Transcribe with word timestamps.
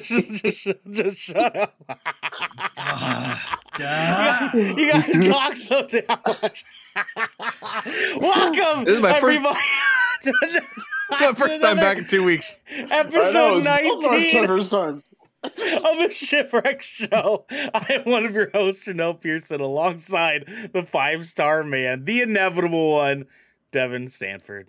just, 0.00 0.32
just, 0.42 0.64
just, 0.64 0.78
just 0.90 1.16
shut 1.18 1.56
up. 1.56 1.74
Duh. 3.78 4.50
you 4.54 4.90
guys 4.92 5.28
talk 5.28 5.56
so 5.56 5.86
damn 5.86 6.04
much. 6.08 6.64
Welcome, 8.20 8.84
This 8.84 8.94
is 8.96 9.00
my 9.00 9.12
first- 9.20 9.22
everybody. 9.24 9.58
to 10.22 10.62
My 11.10 11.32
first 11.34 11.60
time 11.60 11.76
back 11.76 11.98
in 11.98 12.06
two 12.06 12.24
weeks. 12.24 12.58
I 12.70 12.82
know, 12.82 12.86
Episode 12.90 13.58
it's 13.58 13.82
both 13.88 14.06
our 14.06 14.18
19 14.18 14.46
first 14.46 14.70
times. 14.70 15.06
of 15.44 15.50
the 15.52 16.10
Shipwreck 16.14 16.82
Show. 16.82 17.44
I 17.50 17.86
am 18.04 18.10
one 18.10 18.24
of 18.24 18.34
your 18.34 18.50
hosts, 18.50 18.86
Ernell 18.86 19.20
Pearson, 19.20 19.60
alongside 19.60 20.44
the 20.72 20.82
five 20.84 21.26
star 21.26 21.64
man, 21.64 22.04
the 22.04 22.20
inevitable 22.22 22.92
one, 22.92 23.26
Devin 23.72 24.08
Stanford. 24.08 24.68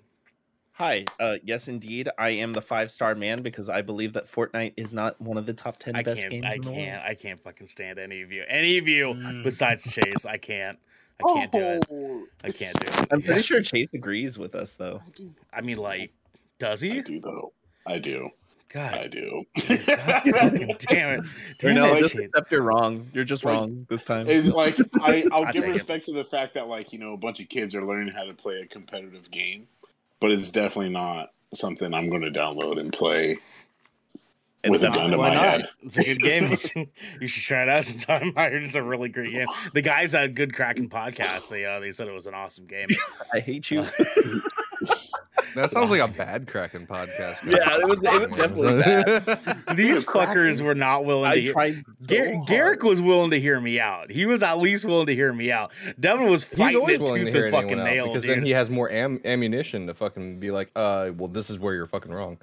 Hi. 0.84 1.06
Uh, 1.18 1.38
yes, 1.46 1.70
indeed. 1.70 2.10
I 2.18 2.32
am 2.32 2.52
the 2.52 2.62
five 2.62 2.92
star 2.92 3.16
man 3.16 3.42
because 3.42 3.70
I 3.70 3.82
believe 3.82 4.12
that 4.14 4.26
Fortnite 4.26 4.74
is 4.76 4.92
not 4.94 5.20
one 5.22 5.38
of 5.38 5.46
the 5.46 5.54
top 5.54 5.78
10 5.78 5.96
I 5.96 6.04
best 6.04 6.20
can't, 6.20 6.32
games 6.32 6.46
I 6.46 6.54
in 6.56 6.62
the 6.62 6.68
world. 6.72 6.78
can't, 6.78 7.04
I 7.06 7.16
can't 7.16 7.40
fucking 7.40 7.68
stand 7.68 8.00
any 8.00 8.22
of 8.22 8.34
you. 8.34 8.44
Any 8.50 8.78
of 8.78 8.86
you 8.86 9.14
Mm. 9.14 9.44
besides 9.46 9.90
Chase. 9.94 10.26
I 10.26 10.36
can't. 10.36 10.78
I 11.26 11.34
can't 11.34 11.52
do 11.54 11.60
it. 11.60 11.86
Oh, 11.90 12.26
I 12.44 12.52
can't 12.52 12.78
do 12.78 12.86
it. 12.86 13.08
I'm 13.12 13.22
pretty 13.22 13.36
Yeah. 13.36 13.42
sure 13.42 13.62
Chase 13.62 13.88
agrees 13.94 14.38
with 14.38 14.56
us, 14.56 14.76
though. 14.76 15.02
I 15.06 15.10
do. 15.12 15.34
I 15.54 15.62
mean, 15.62 15.78
like, 15.78 16.12
does 16.60 16.84
I 16.84 16.88
he? 16.88 17.02
do 17.02 17.22
though. 17.22 17.54
I 17.88 18.00
do. 18.00 18.32
God, 18.68 18.94
I 18.94 19.08
do. 19.08 19.46
God 19.56 20.24
fucking 20.32 20.76
damn 20.90 21.20
it. 21.22 21.26
Damn 21.60 21.76
no, 21.76 21.96
it, 21.96 22.02
just 22.02 22.16
accept 22.16 22.52
you're 22.52 22.62
wrong. 22.64 23.08
You're 23.14 23.24
just 23.24 23.46
Like, 23.46 23.54
wrong 23.54 23.86
this 23.90 24.04
time. 24.04 24.28
Is 24.28 24.48
like 24.50 24.78
I, 25.00 25.24
I'll 25.32 25.44
God 25.46 25.54
give 25.54 25.62
dang 25.62 25.70
it. 25.72 25.76
respect 25.76 26.04
to 26.06 26.12
the 26.12 26.26
fact 26.26 26.56
that 26.56 26.68
like 26.68 26.92
you 26.92 27.00
know 27.00 27.14
a 27.14 27.18
bunch 27.18 27.40
of 27.40 27.48
kids 27.48 27.74
are 27.74 27.86
learning 27.86 28.14
how 28.14 28.26
to 28.26 28.34
play 28.34 28.60
a 28.62 28.66
competitive 28.66 29.30
game, 29.32 29.68
but 30.24 30.32
it's 30.32 30.52
definitely 30.52 30.90
not 30.90 31.34
something 31.54 31.94
I'm 31.94 32.08
going 32.08 32.22
to 32.22 32.32
download 32.32 32.80
and 32.80 32.94
play 32.94 33.40
It's 34.64 34.72
with 34.72 34.82
a 34.84 34.90
gun 34.90 35.12
to 35.12 35.18
my 35.18 35.34
not? 35.34 35.44
head. 35.44 35.70
It's 35.82 35.98
a 35.98 36.04
good 36.06 36.20
game. 36.20 36.46
You 37.20 37.28
should, 37.28 37.44
try 37.44 37.64
it 37.64 37.68
out 37.70 37.84
sometime. 37.84 38.32
I 38.38 38.44
heard 38.46 38.64
it's 38.64 38.76
a 38.76 38.82
really 38.82 39.10
great 39.10 39.34
game. 39.34 39.48
The 39.74 39.82
guys 39.82 40.14
had 40.14 40.24
a 40.24 40.28
Good 40.30 40.54
Kraken 40.54 40.88
podcast. 40.88 41.50
They 41.50 41.66
uh, 41.66 41.82
they 41.82 41.92
said 41.92 42.08
it 42.08 42.14
was 42.14 42.26
an 42.26 42.36
awesome 42.36 42.68
game. 42.68 42.88
I 43.34 43.42
hate 43.42 43.70
you. 43.70 43.86
That 45.56 45.72
sounds 45.72 45.92
like 45.92 46.02
a 46.02 46.08
bad 46.08 46.48
Kraken 46.48 46.88
podcast. 46.88 47.44
Yeah, 47.46 47.78
it 47.80 47.88
was- 47.88 48.00
it 48.02 48.30
was 48.30 48.38
definitely 48.40 48.82
bad. 48.82 49.60
These 49.78 50.04
cracking. 50.06 50.34
fuckers 50.36 50.62
were 50.62 50.76
not 50.76 51.06
willing 51.06 51.32
to 51.32 51.38
I 51.38 51.40
hear. 51.42 51.54
tried. 51.54 51.84
So 52.00 52.16
Gar- 52.16 52.44
Garrick 52.48 52.84
was 52.84 53.00
willing 53.02 53.32
to 53.32 53.40
hear 53.40 53.60
me 53.62 53.80
out. 53.80 54.12
He 54.12 54.26
was 54.26 54.42
at 54.44 54.58
least 54.58 54.86
willing 54.86 55.08
to 55.08 55.16
hear 55.16 55.32
me 55.34 55.52
out. 55.52 55.72
Devin 56.00 56.30
was 56.30 56.44
fighting 56.44 56.82
it 56.90 57.00
willing 57.02 57.26
to 57.26 57.32
hear 57.32 57.46
and 57.46 57.54
fucking 57.54 57.78
nail, 57.78 58.08
because 58.08 58.24
dude. 58.24 58.38
then 58.38 58.46
he 58.46 58.52
has 58.52 58.70
more 58.70 58.90
am- 58.92 59.22
ammunition 59.26 59.88
to 59.88 59.94
fucking 59.94 60.40
be 60.40 60.52
like, 60.52 60.72
uh, 60.76 61.12
well, 61.18 61.28
this 61.28 61.50
is 61.50 61.60
where 61.60 61.74
you're 61.74 61.88
fucking 61.88 62.12
wrong. 62.12 62.38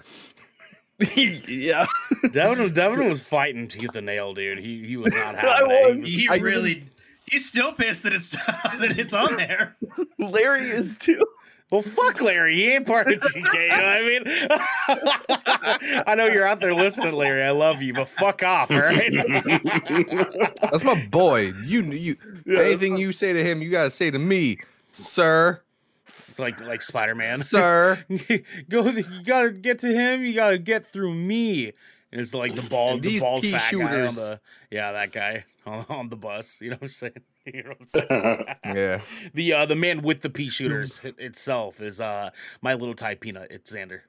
yeah. 1.16 1.86
Devin 2.33 2.62
was 2.62 2.72
Devin 2.72 3.08
was 3.08 3.20
fighting 3.22 3.69
tooth 3.69 3.94
and 3.97 4.06
nail, 4.06 4.34
dude. 4.34 4.58
He 4.58 4.84
he 4.84 4.97
was 4.98 5.14
not 5.14 5.34
I 5.34 5.41
having 5.41 5.70
it. 5.70 5.81
He 5.86 5.88
was. 5.88 5.98
was- 6.00 6.08
He 6.11 6.28
I 6.28 6.36
really. 6.36 6.84
He's 7.31 7.47
still 7.48 7.70
pissed 7.72 8.03
that 8.03 8.12
it's 8.12 8.31
that 8.31 8.94
it's 8.98 9.14
on 9.14 9.36
there. 9.36 9.77
Larry 10.19 10.62
is 10.69 10.98
too. 10.98 11.25
Well, 11.71 11.83
fuck 11.83 12.21
Larry. 12.21 12.57
He 12.57 12.73
ain't 12.73 12.87
part 12.87 13.13
of 13.13 13.21
GK. 13.21 13.55
You 13.55 13.69
know 13.69 13.77
what 13.77 14.59
I 14.89 15.79
mean? 15.93 16.03
I 16.07 16.15
know 16.17 16.27
you're 16.27 16.47
out 16.47 16.61
there 16.61 16.75
listening, 16.75 17.15
Larry. 17.15 17.45
I 17.45 17.51
love 17.51 17.81
you, 17.81 17.95
but 17.95 18.09
fuck 18.09 18.43
off, 18.43 18.71
right? 18.71 19.12
That's 20.62 20.83
my 20.83 21.07
boy. 21.07 21.53
You, 21.65 21.83
you, 21.85 22.17
anything 22.49 22.97
you 22.97 23.12
say 23.12 23.33
to 23.33 23.43
him, 23.45 23.62
you 23.62 23.71
gotta 23.71 23.91
say 23.91 24.11
to 24.11 24.19
me, 24.19 24.59
sir, 24.93 25.61
It's 26.09 26.41
like 26.41 26.61
like 26.61 26.83
Spider 26.83 27.15
Man. 27.15 27.45
sir. 27.45 28.05
Go. 28.69 28.89
You 28.89 29.05
gotta 29.23 29.51
get 29.51 29.79
to 29.81 29.93
him. 29.93 30.25
You 30.25 30.34
gotta 30.34 30.59
get 30.59 30.93
through 30.93 31.15
me. 31.15 31.73
And 32.12 32.21
it's 32.21 32.34
like 32.34 32.56
the 32.56 32.62
bald, 32.62 33.03
the 33.03 33.11
these 33.11 33.23
bald 33.23 33.47
fat 33.47 33.71
guy 33.73 34.06
on 34.06 34.15
the 34.17 34.41
yeah, 34.73 34.91
that 34.91 35.12
guy 35.12 35.44
on, 35.65 35.87
on 35.89 36.09
the 36.09 36.17
bus. 36.17 36.61
You 36.61 36.71
know 36.71 36.77
what 36.77 36.83
I'm 36.83 36.89
saying? 36.89 37.12
You 37.55 37.62
know 37.65 37.71
what 37.71 37.81
I'm 37.81 37.87
saying? 37.87 38.44
Yeah, 38.77 39.00
the 39.34 39.53
uh, 39.53 39.66
the 39.66 39.75
man 39.77 40.03
with 40.03 40.21
the 40.21 40.31
pea 40.31 40.49
shooters 40.49 41.00
itself 41.05 41.81
is 41.81 42.00
uh 42.00 42.31
my 42.61 42.75
little 42.75 42.94
Thai 42.94 43.15
peanut. 43.16 43.49
It's 43.50 43.72
Xander. 43.72 44.00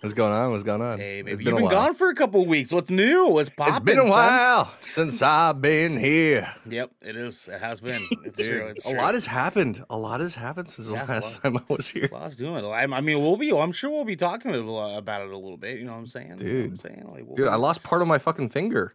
what's 0.00 0.12
going 0.14 0.32
on? 0.32 0.50
What's 0.50 0.64
going 0.64 0.82
on? 0.82 0.98
Hey, 0.98 1.22
baby, 1.22 1.44
been 1.44 1.46
you've 1.46 1.56
been 1.58 1.68
gone 1.68 1.94
for 1.94 2.10
a 2.10 2.14
couple 2.14 2.44
weeks. 2.44 2.72
What's 2.72 2.90
new? 2.90 3.28
What's 3.28 3.48
popping? 3.50 3.76
It's 3.76 3.84
been 3.84 3.98
a 3.98 4.08
son? 4.08 4.10
while 4.10 4.72
since 4.84 5.22
I've 5.22 5.62
been 5.62 5.96
here. 5.98 6.52
Yep, 6.68 6.90
it 7.02 7.16
is. 7.16 7.48
It 7.48 7.60
has 7.60 7.80
been. 7.80 8.02
It's 8.24 8.36
Dude, 8.38 8.60
true. 8.60 8.66
It's 8.68 8.84
a 8.86 8.90
true. 8.90 8.98
lot 8.98 9.14
has 9.14 9.26
happened. 9.26 9.84
A 9.90 9.96
lot 9.96 10.20
has 10.20 10.34
happened 10.34 10.70
since 10.70 10.86
the 10.88 10.94
last 10.94 11.08
well- 11.08 11.52
time 11.52 11.64
I 11.68 11.72
was 11.72 11.88
here. 11.88 12.08
Well, 12.12 12.20
I 12.22 12.24
was 12.26 12.36
doing 12.36 12.64
it. 12.64 12.68
I, 12.68 13.00
mean, 13.00 13.20
we'll 13.20 13.36
be. 13.36 13.52
I'm 13.52 13.72
sure 13.72 13.90
we'll 13.90 14.04
be 14.04 14.16
talking 14.16 14.54
about 14.54 15.22
it 15.22 15.30
a 15.30 15.36
little 15.36 15.56
bit. 15.56 15.78
You 15.78 15.84
know 15.84 15.92
what 15.92 15.98
I'm 15.98 16.06
saying, 16.06 16.36
You 16.38 16.44
know 16.44 16.52
what 16.54 16.62
I'm 16.64 16.70
Dude. 16.70 16.80
saying, 16.80 17.08
like, 17.12 17.24
we'll 17.26 17.36
Dude, 17.36 17.48
I 17.48 17.56
lost 17.56 17.82
part 17.82 18.02
of 18.02 18.08
my 18.08 18.18
fucking 18.18 18.50
finger. 18.50 18.92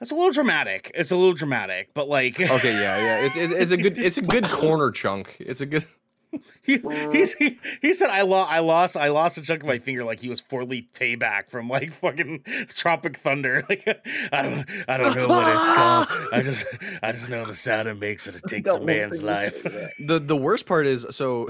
That's 0.00 0.12
a 0.12 0.14
little 0.14 0.30
dramatic. 0.30 0.90
It's 0.94 1.10
a 1.10 1.16
little 1.16 1.34
dramatic, 1.34 1.90
but 1.94 2.08
like, 2.08 2.38
Okay, 2.40 2.72
yeah, 2.72 2.98
yeah. 2.98 3.26
It's 3.26 3.36
it, 3.36 3.50
it's 3.52 3.72
a 3.72 3.76
good 3.76 3.98
it's 3.98 4.18
a 4.18 4.22
good 4.22 4.44
corner 4.44 4.90
chunk. 4.90 5.36
It's 5.40 5.60
a 5.60 5.66
good. 5.66 5.86
he, 6.62 6.78
he's, 7.10 7.32
he 7.34 7.58
he 7.80 7.94
said 7.94 8.10
I 8.10 8.20
lost 8.20 8.52
I 8.52 8.58
lost 8.58 8.96
I 8.98 9.08
lost 9.08 9.38
a 9.38 9.42
chunk 9.42 9.62
of 9.62 9.66
my 9.66 9.78
finger 9.78 10.04
like 10.04 10.20
he 10.20 10.28
was 10.28 10.42
Four 10.42 10.64
Leaf 10.66 10.84
Tayback 10.92 11.48
from 11.48 11.70
like 11.70 11.92
fucking 11.94 12.44
Tropic 12.68 13.16
Thunder. 13.16 13.64
Like 13.68 13.86
I 14.30 14.42
don't 14.42 14.68
I 14.86 14.98
don't 14.98 15.16
know 15.16 15.26
what 15.26 15.48
it's 15.48 15.74
called. 15.74 16.08
I 16.32 16.42
just 16.42 16.66
I 17.02 17.12
just 17.12 17.30
know 17.30 17.44
the 17.46 17.54
sound 17.54 17.88
it 17.88 17.98
makes 17.98 18.26
and 18.26 18.36
it 18.36 18.42
takes 18.46 18.70
a 18.70 18.78
man's 18.78 19.22
life. 19.22 19.62
the 19.62 20.18
The 20.18 20.36
worst 20.36 20.66
part 20.66 20.86
is 20.86 21.06
so. 21.10 21.48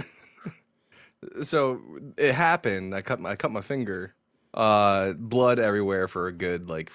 So 1.42 1.80
it 2.16 2.32
happened. 2.32 2.94
I 2.94 3.02
cut 3.02 3.18
my 3.18 3.30
I 3.30 3.36
cut 3.36 3.50
my 3.50 3.60
finger. 3.62 4.14
Uh, 4.54 5.12
blood 5.12 5.58
everywhere 5.58 6.08
for 6.08 6.26
a 6.26 6.32
good 6.32 6.68
like 6.68 6.90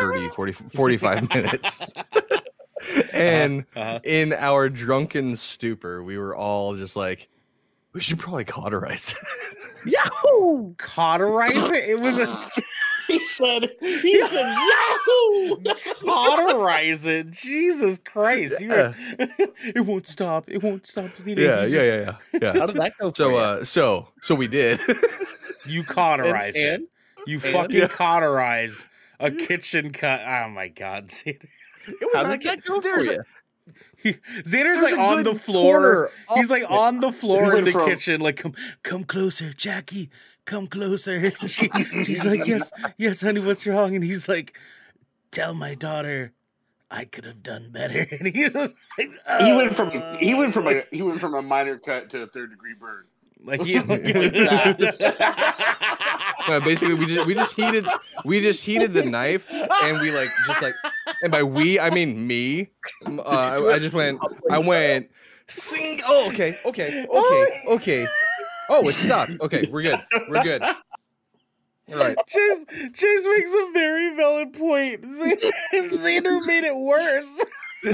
30, 0.00 0.28
40, 0.30 0.52
45 0.52 1.28
minutes. 1.34 1.92
and 3.12 3.64
Uh-huh. 3.76 3.98
in 4.04 4.32
our 4.32 4.68
drunken 4.68 5.36
stupor, 5.36 6.02
we 6.02 6.18
were 6.18 6.34
all 6.36 6.76
just 6.76 6.96
like, 6.96 7.28
we 7.92 8.00
should 8.00 8.18
probably 8.18 8.44
cauterize. 8.44 9.14
it." 9.14 9.58
Yahoo! 9.92 10.74
Cauterize 10.78 11.70
it. 11.70 11.90
It 11.90 12.00
was 12.00 12.18
a 12.18 12.26
he 13.08 13.24
said. 13.24 13.70
He 13.80 14.20
said 14.26 14.54
Yahoo. 14.54 15.56
cauterize 16.04 17.06
it. 17.06 17.30
Jesus 17.30 17.98
Christ! 17.98 18.60
You 18.60 18.68
were, 18.68 18.94
it 19.18 19.84
won't 19.84 20.06
stop. 20.06 20.48
It 20.48 20.62
won't 20.62 20.86
stop 20.86 21.10
bleeding. 21.22 21.44
yeah, 21.44 21.64
yeah, 21.64 21.82
yeah, 21.82 21.96
yeah, 22.32 22.38
yeah. 22.42 22.52
How 22.58 22.66
did 22.66 22.76
that 22.76 22.92
go? 22.98 23.12
So, 23.14 23.24
for 23.26 23.30
you? 23.32 23.36
uh, 23.38 23.64
so, 23.64 24.08
so 24.22 24.34
we 24.34 24.46
did. 24.48 24.80
You 25.66 25.82
cauterized 25.84 26.56
And- 26.56 26.64
it. 26.66 26.74
and? 26.74 26.86
You 27.26 27.34
And? 27.36 27.42
fucking 27.52 27.76
Yeah. 27.76 27.88
cauterized 27.88 28.84
a 29.18 29.30
kitchen 29.30 29.92
cut. 29.92 30.20
Oh 30.26 30.48
my 30.50 30.68
god, 30.68 31.08
Xander. 31.08 31.46
How 32.12 32.24
did 32.24 32.42
that 32.42 32.64
go 32.64 32.80
for 32.80 33.00
you? 33.02 33.22
He, 33.96 34.12
Xander's 34.12 34.50
There's 34.52 34.82
like 34.82 34.98
on 34.98 35.22
the 35.22 35.34
floor. 35.34 36.10
He's 36.34 36.50
like 36.50 36.70
on 36.70 37.00
the 37.00 37.10
floor 37.12 37.56
in 37.56 37.64
the 37.64 37.72
from- 37.72 37.88
kitchen, 37.88 38.20
like 38.20 38.36
come, 38.36 38.52
come 38.82 39.04
closer, 39.04 39.52
Jackie, 39.54 40.10
come 40.44 40.66
closer. 40.66 41.30
She, 41.46 41.68
she's 42.04 42.24
like, 42.24 42.46
yes, 42.46 42.72
yes, 42.96 43.20
honey, 43.22 43.40
what's 43.40 43.66
wrong? 43.66 43.94
And 43.94 44.04
he's 44.04 44.28
like, 44.28 44.56
tell 45.30 45.54
my 45.54 45.74
daughter, 45.74 46.32
I 46.90 47.04
could 47.04 47.24
have 47.24 47.42
done 47.42 47.70
better. 47.70 48.06
And 48.18 48.34
he's 48.34 48.52
just 48.52 48.74
like, 48.98 49.10
He 49.40 49.52
went 49.52 49.74
from 49.74 49.90
he 50.18 50.34
went 50.34 50.52
from 50.52 50.68
a 50.68 50.82
he 50.90 51.02
went 51.02 51.20
from 51.20 51.34
a 51.34 51.42
minor 51.42 51.78
cut 51.78 52.10
to 52.10 52.22
a 52.22 52.26
third 52.26 52.50
degree 52.50 52.74
burn. 52.78 53.04
like 53.42 53.62
he, 53.66 53.74
No, 56.48 56.60
basically, 56.60 56.94
we 56.94 57.06
just 57.06 57.26
we 57.26 57.34
just 57.34 57.56
heated 57.56 57.86
we 58.24 58.40
just 58.40 58.62
heated 58.62 58.92
the 58.92 59.02
knife, 59.02 59.46
and 59.50 60.00
we 60.00 60.10
like 60.10 60.30
just 60.46 60.62
like, 60.62 60.74
and 61.22 61.32
by 61.32 61.42
we 61.42 61.80
I 61.80 61.90
mean 61.90 62.26
me. 62.26 62.68
Uh, 63.06 63.22
I, 63.22 63.74
I 63.74 63.78
just 63.78 63.94
went. 63.94 64.20
I 64.50 64.58
went. 64.58 65.10
Sing. 65.48 66.00
Oh, 66.06 66.28
okay, 66.28 66.58
okay, 66.64 67.06
okay, 67.06 67.62
okay. 67.68 68.06
Oh, 68.68 68.88
it 68.88 68.94
stopped. 68.94 69.32
Okay, 69.40 69.64
we're 69.70 69.82
good. 69.82 70.00
We're 70.28 70.42
good. 70.42 70.62
All 71.92 71.98
right. 71.98 72.16
Chase, 72.26 72.64
Chase 72.94 73.26
makes 73.26 73.50
a 73.52 73.70
very 73.72 74.16
valid 74.16 74.52
point. 74.54 75.02
Xander 75.74 76.46
made 76.46 76.64
it 76.64 76.76
worse. 76.76 77.44
No, 77.84 77.90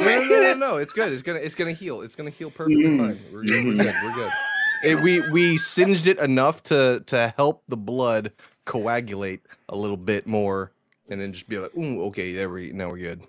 no, 0.00 0.28
no, 0.28 0.40
no, 0.40 0.54
no. 0.54 0.76
It's 0.78 0.92
good. 0.92 1.12
It's 1.12 1.22
gonna 1.22 1.38
it's 1.38 1.54
gonna 1.54 1.72
heal. 1.72 2.00
It's 2.00 2.16
gonna 2.16 2.30
heal 2.30 2.50
perfectly 2.50 2.82
mm-hmm. 2.82 3.06
fine. 3.06 3.20
We're 3.32 3.44
good. 3.44 3.64
We're 3.64 3.74
good. 3.74 3.94
We're 4.02 4.14
good. 4.14 4.32
Mm-hmm. 4.32 4.88
It, 4.88 5.02
we 5.02 5.30
we 5.30 5.56
singed 5.56 6.08
it 6.08 6.18
enough 6.18 6.62
to 6.64 7.04
to 7.06 7.32
help 7.36 7.62
the 7.68 7.76
blood 7.76 8.32
coagulate 8.64 9.42
a 9.68 9.76
little 9.76 9.96
bit 9.96 10.26
more, 10.26 10.72
and 11.08 11.20
then 11.20 11.32
just 11.32 11.48
be 11.48 11.58
like, 11.58 11.76
Ooh, 11.76 12.02
okay, 12.06 12.32
there 12.32 12.50
we 12.50 12.72
now 12.72 12.90
we're 12.90 12.98
good. 12.98 13.22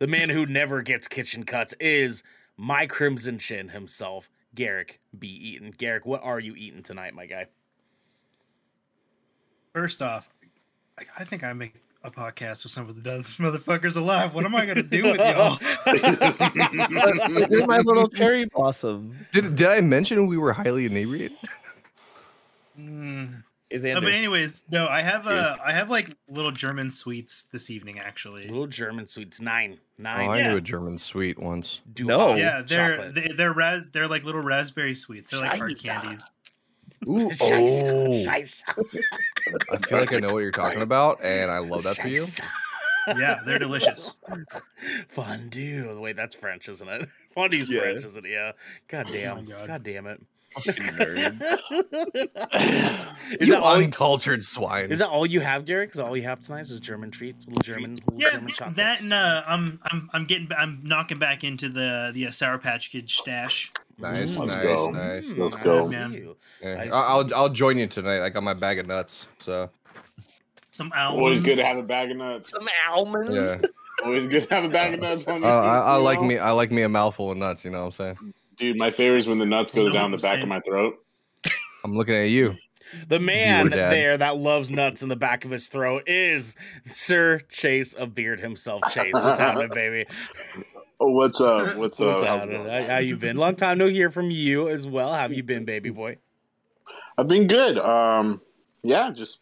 The 0.00 0.08
man 0.08 0.30
who 0.30 0.46
never 0.46 0.82
gets 0.82 1.06
kitchen 1.06 1.44
cuts 1.44 1.74
is 1.78 2.24
my 2.56 2.86
Crimson 2.86 3.38
Chin 3.38 3.68
himself, 3.68 4.28
Garrick 4.54 5.00
B. 5.18 5.28
Eaton. 5.28 5.72
Garrick, 5.76 6.04
what 6.06 6.22
are 6.22 6.40
you 6.40 6.54
eating 6.56 6.82
tonight, 6.82 7.14
my 7.14 7.26
guy? 7.26 7.46
First 9.72 10.02
off, 10.02 10.28
I- 10.98 11.04
I 11.18 11.24
think 11.24 11.44
I 11.44 11.52
make 11.52 11.74
a 12.02 12.10
podcast 12.10 12.62
with 12.64 12.72
some 12.72 12.88
of 12.88 12.96
the 12.96 13.02
dumbest 13.02 13.38
motherfuckers 13.38 13.94
alive. 13.96 14.34
What 14.34 14.44
am 14.44 14.54
I 14.56 14.66
gonna 14.66 14.82
do 14.82 15.02
with 15.04 15.18
y'all? 15.20 15.58
You're 17.50 17.66
my 17.66 17.78
little 17.78 18.08
cherry 18.08 18.46
blossom. 18.46 19.16
Did 19.32 19.54
did 19.54 19.68
I 19.68 19.80
mention 19.80 20.26
we 20.26 20.36
were 20.38 20.52
highly 20.52 20.86
inebriated? 20.86 21.36
Mm, 22.78 23.42
Is 23.68 23.84
No, 23.84 24.00
but 24.00 24.12
anyways, 24.12 24.64
no, 24.70 24.86
I 24.88 25.02
have 25.02 25.26
Yeah. 25.26 25.32
uh, 25.32 25.56
I 25.64 25.72
have 25.72 25.90
like 25.90 26.16
little 26.28 26.50
German 26.52 26.90
sweets 26.90 27.44
this 27.52 27.68
evening 27.70 27.98
actually. 27.98 28.48
Little 28.48 28.66
German 28.66 29.06
sweets, 29.06 29.40
nine, 29.40 29.78
Oh, 30.00 30.02
nine. 30.02 30.28
I 30.28 30.38
yeah. 30.38 30.48
knew 30.48 30.56
a 30.56 30.60
German 30.60 30.98
sweet 30.98 31.38
once. 31.38 31.82
Du 31.92 32.04
No. 32.04 32.34
Yeah, 32.36 32.62
they're 32.66 32.96
chocolate. 32.96 33.14
they, 33.14 33.32
they're 33.36 33.52
ra- 33.52 33.80
they're 33.92 34.08
like 34.08 34.24
little 34.24 34.40
raspberry 34.40 34.94
sweets. 34.94 35.30
They're 35.30 35.40
like 35.40 35.58
hard 35.58 35.82
candies. 35.82 36.22
Ooh, 37.08 37.30
Scheiße, 37.30 37.82
oh. 37.84 38.30
scheiße, 38.30 38.62
I 39.70 39.78
feel 39.78 39.98
like 39.98 40.12
I 40.12 40.18
know 40.18 40.34
what 40.34 40.40
you're 40.40 40.50
talking 40.50 40.82
about, 40.82 41.24
and 41.24 41.50
I 41.50 41.58
love 41.58 41.84
that 41.84 41.96
for 41.96 42.08
you. 42.08 42.24
Yeah, 43.08 43.40
they're 43.46 43.58
delicious. 43.58 44.12
Fondue. 45.08 45.98
Wait, 45.98 46.16
that's 46.16 46.34
French, 46.34 46.68
isn't 46.68 46.86
it? 46.88 47.08
Fondue's 47.34 47.70
Yeah. 47.70 47.80
French, 47.80 48.04
isn't 48.04 48.26
it? 48.26 48.30
Yeah. 48.30 48.52
God 48.88 49.06
oh 49.08 49.12
damn. 49.12 49.38
Oh 49.38 49.42
God. 49.42 49.66
God 49.66 49.82
damn 49.82 50.06
it. 50.06 50.20
Nerd. 50.56 51.40
is 53.40 53.48
you 53.48 53.54
that 53.54 53.62
all? 53.62 53.74
uncultured 53.76 54.44
swine. 54.44 54.90
Is 54.90 54.98
that 54.98 55.08
all 55.08 55.24
you 55.26 55.40
have, 55.40 55.64
Garrick? 55.64 55.90
Because 55.90 56.00
all 56.00 56.16
you 56.16 56.24
have 56.24 56.40
tonight 56.40 56.62
is 56.62 56.80
German 56.80 57.10
treats, 57.10 57.46
little 57.46 57.60
German, 57.62 57.94
little 57.94 58.20
Yeah, 58.20 58.30
German 58.32 58.48
chocolates. 58.52 58.76
that 58.76 59.00
and 59.02 59.12
uh, 59.12 59.42
I'm 59.46 59.78
I'm 59.84 60.10
I'm 60.12 60.26
getting 60.26 60.48
I'm 60.56 60.80
knocking 60.82 61.18
back 61.18 61.44
into 61.44 61.68
the 61.68 62.10
the 62.12 62.26
uh, 62.26 62.30
Sour 62.30 62.58
Patch 62.58 62.90
Kid 62.90 63.08
stash. 63.08 63.72
nice, 63.98 64.36
Let's 64.36 64.54
nice, 64.56 64.62
go. 64.64 64.90
nice. 64.90 65.26
Mm, 65.26 65.38
Let's 65.38 65.56
go. 65.56 65.86
see 65.88 65.96
Man. 65.96 66.34
Yeah. 66.62 66.68
I 66.68 66.86
I- 66.86 66.88
I'll. 66.90 67.34
I'll 67.34 67.48
join 67.48 67.78
you 67.78 67.86
tonight. 67.86 68.22
I 68.22 68.28
got 68.28 68.42
my 68.42 68.54
bag 68.54 68.78
of 68.78 68.86
nuts. 68.86 69.28
So 69.38 69.70
Some 70.72 70.92
almonds. 70.96 71.20
Always 71.20 71.40
good 71.40 71.56
to 71.58 71.64
have 71.64 71.78
a 71.78 71.82
bag 71.82 72.10
of 72.10 72.16
nuts. 72.16 72.50
Some 72.50 72.66
almonds. 72.90 73.34
yeah, 73.36 73.60
Always 74.04 74.26
good 74.26 74.42
to 74.44 74.54
have 74.54 74.64
a 74.64 74.68
bag 74.68 74.94
of 74.94 75.00
nuts 75.00 75.26
on 75.28 75.34
uh, 75.44 75.46
you. 75.46 75.52
I, 75.52 75.78
I 75.78 75.96
like 75.96 76.20
me. 76.22 76.38
I 76.38 76.50
like 76.50 76.70
me 76.72 76.82
a 76.82 76.88
mouthful 76.88 77.30
of 77.30 77.36
nuts. 77.38 77.64
You 77.64 77.70
know 77.70 77.80
what 77.86 78.00
I'm 78.00 78.16
saying? 78.16 78.34
Dude, 78.60 78.76
my 78.76 78.90
favorite 78.90 79.18
is 79.20 79.26
when 79.26 79.38
the 79.38 79.46
nuts 79.46 79.72
go 79.72 79.80
You 79.84 79.88
know 79.88 79.94
down 79.94 80.10
the 80.10 80.18
back 80.18 80.32
saying? 80.34 80.42
of 80.42 80.48
my 80.48 80.60
throat. 80.60 80.94
I'm 81.84 81.96
looking 81.96 82.14
at 82.14 82.28
you. 82.28 82.54
The 83.08 83.18
man 83.18 83.70
Dad. 83.70 83.90
there 83.90 84.18
that 84.18 84.36
loves 84.36 84.70
nuts 84.70 85.02
in 85.02 85.08
the 85.08 85.16
back 85.16 85.44
of 85.46 85.50
his 85.50 85.68
throat 85.68 86.02
is 86.06 86.56
Sir 86.86 87.38
Chase 87.48 87.94
of 87.94 88.14
Beard 88.14 88.40
himself. 88.40 88.82
Chase, 88.92 89.14
what's 89.14 89.38
happening, 89.38 89.70
baby? 89.74 90.06
Oh, 91.02 91.12
what's 91.12 91.40
up? 91.40 91.76
What's 91.76 91.98
up? 91.98 92.08
What's 92.18 92.28
How's 92.28 92.44
it 92.44 92.50
happening? 92.50 92.64
going? 92.66 92.82
How, 92.84 92.96
how 92.96 93.00
you 93.00 93.16
been? 93.16 93.38
Long 93.38 93.56
time 93.56 93.78
no 93.78 93.86
hear 93.86 94.10
from 94.10 94.30
you 94.30 94.68
as 94.68 94.86
well. 94.86 95.14
How 95.14 95.20
have 95.20 95.32
you 95.32 95.42
been, 95.42 95.64
baby 95.64 95.88
boy? 95.88 96.18
I've 97.16 97.26
been 97.26 97.46
good. 97.46 97.78
Um, 97.78 98.42
yeah, 98.82 99.10
just 99.10 99.38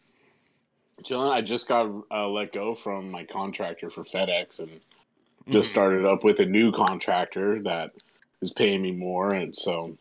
chilling. 1.03 1.29
I 1.33 1.41
just 1.41 1.67
got 1.67 1.91
uh, 2.09 2.29
let 2.29 2.53
go 2.53 2.73
from 2.73 3.11
my 3.11 3.25
contractor 3.25 3.89
for 3.89 4.05
FedEx 4.05 4.59
and 4.61 4.79
just 5.49 5.69
started 5.69 6.05
up 6.05 6.23
with 6.23 6.39
a 6.39 6.45
new 6.45 6.71
contractor 6.71 7.61
that 7.63 7.91
is 8.41 8.51
paying 8.51 8.81
me 8.81 8.91
more, 8.91 9.33
and 9.33 9.57
so 9.57 9.97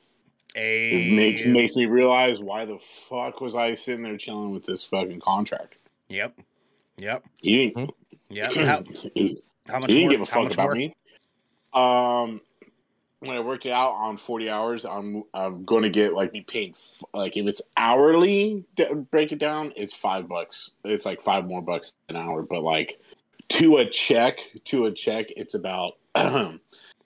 it 0.54 1.12
makes 1.12 1.44
makes 1.44 1.76
me 1.76 1.86
realize 1.86 2.40
why 2.40 2.64
the 2.64 2.78
fuck 2.78 3.40
was 3.40 3.54
I 3.56 3.74
sitting 3.74 4.02
there 4.02 4.16
chilling 4.16 4.50
with 4.50 4.64
this 4.64 4.84
fucking 4.84 5.20
contract? 5.20 5.76
Yep. 6.08 6.38
Yep. 6.98 7.24
He 7.38 7.68
didn't. 7.68 7.90
Yep. 8.30 8.52
How, 8.54 8.82
he, 9.14 9.40
how 9.68 9.78
much 9.80 9.90
he 9.90 9.94
didn't 9.94 10.00
more? 10.02 10.10
give 10.10 10.20
a 10.22 10.26
fuck 10.26 10.52
about 10.52 10.64
more? 10.64 10.74
me. 10.74 10.94
Um, 11.74 12.40
when 13.20 13.36
I 13.36 13.40
worked 13.40 13.66
it 13.66 13.72
out 13.72 13.92
on 13.92 14.16
forty 14.16 14.48
hours, 14.48 14.84
I'm 14.84 15.24
I'm 15.34 15.64
going 15.64 15.82
to 15.82 15.90
get 15.90 16.14
like 16.14 16.32
be 16.32 16.40
paid 16.40 16.74
f- 16.74 17.04
like 17.12 17.36
if 17.36 17.46
it's 17.46 17.62
hourly. 17.76 18.64
d- 18.76 18.94
Break 19.10 19.32
it 19.32 19.38
down, 19.38 19.72
it's 19.76 19.94
five 19.94 20.28
bucks. 20.28 20.70
It's 20.84 21.04
like 21.04 21.20
five 21.20 21.44
more 21.46 21.60
bucks 21.62 21.92
an 22.08 22.16
hour, 22.16 22.42
but 22.42 22.62
like 22.62 23.00
to 23.48 23.78
a 23.78 23.86
check, 23.88 24.38
to 24.66 24.86
a 24.86 24.92
check, 24.92 25.26
it's 25.36 25.54
about 25.54 25.94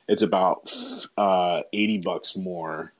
it's 0.08 0.22
about 0.22 0.72
uh 1.16 1.62
eighty 1.72 1.99
bucks 1.99 2.37
more 2.37 2.93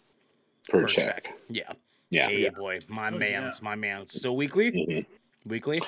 per, 0.69 0.83
Per 0.83 0.87
check. 0.87 1.25
check. 1.25 1.39
Yeah. 1.49 1.73
Yeah. 2.11 2.29
Hey 2.29 2.49
boy, 2.51 2.79
my 2.89 3.09
Oh, 3.09 3.19
man's 3.19 3.63
my 3.63 3.75
man's 3.75 4.15
still 4.15 4.37
weekly. 4.37 4.71
Mhm. 4.73 5.07
Weekly? 5.47 5.79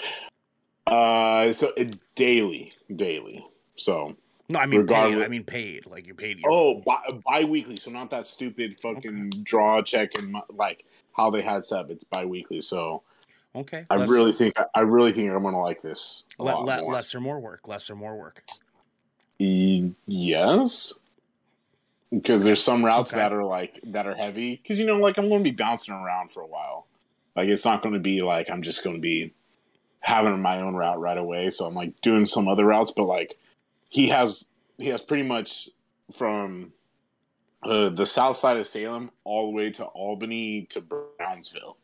Uh, 0.86 1.52
so 1.52 1.70
it, 1.76 1.96
daily, 2.14 2.72
daily. 2.94 3.44
So 3.76 4.16
No, 4.50 4.58
I 4.58 4.66
mean 4.66 4.86
paid. 4.86 5.18
I 5.22 5.28
mean 5.28 5.44
paid. 5.44 5.86
Like 5.86 6.06
you're 6.06 6.14
paid. 6.14 6.38
Your, 6.40 6.50
Oh, 6.50 6.82
bi- 6.84 7.20
bi-weekly. 7.24 7.76
So 7.76 7.90
not 7.90 8.10
that 8.10 8.26
stupid 8.26 8.78
fucking 8.80 9.30
draw 9.42 9.80
check 9.82 10.18
and 10.18 10.36
like 10.52 10.84
how 11.12 11.30
they 11.30 11.40
had 11.42 11.64
set 11.64 11.78
up. 11.80 11.90
It's 11.90 12.04
bi-weekly. 12.04 12.60
So 12.60 13.02
okay. 13.54 13.86
I 13.88 13.96
Less- 13.96 14.10
really 14.10 14.32
think 14.32 14.54
I 14.74 14.80
really 14.80 15.12
think 15.12 15.30
I'm 15.30 15.42
gonna 15.42 15.60
like 15.62 15.80
this 15.80 16.24
a 16.38 16.42
le- 16.42 16.46
lot 16.50 16.64
le- 16.64 16.82
more. 16.82 16.92
less 16.92 17.14
or 17.14 17.20
more 17.20 17.38
work. 17.40 17.66
Less 17.68 17.88
or 17.88 17.94
more 17.94 18.16
work. 18.18 18.42
E- 19.38 19.90
yes, 20.06 20.94
because 22.10 22.44
there's 22.44 22.62
some 22.62 22.84
routes 22.84 23.12
Okay. 23.12 23.20
that 23.20 23.32
are 23.32 23.44
like 23.44 23.80
that 23.84 24.06
are 24.06 24.14
heavy. 24.14 24.56
Because 24.56 24.78
you 24.80 24.86
know, 24.86 24.96
like 24.98 25.18
I'm 25.18 25.28
going 25.28 25.42
to 25.42 25.50
be 25.50 25.54
bouncing 25.54 25.94
around 25.94 26.30
for 26.30 26.40
a 26.42 26.46
while. 26.46 26.86
Like 27.36 27.48
it's 27.48 27.64
not 27.64 27.82
going 27.82 27.94
to 27.94 28.00
be 28.00 28.22
like 28.22 28.48
I'm 28.50 28.62
just 28.62 28.84
going 28.84 28.96
to 28.96 29.02
be 29.02 29.32
having 30.00 30.40
my 30.40 30.60
own 30.60 30.74
route 30.74 31.00
right 31.00 31.18
away. 31.18 31.50
So 31.50 31.66
I'm 31.66 31.74
like 31.74 32.00
doing 32.02 32.26
some 32.26 32.46
other 32.48 32.64
routes, 32.64 32.90
but 32.90 33.04
like 33.04 33.38
he 33.88 34.08
has 34.08 34.48
he 34.78 34.88
has 34.88 35.00
pretty 35.00 35.22
much 35.22 35.68
from 36.12 36.72
uh, 37.62 37.88
the 37.88 38.04
south 38.06 38.36
side 38.36 38.56
of 38.58 38.66
Salem 38.66 39.10
all 39.24 39.46
the 39.46 39.56
way 39.56 39.70
to 39.70 39.84
Albany 39.84 40.66
to 40.70 40.82
Brownsville. 40.82 41.76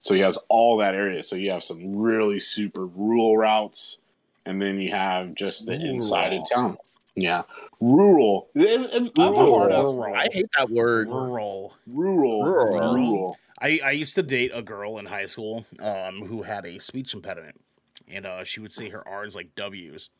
So 0.00 0.12
he 0.14 0.20
has 0.20 0.36
all 0.48 0.76
that 0.78 0.94
area. 0.94 1.22
So 1.22 1.36
you 1.36 1.50
have 1.52 1.64
some 1.64 1.96
really 1.96 2.38
super 2.40 2.84
rural 2.84 3.38
routes, 3.38 3.98
and 4.44 4.60
then 4.60 4.78
you 4.78 4.90
have 4.90 5.34
just 5.34 5.64
the 5.66 5.74
inside 5.74 6.32
of 6.34 6.42
town. 6.52 6.76
Yeah, 7.14 7.42
rural. 7.80 8.48
It- 8.54 8.94
it- 8.94 9.14
That's 9.14 9.38
a 9.38 9.44
hard 9.44 9.70
Rural. 9.72 10.14
I 10.14 10.28
hate 10.32 10.46
that 10.56 10.70
word. 10.70 11.08
Rural. 11.08 11.74
Rural, 11.86 12.42
Rural. 12.44 12.94
rural. 12.94 13.38
I, 13.60 13.80
I 13.84 13.90
used 13.92 14.14
to 14.16 14.22
date 14.22 14.50
a 14.54 14.62
girl 14.62 14.98
in 14.98 15.06
high 15.06 15.26
school 15.26 15.64
um, 15.80 16.22
who 16.26 16.42
had 16.42 16.66
a 16.66 16.78
speech 16.80 17.14
impediment, 17.14 17.60
and 18.08 18.26
uh, 18.26 18.44
she 18.44 18.60
would 18.60 18.72
say 18.72 18.88
her 18.90 19.06
R's 19.06 19.34
like 19.36 19.54
W's, 19.54 20.10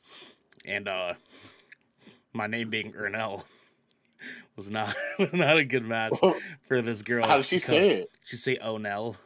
and 0.64 0.88
uh, 0.88 1.14
my 2.32 2.46
name 2.46 2.70
being 2.70 2.92
Ernell 2.92 3.42
was 4.56 4.70
not 4.70 4.94
was 5.18 5.32
not 5.34 5.56
a 5.58 5.64
good 5.64 5.84
match 5.84 6.14
for 6.66 6.80
this 6.80 7.02
girl. 7.02 7.26
How 7.26 7.36
does 7.38 7.46
she 7.46 7.58
say 7.58 7.88
it? 7.90 8.10
She 8.24 8.36
say 8.36 8.56
"Oh 8.62 8.78
Nell." 8.78 9.16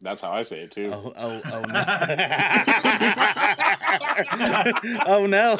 That's 0.00 0.20
how 0.20 0.30
I 0.30 0.42
say 0.42 0.60
it 0.60 0.70
too. 0.70 0.92
Oh 0.94 1.12
oh 1.16 1.40
oh 1.44 1.60
no. 1.62 1.84
oh 5.06 5.26
no. 5.26 5.58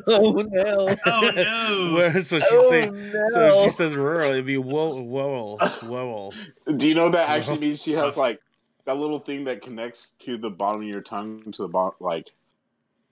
oh 0.06 0.32
no. 0.48 0.96
Oh 1.06 1.30
no! 1.34 1.94
Where- 1.96 2.22
so 2.22 2.38
she 2.38 2.46
Oh, 2.50 2.70
say 2.70 2.86
no. 2.90 3.24
so 3.28 3.64
she 3.64 3.70
says 3.70 3.94
rural, 3.94 4.30
it'd 4.30 4.46
be 4.46 4.58
whoa 4.58 5.00
whoa 5.00 5.56
whoa. 5.82 6.32
Do 6.76 6.88
you 6.88 6.94
know 6.94 7.10
that 7.10 7.28
actually 7.28 7.58
means 7.58 7.82
she 7.82 7.92
has 7.92 8.16
like 8.16 8.40
that 8.84 8.96
little 8.96 9.18
thing 9.20 9.44
that 9.44 9.62
connects 9.62 10.10
to 10.20 10.36
the 10.38 10.50
bottom 10.50 10.82
of 10.82 10.88
your 10.88 11.00
tongue 11.00 11.40
to 11.52 11.62
the 11.62 11.68
bottom, 11.68 11.94
like 12.00 12.30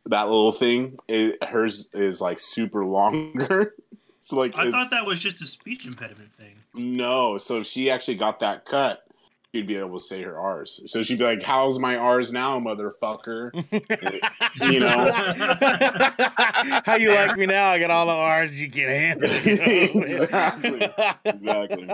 that 0.06 0.24
little 0.24 0.52
thing? 0.52 0.98
It, 1.08 1.42
hers 1.44 1.88
is 1.92 2.20
like 2.20 2.38
super 2.38 2.84
longer. 2.84 3.74
so 4.22 4.36
like, 4.36 4.56
I 4.56 4.62
it's, 4.64 4.70
thought 4.72 4.90
that 4.90 5.06
was 5.06 5.20
just 5.20 5.40
a 5.42 5.46
speech 5.46 5.86
impediment 5.86 6.32
thing. 6.32 6.56
no. 6.74 7.38
So 7.38 7.62
she 7.62 7.90
actually 7.90 8.16
got 8.16 8.40
that 8.40 8.64
cut, 8.64 9.04
she'd 9.52 9.66
be 9.66 9.76
able 9.76 9.98
to 9.98 10.04
say 10.04 10.22
her 10.22 10.38
R's. 10.38 10.82
So 10.86 11.02
she'd 11.02 11.18
be 11.18 11.24
like, 11.24 11.42
"How's 11.42 11.78
my 11.78 11.96
R's 11.96 12.32
now, 12.32 12.58
motherfucker?" 12.60 13.50
you 14.72 14.80
know. 14.80 15.10
How 16.84 16.96
you 16.96 17.12
like 17.12 17.36
me 17.36 17.46
now? 17.46 17.70
I 17.70 17.78
got 17.78 17.90
all 17.90 18.06
the 18.06 18.12
R's 18.12 18.60
you 18.60 18.70
can 18.70 18.88
handle. 18.88 19.30
Exactly. 19.40 20.90
Exactly. 21.24 21.88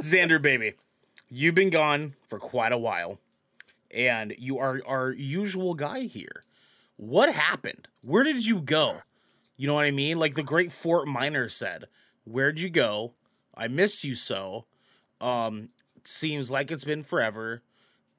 Xander, 0.00 0.40
baby, 0.40 0.74
you've 1.28 1.54
been 1.54 1.70
gone 1.70 2.14
for 2.28 2.38
quite 2.38 2.72
a 2.72 2.78
while, 2.78 3.18
and 3.90 4.34
you 4.38 4.58
are 4.58 4.80
our 4.86 5.10
usual 5.10 5.74
guy 5.74 6.02
here. 6.02 6.42
What 6.96 7.34
happened? 7.34 7.88
Where 8.02 8.24
did 8.24 8.46
you 8.46 8.60
go? 8.60 8.98
You 9.56 9.66
know 9.66 9.74
what 9.74 9.84
I 9.84 9.90
mean? 9.90 10.18
Like 10.18 10.34
the 10.34 10.42
great 10.42 10.72
Fort 10.72 11.06
Minor 11.06 11.48
said, 11.48 11.84
"Where'd 12.24 12.58
you 12.58 12.70
go? 12.70 13.12
I 13.54 13.68
miss 13.68 14.04
you 14.04 14.14
so." 14.14 14.66
Um, 15.20 15.68
seems 16.10 16.50
like 16.50 16.70
it's 16.70 16.84
been 16.84 17.02
forever 17.02 17.62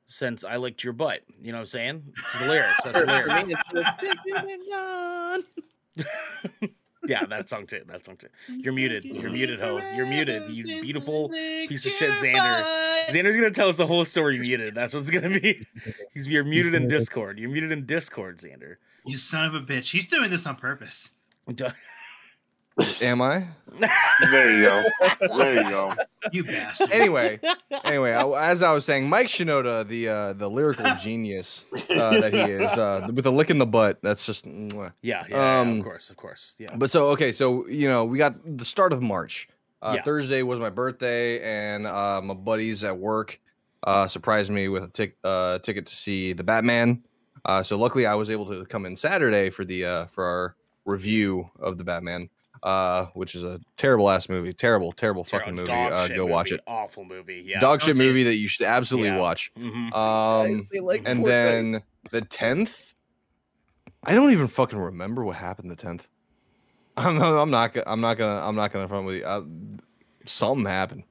since 0.08 0.44
I 0.44 0.58
licked 0.58 0.84
your 0.84 0.94
butt. 0.94 1.22
You 1.42 1.52
know 1.52 1.60
what 1.60 1.62
I'm 1.62 1.68
saying? 1.68 2.14
It's 2.18 2.40
the 2.40 2.46
lyrics. 2.46 2.84
That's 2.84 3.00
the 3.00 3.06
lyrics. 3.06 3.48
me, 3.48 3.56
it's 3.74 4.02
just 4.02 4.20
"You've 4.26 4.46
been 4.46 4.70
gone." 4.70 5.44
Yeah, 7.08 7.26
that 7.26 7.50
song 7.50 7.66
too. 7.66 7.82
That 7.88 8.06
song 8.06 8.18
too. 8.18 8.28
You're 8.48 8.74
muted. 8.74 9.06
You're 9.06 9.32
muted, 9.32 9.60
ho. 9.60 9.78
You're 9.96 10.06
muted. 10.06 10.52
You 10.52 10.82
beautiful 10.82 11.30
piece 11.30 11.86
of 11.86 11.92
shit, 11.94 12.12
Xander. 12.12 12.64
Xander's 13.08 13.36
gonna 13.36 13.52
tell 13.52 13.70
us 13.70 13.78
the 13.78 13.88
whole 13.88 14.06
story 14.06 14.38
muted. 14.38 14.76
That's 14.76 14.94
what's 14.94 15.10
gonna 15.10 15.40
be. 15.40 15.64
He's 16.14 16.28
you're 16.28 16.44
muted 16.44 16.76
in 16.76 16.88
Discord. 16.88 17.40
You're 17.40 17.50
muted 17.50 17.72
in 17.72 17.86
Discord, 17.86 18.38
Xander. 18.38 18.76
You 19.06 19.18
son 19.18 19.46
of 19.46 19.56
a 19.56 19.62
bitch! 19.62 19.92
He's 19.92 20.06
doing 20.06 20.30
this 20.30 20.46
on 20.46 20.58
purpose. 20.58 21.12
Am 23.02 23.22
I? 23.22 23.48
There 24.32 24.58
you 24.58 24.66
go. 24.66 24.84
There 25.38 25.56
you 25.56 25.70
go. 25.70 25.96
You 26.32 26.44
bastard! 26.44 26.92
Anyway, 26.92 27.40
anyway, 27.84 28.12
I- 28.12 28.52
as 28.52 28.62
I 28.62 28.72
was 28.74 28.86
saying, 28.86 29.10
Mike 29.10 29.26
Shinoda, 29.26 29.88
the 29.88 30.08
uh, 30.08 30.34
the 30.34 30.48
lyrical 30.48 30.86
genius 31.02 31.66
uh, 31.90 32.12
that 32.22 32.32
he 32.32 32.40
is, 32.42 32.72
uh, 32.78 33.08
with 33.12 33.26
a 33.26 33.32
lick 33.32 33.50
in 33.50 33.58
the 33.58 33.66
butt. 33.66 33.98
That's 34.04 34.24
just. 34.28 34.46
mwah. 34.46 34.94
Yeah, 35.02 35.24
yeah, 35.28 35.36
yeah, 35.36 35.60
Um, 35.62 35.80
of 35.80 35.84
course, 35.84 36.12
of 36.12 36.18
course. 36.18 36.56
Yeah. 36.60 36.76
But 36.76 36.92
so 36.92 37.08
okay, 37.10 37.32
so 37.32 37.68
you 37.68 37.90
know, 37.90 38.06
we 38.06 38.20
got 38.20 38.36
the 38.58 38.64
start 38.66 38.94
of 38.94 39.02
March. 39.02 39.50
Uh, 39.82 39.94
Yeah. 39.96 40.04
Thursday 40.04 40.44
was 40.44 40.60
my 40.60 40.70
birthday, 40.70 41.40
and 41.42 41.88
uh, 41.88 42.22
my 42.24 42.36
buddies 42.36 42.84
at 42.84 42.96
work 43.00 43.40
uh, 43.84 44.08
surprised 44.08 44.52
me 44.52 44.68
with 44.68 44.84
a 44.84 44.90
tic- 44.90 45.18
uh, 45.24 45.58
ticket 45.58 45.88
to 45.88 45.96
see 45.96 46.34
the 46.34 46.44
Batman. 46.44 47.04
Uh, 47.46 47.64
so 47.64 47.80
luckily, 47.80 48.06
I 48.06 48.14
was 48.14 48.30
able 48.30 48.46
to 48.52 48.64
come 48.68 48.86
in 48.86 48.96
Saturday 48.96 49.50
for 49.50 49.66
the 49.66 49.86
uh, 49.86 50.06
for 50.06 50.24
our 50.24 50.56
review 50.86 51.50
of 51.60 51.80
the 51.80 51.84
Batman, 51.84 52.30
uh, 52.64 53.06
which 53.14 53.36
is 53.36 53.44
a 53.44 53.60
terrible 53.78 54.10
ass 54.10 54.30
movie, 54.30 54.54
terrible, 54.54 54.92
terrible 54.92 55.24
fucking 55.24 55.56
movie. 55.56 55.68
Dog 55.68 55.92
Uh, 55.92 56.08
shit 56.08 56.16
go 56.18 56.26
watch 56.26 56.52
movie, 56.52 56.56
it. 56.56 56.64
Awful 56.68 57.04
movie. 57.06 57.44
Yeah. 57.46 57.60
Dog 57.60 57.82
shit 57.82 57.96
see 57.96 58.04
it. 58.04 58.06
movie 58.08 58.24
that 58.24 58.36
you 58.36 58.48
should 58.48 58.66
absolutely 58.66 59.10
Yeah. 59.10 59.20
watch. 59.20 59.52
Mhm. 59.58 59.94
Um, 59.94 60.68
they 60.72 60.80
like 60.80 61.02
and 61.06 61.22
Fortnite. 61.22 61.26
then 61.26 61.84
the 62.12 62.22
tenth, 62.22 62.94
I 64.04 64.14
don't 64.14 64.32
even 64.32 64.48
fucking 64.48 64.80
remember 64.80 65.24
what 65.24 65.36
happened 65.38 65.70
the 65.72 65.76
tenth. 65.76 66.08
I'm, 66.98 67.22
I'm 67.22 67.50
not. 67.50 67.76
I'm 67.88 68.02
not 68.02 68.18
gonna. 68.18 68.46
I'm 68.46 68.56
not 68.56 68.74
gonna 68.74 68.88
front 68.88 69.06
with 69.06 69.16
you. 69.18 69.24
Uh, 69.26 69.42
something 70.26 70.66
happened. 70.66 71.04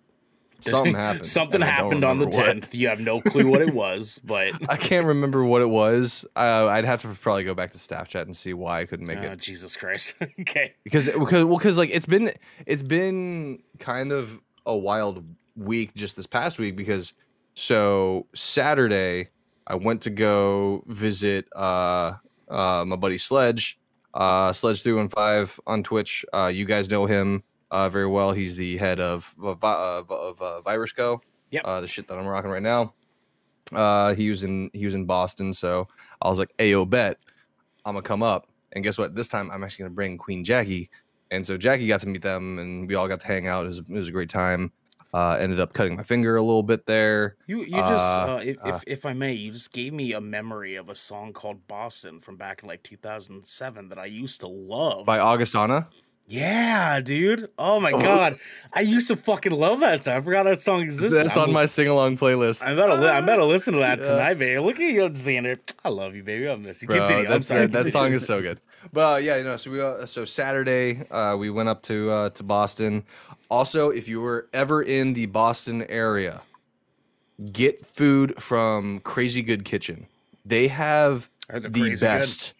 Something 0.63 0.95
happened. 0.97 1.27
Something 1.27 1.63
and 1.63 1.65
I 1.65 1.79
don't 1.79 1.85
happened 1.87 2.05
on 2.05 2.19
the 2.19 2.27
tenth. 2.27 2.75
You 2.75 2.89
have 2.89 3.01
no 3.01 3.21
clue 3.21 3.47
what 3.47 3.63
it 3.63 3.75
was, 3.75 4.21
but 4.25 4.53
I 4.69 4.77
can't 4.77 5.07
remember 5.07 5.45
what 5.45 5.63
it 5.63 5.69
was. 5.69 6.25
Uh, 6.37 6.67
I'd 6.69 6.85
have 6.85 7.03
to 7.03 7.09
probably 7.09 7.45
go 7.45 7.55
back 7.55 7.73
to 7.73 7.79
staff 7.79 8.09
chat 8.09 8.27
and 8.27 8.37
see 8.37 8.53
why 8.53 8.81
I 8.81 8.85
couldn't 8.85 9.07
make 9.07 9.19
oh, 9.19 9.33
it 9.33 9.39
Jesus 9.39 9.77
Christ. 9.77 10.17
okay. 10.41 10.75
because 10.85 11.07
because 11.07 11.45
well 11.45 11.59
because 11.59 11.79
like 11.79 11.91
it's 11.93 12.07
been 12.07 12.33
it's 12.67 12.83
been 12.83 13.63
kind 13.79 14.13
of 14.13 14.41
a 14.67 14.77
wild 14.77 15.25
week 15.57 15.95
just 15.95 16.17
this 16.17 16.27
past 16.27 16.59
week 16.59 16.77
because 16.77 17.15
so 17.55 18.27
Saturday 18.35 19.29
I 19.67 19.75
went 19.75 20.03
to 20.03 20.11
go 20.11 20.85
visit 20.87 21.47
uh 21.55 22.15
uh 22.49 22.85
my 22.87 22.97
buddy 22.97 23.19
Sledge 23.19 23.79
uh 24.15 24.53
Sledge 24.53 24.83
three 24.83 24.93
one 24.93 25.09
five 25.09 25.59
on 25.67 25.83
Twitch 25.83 26.25
uh 26.33 26.51
you 26.53 26.65
guys 26.65 26.91
know 26.91 27.07
him 27.07 27.43
uh 27.71 27.89
very 27.89 28.07
well 28.07 28.33
he's 28.33 28.57
the 28.57 28.77
head 28.77 29.01
of 29.01 29.35
of, 29.43 29.63
of, 29.63 30.11
of 30.11 30.43
uh, 30.43 30.61
Virus 30.63 30.93
Go 30.93 31.21
Yep. 31.51 31.63
uh 31.65 31.81
the 31.81 31.89
shit 31.89 32.07
that 32.09 32.19
I'm 32.19 32.27
rocking 32.27 32.51
right 32.51 32.63
now 32.63 32.95
uh 33.73 34.15
he 34.15 34.31
was 34.31 34.43
in 34.43 34.71
he 34.73 34.85
was 34.85 34.95
in 34.95 35.05
Boston 35.07 35.53
so 35.53 35.87
I 36.23 36.29
was 36.29 36.39
like 36.39 36.57
ayo 36.59 36.89
bet 36.89 37.19
I'm 37.85 37.95
gonna 37.95 38.03
come 38.03 38.23
up 38.23 38.49
and 38.73 38.85
guess 38.85 38.99
what 38.99 39.15
this 39.15 39.29
time 39.29 39.51
I'm 39.51 39.63
actually 39.65 39.85
gonna 39.85 39.95
bring 39.95 40.19
Queen 40.19 40.45
Jackie 40.45 40.91
and 41.33 41.47
so 41.47 41.57
Jackie 41.57 41.87
got 41.87 42.01
to 42.01 42.09
meet 42.09 42.23
them, 42.23 42.59
and 42.59 42.89
we 42.89 42.97
all 42.97 43.07
got 43.07 43.21
to 43.21 43.27
hang 43.29 43.47
out. 43.47 43.65
It 43.65 43.69
was, 43.69 43.79
it 43.79 43.89
was 43.89 44.09
a 44.09 44.11
great 44.11 44.31
time. 44.31 44.73
Uh, 45.15 45.37
ended 45.41 45.61
up 45.61 45.73
cutting 45.73 45.97
my 45.97 46.03
finger 46.03 46.35
a 46.35 46.43
little 46.43 46.65
bit 46.65 46.87
there. 46.87 47.37
You 47.47 47.61
you 47.61 47.71
just 47.71 47.81
Uh, 47.81 48.35
uh, 48.39 48.43
if, 48.45 48.57
uh. 48.59 48.69
if 48.69 48.85
if 48.89 49.07
I 49.07 49.13
may, 49.13 49.35
you 49.35 49.53
just 49.53 49.73
gave 49.73 49.93
me 49.93 50.13
a 50.13 50.21
memory 50.21 50.75
of 50.75 50.89
a 50.89 50.95
song 50.97 51.33
called 51.33 51.69
Boston 51.69 52.19
from 52.19 52.37
back 52.37 52.63
in 52.65 52.69
like 52.69 52.83
2007 52.83 53.91
that 53.91 53.99
I 53.99 54.07
used 54.07 54.41
to 54.41 54.49
love. 54.49 55.07
By 55.07 55.21
Augustana. 55.21 55.89
Yeah, 56.31 57.01
dude. 57.01 57.49
Oh 57.59 57.81
my 57.81 57.91
god, 57.91 58.35
I 58.73 58.83
used 58.83 59.09
to 59.09 59.17
fucking 59.17 59.51
love 59.53 59.81
that 59.81 60.05
song. 60.05 60.15
I 60.17 60.21
forgot 60.21 60.45
that 60.45 60.61
song 60.63 60.83
existed. 60.83 61.27
That's 61.27 61.37
I'm- 61.37 61.49
on 61.49 61.53
my 61.53 61.67
sing 61.67 61.89
along 61.89 62.19
playlist. 62.19 62.63
I 62.63 62.75
better 62.75 62.95
li- 62.95 63.09
I 63.09 63.21
better 63.21 63.43
listen 63.43 63.75
to 63.75 63.81
that 63.81 63.99
Yeah. 63.99 64.05
tonight, 64.05 64.35
baby. 64.39 64.59
Look 64.61 64.77
at 64.79 64.83
you, 64.93 65.03
Xander. 65.11 65.59
I 65.85 65.89
love 65.89 66.15
you, 66.15 66.23
baby. 66.23 66.49
I 66.49 66.55
miss 66.55 66.81
you. 66.83 66.89
Bro, 66.89 66.99
Continue. 66.99 67.29
I'm 67.31 67.43
sorry. 67.43 67.67
That, 67.67 67.85
that 67.85 67.91
song 67.91 68.13
is 68.13 68.25
so 68.25 68.41
good. 68.47 68.61
But 68.93 69.15
uh, 69.15 69.17
yeah, 69.19 69.37
you 69.37 69.45
know, 69.45 69.57
so 69.57 69.71
we 69.73 69.81
uh, 69.83 70.07
so 70.07 70.25
Saturday 70.25 71.03
uh, 71.11 71.37
we 71.37 71.51
went 71.51 71.69
up 71.69 71.83
to 71.83 72.11
uh, 72.11 72.31
to 72.31 72.43
Boston. 72.45 73.03
Also, 73.51 73.91
if 73.91 74.07
you 74.09 74.21
were 74.21 74.47
ever 74.53 74.81
in 74.83 75.15
the 75.15 75.27
Boston 75.27 75.83
area, 75.89 76.43
get 77.53 77.85
food 77.85 78.41
from 78.41 79.01
Crazy 79.01 79.43
Good 79.43 79.65
Kitchen. 79.65 80.07
They 80.47 80.69
have 80.69 81.29
Are 81.51 81.59
the 81.61 81.97
best. 81.97 82.55
good? 82.55 82.60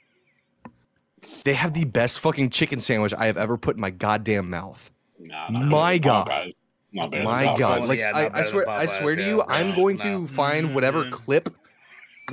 Best. 1.21 1.45
They 1.45 1.55
have 1.55 1.75
the 1.75 1.85
best 1.85 2.21
fucking 2.21 2.51
chicken 2.51 2.81
sandwich 2.81 3.15
I 3.17 3.27
have 3.27 3.37
ever 3.37 3.57
put 3.57 3.77
in 3.77 3.81
my 3.81 3.91
goddamn 3.91 4.51
mouth. 4.51 4.91
Nah, 5.19 5.51
My 5.51 5.99
God. 5.99 6.29
Popeyes. 6.29 6.53
Not 6.93 7.11
better 7.13 7.23
My 7.25 7.57
God! 7.57 7.85
Like 7.87 8.01
Yeah, 8.01 8.09
I, 8.13 8.23
not 8.25 8.35
I 8.35 8.39
better 8.41 8.49
swear, 8.51 8.65
than 8.65 8.75
I 8.75 8.87
swear 8.87 9.15
to 9.17 9.23
Popeyes, 9.23 9.27
you, 9.27 9.37
yeah. 9.39 9.45
I'm 9.49 9.77
going 9.77 9.97
to 9.99 10.27
find 10.27 10.75
whatever 10.75 11.05
Mhm. 11.05 11.13
clip, 11.13 11.55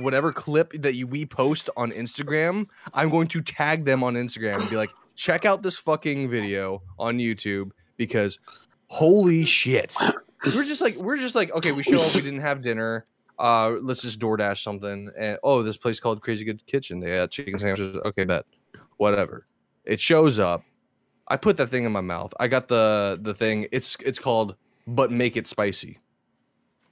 whatever 0.00 0.32
clip 0.32 0.72
that 0.82 0.94
you 0.94 1.06
we 1.06 1.26
post 1.26 1.70
on 1.76 1.92
Instagram. 1.92 2.66
I'm 2.92 3.08
going 3.10 3.28
to 3.28 3.40
tag 3.40 3.84
them 3.84 4.02
on 4.02 4.14
Instagram 4.14 4.60
and 4.62 4.70
be 4.70 4.76
like, 4.76 4.90
check 5.14 5.44
out 5.44 5.62
this 5.62 5.76
fucking 5.76 6.28
video 6.28 6.82
on 6.98 7.18
YouTube 7.18 7.70
because 7.96 8.40
holy 8.88 9.44
shit! 9.44 9.94
We're 10.44 10.64
just 10.64 10.80
like 10.80 10.96
we're 10.96 11.18
just 11.18 11.36
like 11.36 11.52
okay, 11.52 11.70
we 11.70 11.84
show 11.84 11.96
up, 11.96 12.14
we 12.14 12.20
didn't 12.22 12.40
have 12.40 12.60
dinner. 12.60 13.06
Uh, 13.38 13.76
let's 13.80 14.02
just 14.02 14.18
DoorDash 14.18 14.60
something. 14.64 15.08
And 15.16 15.38
oh, 15.44 15.62
this 15.62 15.76
place 15.76 16.00
called 16.00 16.20
Crazy 16.20 16.44
Good 16.44 16.66
Kitchen. 16.66 16.98
They 16.98 17.12
had 17.12 17.30
chicken 17.30 17.56
sandwiches. 17.60 17.96
Okay, 18.04 18.24
bet. 18.24 18.44
Whatever. 18.98 19.46
It 19.84 20.00
shows 20.00 20.38
up. 20.38 20.62
I 21.28 21.36
put 21.36 21.56
that 21.56 21.68
thing 21.68 21.84
in 21.84 21.92
my 21.92 22.00
mouth. 22.02 22.32
I 22.38 22.48
got 22.48 22.68
the 22.68 23.18
the 23.20 23.34
thing. 23.34 23.66
It's 23.72 23.96
it's 24.04 24.18
called 24.18 24.54
but 24.86 25.10
make 25.12 25.36
it 25.36 25.46
spicy. 25.46 25.98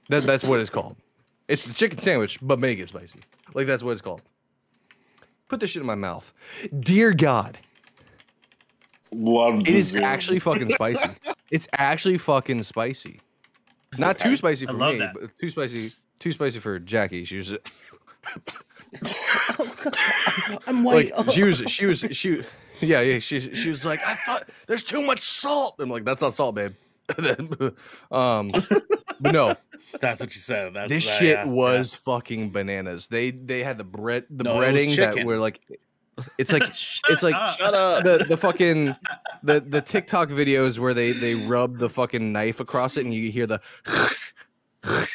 That 0.09 0.23
that's 0.25 0.43
what 0.43 0.59
it's 0.59 0.69
called. 0.69 0.95
It's 1.47 1.65
the 1.65 1.73
chicken 1.73 1.99
sandwich, 1.99 2.39
but 2.41 2.59
make 2.59 2.79
it 2.79 2.89
spicy. 2.89 3.19
Like 3.53 3.67
that's 3.67 3.83
what 3.83 3.91
it's 3.91 4.01
called. 4.01 4.21
Put 5.47 5.59
this 5.59 5.69
shit 5.71 5.81
in 5.81 5.87
my 5.87 5.95
mouth. 5.95 6.33
Dear 6.79 7.13
God, 7.13 7.57
Love 9.11 9.61
it 9.61 9.65
the 9.65 9.75
is 9.75 9.87
Zoom. 9.91 10.03
actually 10.03 10.39
fucking 10.39 10.69
spicy. 10.71 11.09
It's 11.49 11.65
actually 11.71 12.17
fucking 12.17 12.61
spicy. 12.63 13.21
Not 13.97 14.17
too 14.17 14.35
spicy 14.35 14.65
for 14.65 14.73
me, 14.73 14.97
that. 14.97 15.13
but 15.13 15.29
too 15.39 15.49
spicy. 15.49 15.93
Too 16.19 16.33
spicy 16.33 16.59
for 16.59 16.77
Jackie. 16.77 17.23
She 17.23 17.37
was 17.37 17.57
I'm 20.67 20.83
like 20.83 21.15
white. 21.15 21.31
she 21.31 21.43
was 21.43 21.57
she 21.67 21.85
was 21.85 22.05
she 22.11 22.43
yeah 22.81 23.01
yeah 23.01 23.19
she 23.19 23.53
she 23.53 23.69
was 23.69 23.85
like 23.85 23.99
I 24.05 24.15
thought 24.15 24.49
there's 24.67 24.83
too 24.83 25.01
much 25.01 25.21
salt. 25.21 25.75
I'm 25.79 25.89
like 25.89 26.05
that's 26.05 26.21
not 26.21 26.33
salt, 26.33 26.55
babe. 26.55 26.73
um, 28.11 28.51
but 29.21 29.33
no, 29.33 29.55
That's 30.01 30.19
what 30.19 30.33
you 30.33 30.41
said. 30.41 30.73
That's 30.73 30.91
this 30.91 31.05
that, 31.05 31.19
shit 31.19 31.37
yeah, 31.37 31.45
was 31.45 31.95
fucking 31.95 32.51
bananas. 32.51 33.07
They 33.07 33.31
they 33.31 33.63
had 33.63 33.77
the 33.77 33.83
bread 33.85 34.25
the 34.29 34.43
No, 34.43 34.55
breading 34.55 34.95
that 34.97 35.25
were 35.25 35.37
like 35.37 35.61
it's 36.37 36.51
like 36.51 36.63
it's 37.09 37.23
like 37.23 37.35
Shut 37.57 37.73
up. 37.73 38.03
the 38.03 38.25
the 38.27 38.37
fucking 38.37 38.95
the 39.43 39.59
the 39.59 39.81
TikTok 39.81 40.29
videos 40.29 40.79
where 40.79 40.93
they 40.93 41.11
they 41.11 41.35
rub 41.35 41.77
the 41.77 41.89
fucking 41.89 42.31
knife 42.31 42.59
across 42.59 42.97
it 42.97 43.05
and 43.05 43.13
you 43.13 43.31
hear 43.31 43.47
the 43.47 43.61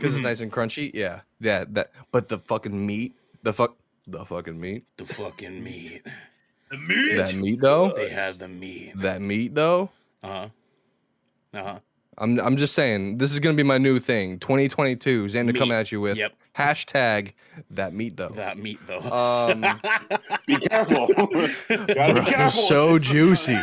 because 0.00 0.14
it's 0.14 0.20
Mhm. 0.20 0.24
nice 0.24 0.40
and 0.40 0.50
crunchy. 0.52 0.90
Yeah, 0.94 1.20
yeah. 1.40 1.64
That 1.68 1.92
but 2.10 2.28
the 2.28 2.38
fucking 2.38 2.86
meat, 2.86 3.14
the 3.42 3.52
fuck, 3.52 3.76
the 4.06 4.24
fucking 4.24 4.58
meat. 4.60 4.84
the 4.96 5.04
fucking 5.06 5.62
meat. 5.62 6.02
The 6.70 6.76
meat. 6.78 7.16
That 7.16 7.34
meat 7.34 7.60
though. 7.60 7.92
They 7.94 8.08
had 8.10 8.38
the 8.38 8.48
meat. 8.48 8.92
That 8.96 9.20
meat 9.20 9.54
though. 9.54 9.90
Uh 10.22 10.28
huh. 10.28 10.48
Uh 11.54 11.62
huh. 11.62 11.78
I'm 12.18 12.38
I'm 12.40 12.56
just 12.56 12.74
saying 12.74 13.18
this 13.18 13.32
is 13.32 13.38
gonna 13.40 13.56
be 13.56 13.62
my 13.62 13.78
new 13.78 13.98
thing. 13.98 14.38
2022. 14.38 15.26
Xander 15.26 15.52
coming 15.54 15.68
Meat. 15.70 15.74
at 15.74 15.92
you 15.92 16.00
with 16.00 16.18
Yep. 16.18 16.32
hashtag 16.56 17.32
that 17.70 17.94
meat 17.94 18.16
though. 18.16 18.28
That 18.28 18.58
meat 18.58 18.78
though. 18.86 19.00
Um, 19.00 19.60
Be 20.46 20.56
careful. 20.56 21.06
Gotta 21.68 22.14
be 22.14 22.20
careful. 22.30 22.62
so 22.62 22.98
juicy, 22.98 23.58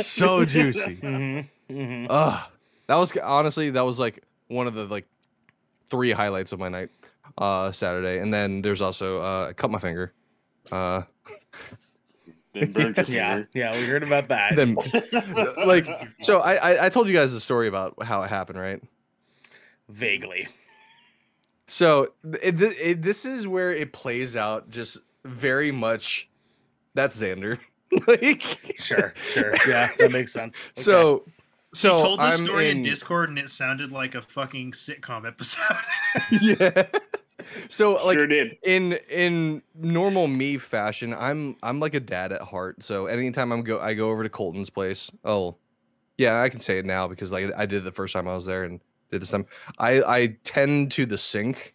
so 0.00 0.44
juicy. 0.54 0.94
hmm 0.96 1.40
hmm 1.68 2.06
Ugh. 2.08 2.50
That 2.86 2.94
was 2.96 3.14
honestly 3.18 3.70
that 3.70 3.82
was 3.82 3.98
like 3.98 4.22
one 4.46 4.66
of 4.66 4.72
the 4.74 4.86
like 4.86 5.04
three 5.90 6.10
highlights 6.10 6.52
of 6.52 6.58
my 6.58 6.68
night 6.68 6.90
uh 7.36 7.70
Saturday. 7.72 8.18
And 8.18 8.32
then 8.32 8.62
there's 8.62 8.80
also 8.80 9.20
uh 9.20 9.46
I 9.50 9.52
cut 9.52 9.70
my 9.70 9.78
finger. 9.78 10.12
Uh 10.72 11.02
Then 12.54 12.72
burnt 12.72 12.96
your 12.96 13.06
Yeah, 13.06 13.34
finger. 13.36 13.48
yeah, 13.54 13.78
we 13.78 13.86
heard 13.86 14.02
about 14.02 14.28
that. 14.28 14.56
then 14.56 14.76
like 15.66 15.86
so 16.22 16.38
I, 16.40 16.54
I 16.54 16.86
I 16.86 16.88
told 16.88 17.06
you 17.06 17.12
guys 17.14 17.32
the 17.32 17.40
story 17.40 17.68
about 17.68 18.02
how 18.02 18.22
it 18.22 18.28
happened, 18.30 18.58
right? 18.58 18.82
Vaguely. 19.88 20.48
So 21.66 22.12
it, 22.42 22.60
it, 22.60 22.76
it, 22.80 23.02
this 23.02 23.24
is 23.26 23.46
where 23.46 23.72
it 23.72 23.92
plays 23.92 24.34
out 24.36 24.70
just 24.70 24.98
very 25.24 25.70
much 25.70 26.28
that's 26.94 27.20
Xander. 27.20 27.58
like 28.06 28.42
Sure, 28.78 29.12
sure. 29.16 29.52
Yeah, 29.68 29.86
that 29.98 30.10
makes 30.12 30.32
sense. 30.32 30.64
Okay. 30.64 30.82
so 30.82 31.24
so 31.78 31.96
he 31.96 32.02
told 32.02 32.20
the 32.20 32.24
I'm 32.24 32.44
story 32.44 32.70
in... 32.70 32.78
in 32.78 32.82
Discord 32.82 33.28
and 33.28 33.38
it 33.38 33.50
sounded 33.50 33.92
like 33.92 34.14
a 34.14 34.22
fucking 34.22 34.72
sitcom 34.72 35.26
episode. 35.26 35.62
yeah. 36.40 36.86
So 37.68 38.04
like 38.04 38.18
sure 38.18 38.26
did. 38.26 38.58
in 38.64 38.94
in 39.10 39.62
normal 39.74 40.26
me 40.26 40.58
fashion, 40.58 41.14
I'm 41.14 41.56
I'm 41.62 41.80
like 41.80 41.94
a 41.94 42.00
dad 42.00 42.32
at 42.32 42.40
heart. 42.42 42.82
So 42.82 43.06
anytime 43.06 43.52
I'm 43.52 43.62
go 43.62 43.80
I 43.80 43.94
go 43.94 44.10
over 44.10 44.22
to 44.22 44.28
Colton's 44.28 44.70
place. 44.70 45.10
Oh, 45.24 45.56
yeah, 46.16 46.42
I 46.42 46.48
can 46.48 46.60
say 46.60 46.78
it 46.78 46.84
now 46.84 47.06
because 47.06 47.32
like 47.32 47.52
I 47.56 47.64
did 47.64 47.84
the 47.84 47.92
first 47.92 48.12
time 48.12 48.28
I 48.28 48.34
was 48.34 48.44
there 48.44 48.64
and 48.64 48.80
did 49.10 49.22
this 49.22 49.30
time. 49.30 49.46
I 49.78 50.02
I 50.02 50.36
tend 50.42 50.92
to 50.92 51.06
the 51.06 51.16
sink 51.18 51.74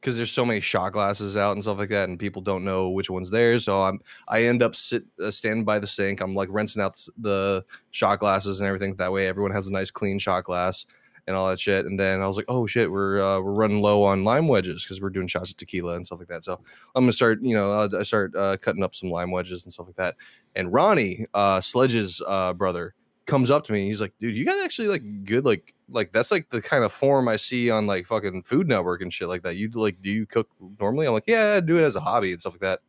because 0.00 0.16
there's 0.16 0.30
so 0.30 0.44
many 0.44 0.60
shot 0.60 0.92
glasses 0.92 1.36
out 1.36 1.52
and 1.52 1.62
stuff 1.62 1.78
like 1.78 1.90
that, 1.90 2.08
and 2.08 2.18
people 2.18 2.42
don't 2.42 2.64
know 2.64 2.90
which 2.90 3.10
one's 3.10 3.30
theirs. 3.30 3.64
So 3.64 3.82
I'm 3.82 4.00
I 4.28 4.44
end 4.44 4.62
up 4.62 4.76
sit 4.76 5.04
uh, 5.22 5.30
standing 5.30 5.64
by 5.64 5.78
the 5.78 5.86
sink. 5.86 6.20
I'm 6.20 6.34
like 6.34 6.48
rinsing 6.50 6.82
out 6.82 6.96
the 7.18 7.64
shot 7.90 8.20
glasses 8.20 8.60
and 8.60 8.68
everything. 8.68 8.94
That 8.96 9.12
way, 9.12 9.26
everyone 9.26 9.52
has 9.52 9.66
a 9.66 9.72
nice 9.72 9.90
clean 9.90 10.18
shot 10.18 10.44
glass 10.44 10.86
and 11.28 11.36
all 11.36 11.48
that 11.50 11.60
shit. 11.60 11.84
And 11.84 12.00
then 12.00 12.22
I 12.22 12.26
was 12.26 12.36
like, 12.36 12.46
oh 12.48 12.66
shit, 12.66 12.90
we're 12.90 13.20
uh, 13.20 13.40
we're 13.40 13.52
running 13.52 13.82
low 13.82 14.02
on 14.02 14.24
lime 14.24 14.48
wedges 14.48 14.82
because 14.82 15.00
we're 15.00 15.10
doing 15.10 15.28
shots 15.28 15.50
of 15.50 15.58
tequila 15.58 15.94
and 15.94 16.06
stuff 16.06 16.18
like 16.18 16.28
that. 16.28 16.42
So 16.42 16.58
I'm 16.94 17.04
gonna 17.04 17.12
start, 17.12 17.40
you 17.42 17.54
know, 17.54 17.70
uh, 17.70 17.88
I 18.00 18.02
start 18.02 18.34
uh, 18.34 18.56
cutting 18.56 18.82
up 18.82 18.94
some 18.94 19.10
lime 19.10 19.30
wedges 19.30 19.64
and 19.64 19.72
stuff 19.72 19.86
like 19.86 19.96
that. 19.96 20.16
And 20.56 20.72
Ronnie, 20.72 21.26
uh, 21.34 21.60
Sledge's 21.60 22.22
uh, 22.26 22.54
brother, 22.54 22.94
comes 23.28 23.50
up 23.50 23.62
to 23.64 23.72
me. 23.72 23.86
He's 23.86 24.00
like, 24.00 24.14
"Dude, 24.18 24.36
you 24.36 24.44
got 24.44 24.64
actually 24.64 24.88
like 24.88 25.24
good 25.24 25.44
like 25.44 25.74
like 25.88 26.12
that's 26.12 26.32
like 26.32 26.50
the 26.50 26.60
kind 26.60 26.82
of 26.82 26.92
form 26.92 27.28
I 27.28 27.36
see 27.36 27.70
on 27.70 27.86
like 27.86 28.06
fucking 28.06 28.42
Food 28.42 28.66
Network 28.66 29.02
and 29.02 29.12
shit 29.12 29.28
like 29.28 29.42
that. 29.42 29.56
You 29.56 29.70
like 29.70 30.02
do 30.02 30.10
you 30.10 30.26
cook 30.26 30.48
normally? 30.80 31.06
I'm 31.06 31.12
like, 31.12 31.28
yeah, 31.28 31.54
I 31.56 31.60
do 31.60 31.78
it 31.78 31.82
as 31.82 31.94
a 31.94 32.00
hobby 32.00 32.32
and 32.32 32.40
stuff 32.40 32.54
like 32.54 32.62
that, 32.62 32.80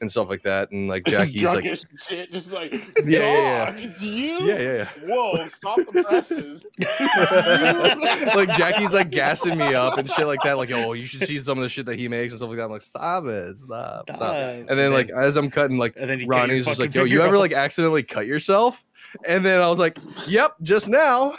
and 0.00 0.10
stuff 0.10 0.28
like 0.28 0.42
that. 0.42 0.70
And 0.70 0.88
like 0.88 1.04
Jackie's 1.06 1.42
like, 1.42 1.64
shit, 1.96 2.32
just 2.32 2.52
like, 2.52 2.72
Yeah, 3.04 3.18
yeah, 3.20 3.64
"Dog, 3.66 3.74
it's 3.78 4.02
you? 4.02 4.46
yeah, 4.46 4.58
yeah, 4.58 4.72
yeah. 4.72 4.88
Whoa, 5.06 5.36
stop 5.48 5.76
the 5.76 6.04
presses. 6.04 6.64
like 8.34 8.48
Jackie's 8.56 8.94
like 8.94 9.10
gassing 9.10 9.58
me 9.58 9.74
up 9.74 9.98
and 9.98 10.10
shit 10.10 10.26
like 10.26 10.42
that. 10.42 10.56
Like, 10.56 10.70
oh, 10.72 10.92
you 10.92 11.06
should 11.06 11.22
see 11.24 11.38
some 11.38 11.58
of 11.58 11.62
the 11.62 11.68
shit 11.68 11.86
that 11.86 11.98
he 11.98 12.08
makes 12.08 12.32
and 12.32 12.38
stuff 12.38 12.48
like 12.48 12.58
that. 12.58 12.64
I'm 12.64 12.70
like, 12.72 12.82
stop 12.82 13.24
it, 13.26 13.56
stop, 13.56 14.10
stop. 14.14 14.34
And 14.34 14.78
then 14.78 14.92
like 14.92 15.10
as 15.10 15.36
I'm 15.36 15.50
cutting, 15.50 15.78
like 15.78 15.94
and 15.96 16.08
then 16.10 16.26
Ronnie's 16.26 16.66
just 16.66 16.80
like, 16.80 16.94
yo, 16.94 17.04
you 17.04 17.22
ever 17.22 17.38
like 17.38 17.52
accidentally 17.52 18.02
cut 18.02 18.26
yourself? 18.26 18.84
And 19.26 19.44
then 19.44 19.60
I 19.60 19.68
was 19.70 19.78
like, 19.78 19.98
yep, 20.26 20.52
just 20.62 20.88
now. 20.88 21.34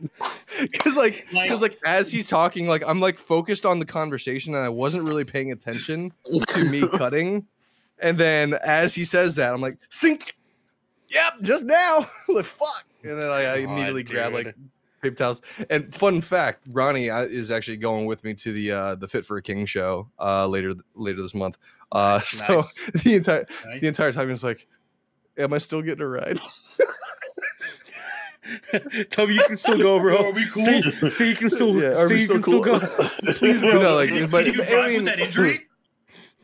Cause 0.78 0.96
like, 0.96 1.26
Like- 1.32 1.50
cause 1.50 1.60
like 1.60 1.78
as 1.84 2.10
he's 2.10 2.28
talking, 2.28 2.66
like 2.66 2.82
I'm 2.86 3.00
like 3.00 3.18
focused 3.18 3.66
on 3.66 3.78
the 3.78 3.86
conversation 3.86 4.54
and 4.54 4.64
I 4.64 4.68
wasn't 4.68 5.04
really 5.04 5.24
paying 5.24 5.52
attention 5.52 6.12
to 6.48 6.64
me 6.70 6.86
cutting. 6.98 7.46
And 7.98 8.18
then 8.18 8.54
as 8.64 8.94
he 8.94 9.04
says 9.04 9.36
that, 9.36 9.52
I'm 9.54 9.60
like, 9.60 9.78
sink. 9.88 10.36
Yep, 11.08 11.34
just 11.42 11.64
now. 11.64 12.06
like 12.28 12.44
fuck. 12.44 12.84
And 13.04 13.20
then 13.22 13.30
I, 13.30 13.44
I 13.44 13.56
immediately 13.58 14.02
Aw, 14.02 14.10
grab 14.12 14.32
like 14.32 14.54
paper 15.02 15.14
towels. 15.16 15.40
And 15.70 15.92
fun 15.94 16.20
fact, 16.20 16.60
Ronnie 16.72 17.08
uh, 17.10 17.22
is 17.22 17.50
actually 17.50 17.76
going 17.78 18.06
with 18.06 18.24
me 18.24 18.34
to 18.34 18.52
the 18.52 18.72
uh 18.72 18.94
the 18.96 19.08
Fit 19.08 19.24
for 19.24 19.36
a 19.36 19.42
King 19.42 19.66
show 19.66 20.08
uh 20.18 20.46
later 20.46 20.74
later 20.94 21.22
this 21.22 21.34
month. 21.34 21.58
Uh 21.92 22.14
Nice, 22.18 22.28
so 22.28 22.46
nice. 22.56 23.02
the 23.04 23.14
entire 23.14 23.46
Nice. 23.66 23.80
the 23.80 23.86
entire 23.88 24.12
time 24.12 24.26
he 24.26 24.32
was 24.32 24.42
like, 24.44 24.66
Am 25.38 25.52
I 25.52 25.58
still 25.58 25.82
getting 25.82 26.02
a 26.02 26.08
ride? 26.08 26.38
Tell 29.10 29.26
me 29.26 29.34
you 29.34 29.44
can 29.46 29.56
still 29.56 29.78
go, 29.78 29.98
bro. 30.00 30.28
Are 30.28 30.32
we 30.32 30.46
cool? 30.48 30.64
Say, 30.64 30.80
say 31.10 31.28
you 31.30 31.36
can 31.36 31.50
still, 31.50 31.80
Yeah, 31.80 31.88
are 31.88 32.08
say 32.08 32.14
we 32.14 32.26
can 32.26 32.42
still 32.42 32.62
still 32.64 32.78
cool? 32.78 33.06
go. 33.24 33.32
Please, 33.34 33.60
bro. 33.60 33.80
No, 33.82 33.94
like, 33.96 34.08
Can, 34.10 34.30
but- 34.30 34.44
can 34.46 34.54
you 34.54 34.62
I 34.62 34.86
mean- 34.88 34.96
with 34.98 35.04
that 35.06 35.20
injury? 35.20 35.62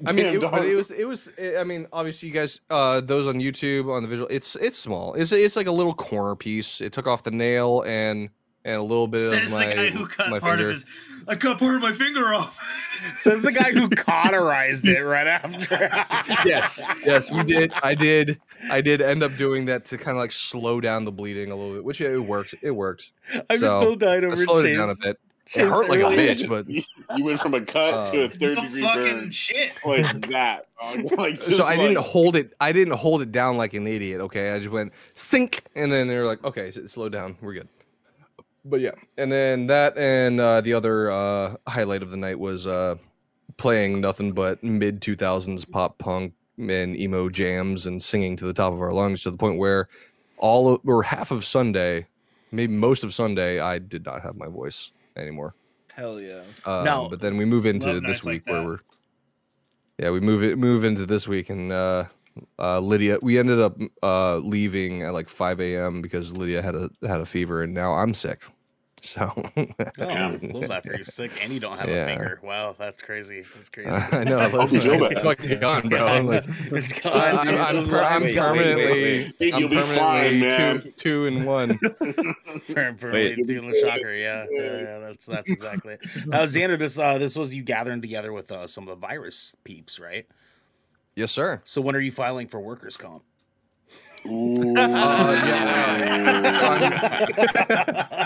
I 0.05 0.13
mean, 0.13 0.25
Damn, 0.25 0.35
it, 0.37 0.41
but 0.41 0.51
dog. 0.57 0.65
it 0.65 0.75
was 0.75 0.91
it 0.91 1.05
was 1.05 1.29
I 1.57 1.63
mean, 1.63 1.87
obviously 1.93 2.27
you 2.29 2.35
guys 2.35 2.61
uh 2.71 3.01
those 3.01 3.29
on 3.29 3.35
YouTube 3.37 3.89
on 3.95 4.03
the 4.03 4.09
visual 4.09 4.27
it's 4.33 4.57
it's 4.57 4.77
small. 4.77 5.15
It's 5.15 5.31
it's 5.31 5.55
like 5.55 5.69
a 5.69 5.73
little 5.73 5.95
corner 5.95 6.35
piece. 6.35 6.81
It 6.81 6.93
took 6.93 7.07
off 7.07 7.23
the 7.23 7.31
nail 7.31 7.85
and 7.87 8.29
and 8.65 8.77
a 8.77 8.83
little 8.83 9.07
bit 9.09 9.31
Says 9.31 9.45
of 9.45 9.51
the 9.51 9.57
my, 9.57 9.75
guy 9.75 9.91
who 9.91 10.07
cut 10.07 10.31
my 10.31 10.39
part 10.41 10.59
finger. 10.59 10.69
of 10.71 10.75
his. 10.77 10.85
I 11.29 11.37
cut 11.37 11.59
part 11.59 11.75
of 11.77 11.83
my 11.83 11.93
finger 11.93 12.35
off. 12.35 12.57
Says 13.17 13.43
the 13.43 13.53
guy 13.53 13.73
who 13.73 13.89
cauterized 13.89 14.87
it 14.87 15.01
right 15.03 15.27
after. 15.27 15.89
yes, 16.49 16.81
yes, 17.05 17.31
we 17.33 17.43
did. 17.43 17.73
I 17.83 17.95
did. 17.95 18.41
I 18.71 18.81
did 18.81 19.01
end 19.03 19.23
up 19.25 19.37
doing 19.37 19.65
that 19.67 19.85
to 19.87 19.99
kind 19.99 20.17
of 20.17 20.21
like 20.21 20.31
slow 20.33 20.81
down 20.81 21.05
the 21.05 21.11
bleeding 21.13 21.51
a 21.51 21.57
little 21.57 21.75
bit, 21.75 21.85
which 21.85 22.01
it 22.01 22.17
worked. 22.19 22.55
It 22.63 22.71
worked. 22.71 23.13
I'm 23.51 23.59
So, 23.59 23.81
still 23.81 23.97
dying 23.97 24.25
I 24.25 24.29
over 24.29 24.37
slowed 24.37 24.67
it 24.67 24.77
down 24.77 24.91
a 24.91 24.95
bit. 25.03 25.19
Chase 25.45 25.65
It 25.65 25.69
hurt 25.69 25.89
like 25.89 25.99
a 26.01 26.05
bitch, 26.05 26.49
but 26.49 26.69
you, 26.71 26.83
you 27.17 27.25
went 27.25 27.41
from 27.41 27.55
a 27.55 27.61
cut 27.61 28.13
to 28.13 28.23
a 28.23 28.25
Uh, 28.27 28.29
third 28.29 28.61
degree 28.61 28.83
fucking 28.83 29.03
burn 29.03 29.31
shit. 29.33 29.73
like 29.85 30.29
that. 30.29 30.67
dog. 30.81 31.19
Like 31.19 31.41
so 31.43 31.51
just 31.51 31.63
I 31.63 31.75
didn't 31.77 31.99
hold 31.99 32.37
it. 32.37 32.53
I 32.61 32.71
didn't 32.71 32.95
hold 32.95 33.23
it 33.23 33.33
down 33.33 33.57
like 33.57 33.75
an 33.75 33.89
idiot. 33.89 34.21
Okay, 34.21 34.53
I 34.53 34.59
just 34.61 34.71
went 34.71 34.93
sink, 35.17 35.65
and 35.75 35.91
then 35.91 36.07
they 36.07 36.17
were 36.17 36.25
like, 36.27 36.45
okay, 36.45 36.71
slow 36.87 37.09
down, 37.09 37.37
we're 37.41 37.55
good. 37.55 37.69
But 38.65 38.81
yeah, 38.81 38.93
and 39.19 39.31
then 39.33 39.67
that 39.67 39.97
and 39.99 40.41
uh, 40.41 40.61
the 40.61 40.75
other 40.75 41.11
uh, 41.11 41.57
highlight 41.67 42.03
of 42.03 42.11
the 42.11 42.17
night 42.17 42.39
was 42.39 42.67
uh, 42.67 42.97
playing 43.57 44.01
nothing 44.01 44.33
but 44.33 44.63
mid 44.63 45.03
two 45.03 45.17
thousands 45.17 45.65
pop 45.65 45.99
punk 45.99 46.35
and 46.59 46.97
emo 46.97 47.29
jams 47.29 47.87
and 47.87 48.03
singing 48.03 48.37
to 48.37 48.45
the 48.45 48.53
top 48.53 48.73
of 48.73 48.81
our 48.81 48.93
lungs 48.93 49.23
to 49.25 49.31
the 49.33 49.37
point 49.37 49.59
where 49.59 49.89
all 50.39 50.75
of, 50.75 50.81
or 50.87 51.03
half 51.03 51.31
of 51.33 51.45
Sunday, 51.45 52.07
maybe 52.53 52.73
most 52.73 53.03
of 53.03 53.13
Sunday, 53.13 53.59
I 53.59 53.79
did 53.81 54.05
not 54.05 54.23
have 54.23 54.37
my 54.37 54.47
voice 54.47 54.93
anymore. 55.17 55.55
Hell 55.93 56.23
yeah. 56.23 56.43
Um, 56.65 56.85
Now- 56.85 57.09
but 57.09 57.21
then 57.21 57.37
we 57.37 57.45
move 57.45 57.67
into 57.67 57.93
this 57.95 58.03
nights 58.03 58.25
like 58.25 58.33
week 58.35 58.47
where 58.47 58.63
we're 58.65 58.79
yeah 59.99 60.11
we 60.11 60.21
move 60.21 60.43
it 60.43 60.57
move 60.59 60.85
into 60.85 61.05
this 61.05 61.29
week 61.29 61.51
and 61.51 61.71
uh 61.71 62.05
uh 62.59 62.81
lydia 62.81 63.19
we 63.23 63.39
ended 63.39 63.61
up 63.61 63.77
uh 64.03 64.39
leaving 64.39 65.03
at 65.03 65.13
like 65.13 65.29
5 65.29 65.61
a.m 65.61 66.01
because 66.03 66.37
lydia 66.37 66.63
had 66.63 66.75
a 66.75 66.91
had 67.07 67.21
a 67.21 67.27
fever 67.27 67.63
and 67.63 67.75
now 67.75 67.95
i'm 67.95 68.15
sick 68.15 68.43
so 69.05 69.33
Oh, 69.57 69.67
Damn. 69.99 70.39
love 70.51 70.69
that 70.69 70.85
for 70.87 70.97
you. 70.97 71.03
Sick, 71.03 71.33
and 71.43 71.53
you 71.53 71.59
don't 71.59 71.77
have 71.77 71.89
Yeah. 71.89 72.05
a 72.05 72.07
finger. 72.07 72.39
Wow, 72.41 72.77
that's 72.79 73.03
crazy. 73.03 73.43
That's 73.57 73.69
crazy. 73.75 73.91
i 73.91 74.23
know 74.23 74.39
I 74.39 74.47
love 74.47 74.73
you 74.73 74.81
feel 74.81 74.93
it. 74.95 75.01
bad. 75.01 75.13
it's 75.13 75.23
fucking 75.23 75.59
gone 75.59 75.89
bro 75.89 75.99
Yeah, 76.07 76.13
I'm 76.13 76.27
like 76.29 76.45
it's 76.71 76.93
gone. 77.01 77.13
I- 77.13 77.31
I'm. 77.33 77.49
I'm, 77.49 77.77
It 77.79 77.81
was 77.81 77.89
I'm 77.93 78.23
like- 78.23 78.23
wait, 78.23 78.23
wait, 78.23 78.37
permanently, 78.37 78.85
wait, 78.85 79.35
wait. 79.41 79.55
I'm 79.55 79.61
You'll 79.61 79.69
be 79.71 79.77
permanently 79.77 79.97
fine, 79.97 80.33
two, 80.41 80.85
man. 80.85 80.95
two 80.99 81.27
and 81.27 81.45
one. 81.47 81.79
for, 81.79 82.95
for 82.99 83.13
Wait. 83.13 83.45
doing 83.45 83.71
the 83.73 83.81
shocker. 83.81 84.15
Yeah, 84.15 84.45
yeah, 84.51 84.61
yeah, 84.63 84.99
that's 85.01 85.27
that's 85.27 85.51
exactly. 85.51 85.95
it. 85.95 86.27
Now, 86.27 86.43
Xander, 86.45 86.79
this 86.79 86.97
uh, 86.97 87.19
this 87.19 87.35
was 87.37 87.53
you 87.53 87.65
gathering 87.65 88.03
together 88.03 88.33
with 88.33 88.53
uh, 88.53 88.69
some 88.69 88.85
of 88.85 89.01
the 89.01 89.05
virus 89.07 89.57
peeps, 89.65 89.99
right? 89.99 90.27
Yes, 91.17 91.33
sir. 91.33 91.63
So 91.65 91.81
when 91.81 91.95
are 91.97 92.01
you 92.01 92.13
filing 92.13 92.49
for 92.49 92.61
workers' 92.61 92.97
comp? 92.97 93.23
Ooh. 94.27 94.75
yeah. 94.77 95.91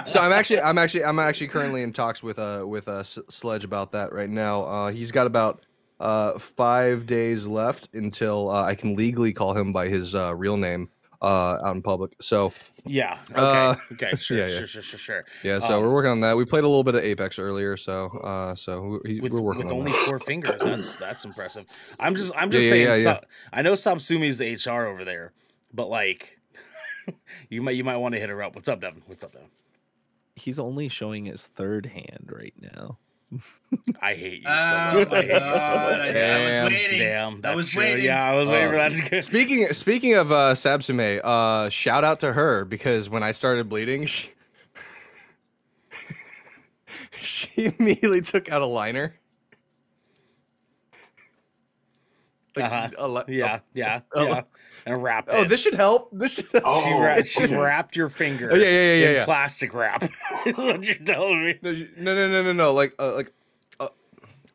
So 0.05 0.21
I'm 0.21 0.33
actually, 0.33 0.61
I'm 0.61 0.79
actually, 0.79 1.05
I'm 1.05 1.19
actually 1.19 1.49
currently 1.49 1.83
in 1.83 1.93
talks 1.93 2.23
with 2.23 2.39
uh 2.39 2.65
with 2.67 2.87
uh 2.89 3.03
Sledge 3.03 3.65
about 3.65 3.93
that 3.93 4.13
right 4.13 4.29
now. 4.31 4.65
Uh, 4.65 4.91
he's 4.91 5.11
got 5.11 5.27
about 5.27 5.65
uh 5.99 6.39
five 6.39 7.07
days 7.07 7.47
left 7.47 7.89
until 7.95 8.51
uh, 8.51 8.63
I 8.65 8.75
can 8.75 8.95
legally 8.95 9.33
call 9.33 9.57
him 9.57 9.73
by 9.73 9.89
his 9.89 10.15
uh, 10.15 10.35
real 10.35 10.57
name 10.59 10.91
uh 11.23 11.59
out 11.65 11.75
in 11.77 11.83
public. 11.83 12.13
So 12.21 12.53
Yeah. 12.85 13.19
Okay. 13.31 13.41
Uh, 13.41 13.75
okay. 13.93 14.13
Sure. 14.19 14.37
yeah, 14.39 14.47
yeah. 14.47 14.59
Sure. 14.59 14.67
Sure. 14.67 14.83
Sure. 14.83 14.99
Sure. 14.99 15.23
yeah, 15.43 15.59
so 15.59 15.77
Um, 15.79 15.83
we're 15.83 15.93
working 15.93 16.11
on 16.11 16.21
that. 16.21 16.37
We 16.37 16.45
played 16.45 16.65
a 16.65 16.69
little 16.69 16.85
bit 16.85 16.95
of 16.95 17.03
Apex 17.05 17.39
earlier, 17.39 17.77
so 17.77 18.07
uh 18.23 18.55
so 18.55 19.01
we, 19.05 19.21
With, 19.21 19.33
we're 19.33 19.41
working 19.41 19.65
with 19.65 19.73
on 19.73 19.79
only 19.81 19.93
that. 19.93 20.07
four 20.07 20.19
fingers, 20.19 20.57
that's 20.59 20.97
that's 20.97 21.25
impressive. 21.25 21.67
I'm 21.99 22.15
just 22.17 22.33
I'm 22.37 22.51
just 22.51 22.65
yeah, 22.65 22.71
saying. 22.71 22.87
yeah, 22.87 22.95
yeah. 22.97 23.03
Sa- 23.03 23.21
I 23.53 23.63
know 23.63 23.73
Sabsumi's 23.75 24.39
the 24.39 24.55
HR 24.55 24.87
over 24.87 25.05
there, 25.05 25.33
but 25.73 25.89
like, 25.89 26.39
you 27.51 27.63
might 27.63 27.73
you 27.77 27.85
might 27.85 27.97
want 27.97 28.15
to 28.15 28.21
hit 28.21 28.29
her 28.29 28.43
up. 28.43 28.55
What's 28.55 28.69
up, 28.69 28.81
Devin? 28.81 29.03
What's 29.07 29.25
up, 29.25 29.33
Devin? 29.33 29.49
He's 30.35 30.59
only 30.59 30.89
showing 30.89 31.25
his 31.25 31.47
third 31.47 31.87
hand 31.87 32.31
right 32.31 32.55
now. 32.61 32.99
I 34.01 34.15
hate 34.15 34.43
you 34.43 34.49
so 34.59 34.77
Oh 34.77 34.95
much. 34.95 35.09
I 35.11 35.11
my 35.11 35.23
hate 35.23 35.43
you 35.55 35.61
so 35.61 35.79
much. 35.79 36.01
I, 36.01 36.09
I 36.09 36.13
Damn. 36.13 36.65
was 36.65 36.73
waiting. 36.73 36.99
Damn, 36.99 37.41
that's 37.41 37.57
was 37.57 37.69
true. 37.71 37.83
waiting. 37.83 38.05
Yeah, 38.05 38.23
I 38.25 38.39
was 38.39 38.49
waiting 38.49 38.69
Uh, 38.69 38.71
for 38.71 38.77
that 38.77 38.93
to 38.93 39.11
go. 39.11 39.21
Speaking 39.21 39.73
speaking 39.73 40.15
of 40.15 40.33
uh 40.33 40.55
Sabsume, 40.55 41.21
uh 41.25 41.69
shout 41.71 42.05
out 42.05 42.21
to 42.21 42.33
her 42.33 42.65
because 42.65 43.09
when 43.11 43.23
I 43.23 43.33
started 43.33 43.69
bleeding, 43.69 44.07
she, 44.07 44.31
she 47.21 47.75
immediately 47.79 48.21
took 48.21 48.51
out 48.51 48.63
a 48.63 48.67
liner. 48.67 49.15
Like, 52.57 52.65
Uh-huh. 52.73 52.89
a 52.99 53.09
li- 53.09 53.23
Yeah, 53.29 53.61
yeah, 53.75 54.01
Oh. 54.15 54.27
yeah. 54.27 54.43
And 54.87 55.03
wrapped 55.03 55.29
Oh, 55.33 55.43
it. 55.43 55.49
this 55.49 55.63
should 55.63 55.75
help. 55.75 56.11
This 56.13 56.35
should 56.37 56.47
help. 56.53 56.65
she, 57.27 57.41
Oh, 57.43 57.47
she 57.47 57.55
wrapped 57.55 57.97
your 57.97 58.09
finger. 58.09 58.49
Oh, 58.53 58.55
yeah, 58.57 58.65
yeah, 58.65 58.71
yeah, 58.71 58.95
yeah, 58.95 59.09
in 59.11 59.15
yeah. 59.17 59.25
plastic 59.25 59.75
wrap. 59.75 60.03
is 60.47 60.57
what 60.57 60.83
you're 60.85 60.95
telling 60.97 61.45
me. 61.45 61.59
No, 61.63 61.73
no, 61.73 62.15
no, 62.15 62.29
no, 62.31 62.43
no, 62.45 62.53
no. 62.53 62.73
Like, 62.73 62.95
uh, 62.99 63.15
like, 63.15 63.33
uh, 63.81 63.89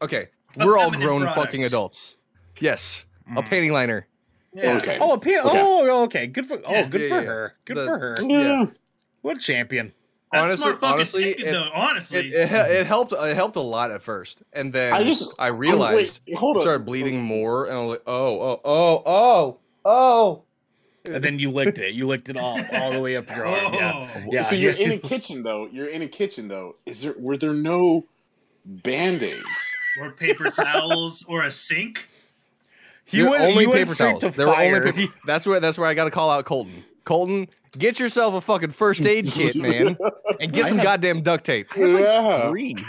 okay, 0.02 0.30
A 0.58 0.66
we're 0.66 0.78
all 0.78 0.90
grown 0.92 1.22
product. 1.22 1.36
fucking 1.46 1.64
adults. 1.66 2.18
Yes, 2.60 3.06
Mm. 3.30 3.40
a 3.40 3.44
panty 3.44 3.72
liner. 3.72 4.08
Yeah. 4.54 4.78
Okay. 4.78 4.98
Oh, 5.00 5.14
a 5.14 5.20
pin- 5.20 5.40
Okay. 5.46 5.60
oh, 5.62 6.04
okay. 6.06 6.28
Good 6.28 6.46
for. 6.46 6.58
Oh, 6.66 6.72
Yeah. 6.72 6.84
good 6.88 7.02
Yeah, 7.02 7.08
for 7.10 7.22
yeah. 7.22 7.28
her. 7.28 7.56
Good 7.66 7.78
The- 7.78 7.86
for 7.86 8.00
her. 8.00 8.16
Yeah. 8.22 8.66
What 9.22 9.38
a 9.38 9.40
champion. 9.40 9.94
That's 10.32 10.62
honestly, 10.62 10.74
honestly, 10.82 11.24
thinking, 11.24 11.48
it, 11.48 11.52
though, 11.52 11.70
honestly. 11.74 12.20
it, 12.20 12.26
it, 12.34 12.52
it 12.52 12.86
helped. 12.88 13.12
It 13.12 13.36
helped 13.36 13.58
a 13.58 13.62
lot 13.62 13.92
at 13.92 14.02
first, 14.02 14.44
and 14.54 14.72
then 14.72 14.94
I 14.94 15.04
just 15.04 15.34
I 15.38 15.46
oh, 15.46 15.52
I'm- 15.52 15.58
realized 15.58 16.22
wait, 16.28 16.38
hold 16.38 16.58
I 16.58 16.60
up. 16.60 16.64
started 16.64 16.86
bleeding 16.86 17.22
more, 17.22 17.66
and 17.66 17.76
I 17.76 17.80
was 17.82 17.90
like, 17.92 18.04
oh, 18.08 18.42
oh, 18.42 18.62
oh, 18.64 19.04
oh, 19.06 19.58
oh. 19.86 20.44
And 21.04 21.24
then 21.24 21.40
you 21.40 21.50
licked 21.50 21.80
it. 21.80 21.94
You 21.94 22.08
licked 22.08 22.30
it 22.30 22.38
all, 22.38 22.60
all 22.74 22.92
the 22.92 23.00
way 23.00 23.18
up 23.18 23.28
your 23.36 23.46
arm. 23.46 23.74
Yeah. 23.74 24.10
Oh. 24.16 24.22
Yeah. 24.30 24.42
so 24.42 24.56
you're 24.56 24.74
in 24.74 24.92
a 24.92 24.98
kitchen 25.00 25.42
though. 25.44 25.68
You're 25.72 25.88
in 25.88 26.04
a 26.04 26.08
kitchen 26.08 26.48
though. 26.48 26.76
Is 26.86 27.02
there 27.02 27.16
were 27.18 27.38
there 27.38 27.54
no 27.54 28.06
band 28.66 29.24
aids? 29.24 29.44
or 30.00 30.12
paper 30.12 30.50
towels 30.50 31.26
or 31.28 31.44
a 31.44 31.52
sink. 31.52 32.08
He 33.04 33.24
went, 33.24 33.42
only 33.44 33.66
he 33.66 33.72
paper 33.72 33.94
straight 33.94 34.20
towels. 34.22 34.24
to 34.24 34.38
There 34.38 34.48
were 34.48 34.54
only 34.56 34.80
fire. 34.80 34.94
paper- 34.94 35.14
that's 35.26 35.46
where 35.46 35.60
that's 35.60 35.78
where 35.78 35.88
I 35.88 35.94
got 35.94 36.06
to 36.06 36.12
call 36.12 36.30
out 36.30 36.46
Colton. 36.46 36.84
Colton, 37.12 37.50
get 37.78 38.00
yourself 38.00 38.34
a 38.36 38.40
fucking 38.40 38.72
first 38.72 39.06
aid 39.06 39.26
kit, 39.32 39.58
man, 39.58 39.98
and 40.40 40.54
get 40.54 40.70
some 40.70 40.78
goddamn 40.78 41.24
duct 41.24 41.46
tape. 41.46 41.68
Yeah. 41.76 42.50
Three. 42.50 42.76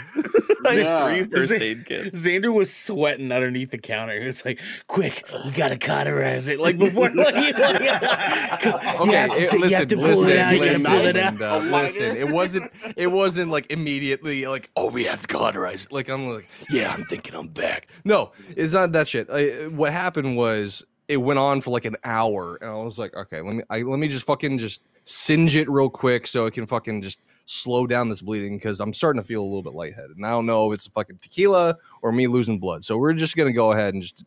Yeah. 0.71 1.05
Three 1.09 1.25
first 1.25 1.51
aid 1.51 1.85
kits. 1.85 2.17
Xander 2.25 2.53
was 2.53 2.73
sweating 2.73 3.33
underneath 3.33 3.71
the 3.71 3.77
counter. 3.77 4.17
He 4.17 4.25
was 4.25 4.45
like, 4.45 4.61
"Quick, 4.87 5.27
we 5.43 5.51
gotta 5.51 5.77
cauterize 5.77 6.47
it." 6.47 6.57
Like 6.57 6.77
before, 6.77 7.09
like, 7.13 7.35
like, 7.35 7.53
Okay, 7.53 9.05
you 9.05 9.11
have 9.11 9.31
to, 9.31 9.35
it- 9.35 9.49
say- 9.49 9.57
you 9.57 9.61
listen, 9.61 9.79
have 9.79 9.87
to 9.89 9.95
pull 9.97 10.05
listen, 10.05 10.29
it 10.29 10.37
out. 10.37 10.53
You 10.53 10.59
listen, 10.61 10.83
gotta 10.83 10.97
pull 10.97 11.05
it 11.07 11.17
out. 11.17 11.33
and, 11.33 11.41
uh, 11.41 11.57
listen. 11.77 12.15
It 12.15 12.29
wasn't. 12.29 12.71
It 12.95 13.07
wasn't 13.07 13.51
like 13.51 13.73
immediately 13.73 14.45
like, 14.45 14.69
oh, 14.77 14.89
we 14.89 15.03
have 15.03 15.21
to 15.23 15.27
cauterize 15.27 15.83
it. 15.83 15.91
Like 15.91 16.09
I'm 16.09 16.29
like, 16.29 16.47
yeah, 16.69 16.93
I'm 16.93 17.03
thinking 17.07 17.35
I'm 17.35 17.47
back. 17.49 17.87
No, 18.05 18.31
it's 18.55 18.71
not 18.73 18.93
that 18.93 19.09
shit. 19.09 19.27
I, 19.29 19.67
what 19.67 19.91
happened 19.91 20.37
was 20.37 20.81
it 21.07 21.17
went 21.17 21.39
on 21.39 21.61
for 21.61 21.71
like 21.71 21.85
an 21.85 21.95
hour, 22.03 22.57
and 22.61 22.69
I 22.69 22.75
was 22.75 22.97
like, 22.97 23.15
okay, 23.15 23.41
let 23.41 23.55
me 23.55 23.63
I, 23.69 23.81
let 23.81 23.99
me 23.99 24.07
just 24.07 24.25
fucking 24.25 24.57
just 24.57 24.81
singe 25.05 25.55
it 25.55 25.69
real 25.69 25.89
quick 25.89 26.27
so 26.27 26.45
it 26.45 26.53
can 26.53 26.65
fucking 26.65 27.01
just 27.01 27.19
slow 27.45 27.85
down 27.85 28.09
this 28.09 28.21
bleeding 28.21 28.57
because 28.57 28.79
I'm 28.79 28.93
starting 28.93 29.21
to 29.21 29.27
feel 29.27 29.41
a 29.41 29.45
little 29.45 29.63
bit 29.63 29.73
lightheaded. 29.73 30.15
And 30.15 30.25
I 30.25 30.29
don't 30.29 30.45
know 30.45 30.71
if 30.71 30.75
it's 30.75 30.87
fucking 30.87 31.19
tequila 31.21 31.77
or 32.01 32.11
me 32.11 32.27
losing 32.27 32.59
blood. 32.59 32.85
So 32.85 32.97
we're 32.97 33.13
just 33.13 33.35
gonna 33.35 33.51
go 33.53 33.71
ahead 33.71 33.93
and 33.93 34.03
just 34.03 34.23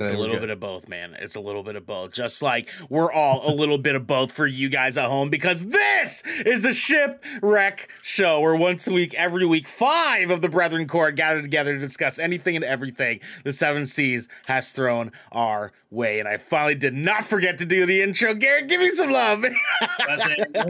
It's 0.00 0.10
a 0.10 0.16
little 0.16 0.38
bit 0.38 0.50
of 0.50 0.60
both, 0.60 0.88
man. 0.88 1.16
It's 1.18 1.34
a 1.34 1.40
little 1.40 1.62
bit 1.62 1.76
of 1.76 1.86
both. 1.86 2.12
Just 2.12 2.40
like 2.42 2.68
we're 2.88 3.12
all 3.12 3.48
a 3.48 3.52
little 3.52 3.78
bit 3.78 3.94
of 3.94 4.06
both 4.06 4.32
for 4.32 4.46
you 4.46 4.68
guys 4.68 4.96
at 4.96 5.06
home 5.06 5.28
because 5.28 5.66
this 5.66 6.22
is 6.46 6.62
the 6.62 6.72
Shipwreck 6.72 7.90
Show, 8.02 8.40
where 8.40 8.54
once 8.54 8.86
a 8.86 8.92
week, 8.92 9.14
every 9.14 9.44
week, 9.44 9.66
five 9.66 10.30
of 10.30 10.40
the 10.40 10.48
Brethren 10.48 10.86
Court 10.86 11.16
gather 11.16 11.42
together 11.42 11.74
to 11.74 11.80
discuss 11.80 12.18
anything 12.18 12.56
and 12.56 12.64
everything 12.64 13.20
the 13.44 13.52
Seven 13.52 13.86
Seas 13.86 14.28
has 14.46 14.70
thrown 14.72 15.10
our 15.32 15.72
way. 15.90 16.20
And 16.20 16.28
I 16.28 16.36
finally 16.36 16.74
did 16.74 16.94
not 16.94 17.24
forget 17.24 17.58
to 17.58 17.66
do 17.66 17.86
the 17.86 18.02
intro. 18.02 18.34
Garrick, 18.34 18.68
give 18.68 18.80
me 18.80 18.90
some 18.90 19.10
love. 19.10 19.44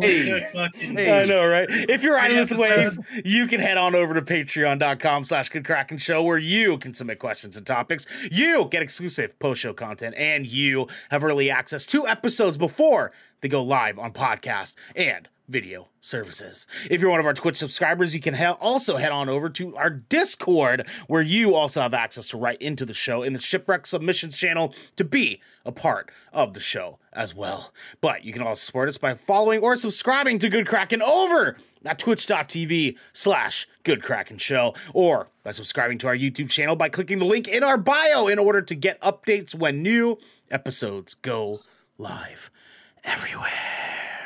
Hey. 0.00 0.40
Hey. 0.74 1.22
I 1.22 1.24
know, 1.24 1.46
right? 1.46 1.66
If 1.68 2.02
you're 2.02 2.14
riding 2.14 2.36
Three 2.44 2.56
this 2.56 2.58
wave, 2.58 3.24
you 3.24 3.46
can 3.46 3.60
head 3.60 3.76
on 3.78 3.94
over 3.94 4.14
to 4.14 4.22
patreon.com 4.22 5.24
slash 5.24 5.48
good 5.48 5.64
Kraken 5.64 5.98
show 5.98 6.22
where 6.22 6.38
you 6.38 6.78
can 6.78 6.94
submit 6.94 7.18
questions 7.18 7.56
and 7.56 7.66
topics. 7.66 8.06
You 8.30 8.66
get 8.70 8.82
exclusive 8.82 9.17
post-show 9.38 9.72
content 9.72 10.14
and 10.16 10.46
you 10.46 10.86
have 11.10 11.24
early 11.24 11.50
access 11.50 11.84
to 11.86 12.06
episodes 12.06 12.56
before 12.56 13.12
they 13.40 13.48
go 13.48 13.62
live 13.62 13.98
on 13.98 14.12
podcast 14.12 14.74
and 14.94 15.28
video 15.48 15.88
services. 16.00 16.66
If 16.90 17.00
you're 17.00 17.10
one 17.10 17.20
of 17.20 17.26
our 17.26 17.34
Twitch 17.34 17.56
subscribers, 17.56 18.14
you 18.14 18.20
can 18.20 18.34
he- 18.34 18.44
also 18.44 18.96
head 18.96 19.12
on 19.12 19.28
over 19.28 19.48
to 19.50 19.76
our 19.76 19.90
Discord 19.90 20.86
where 21.06 21.22
you 21.22 21.54
also 21.54 21.80
have 21.80 21.94
access 21.94 22.28
to 22.28 22.36
write 22.36 22.60
into 22.60 22.84
the 22.84 22.94
show 22.94 23.22
in 23.22 23.32
the 23.32 23.40
Shipwreck 23.40 23.86
Submissions 23.86 24.36
channel 24.36 24.74
to 24.96 25.04
be 25.04 25.40
a 25.64 25.72
part 25.72 26.10
of 26.32 26.52
the 26.54 26.60
show 26.60 26.98
as 27.12 27.34
well. 27.34 27.72
But 28.00 28.24
you 28.24 28.32
can 28.32 28.42
also 28.42 28.60
support 28.60 28.88
us 28.88 28.98
by 28.98 29.14
following 29.14 29.60
or 29.60 29.76
subscribing 29.76 30.38
to 30.40 30.48
Good 30.48 30.66
Kraken 30.66 31.02
over 31.02 31.56
at 31.84 31.98
twitch.tv 31.98 32.96
slash 33.12 33.66
Good 33.82 34.04
Show 34.38 34.74
or 34.92 35.28
by 35.42 35.52
subscribing 35.52 35.98
to 35.98 36.08
our 36.08 36.16
YouTube 36.16 36.50
channel 36.50 36.76
by 36.76 36.90
clicking 36.90 37.18
the 37.18 37.24
link 37.24 37.48
in 37.48 37.62
our 37.62 37.78
bio 37.78 38.28
in 38.28 38.38
order 38.38 38.60
to 38.60 38.74
get 38.74 39.00
updates 39.00 39.54
when 39.54 39.82
new 39.82 40.18
episodes 40.50 41.14
go 41.14 41.60
live 41.96 42.50
everywhere. 43.02 44.17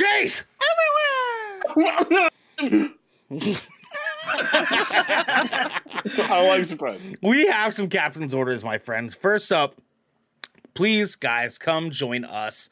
Everywhere. 0.00 0.42
Chase! 3.38 3.64
I 6.18 6.46
like 6.46 6.64
surprise. 6.64 7.14
we 7.22 7.46
have 7.46 7.72
some 7.72 7.88
captain's 7.88 8.34
orders, 8.34 8.62
my 8.62 8.76
friends. 8.78 9.14
First 9.14 9.52
up, 9.52 9.76
please, 10.74 11.14
guys, 11.16 11.56
come 11.58 11.90
join 11.90 12.24
us 12.24 12.68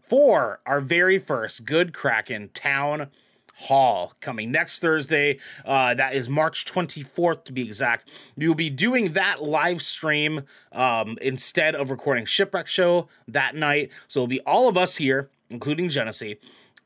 for 0.00 0.60
our 0.66 0.80
very 0.80 1.18
first 1.18 1.64
Good 1.64 1.94
Kraken 1.94 2.50
Town 2.54 3.08
Hall 3.54 4.14
coming 4.20 4.50
next 4.50 4.80
Thursday. 4.80 5.38
Uh, 5.64 5.94
that 5.94 6.14
is 6.14 6.28
March 6.28 6.64
24th 6.64 7.44
to 7.44 7.52
be 7.52 7.62
exact. 7.62 8.10
We 8.36 8.48
will 8.48 8.56
be 8.56 8.70
doing 8.70 9.12
that 9.12 9.42
live 9.42 9.80
stream 9.80 10.42
um, 10.72 11.18
instead 11.22 11.76
of 11.76 11.90
recording 11.90 12.24
Shipwreck 12.24 12.66
Show 12.66 13.08
that 13.28 13.54
night. 13.54 13.90
So 14.08 14.20
it'll 14.20 14.26
be 14.28 14.40
all 14.40 14.68
of 14.68 14.76
us 14.76 14.96
here, 14.96 15.30
including 15.50 15.88
Jenesy. 15.88 16.38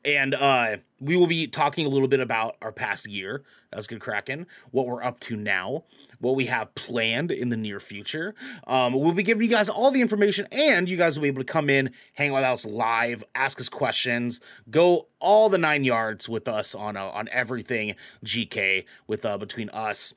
And 0.05 0.33
uh, 0.33 0.77
we 0.99 1.17
will 1.17 1.27
be 1.27 1.47
talking 1.47 1.85
a 1.85 1.89
little 1.89 2.07
bit 2.07 2.19
about 2.19 2.55
our 2.61 2.71
past 2.71 3.07
year. 3.07 3.43
As 3.71 3.85
Good 3.85 3.99
Kraken, 3.99 4.47
what 4.71 4.87
we're 4.87 5.03
up 5.03 5.19
to 5.19 5.35
now, 5.35 5.83
what 6.19 6.35
we 6.35 6.47
have 6.47 6.73
planned 6.73 7.29
in 7.29 7.49
the 7.49 7.57
near 7.57 7.79
future. 7.79 8.33
Um, 8.65 8.93
we'll 8.93 9.11
be 9.13 9.21
giving 9.21 9.43
you 9.43 9.49
guys 9.49 9.69
all 9.69 9.91
the 9.91 10.01
information, 10.01 10.47
and 10.51 10.89
you 10.89 10.97
guys 10.97 11.15
will 11.15 11.21
be 11.23 11.27
able 11.27 11.43
to 11.43 11.51
come 11.51 11.69
in, 11.69 11.91
hang 12.13 12.31
out 12.31 12.35
with 12.35 12.43
us 12.45 12.65
live, 12.65 13.23
ask 13.35 13.59
us 13.59 13.69
questions, 13.69 14.41
go 14.71 15.07
all 15.19 15.49
the 15.49 15.59
nine 15.59 15.83
yards 15.83 16.27
with 16.27 16.47
us 16.47 16.73
on 16.73 16.97
uh, 16.97 17.05
on 17.09 17.29
everything 17.31 17.93
GK 18.25 18.85
with 19.05 19.23
uh, 19.23 19.37
between 19.37 19.69
us 19.69 20.15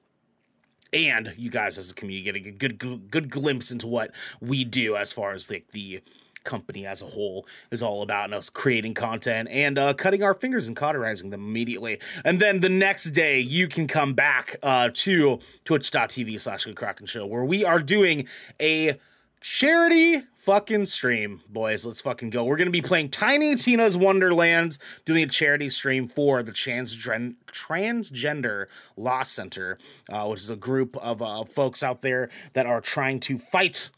and 0.92 1.34
you 1.36 1.50
guys 1.50 1.78
as 1.78 1.90
a 1.90 1.94
community 1.94 2.24
getting 2.24 2.46
a 2.46 2.50
good 2.50 2.78
good, 2.78 3.10
good 3.10 3.30
glimpse 3.30 3.70
into 3.70 3.86
what 3.86 4.10
we 4.40 4.64
do 4.64 4.96
as 4.96 5.12
far 5.12 5.32
as 5.32 5.50
like 5.50 5.68
the 5.72 6.00
company 6.44 6.86
as 6.86 7.02
a 7.02 7.06
whole 7.06 7.46
is 7.70 7.82
all 7.82 8.02
about 8.02 8.26
and 8.26 8.34
us 8.34 8.50
creating 8.50 8.94
content 8.94 9.48
and 9.50 9.78
uh, 9.78 9.94
cutting 9.94 10.22
our 10.22 10.34
fingers 10.34 10.66
and 10.66 10.76
cauterizing 10.76 11.30
them 11.30 11.42
immediately. 11.42 11.98
And 12.24 12.40
then 12.40 12.60
the 12.60 12.68
next 12.68 13.10
day 13.10 13.40
you 13.40 13.68
can 13.68 13.86
come 13.86 14.14
back 14.14 14.56
uh, 14.62 14.90
to 14.94 15.38
twitch.tv 15.64 16.40
slash 16.40 16.64
good 16.64 16.76
kraken 16.76 17.06
show 17.06 17.26
where 17.26 17.44
we 17.44 17.64
are 17.64 17.80
doing 17.80 18.26
a 18.60 18.98
charity 19.40 20.22
fucking 20.36 20.86
stream 20.86 21.40
boys. 21.48 21.84
Let's 21.84 22.00
fucking 22.00 22.30
go. 22.30 22.44
We're 22.44 22.56
gonna 22.56 22.70
be 22.70 22.82
playing 22.82 23.10
tiny 23.10 23.54
tina's 23.56 23.96
wonderlands 23.96 24.78
doing 25.04 25.24
a 25.24 25.28
charity 25.28 25.68
stream 25.68 26.08
for 26.08 26.42
the 26.42 26.52
transgen- 26.52 27.36
transgender 27.52 28.66
law 28.96 29.22
center 29.22 29.78
uh, 30.08 30.26
which 30.26 30.40
is 30.40 30.50
a 30.50 30.56
group 30.56 30.96
of 30.96 31.22
uh, 31.22 31.44
folks 31.44 31.82
out 31.82 32.02
there 32.02 32.30
that 32.54 32.66
are 32.66 32.80
trying 32.80 33.20
to 33.20 33.38
fight 33.38 33.90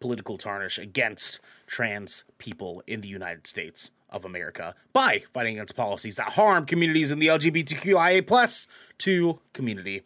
political 0.00 0.38
tarnish 0.38 0.78
against 0.78 1.40
trans 1.70 2.24
people 2.38 2.82
in 2.88 3.00
the 3.00 3.06
united 3.08 3.46
states 3.46 3.92
of 4.10 4.24
america 4.24 4.74
by 4.92 5.22
fighting 5.32 5.54
against 5.54 5.76
policies 5.76 6.16
that 6.16 6.32
harm 6.32 6.66
communities 6.66 7.12
in 7.12 7.20
the 7.20 7.28
lgbtqia 7.28 8.26
plus 8.26 8.66
2 8.98 9.38
community 9.52 10.02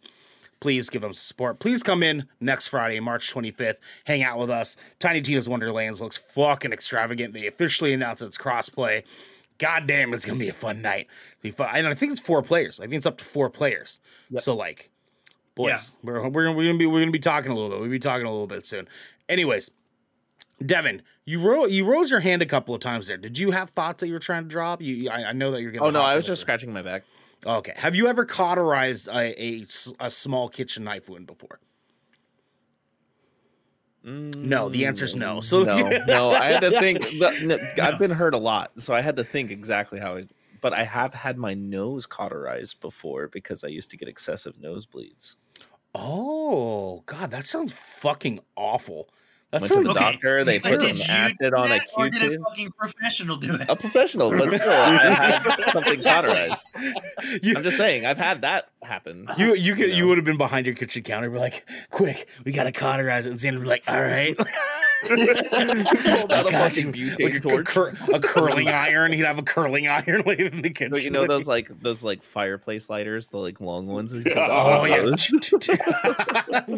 please 0.61 0.89
give 0.89 1.01
them 1.03 1.13
support. 1.13 1.59
Please 1.59 1.83
come 1.83 2.01
in 2.01 2.25
next 2.39 2.67
Friday, 2.67 2.99
March 2.99 3.31
25th. 3.31 3.75
Hang 4.05 4.23
out 4.23 4.39
with 4.39 4.49
us. 4.49 4.77
Tiny 4.99 5.21
Tina's 5.21 5.47
Wonderlands 5.47 6.01
looks 6.01 6.17
fucking 6.17 6.71
extravagant. 6.73 7.35
They 7.35 7.45
officially 7.45 7.93
announced 7.93 8.23
it's 8.23 8.37
crossplay. 8.37 9.03
God 9.59 9.85
damn, 9.85 10.11
it's 10.13 10.25
gonna 10.25 10.39
be 10.39 10.49
a 10.49 10.53
fun 10.53 10.81
night. 10.81 11.07
Be 11.43 11.51
fun. 11.51 11.69
And 11.75 11.85
I 11.85 11.93
think 11.93 12.13
it's 12.13 12.21
four 12.21 12.41
players. 12.41 12.79
I 12.79 12.83
think 12.85 12.95
it's 12.95 13.05
up 13.05 13.17
to 13.19 13.25
four 13.25 13.49
players. 13.51 13.99
So 14.39 14.55
like, 14.55 14.89
boys, 15.53 15.67
Yeah. 15.67 15.79
we're, 16.01 16.29
we're, 16.29 16.51
we're 16.51 16.65
gonna 16.65 16.77
be 16.79 16.87
we're 16.87 17.01
gonna 17.01 17.11
be 17.11 17.19
talking 17.19 17.51
a 17.51 17.53
little 17.53 17.69
bit. 17.69 17.79
We'll 17.81 17.89
be 17.89 17.99
talking 17.99 18.25
a 18.25 18.31
little 18.31 18.47
bit 18.47 18.65
soon. 18.65 18.87
Anyways, 19.29 19.69
Devin, 20.63 21.01
you 21.25 21.41
ro- 21.41 21.65
you 21.65 21.85
rose 21.85 22.09
your 22.09 22.21
hand 22.21 22.41
a 22.41 22.45
couple 22.45 22.73
of 22.73 22.81
times 22.81 23.07
there. 23.07 23.17
Did 23.17 23.37
you 23.37 23.51
have 23.51 23.71
thoughts 23.71 23.99
that 23.99 24.07
you 24.07 24.13
were 24.13 24.19
trying 24.19 24.43
to 24.43 24.49
drop? 24.49 24.81
You, 24.81 25.09
I, 25.09 25.25
I 25.25 25.31
know 25.33 25.51
that 25.51 25.61
you're 25.61 25.71
gonna. 25.71 25.85
Oh 25.85 25.89
no, 25.89 26.01
I 26.01 26.15
was 26.15 26.25
just 26.25 26.41
scratching 26.41 26.71
my 26.71 26.81
back. 26.81 27.03
Okay. 27.45 27.73
Have 27.75 27.95
you 27.95 28.07
ever 28.07 28.25
cauterized 28.25 29.09
a 29.09 29.65
a 29.99 30.09
small 30.09 30.49
kitchen 30.49 30.83
knife 30.85 31.09
wound 31.09 31.27
before? 31.27 31.59
Mm, 34.05 34.35
no, 34.35 34.69
the 34.69 34.85
answer's 34.85 35.15
no. 35.15 35.41
So 35.41 35.63
no, 35.63 35.89
no, 36.07 36.29
I 36.29 36.53
had 36.53 36.61
to 36.61 36.79
think. 36.79 37.05
No, 37.41 37.57
I've 37.81 37.99
been 37.99 38.11
hurt 38.11 38.33
a 38.33 38.37
lot, 38.39 38.71
so 38.77 38.93
I 38.93 39.01
had 39.01 39.15
to 39.17 39.23
think 39.23 39.51
exactly 39.51 39.99
how. 39.99 40.15
It, 40.15 40.29
but 40.61 40.73
I 40.73 40.83
have 40.83 41.13
had 41.13 41.37
my 41.37 41.53
nose 41.53 42.05
cauterized 42.05 42.79
before 42.81 43.27
because 43.27 43.63
I 43.63 43.67
used 43.67 43.91
to 43.91 43.97
get 43.97 44.07
excessive 44.07 44.55
nosebleeds. 44.55 45.35
Oh 45.93 47.03
God, 47.05 47.31
that 47.31 47.45
sounds 47.45 47.73
fucking 47.73 48.39
awful. 48.55 49.09
That 49.55 49.61
Went 49.61 49.73
to 49.73 49.83
the. 49.83 49.89
Okay. 49.91 49.99
doctor. 49.99 50.43
They 50.43 50.53
Like, 50.59 50.63
put 50.63 50.79
did 50.81 50.97
some 50.97 51.09
acid 51.09 51.53
on 51.53 51.71
a 51.71 51.75
that, 51.77 51.87
or 51.95 52.09
did 52.09 52.15
a 52.21 52.25
Q-tip. 52.27 52.41
fucking 52.47 52.71
professional 52.77 53.37
do 53.37 53.55
it? 53.55 53.69
A 53.69 53.75
professional, 53.75 54.29
but 54.31 54.51
still, 54.51 54.69
I 54.69 54.97
had 54.97 55.71
something 55.71 56.01
cauterized. 56.03 56.65
You, 57.41 57.55
I'm 57.55 57.63
just 57.63 57.77
saying, 57.77 58.05
I've 58.05 58.17
had 58.17 58.41
that 58.41 58.69
happen. 58.85 59.25
Uh-huh. 59.27 59.41
you 59.43 59.55
you 59.55 59.75
could 59.75 59.89
know. 59.89 59.95
you 59.95 60.07
would 60.07 60.17
have 60.17 60.25
been 60.25 60.37
behind 60.37 60.65
your 60.65 60.75
kitchen 60.75 61.03
counter, 61.03 61.29
be 61.29 61.37
like, 61.39 61.67
quick, 61.91 62.27
we 62.45 62.51
gotta 62.51 62.71
cauterize 62.71 63.27
it. 63.27 63.31
And 63.31 63.39
Xander 63.39 63.55
would 63.59 63.63
be 63.63 63.69
like, 63.69 63.83
all 63.87 64.01
right. 64.01 64.37
Pulled 65.07 65.19
out 66.31 66.47
a 66.47 66.51
Got 66.51 66.51
fucking 66.51 66.93
you. 66.95 67.11
butane 67.11 67.23
Like 67.25 67.33
a, 67.35 67.39
torch. 67.39 67.65
cur- 67.67 67.93
a 68.13 68.19
curling 68.19 68.67
iron. 68.69 69.11
He'd 69.13 69.25
have 69.25 69.37
a 69.37 69.43
curling 69.43 69.87
iron 69.87 70.21
laid 70.25 70.39
in 70.39 70.61
the 70.63 70.69
kitchen. 70.71 70.91
But 70.91 71.03
you 71.03 71.11
know 71.11 71.27
those 71.27 71.47
like 71.47 71.69
those 71.81 72.01
like 72.03 72.23
fireplace 72.23 72.89
lighters, 72.89 73.27
the 73.29 73.37
like 73.37 73.61
long 73.61 73.85
ones. 73.87 74.11
that 74.11 74.25
you 74.25 74.33
Oh 74.35 74.41
out? 74.41 74.89
yeah, 74.89 75.03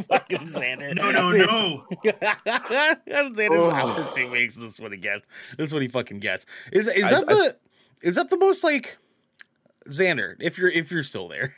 fucking 0.01 0.39
Xander. 0.47 0.93
No, 0.93 1.11
no, 1.11 1.31
no. 1.31 1.85
Xander's 2.03 3.49
oh. 3.51 3.71
out 3.71 3.95
for 3.97 4.13
two 4.13 4.29
weeks. 4.29 4.57
This 4.57 4.73
is 4.73 4.81
what 4.81 4.91
he 4.91 4.97
gets. 4.97 5.27
This 5.57 5.69
is 5.69 5.73
what 5.73 5.81
he 5.81 5.87
fucking 5.87 6.19
gets. 6.19 6.45
Is 6.71 6.87
is 6.87 7.05
I- 7.05 7.11
that 7.11 7.27
the 7.27 7.55
is 8.01 8.15
that 8.15 8.29
the 8.29 8.37
most 8.37 8.63
like 8.63 8.97
Xander? 9.87 10.35
If 10.39 10.57
you're 10.57 10.69
if 10.69 10.91
you're 10.91 11.03
still 11.03 11.27
there, 11.29 11.53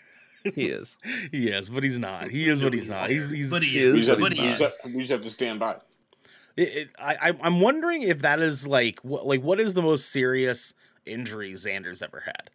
He 0.55 0.65
is. 0.67 0.97
he 1.31 1.49
is, 1.49 1.69
but 1.69 1.83
he's 1.83 1.99
not. 1.99 2.29
He 2.29 2.47
is, 2.49 2.61
but 2.61 2.73
he's 2.73 2.89
not. 2.89 3.09
He's 3.09 3.29
he's. 3.29 3.51
But 3.51 3.63
he 3.63 3.69
He 3.69 3.79
is. 3.79 3.93
We 3.93 3.99
just, 3.99 4.09
have, 4.09 4.19
But 4.19 4.29
to, 4.29 4.35
he 4.35 4.47
is. 4.47 4.59
just 4.59 4.81
have, 4.83 4.91
we 4.93 4.99
just 4.99 5.11
have 5.11 5.21
to 5.21 5.29
stand 5.29 5.59
by. 5.59 5.77
It, 6.57 6.61
it, 6.69 6.89
I 6.99 7.29
I- 7.29 7.39
I'm 7.41 7.61
wondering 7.61 8.03
if 8.03 8.21
that 8.21 8.39
is 8.41 8.67
like 8.67 8.99
what 9.01 9.25
like 9.25 9.41
what 9.41 9.59
is 9.59 9.73
the 9.73 9.81
most 9.81 10.09
serious 10.11 10.73
injury 11.05 11.53
Xander's 11.53 12.01
ever 12.01 12.21
had? 12.25 12.49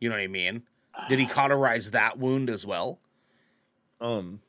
You 0.00 0.08
know 0.08 0.14
what 0.16 0.22
I 0.22 0.26
mean? 0.28 0.62
Did 1.08 1.18
he 1.20 1.26
cauterize 1.26 1.92
that 1.92 2.18
wound 2.18 2.50
as 2.50 2.66
well? 2.66 2.98
Um, 4.00 4.40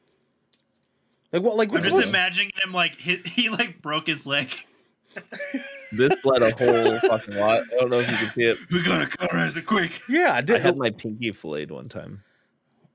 Like 1.32 1.42
what? 1.44 1.56
Like 1.58 1.70
I'm 1.72 1.82
just 1.82 1.92
most, 1.96 2.10
imagining 2.10 2.52
him 2.64 2.74
like 2.74 2.96
he, 2.98 3.18
he 3.18 3.50
like 3.50 3.82
broke 3.82 4.08
his 4.08 4.26
leg. 4.26 4.54
this 5.92 6.12
bled 6.24 6.42
a 6.44 6.52
whole 6.56 7.00
fucking 7.00 7.36
lot. 7.36 7.64
I 7.72 7.76
don't 7.80 7.90
know 7.90 8.00
if 8.00 8.10
you 8.10 8.18
can 8.18 8.30
see 8.30 8.44
it. 8.44 8.58
We 8.72 8.82
gotta 8.84 9.08
cauterize 9.08 9.58
it 9.58 9.66
quick. 9.66 10.02
yeah? 10.10 10.34
I 10.34 10.42
Did, 10.42 10.58
I 10.58 10.60
had 10.60 10.78
my 10.78 10.90
pinky 10.92 11.32
filleted 11.32 11.72
one 11.72 11.90
time. 11.90 12.24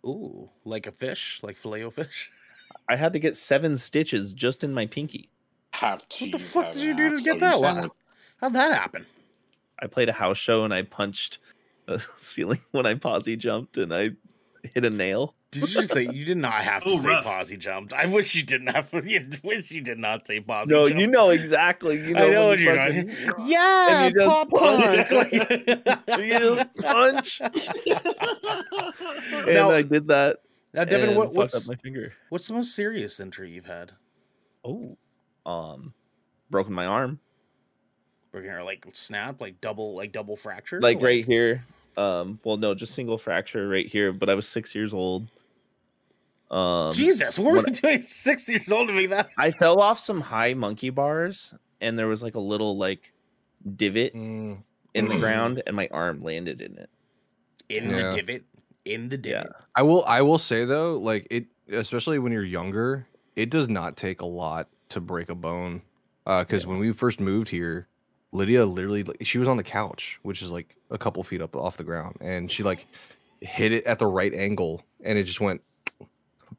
Ooh, 0.04 0.50
like 0.64 0.86
a 0.86 0.92
fish, 0.92 1.40
like 1.42 1.56
filet 1.56 1.82
o 1.82 1.90
fish. 1.90 2.30
I 2.88 2.96
had 2.96 3.12
to 3.12 3.18
get 3.18 3.36
seven 3.36 3.76
stitches 3.76 4.32
just 4.32 4.64
in 4.64 4.72
my 4.74 4.86
pinky. 4.86 5.30
half 5.72 6.08
cheese. 6.08 6.32
What 6.32 6.38
the 6.38 6.44
fuck 6.44 6.72
did 6.72 6.82
you 6.82 6.96
do 6.96 7.16
to 7.16 7.22
get 7.22 7.40
that? 7.40 7.56
sandwich. 7.56 7.92
How'd 8.38 8.52
that 8.54 8.72
happen? 8.72 9.06
I 9.80 9.86
played 9.86 10.08
a 10.08 10.12
house 10.12 10.38
show 10.38 10.64
and 10.64 10.72
I 10.74 10.82
punched 10.82 11.38
a 11.88 11.98
ceiling 12.18 12.60
when 12.72 12.86
I 12.86 12.94
posse 12.94 13.36
jumped 13.36 13.76
and 13.76 13.92
I 13.94 14.10
hit 14.72 14.84
a 14.84 14.90
nail. 14.90 15.34
Did 15.50 15.72
you 15.72 15.84
say 15.84 16.08
you 16.12 16.24
did 16.24 16.36
not 16.38 16.54
have 16.62 16.82
to 16.84 16.90
Oh, 16.94 16.96
say 16.96 17.08
rough. 17.10 17.24
posse 17.24 17.56
jumped? 17.56 17.92
I 17.92 18.06
wish 18.06 18.34
you 18.34 18.42
didn't 18.42 18.68
have. 18.68 18.92
You 19.06 19.26
wish 19.42 19.70
you 19.70 19.80
did 19.82 19.98
not 19.98 20.26
say 20.26 20.40
posse. 20.40 20.72
No, 20.72 20.88
jumped. 20.88 21.00
you 21.00 21.06
know 21.06 21.30
exactly. 21.30 21.96
You 21.98 22.14
know, 22.14 22.24
I 22.26 22.30
know 22.30 22.46
what 22.48 22.58
you're 22.58 22.74
fucking- 22.76 23.06
doing. 23.06 23.32
Yeah, 23.46 24.04
And 24.06 24.14
you 24.14 24.20
just 24.20 24.30
pop 24.30 24.50
punk. 24.50 25.10
you 26.18 26.38
just 26.38 26.74
punch. 26.76 27.40
and 27.40 27.54
Now- 29.54 29.70
I 29.70 29.82
did 29.82 30.08
that. 30.08 30.38
now, 30.72 30.84
Devin, 30.84 31.14
what, 31.16 31.32
what's 31.34 31.54
up 31.54 31.68
my 31.68 31.76
finger? 31.76 32.14
what's 32.30 32.48
the 32.48 32.54
most 32.54 32.74
serious 32.74 33.20
injury 33.20 33.50
you've 33.50 33.66
had? 33.66 33.92
Oh, 34.64 34.96
um, 35.46 35.92
broken 36.50 36.72
my 36.72 36.86
arm. 36.86 37.20
Broken 38.32 38.50
or 38.50 38.64
like 38.64 38.84
snap, 38.92 39.40
like 39.40 39.60
double, 39.60 39.94
like 39.94 40.10
double 40.10 40.34
fracture, 40.36 40.80
like 40.80 41.00
Or, 41.00 41.04
right 41.06 41.24
here. 41.24 41.64
Um, 41.96 42.38
well, 42.44 42.56
no, 42.56 42.74
just 42.74 42.94
single 42.94 43.18
fracture 43.18 43.68
right 43.68 43.86
here. 43.86 44.12
But 44.12 44.28
I 44.30 44.34
was 44.34 44.48
six 44.48 44.74
years 44.74 44.92
old. 44.94 45.28
Um, 46.50 46.94
Jesus, 46.94 47.38
what 47.38 47.52
were 47.52 47.56
what- 47.62 47.68
you 47.68 47.74
doing? 47.80 48.02
Six 48.06 48.48
years 48.48 48.70
old 48.70 48.88
to 48.88 48.94
make 48.94 49.10
that? 49.10 49.30
I 49.38 49.50
fell 49.50 49.80
off 49.80 49.98
some 49.98 50.20
high 50.20 50.54
monkey 50.54 50.90
bars, 50.90 51.54
and 51.80 51.98
there 51.98 52.06
was 52.06 52.22
like 52.22 52.34
a 52.34 52.40
little 52.40 52.76
like 52.76 53.12
divot 53.76 54.14
Mm, 54.14 54.62
in 54.94 55.08
the 55.08 55.18
ground, 55.18 55.62
and 55.66 55.74
my 55.74 55.88
arm 55.90 56.22
landed 56.22 56.60
in 56.60 56.76
it. 56.78 56.90
In 57.68 57.90
Yeah. 57.90 58.10
the 58.12 58.16
divot. 58.20 58.42
In 58.84 59.08
the 59.08 59.16
Yeah, 59.16 59.38
divot. 59.44 59.52
I 59.74 59.82
will. 59.82 60.04
I 60.04 60.20
will 60.22 60.38
say 60.38 60.64
though, 60.64 60.98
like 60.98 61.26
it, 61.30 61.46
especially 61.70 62.18
when 62.18 62.30
you're 62.32 62.44
younger, 62.44 63.06
it 63.34 63.50
does 63.50 63.68
not 63.68 63.96
take 63.96 64.20
a 64.20 64.26
lot 64.26 64.68
to 64.90 65.00
break 65.00 65.28
a 65.30 65.34
bone. 65.34 65.82
Uh 66.26 66.44
because 66.44 66.66
when 66.66 66.78
we 66.78 66.92
first 66.92 67.18
moved 67.20 67.48
here, 67.48 67.88
Lydia 68.34 68.66
literally 68.66 69.04
she 69.22 69.38
was 69.38 69.48
on 69.48 69.56
the 69.56 69.62
couch, 69.62 70.18
which 70.22 70.42
is 70.42 70.50
like 70.50 70.76
a 70.90 70.98
couple 70.98 71.22
feet 71.22 71.40
up 71.40 71.54
off 71.54 71.76
the 71.76 71.84
ground, 71.84 72.16
and 72.20 72.50
she 72.50 72.62
like 72.62 72.86
hit 73.40 73.72
it 73.72 73.84
at 73.84 73.98
the 73.98 74.06
right 74.06 74.34
angle, 74.34 74.82
and 75.04 75.16
it 75.16 75.22
just 75.22 75.40
went. 75.40 75.62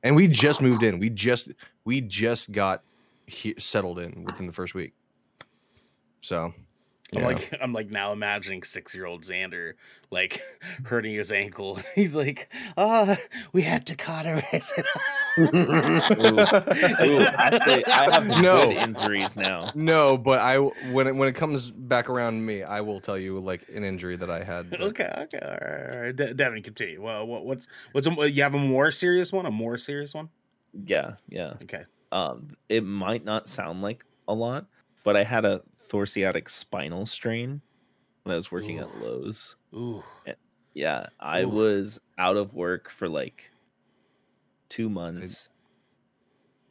And 0.01 0.15
we 0.15 0.27
just 0.27 0.61
moved 0.61 0.83
in. 0.83 0.99
We 0.99 1.09
just 1.09 1.49
we 1.83 2.01
just 2.01 2.51
got 2.51 2.81
he- 3.27 3.55
settled 3.59 3.99
in 3.99 4.23
within 4.23 4.47
the 4.47 4.53
first 4.53 4.73
week. 4.73 4.93
So, 6.21 6.53
I'm 7.13 7.21
yeah. 7.21 7.27
like 7.27 7.53
I'm 7.61 7.71
like 7.73 7.89
now 7.91 8.11
imagining 8.13 8.63
six 8.63 8.95
year 8.95 9.05
old 9.05 9.23
Xander 9.23 9.73
like 10.11 10.41
hurting 10.85 11.13
his 11.13 11.31
ankle. 11.31 11.79
He's 11.95 12.15
like, 12.15 12.51
ah, 12.77 13.17
we 13.53 13.61
had 13.61 13.85
to 13.87 13.95
cauterize 13.95 14.71
it. 14.77 14.85
Ooh, 15.37 17.21
actually, 17.21 17.85
I 17.87 18.11
have 18.11 18.27
No. 18.41 18.71
injuries 18.71 19.37
now. 19.37 19.71
no, 19.75 20.17
but 20.17 20.39
I 20.39 20.57
when 20.57 21.07
it 21.07 21.15
when 21.15 21.29
it 21.29 21.33
comes 21.35 21.71
back 21.71 22.09
around 22.09 22.45
me, 22.45 22.63
I 22.63 22.81
will 22.81 22.99
tell 22.99 23.17
you 23.17 23.39
like 23.39 23.61
an 23.73 23.83
injury 23.83 24.15
that 24.17 24.29
I 24.29 24.43
had. 24.43 24.69
that- 24.71 24.81
okay, 24.81 25.11
okay, 25.17 25.39
all 25.39 25.51
right, 25.51 25.95
all 25.95 26.01
right. 26.01 26.15
De- 26.15 26.33
Devin, 26.33 26.63
continue. 26.63 27.01
Well, 27.01 27.25
what, 27.27 27.45
what's 27.45 27.67
what's 27.91 28.07
a, 28.07 28.29
you 28.31 28.43
have 28.43 28.55
a 28.55 28.59
more 28.59 28.91
serious 28.91 29.31
one? 29.31 29.45
A 29.45 29.51
more 29.51 29.77
serious 29.77 30.13
one? 30.13 30.29
Yeah, 30.85 31.13
yeah. 31.29 31.53
Okay. 31.63 31.83
Um, 32.11 32.55
it 32.69 32.83
might 32.83 33.25
not 33.25 33.47
sound 33.47 33.81
like 33.81 34.05
a 34.27 34.33
lot, 34.33 34.65
but 35.03 35.15
I 35.15 35.23
had 35.23 35.45
a 35.45 35.61
thoracic 35.87 36.49
spinal 36.49 37.05
strain 37.05 37.61
when 38.23 38.33
I 38.33 38.35
was 38.35 38.51
working 38.51 38.79
at 38.79 39.01
Lowe's. 39.01 39.55
Ooh. 39.73 40.03
Yeah, 40.73 41.07
I 41.19 41.43
Ooh. 41.43 41.49
was 41.49 41.99
out 42.17 42.37
of 42.37 42.53
work 42.53 42.89
for 42.89 43.07
like 43.07 43.49
two 44.69 44.89
months. 44.89 45.49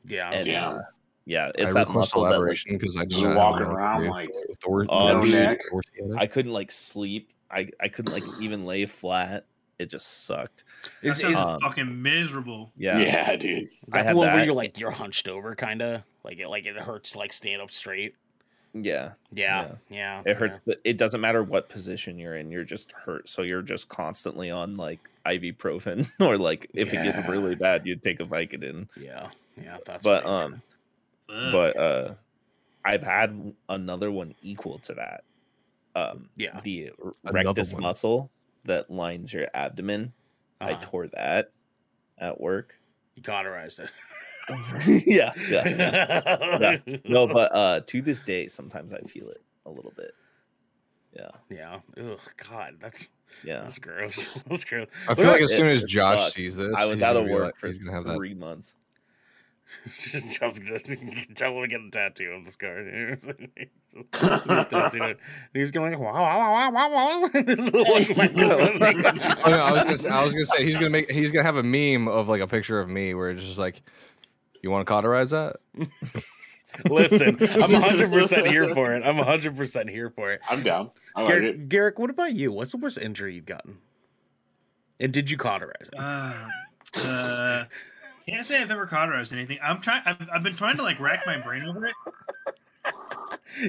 Yeah. 0.05 0.31
And, 0.31 0.45
Damn. 0.45 0.73
uh, 0.75 0.79
yeah, 1.27 1.47
I 1.47 1.53
it's 1.57 1.73
that 1.73 1.89
request 1.89 1.95
muscle 1.95 2.23
that 2.25 2.29
like, 2.29 2.37
elaboration 2.37 2.77
because 2.77 2.97
I 2.99 3.07
Just 3.07 3.23
do 3.23 3.29
not 3.29 3.37
walking 3.37 3.67
around 3.67 4.09
like 4.09 4.29
Thor, 4.63 4.85
Oh, 4.91 5.07
no 5.07 5.25
neck. 5.25 5.61
Thoracic. 5.71 6.19
I 6.21 6.27
couldn't 6.27 6.53
like 6.53 6.71
sleep. 6.71 7.33
I 7.51 7.71
I 7.81 7.89
couldn't 7.89 8.13
like 8.13 8.25
even 8.41 8.67
lay 8.67 8.85
flat. 8.85 9.47
It 9.79 9.87
just 9.87 10.25
sucked. 10.27 10.65
It's 11.03 11.23
um, 11.25 11.61
fucking 11.61 12.03
miserable. 12.03 12.73
Yeah, 12.77 12.99
Yeah, 12.99 13.37
dude. 13.37 13.63
is 13.63 13.71
I 13.93 13.99
that 13.99 14.03
the 14.03 14.09
had 14.09 14.17
one 14.17 14.33
where 14.35 14.45
you're 14.45 14.55
like 14.55 14.79
you're 14.79 14.91
hunched 14.91 15.29
over, 15.29 15.55
kind 15.55 15.81
of 15.83 16.03
like 16.25 16.39
it 16.39 16.49
like 16.49 16.67
it 16.67 16.77
hurts 16.77 17.13
to 17.13 17.19
like 17.19 17.33
stand 17.33 17.63
up 17.63 17.71
straight? 17.71 18.15
Yeah. 18.75 19.13
Yeah. 19.33 19.73
Yeah. 19.89 20.23
It 20.27 20.37
hurts, 20.37 20.59
but 20.67 20.81
it 20.85 20.97
doesn't 20.99 21.21
matter 21.21 21.43
what 21.43 21.69
position 21.69 22.19
you're 22.19 22.37
in. 22.37 22.51
You're 22.51 22.65
just 22.65 22.93
hurt, 22.93 23.29
so 23.29 23.43
you're 23.43 23.63
just 23.63 23.89
constantly 23.89 24.51
on 24.51 24.77
like 24.77 25.01
ibuprofen, 25.25 26.11
or 26.21 26.37
like 26.37 26.69
if 26.75 26.93
it 26.93 27.03
gets 27.03 27.27
really 27.29 27.55
bad, 27.55 27.87
you'd 27.87 28.03
take 28.03 28.21
a 28.21 28.25
Vicodin. 28.25 28.89
Yeah. 29.01 29.31
Yeah. 29.63 29.79
That's 29.87 30.03
But 30.05 30.27
um, 30.27 30.61
Fuck. 31.29 31.53
but 31.53 31.77
uh, 31.77 32.15
I've 32.85 33.03
had 33.03 33.55
another 33.69 34.11
one 34.11 34.35
equal 34.43 34.79
to 34.81 34.95
that. 34.95 35.25
Um, 35.97 36.29
Yeah. 36.37 36.61
the 36.65 36.91
r- 37.03 37.13
Another 37.25 37.49
rectus 37.51 37.73
one. 37.73 37.83
muscle 37.83 38.31
that 38.65 38.91
lines 38.91 39.33
your 39.33 39.47
abdomen. 39.55 40.13
I 40.61 40.73
Uh-huh. 40.73 40.81
tore 40.83 41.07
that 41.09 41.51
at 42.19 42.41
work. 42.41 42.75
you 43.15 43.23
cauterized 43.23 43.79
it. 43.81 43.91
yeah, 45.07 45.33
yeah. 45.49 46.59
Yeah. 46.61 46.97
No, 47.05 47.27
but 47.33 47.55
uh, 47.55 47.81
to 47.81 48.03
this 48.03 48.23
day, 48.23 48.47
sometimes 48.49 48.93
I 48.93 49.01
feel 49.01 49.29
it 49.31 49.43
a 49.67 49.71
little 49.71 49.93
bit. 49.97 50.13
Yeah, 51.17 51.31
Yeah. 51.49 51.79
Ugh. 51.99 52.19
God. 52.51 52.75
That's 52.81 53.09
yeah. 53.45 53.63
that's 53.63 53.79
gross. 53.79 54.29
that's 54.49 54.65
gross. 54.65 54.89
I 55.09 55.15
feel 55.15 55.27
like 55.27 55.43
as 55.43 55.53
It- 55.53 55.57
soon 55.57 55.69
as 55.69 55.85
Josh 55.85 56.19
fucked. 56.19 56.33
sees 56.35 56.57
this, 56.57 56.75
I 56.77 56.87
was 56.87 56.95
he's 56.99 57.03
out 57.03 57.13
gonna 57.15 57.21
of 57.21 57.27
be 57.27 57.33
work 57.33 57.45
like- 57.45 57.57
for 57.59 57.69
he's 57.69 57.79
gonna 57.79 57.93
have 57.93 58.05
that. 58.05 58.17
three 58.17 58.35
months. 58.35 58.75
Just 60.05 60.61
gonna, 60.67 60.79
can 60.79 61.35
tell 61.35 61.55
when 61.55 61.65
I 61.65 61.67
get 61.69 61.81
a 61.81 61.91
tattoo 61.91 62.33
of 62.33 62.45
the 62.45 62.51
scar. 62.51 62.85
Just 63.15 64.93
do. 64.93 65.15
He's 65.55 65.71
going 65.71 65.93
like, 65.93 66.01
wow, 66.01 66.13
wow, 66.13 66.53
wow, 66.53 66.71
wow, 66.71 66.91
wow. 66.91 67.21
Like. 67.33 68.33
Oh 68.37 69.51
no, 69.51 69.57
I 69.57 69.85
was 69.91 70.03
gonna 70.03 70.15
I 70.15 70.25
was 70.25 70.33
gonna 70.35 70.45
say 70.45 70.65
he's 70.65 70.75
gonna 70.75 70.91
make 70.91 71.11
he's 71.11 71.33
gonna 71.33 71.45
have 71.45 71.57
a 71.57 71.63
meme 71.63 72.09
of 72.09 72.29
like 72.29 72.41
a 72.43 72.47
picture 72.47 72.79
of 72.81 72.89
me 72.89 73.15
where 73.15 73.31
it's 73.31 73.43
just 73.43 73.59
like, 73.59 73.81
you 74.65 74.71
want 74.71 74.87
to 74.87 74.91
cauterize 74.91 75.31
that? 75.31 75.57
Listen, 76.91 77.37
I'm 77.41 77.61
100 77.73 78.11
percent 78.11 78.47
here 78.49 78.75
for 78.75 78.95
it. 78.95 79.05
I'm 79.05 79.19
100 79.19 79.57
percent 79.57 79.91
here 79.91 80.11
for 80.11 80.33
it. 80.33 80.41
I'm 80.49 80.63
down. 80.63 80.91
I 81.15 81.21
like 81.23 81.29
Garrick, 81.29 81.55
it. 81.55 81.69
Garrick, 81.69 81.99
what 81.99 82.11
about 82.11 82.33
you? 82.33 82.51
What's 82.51 82.73
the 82.73 82.79
worst 82.79 82.99
injury 82.99 83.35
you've 83.35 83.47
gotten? 83.47 83.79
And 84.99 85.13
did 85.13 85.31
you 85.31 85.37
cauterize 85.37 85.89
it? 85.93 85.99
Uh, 85.99 86.33
uh, 87.07 87.65
can't 88.27 88.47
say 88.47 88.61
I've 88.61 88.71
ever 88.71 88.87
cauterized 88.87 89.33
anything. 89.33 89.59
I'm 89.63 89.81
trying. 89.81 90.03
I've, 90.07 90.17
I've 90.33 90.43
been 90.43 90.57
trying 90.57 90.77
to 90.79 90.83
like 90.83 90.99
rack 90.99 91.21
my 91.27 91.39
brain 91.43 91.65
over 91.65 91.87
it. 91.87 91.95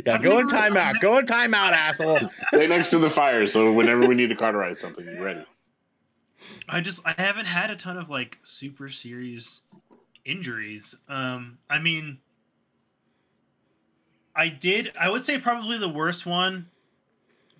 Yeah, 0.05 0.15
I've 0.15 0.23
go 0.23 0.39
in 0.39 0.47
timeout. 0.47 0.99
Go 0.99 1.17
in 1.19 1.25
timeout, 1.25 1.73
asshole. 1.73 2.19
Stay 2.47 2.67
next 2.67 2.89
to 2.91 2.99
the 2.99 3.09
fire, 3.09 3.47
so 3.47 3.71
whenever 3.71 4.07
we 4.07 4.15
need 4.15 4.29
to 4.29 4.35
cauterize 4.35 4.79
something, 4.79 5.05
you're 5.05 5.23
ready. 5.23 5.43
I 6.67 6.81
just 6.81 7.01
I 7.05 7.13
haven't 7.17 7.45
had 7.45 7.69
a 7.69 7.75
ton 7.75 7.97
of 7.97 8.09
like 8.09 8.39
super 8.43 8.89
serious 8.89 9.61
injuries. 10.25 10.95
Um, 11.07 11.57
I 11.69 11.79
mean, 11.79 12.17
I 14.35 14.49
did. 14.49 14.91
I 14.99 15.09
would 15.09 15.23
say 15.23 15.37
probably 15.39 15.77
the 15.77 15.89
worst 15.89 16.25
one 16.25 16.67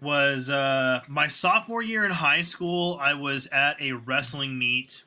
was 0.02 0.50
uh 0.50 1.00
my 1.08 1.28
sophomore 1.28 1.82
year 1.82 2.04
in 2.06 2.12
high 2.12 2.42
school. 2.42 2.98
I 3.02 3.14
was 3.14 3.48
at 3.48 3.82
a 3.82 3.94
wrestling 3.94 4.58
meet, 4.60 5.04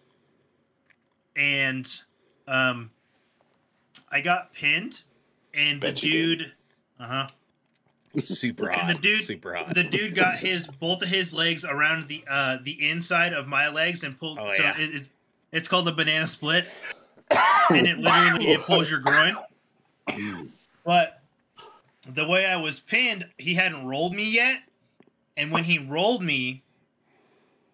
and 1.36 1.88
um, 2.46 2.90
I 4.10 4.20
got 4.22 4.54
pinned, 4.54 5.02
and 5.52 5.80
Bet 5.80 5.96
the 5.96 6.06
you 6.08 6.36
dude, 6.36 6.52
uh 6.98 7.06
huh. 7.06 7.26
Super 8.22 8.70
And 8.70 8.80
hot. 8.80 8.94
the 8.96 9.00
dude- 9.02 9.16
super 9.16 9.54
hot. 9.54 9.74
the 9.74 9.84
dude 9.84 10.14
got 10.14 10.38
his 10.38 10.66
both 10.66 11.02
of 11.02 11.08
his 11.08 11.34
legs 11.34 11.64
around 11.66 12.08
the 12.08 12.24
uh 12.28 12.56
the 12.62 12.88
inside 12.88 13.34
of 13.34 13.46
my 13.46 13.68
legs 13.68 14.02
and 14.02 14.18
pulled 14.18 14.38
Oh, 14.40 14.50
so 14.56 14.62
yeah. 14.62 14.78
it, 14.78 14.94
it, 14.94 15.06
it's 15.52 15.68
called 15.68 15.86
a 15.88 15.92
banana 15.92 16.26
split 16.26 16.64
and 17.70 17.86
it 17.86 17.98
literally 17.98 18.48
it 18.52 18.60
pulls 18.60 18.90
your 18.90 19.00
groin 19.00 19.36
but 20.84 21.20
the 22.14 22.26
way 22.26 22.46
i 22.46 22.56
was 22.56 22.80
pinned 22.80 23.26
he 23.38 23.54
hadn't 23.54 23.86
rolled 23.86 24.14
me 24.14 24.30
yet 24.30 24.60
and 25.36 25.50
when 25.52 25.64
he 25.64 25.78
rolled 25.78 26.22
me 26.22 26.62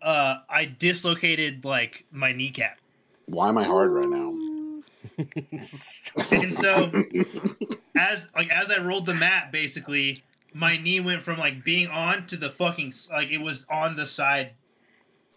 uh 0.02 0.36
i 0.48 0.64
dislocated 0.64 1.64
like 1.64 2.04
my 2.10 2.32
kneecap 2.32 2.78
Why 3.26 3.48
am 3.48 3.58
I 3.58 3.64
hard 3.64 3.90
right 3.90 4.08
now? 4.08 4.32
and 5.50 5.62
so 6.58 6.90
as 7.96 8.26
like 8.34 8.50
as 8.50 8.70
I 8.70 8.78
rolled 8.78 9.06
the 9.06 9.14
mat, 9.14 9.52
basically 9.52 10.22
my 10.52 10.76
knee 10.76 11.00
went 11.00 11.22
from 11.22 11.38
like 11.38 11.62
being 11.62 11.88
on 11.88 12.26
to 12.28 12.36
the 12.36 12.50
fucking 12.50 12.92
like 13.10 13.28
it 13.30 13.38
was 13.38 13.66
on 13.70 13.96
the 13.96 14.06
side 14.06 14.52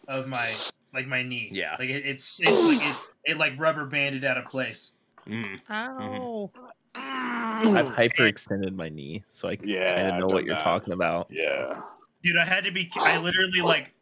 of 0.08 0.28
my 0.28 0.54
like 0.94 1.06
my 1.08 1.22
knee. 1.22 1.50
Yeah. 1.52 1.76
like 1.78 1.90
it, 1.90 2.06
it's 2.06 2.40
it's 2.40 2.50
like 2.50 2.80
it, 2.90 2.96
it 3.28 3.38
like 3.38 3.54
rubber 3.60 3.86
banded 3.86 4.24
out 4.26 4.38
of 4.38 4.46
place. 4.46 4.92
Mm. 5.28 5.60
Ow. 5.70 6.52
I've 6.96 7.88
hyperextended 7.88 8.74
my 8.76 8.90
knee, 8.90 9.24
so 9.30 9.50
I 9.50 9.58
Yeah, 9.62 9.94
kind 9.94 10.08
of 10.16 10.20
know 10.20 10.28
what 10.34 10.46
you're 10.46 10.56
that. 10.56 10.64
talking 10.64 10.94
about. 10.94 11.28
Yeah. 11.30 11.82
Dude, 12.24 12.38
I 12.38 12.46
had 12.46 12.64
to 12.64 12.72
be. 12.72 12.90
I 12.98 13.18
literally 13.20 13.62
like. 13.62 13.94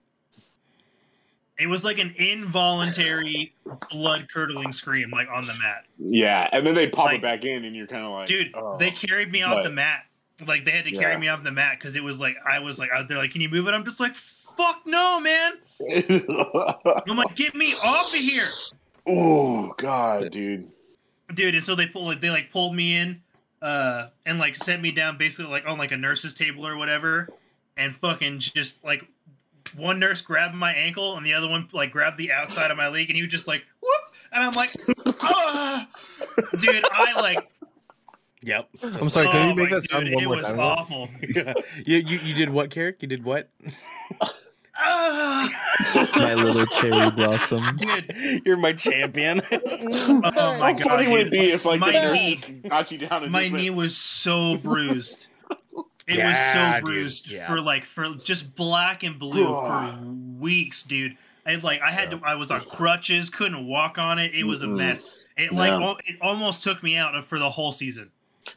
It 1.57 1.67
was 1.67 1.83
like 1.85 1.99
an 1.99 2.13
involuntary 2.17 3.53
blood 3.89 4.27
curdling 4.31 4.73
scream, 4.73 5.09
like 5.09 5.29
on 5.33 5.47
the 5.47 5.53
mat. 5.53 5.85
Yeah, 5.97 6.49
and 6.51 6.65
then 6.67 6.75
they 6.75 6.87
pop 6.87 7.05
Like- 7.05 7.15
it 7.15 7.21
back 7.21 7.45
in, 7.45 7.63
and 7.65 7.73
you're 7.75 7.87
kind 7.87 8.05
of 8.05 8.11
like, 8.11 8.27
Dude, 8.27 8.51
oh. 8.55 8.77
they 8.77 8.91
carried 8.91 9.31
me 9.31 9.41
off 9.41 9.55
But- 9.57 9.63
the 9.63 9.69
mat. 9.71 10.01
Like 10.45 10.65
they 10.65 10.71
had 10.71 10.83
to 10.83 10.91
carry 10.91 11.13
Yeah. 11.13 11.19
me 11.19 11.27
off 11.29 11.43
the 11.43 11.51
mat 11.53 11.77
because 11.79 11.95
it 11.95 12.03
was 12.03 12.19
like 12.19 12.35
I 12.45 12.59
was 12.59 12.77
like 12.77 12.89
out 12.91 13.07
there 13.07 13.17
like, 13.17 13.31
can 13.31 13.39
you 13.39 13.47
move 13.47 13.67
it? 13.69 13.71
I'm 13.73 13.85
just 13.85 14.01
like, 14.01 14.15
fuck 14.15 14.81
no, 14.85 15.17
man. 15.21 15.53
I'm 17.07 17.15
like, 17.17 17.35
get 17.37 17.55
me 17.55 17.73
off 17.81 18.13
of 18.13 18.19
here, 18.19 18.43
oh 19.07 19.73
God, 19.77 20.31
dude. 20.31 20.71
dude. 21.33 21.55
And 21.55 21.63
so 21.63 21.75
they 21.75 21.87
pulled 21.87 22.05
like 22.05 22.21
they 22.21 22.29
like 22.29 22.51
pulled 22.51 22.75
me 22.75 22.95
in, 22.95 23.21
uh, 23.61 24.07
and 24.25 24.39
like 24.39 24.55
set 24.55 24.81
me 24.81 24.91
down 24.91 25.17
basically 25.17 25.51
like 25.51 25.65
on 25.65 25.77
like 25.77 25.91
a 25.91 25.97
nurse's 25.97 26.33
table 26.33 26.65
or 26.65 26.77
whatever, 26.77 27.29
and 27.77 27.95
fucking 27.95 28.39
just 28.39 28.83
like 28.83 29.05
one 29.75 29.99
nurse 29.99 30.21
grabbed 30.21 30.55
my 30.55 30.71
ankle 30.73 31.17
and 31.17 31.25
the 31.25 31.33
other 31.33 31.47
one 31.47 31.67
like 31.73 31.91
grabbed 31.91 32.17
the 32.17 32.31
outside 32.31 32.71
of 32.71 32.77
my 32.77 32.87
leg 32.87 33.09
and 33.09 33.15
he 33.15 33.21
was 33.23 33.31
just 33.31 33.47
like 33.47 33.63
whoop, 33.81 34.01
and 34.31 34.43
I'm 34.43 34.51
like, 34.51 34.69
ah, 35.21 35.87
dude, 36.59 36.85
I 36.91 37.19
like. 37.19 37.49
Yep. 38.43 38.69
I'm 38.83 39.09
sorry. 39.09 39.27
Can 39.27 39.41
oh 39.41 39.49
you 39.49 39.55
make 39.55 39.71
that 39.71 39.89
sound 39.89 40.05
dude, 40.05 40.13
one 40.13 40.23
it 40.23 40.27
more 40.27 40.35
was 40.37 40.45
time? 40.45 40.59
awful. 40.59 41.09
you, 41.21 41.97
you 41.97 42.19
you 42.19 42.33
did 42.35 42.49
what, 42.51 42.69
Garrick? 42.69 43.01
You 43.01 43.07
did 43.07 43.23
what? 43.23 43.49
Ah, 44.77 45.49
My 46.17 46.33
little 46.33 46.65
cherry 46.65 47.09
blossom. 47.11 47.63
dude, 47.77 48.41
You're 48.45 48.57
my 48.57 48.73
champion. 48.73 49.41
oh 49.51 50.19
my 50.23 50.31
How 50.33 50.73
god, 50.73 50.81
funny 50.81 51.07
would 51.07 51.27
it 51.27 51.31
be 51.31 51.51
if 51.51 51.65
like 51.65 51.79
My 51.79 51.91
the 51.91 52.13
knee- 52.13 52.69
got 52.69 52.91
you 52.91 52.97
down 52.99 53.23
and 53.23 53.31
my 53.31 53.41
just 53.43 53.51
went, 53.53 53.63
knee 53.63 53.69
was 53.69 53.95
so 53.95 54.57
bruised. 54.57 55.27
It 56.07 56.17
Yeah, 56.17 56.29
was 56.29 56.81
so 56.81 56.85
bruised 56.85 57.31
yeah. 57.31 57.47
for 57.47 57.61
like 57.61 57.85
for 57.85 58.13
just 58.15 58.55
black 58.55 59.03
and 59.03 59.17
blue 59.17 59.45
for 59.47 59.97
weeks, 60.39 60.83
dude. 60.83 61.17
I 61.47 61.55
like 61.55 61.81
I 61.81 61.91
had 61.91 62.11
to 62.11 62.19
I 62.23 62.35
was 62.35 62.51
on 62.51 62.61
crutches, 62.61 63.29
couldn't 63.29 63.67
walk 63.67 63.97
on 63.97 64.19
it. 64.19 64.33
It 64.35 64.43
was 64.45 64.61
a 64.61 64.67
mess. 64.67 65.25
It 65.37 65.51
like 65.53 65.71
No. 65.71 65.81
al- 65.83 65.97
it 66.05 66.17
almost 66.21 66.63
took 66.63 66.81
me 66.83 66.95
out 66.97 67.25
for 67.25 67.39
the 67.39 67.49
whole 67.49 67.71
season. 67.71 68.11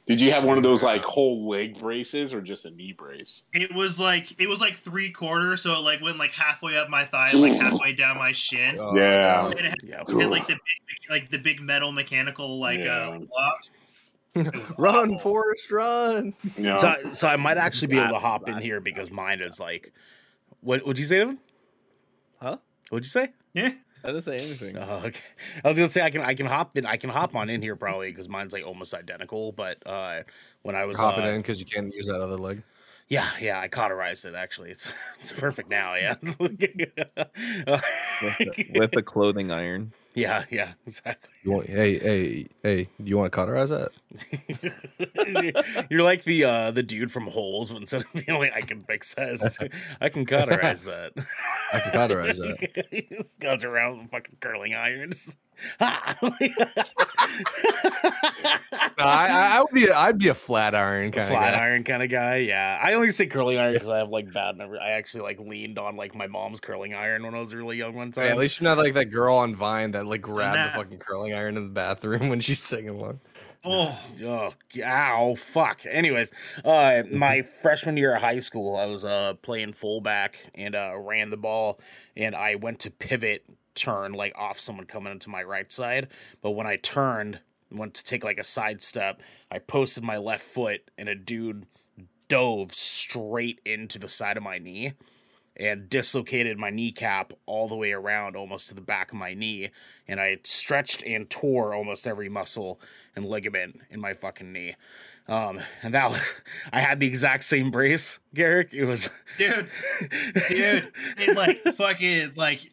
Did 0.06 0.20
you 0.20 0.30
have 0.32 0.44
one 0.44 0.56
of 0.56 0.62
those 0.62 0.82
like 0.82 1.02
whole 1.02 1.48
leg 1.48 1.78
braces 1.78 2.34
or 2.34 2.40
just 2.40 2.64
a 2.66 2.70
knee 2.70 2.92
brace? 2.92 3.44
It 3.52 3.74
was 3.74 3.98
like 3.98 4.34
it 4.38 4.46
was 4.46 4.60
like 4.60 4.76
three 4.76 5.10
quarters, 5.10 5.62
so 5.62 5.74
it 5.74 5.78
like 5.78 6.00
went 6.02 6.18
like 6.18 6.32
halfway 6.32 6.76
up 6.76 6.88
my 6.88 7.06
thigh, 7.06 7.30
like 7.34 7.52
halfway 7.54 7.92
down 7.94 8.16
my 8.16 8.32
shin. 8.32 8.76
Oh, 8.78 8.94
Yeah. 8.96 9.42
God. 9.42 9.52
It 9.58 9.64
had, 9.64 9.74
yep. 9.82 10.02
it 10.08 10.20
had, 10.20 10.30
like 10.30 10.46
the 10.46 10.54
big, 10.54 11.10
like 11.10 11.30
the 11.30 11.38
big 11.38 11.60
metal 11.60 11.92
mechanical 11.92 12.58
like 12.60 12.80
Yeah. 12.80 13.08
uh 13.08 13.18
blocks. 13.18 13.70
Run, 14.78 15.18
Forrest, 15.18 15.70
run! 15.72 16.34
Yeah. 16.56 16.76
So, 16.76 16.94
so 17.12 17.28
I 17.28 17.36
might 17.36 17.56
actually 17.56 17.88
be 17.88 17.98
able 17.98 18.12
to 18.12 18.20
hop 18.20 18.48
in 18.48 18.58
here 18.58 18.80
because 18.80 19.10
mine 19.10 19.40
is 19.40 19.58
like, 19.58 19.92
what 20.60 20.86
would 20.86 20.98
you 20.98 21.06
say 21.06 21.18
to 21.18 21.30
him? 21.30 21.40
Huh? 22.40 22.58
What'd 22.90 23.04
you 23.04 23.10
say? 23.10 23.30
Yeah. 23.54 23.72
I 24.04 24.08
didn't 24.08 24.22
say 24.22 24.36
anything. 24.38 24.76
Oh, 24.76 25.02
okay. 25.04 25.20
I 25.64 25.68
was 25.68 25.76
gonna 25.76 25.88
say 25.88 26.02
I 26.02 26.10
can 26.10 26.20
I 26.20 26.34
can 26.34 26.46
hop 26.46 26.76
in 26.76 26.86
I 26.86 26.96
can 26.96 27.10
hop 27.10 27.34
on 27.34 27.50
in 27.50 27.62
here 27.62 27.76
probably 27.76 28.10
because 28.10 28.28
mine's 28.28 28.52
like 28.52 28.64
almost 28.66 28.94
identical. 28.94 29.52
But 29.52 29.78
uh, 29.86 30.22
when 30.62 30.76
I 30.76 30.84
was 30.84 30.98
Hopping 30.98 31.24
uh, 31.24 31.28
in 31.28 31.38
because 31.38 31.60
you 31.60 31.66
can't 31.66 31.92
use 31.94 32.06
that 32.06 32.20
other 32.20 32.36
leg. 32.36 32.62
yeah 33.08 33.28
yeah 33.40 33.58
I 33.60 33.68
cauterized 33.68 34.24
it 34.24 34.34
actually. 34.34 34.70
It's 34.70 34.92
it's 35.20 35.32
perfect 35.32 35.68
now. 35.68 35.94
Yeah. 35.94 36.14
With, 38.20 38.38
the, 38.38 38.66
with 38.74 38.90
the 38.90 39.02
clothing 39.02 39.50
iron. 39.52 39.92
Yeah 40.18 40.44
yeah 40.50 40.72
exactly. 40.86 41.30
You 41.44 41.52
want, 41.52 41.66
hey, 41.66 41.98
hey, 41.98 42.48
hey! 42.62 42.88
You 43.02 43.16
want 43.16 43.32
to 43.32 43.36
cauterize 43.36 43.70
that? 43.70 43.88
You're 45.90 46.02
like 46.02 46.24
the 46.24 46.44
uh 46.44 46.70
the 46.72 46.82
dude 46.82 47.10
from 47.10 47.26
Holes, 47.26 47.70
but 47.70 47.78
instead 47.78 48.02
of 48.02 48.12
being 48.12 48.38
like 48.38 48.52
I 48.54 48.60
can 48.60 48.80
fix 48.82 49.14
this, 49.14 49.58
I 50.00 50.08
can 50.08 50.26
cauterize 50.26 50.84
that. 50.84 51.12
I 51.72 51.80
can 51.80 51.92
cauterize 51.92 52.36
that. 52.36 52.86
he 52.90 53.08
goes 53.40 53.64
around 53.64 53.98
with 53.98 54.10
fucking 54.10 54.36
curling 54.40 54.74
irons. 54.74 55.36
Ha! 55.80 56.16
No, 58.98 59.04
I, 59.04 59.56
I, 59.56 59.60
would 59.60 59.72
be, 59.72 59.90
I'd 59.90 60.18
be 60.18 60.28
a 60.28 60.34
flat 60.34 60.74
iron 60.74 61.12
kind 61.12 61.28
flat 61.28 61.54
of 61.54 61.60
guy. 61.60 61.66
iron 61.66 61.84
kind 61.84 62.02
of 62.02 62.10
guy. 62.10 62.36
Yeah, 62.38 62.80
I 62.82 62.94
only 62.94 63.10
say 63.12 63.26
curling 63.26 63.58
iron 63.58 63.72
because 63.74 63.88
I 63.88 63.98
have 63.98 64.08
like 64.08 64.32
bad 64.32 64.56
memory. 64.56 64.78
I 64.80 64.90
actually 64.92 65.22
like 65.22 65.38
leaned 65.38 65.78
on 65.78 65.96
like 65.96 66.14
my 66.14 66.26
mom's 66.26 66.60
curling 66.60 66.94
iron 66.94 67.22
when 67.24 67.34
I 67.34 67.38
was 67.38 67.54
really 67.54 67.76
young 67.76 67.94
one 67.94 68.10
time. 68.12 68.26
Hey, 68.26 68.30
at 68.30 68.38
least 68.38 68.60
you're 68.60 68.68
not 68.68 68.78
like 68.82 68.94
that 68.94 69.06
girl 69.06 69.36
on 69.36 69.54
Vine 69.54 69.92
that 69.92 70.06
like 70.06 70.22
grabbed 70.22 70.72
the 70.72 70.76
fucking 70.76 70.98
curling 70.98 71.32
iron 71.34 71.56
in 71.56 71.64
the 71.64 71.70
bathroom 71.70 72.28
when 72.28 72.40
she's 72.40 72.60
singing 72.60 72.90
along. 72.90 73.20
Oh, 73.64 73.98
Oh, 74.24 74.52
ow, 74.84 75.34
fuck. 75.36 75.80
Anyways, 75.88 76.30
uh, 76.64 77.02
my 77.12 77.42
freshman 77.62 77.96
year 77.96 78.14
of 78.14 78.22
high 78.22 78.40
school, 78.40 78.76
I 78.76 78.86
was 78.86 79.04
uh 79.04 79.34
playing 79.42 79.72
fullback 79.74 80.38
and 80.54 80.74
uh 80.74 80.92
ran 80.96 81.30
the 81.30 81.36
ball, 81.36 81.80
and 82.16 82.34
I 82.34 82.54
went 82.56 82.80
to 82.80 82.90
pivot 82.90 83.44
turn 83.80 84.12
like 84.12 84.32
off 84.36 84.58
someone 84.58 84.86
coming 84.86 85.12
into 85.12 85.30
my 85.30 85.42
right 85.42 85.70
side, 85.70 86.08
but 86.42 86.50
when 86.52 86.66
I 86.66 86.76
turned, 86.76 87.40
went 87.70 87.94
to 87.94 88.04
take 88.04 88.24
like 88.24 88.38
a 88.38 88.44
side 88.44 88.82
step, 88.82 89.20
I 89.50 89.58
posted 89.58 90.04
my 90.04 90.16
left 90.16 90.44
foot, 90.44 90.90
and 90.96 91.08
a 91.08 91.14
dude 91.14 91.66
dove 92.28 92.74
straight 92.74 93.60
into 93.64 93.98
the 93.98 94.08
side 94.08 94.36
of 94.36 94.42
my 94.42 94.58
knee 94.58 94.92
and 95.58 95.90
dislocated 95.90 96.56
my 96.58 96.70
kneecap 96.70 97.32
all 97.46 97.68
the 97.68 97.76
way 97.76 97.92
around 97.92 98.36
almost 98.36 98.68
to 98.68 98.74
the 98.74 98.80
back 98.80 99.10
of 99.10 99.18
my 99.18 99.34
knee. 99.34 99.70
And 100.06 100.20
i 100.20 100.38
stretched 100.44 101.02
and 101.04 101.28
tore 101.28 101.74
almost 101.74 102.06
every 102.06 102.28
muscle 102.28 102.80
and 103.16 103.26
ligament 103.26 103.80
in 103.90 104.00
my 104.00 104.12
fucking 104.12 104.52
knee. 104.52 104.76
Um 105.26 105.60
and 105.82 105.94
that 105.94 106.10
was 106.10 106.20
i 106.72 106.80
had 106.80 107.00
the 107.00 107.06
exact 107.06 107.44
same 107.44 107.70
brace 107.70 108.20
garrick. 108.34 108.72
It 108.72 108.84
was 108.84 109.10
dude, 109.36 109.68
dude, 110.48 110.92
it's 111.16 111.36
like 111.36 111.62
fucking 111.76 112.32
like 112.36 112.70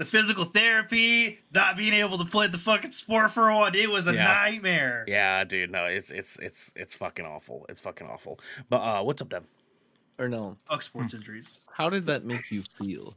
the 0.00 0.06
physical 0.06 0.46
therapy, 0.46 1.38
not 1.52 1.76
being 1.76 1.92
able 1.92 2.16
to 2.16 2.24
play 2.24 2.46
the 2.46 2.56
fucking 2.56 2.90
sport 2.90 3.30
for 3.32 3.50
a 3.50 3.54
while. 3.54 3.70
It 3.74 3.90
was 3.90 4.06
a 4.06 4.14
Yeah. 4.14 4.24
nightmare. 4.24 5.04
yeah 5.06 5.44
dude 5.44 5.70
no 5.70 5.84
it's 5.84 6.10
it's 6.10 6.38
it's 6.38 6.72
it's 6.74 6.94
fucking 6.94 7.26
awful 7.26 7.66
it's 7.68 7.82
fucking 7.82 8.06
awful 8.08 8.40
but 8.70 8.78
uh 8.78 9.02
what's 9.02 9.20
up 9.20 9.28
Deb? 9.28 9.44
Or 10.18 10.28
no? 10.28 10.56
Fuck 10.68 10.82
sports 10.82 11.12
injuries. 11.14 11.58
How 11.74 11.88
did 11.90 12.06
that 12.06 12.24
make 12.24 12.50
you 12.50 12.62
feel? 12.78 13.14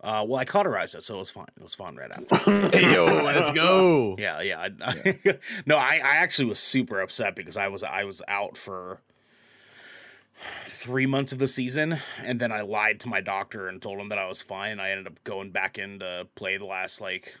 uh 0.00 0.24
well 0.26 0.38
i 0.38 0.44
cauterized 0.44 0.94
it 0.94 1.02
so 1.02 1.16
it 1.16 1.18
was 1.18 1.30
fine 1.30 1.46
it 1.56 1.62
was 1.62 1.74
fine 1.74 1.96
right 1.96 2.10
after 2.12 2.36
Hey 2.78 2.94
yo, 2.94 3.04
let's 3.24 3.50
go. 3.52 4.14
Yeah, 4.18 4.40
yeah. 4.40 4.60
I, 4.60 4.70
I, 5.26 5.38
no, 5.66 5.76
I, 5.76 5.94
I 5.96 6.16
actually 6.22 6.44
was 6.46 6.60
super 6.60 7.00
upset 7.00 7.34
because 7.34 7.56
I 7.56 7.66
was 7.68 7.82
I 7.82 8.04
was 8.04 8.22
out 8.28 8.56
for 8.56 9.00
three 10.66 11.06
months 11.06 11.32
of 11.32 11.38
the 11.38 11.48
season, 11.48 11.98
and 12.22 12.40
then 12.40 12.52
I 12.52 12.60
lied 12.62 13.00
to 13.00 13.08
my 13.08 13.20
doctor 13.20 13.68
and 13.68 13.80
told 13.82 13.98
him 13.98 14.08
that 14.10 14.18
I 14.18 14.26
was 14.26 14.42
fine. 14.42 14.78
I 14.80 14.90
ended 14.90 15.06
up 15.06 15.22
going 15.24 15.50
back 15.50 15.78
in 15.78 15.98
to 16.00 16.26
play 16.34 16.56
the 16.56 16.66
last 16.66 17.00
like 17.00 17.34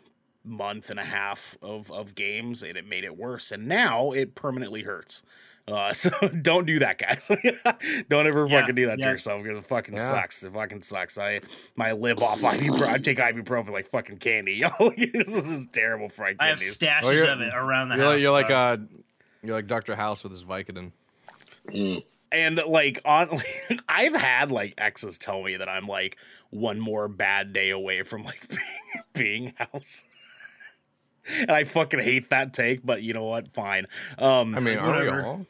month 0.44 0.90
and 0.90 0.98
a 0.98 1.04
half 1.04 1.56
of 1.62 1.90
of 1.92 2.14
games, 2.14 2.62
and 2.62 2.76
it 2.76 2.86
made 2.86 3.04
it 3.04 3.16
worse. 3.16 3.52
And 3.52 3.66
now 3.68 4.12
it 4.12 4.34
permanently 4.34 4.82
hurts. 4.82 5.22
Uh, 5.66 5.92
so 5.92 6.10
don't 6.40 6.64
do 6.66 6.78
that, 6.78 6.96
guys. 6.98 7.28
don't 8.08 8.26
ever 8.26 8.46
Yeah, 8.48 8.60
fucking 8.62 8.74
do 8.74 8.86
that 8.86 8.98
yeah. 8.98 9.04
to 9.06 9.10
yourself 9.12 9.42
because 9.42 9.58
it 9.58 9.66
fucking 9.66 9.94
Yeah. 9.96 10.08
sucks. 10.10 10.42
It 10.42 10.52
fucking 10.54 10.80
sucks. 10.82 11.18
I 11.18 11.40
my 11.76 11.92
lip 11.92 12.22
off 12.22 12.40
ibuprofen. 12.40 12.88
I 12.88 12.96
take 12.98 13.18
ibuprofen 13.18 13.70
like 13.70 13.86
fucking 13.90 14.16
candy. 14.18 14.54
Yo, 14.54 14.68
this 14.96 15.28
is 15.34 15.66
terrible 15.72 16.08
for 16.08 16.22
my 16.22 16.34
I 16.40 16.48
have 16.48 16.58
stashes 16.60 17.26
Oh, 17.28 17.32
of 17.34 17.40
it 17.42 17.52
around 17.54 17.90
the 17.90 17.96
You're 17.96 18.04
house. 18.04 18.12
like, 18.14 18.22
you're 18.22 18.32
like 18.32 18.50
uh, 18.50 18.76
you're 19.42 19.54
like 19.54 19.66
Doctor 19.66 19.94
House 19.94 20.22
with 20.22 20.32
his 20.32 20.42
Vicodin. 20.44 20.90
Mm. 21.68 22.02
And 22.32 22.60
like 22.66 23.00
on 23.04 23.28
i've 23.88 24.14
had 24.14 24.50
like 24.50 24.74
exes 24.78 25.18
tell 25.18 25.42
me 25.42 25.56
that 25.56 25.68
i'm 25.68 25.86
like 25.86 26.16
one 26.50 26.80
more 26.80 27.08
bad 27.08 27.52
day 27.52 27.70
away 27.70 28.02
from 28.02 28.22
like 28.22 28.48
being, 28.48 28.62
being 29.14 29.54
house. 29.56 30.04
And 31.30 31.50
i 31.50 31.64
fucking 31.64 32.00
hate 32.00 32.30
that 32.30 32.54
take 32.54 32.84
but 32.84 33.02
you 33.02 33.12
know 33.12 33.24
what? 33.24 33.52
Fine. 33.52 33.86
Um 34.18 34.54
I 34.54 34.60
mean, 34.60 34.78
aren't 34.78 35.02
we 35.02 35.22
all? 35.22 35.46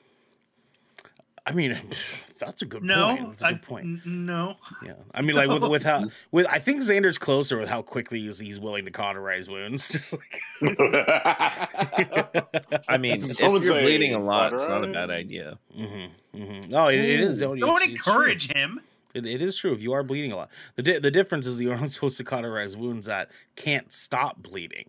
I 1.48 1.52
mean 1.52 1.80
that's 2.38 2.62
a 2.62 2.66
good 2.66 2.82
no, 2.84 3.16
point 3.16 3.28
that's 3.30 3.42
a 3.42 3.46
I, 3.46 3.52
good 3.52 3.62
point 3.62 3.84
n- 3.86 4.26
no. 4.26 4.56
yeah 4.84 4.92
i 5.14 5.22
mean 5.22 5.34
like 5.34 5.48
with 5.48 5.62
with 5.64 5.82
how 5.82 6.04
with 6.30 6.46
i 6.48 6.58
think 6.58 6.82
xander's 6.82 7.18
closer 7.18 7.58
with 7.58 7.68
how 7.68 7.82
quickly 7.82 8.20
he's, 8.20 8.38
he's 8.38 8.60
willing 8.60 8.84
to 8.84 8.90
cauterize 8.90 9.48
wounds 9.48 9.88
just 9.92 10.12
like 10.12 10.40
I 12.88 12.98
mean, 12.98 13.14
if 13.16 13.22
Someone 13.22 13.62
you're 13.62 13.72
say 13.72 13.82
bleeding 13.82 14.14
a 14.14 14.18
lot, 14.18 14.52
it's 14.52 14.66
not 14.68 14.84
a 14.84 14.88
bad 14.92 15.10
idea. 15.10 15.58
mm-hmm, 15.76 16.38
mm-hmm. 16.42 16.70
no 16.70 16.88
it, 16.88 16.98
it 16.98 17.20
is 17.20 17.40
Don't 17.40 17.56
it's- 17.58 17.88
it's 17.88 18.02
true. 18.04 18.12
encourage 18.12 18.52
him. 18.52 18.80
It, 19.14 19.24
it 19.26 19.40
is 19.40 19.56
true 19.56 19.72
if 19.72 19.80
you 19.82 19.92
are 19.92 20.02
bleeding 20.02 20.32
a 20.32 20.36
lot. 20.36 20.50
The 20.76 20.82
di- 20.82 20.98
the 20.98 21.10
difference 21.10 21.46
is 21.46 21.60
you're 21.60 21.76
not 21.76 21.90
supposed 21.96 22.18
to 22.18 22.24
cauterize 22.24 22.76
wounds 22.76 23.06
that 23.06 23.30
can't 23.56 23.92
stop 23.92 24.42
bleeding. 24.42 24.86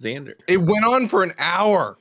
Xander, 0.00 0.34
It 0.46 0.58
went 0.62 0.84
on 0.84 1.08
for 1.08 1.22
an 1.22 1.32
hour. 1.38 1.96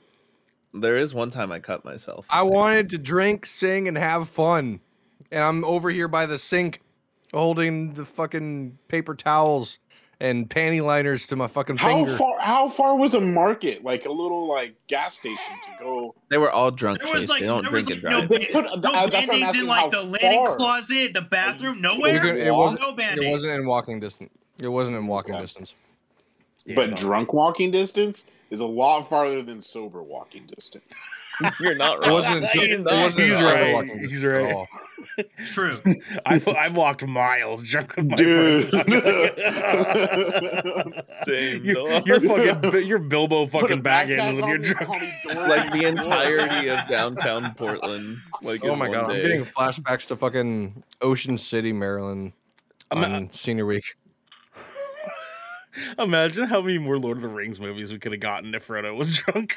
There 0.76 0.98
is 0.98 1.14
one 1.14 1.30
time 1.30 1.52
I 1.52 1.60
cut 1.60 1.86
myself. 1.86 2.26
I 2.30 2.44
wanted 2.44 2.90
to 2.92 2.98
drink, 2.98 3.46
sing, 3.46 3.88
and 3.88 3.98
have 3.98 4.30
fun, 4.30 4.80
and 5.32 5.44
I'm 5.44 5.64
over 5.66 5.90
here 5.90 6.08
by 6.08 6.26
the 6.26 6.38
sink, 6.38 6.82
holding 7.34 7.94
the 7.94 8.06
fucking 8.06 8.78
paper 8.88 9.16
towels 9.16 9.80
and 10.22 10.50
panty 10.50 10.82
liners 10.82 11.28
to 11.28 11.36
my 11.36 11.48
fucking 11.48 11.76
How 11.76 11.90
finger. 12.06 12.12
far? 12.18 12.40
How 12.40 12.70
far 12.70 12.96
was 12.96 13.14
a 13.16 13.20
market? 13.20 13.84
Like 13.84 14.06
a 14.06 14.12
little 14.12 14.48
like 14.48 14.74
gas 14.88 15.16
station 15.18 15.38
to 15.78 15.84
go. 15.84 16.16
They 16.30 16.38
were 16.38 16.50
all 16.52 16.72
drunk. 16.72 17.00
There 17.04 17.14
was 17.14 17.24
Chase. 17.24 17.30
like 17.30 17.42
they 17.42 17.48
don't 17.48 17.64
there 17.64 17.72
was 17.72 17.86
drink 17.86 18.04
like, 18.04 18.14
and 18.14 18.22
no, 18.22 18.28
drive. 18.28 18.30
They 18.30 18.46
put- 18.46 18.82
no 18.84 18.92
uh, 18.94 19.08
that's 19.08 19.28
what 19.28 19.36
I'm 19.36 19.40
band-aids 19.42 19.58
in 19.60 19.66
like 19.68 19.80
how 19.82 19.90
the 19.90 20.08
linen 20.08 20.56
closet, 20.56 21.14
the 21.14 21.22
bathroom, 21.22 21.76
You 21.76 21.82
nowhere. 21.82 22.20
could- 22.22 22.38
it 22.38 22.54
wasn't. 22.54 22.80
no 22.82 22.96
It 22.98 23.30
wasn't 23.30 23.52
in 23.54 23.66
walking 23.68 24.00
distance. 24.00 24.32
It 24.58 24.70
wasn't 24.70 24.96
in 24.98 25.06
walking 25.08 25.36
Okay. 25.36 25.42
distance. 25.44 25.74
but 26.74 26.92
no. 26.92 26.96
drunk 26.96 27.34
walking 27.34 27.72
distance 27.72 28.26
is 28.52 28.60
a 28.60 28.66
lot 28.66 29.02
farther 29.10 29.42
than 29.42 29.62
sober 29.62 30.04
walking 30.04 30.46
distance. 30.56 30.94
You're 31.60 31.76
not 31.76 31.98
It 31.98 32.02
wrong. 32.06 32.12
wasn't. 32.14 32.36
in- 32.38 32.44
He's 32.62 32.80
it 32.80 32.86
wasn't 32.86 33.24
He's 33.24 33.42
right. 33.42 33.74
walking 33.74 34.00
He's 34.00 34.22
distance 34.22 34.24
at 34.24 34.46
right. 34.46 34.54
all. 34.54 34.68
True. 35.48 35.78
I've, 36.26 36.48
I've 36.48 36.76
walked 36.76 37.06
miles 37.06 37.64
drunk 37.64 37.96
with 37.98 38.10
my 38.12 38.16
Dude. 38.16 38.70
Same, 41.26 41.66
you're, 41.66 41.90
you're 42.06 42.20
fucking 42.22 42.88
you're 42.88 43.00
Bilbo 43.00 43.48
fucking 43.48 43.82
Baggins 43.82 44.18
backpack 44.18 44.42
when 44.42 44.48
you're 44.50 44.58
drunk. 44.60 44.86
call 44.88 45.00
me 45.00 45.14
Dory. 45.24 45.48
like 45.50 45.74
the 45.74 45.86
entirety 45.86 46.70
of 46.70 46.88
downtown 46.90 47.54
Portland. 47.56 48.20
Like 48.42 48.64
Oh 48.64 48.76
my 48.76 48.88
god, 48.90 49.10
day. 49.10 49.16
I'm 49.16 49.22
getting 49.24 49.46
flashbacks 49.46 50.08
to 50.08 50.16
fucking 50.16 50.84
Ocean 51.02 51.38
City, 51.38 51.74
Maryland, 51.74 52.32
I'm- 52.92 53.04
on 53.04 53.32
Senior 53.32 53.66
Week. 53.66 53.96
Imagine 55.98 56.46
how 56.46 56.62
many 56.62 56.78
more 56.78 56.98
Lord 56.98 57.18
of 57.18 57.24
the 57.24 57.30
Rings 57.30 57.60
movies 57.60 57.92
we 57.92 58.00
could 58.00 58.12
have 58.12 58.22
gotten 58.22 58.54
if 58.56 58.68
Frodo 58.68 58.96
was 58.96 59.18
drunk. 59.18 59.56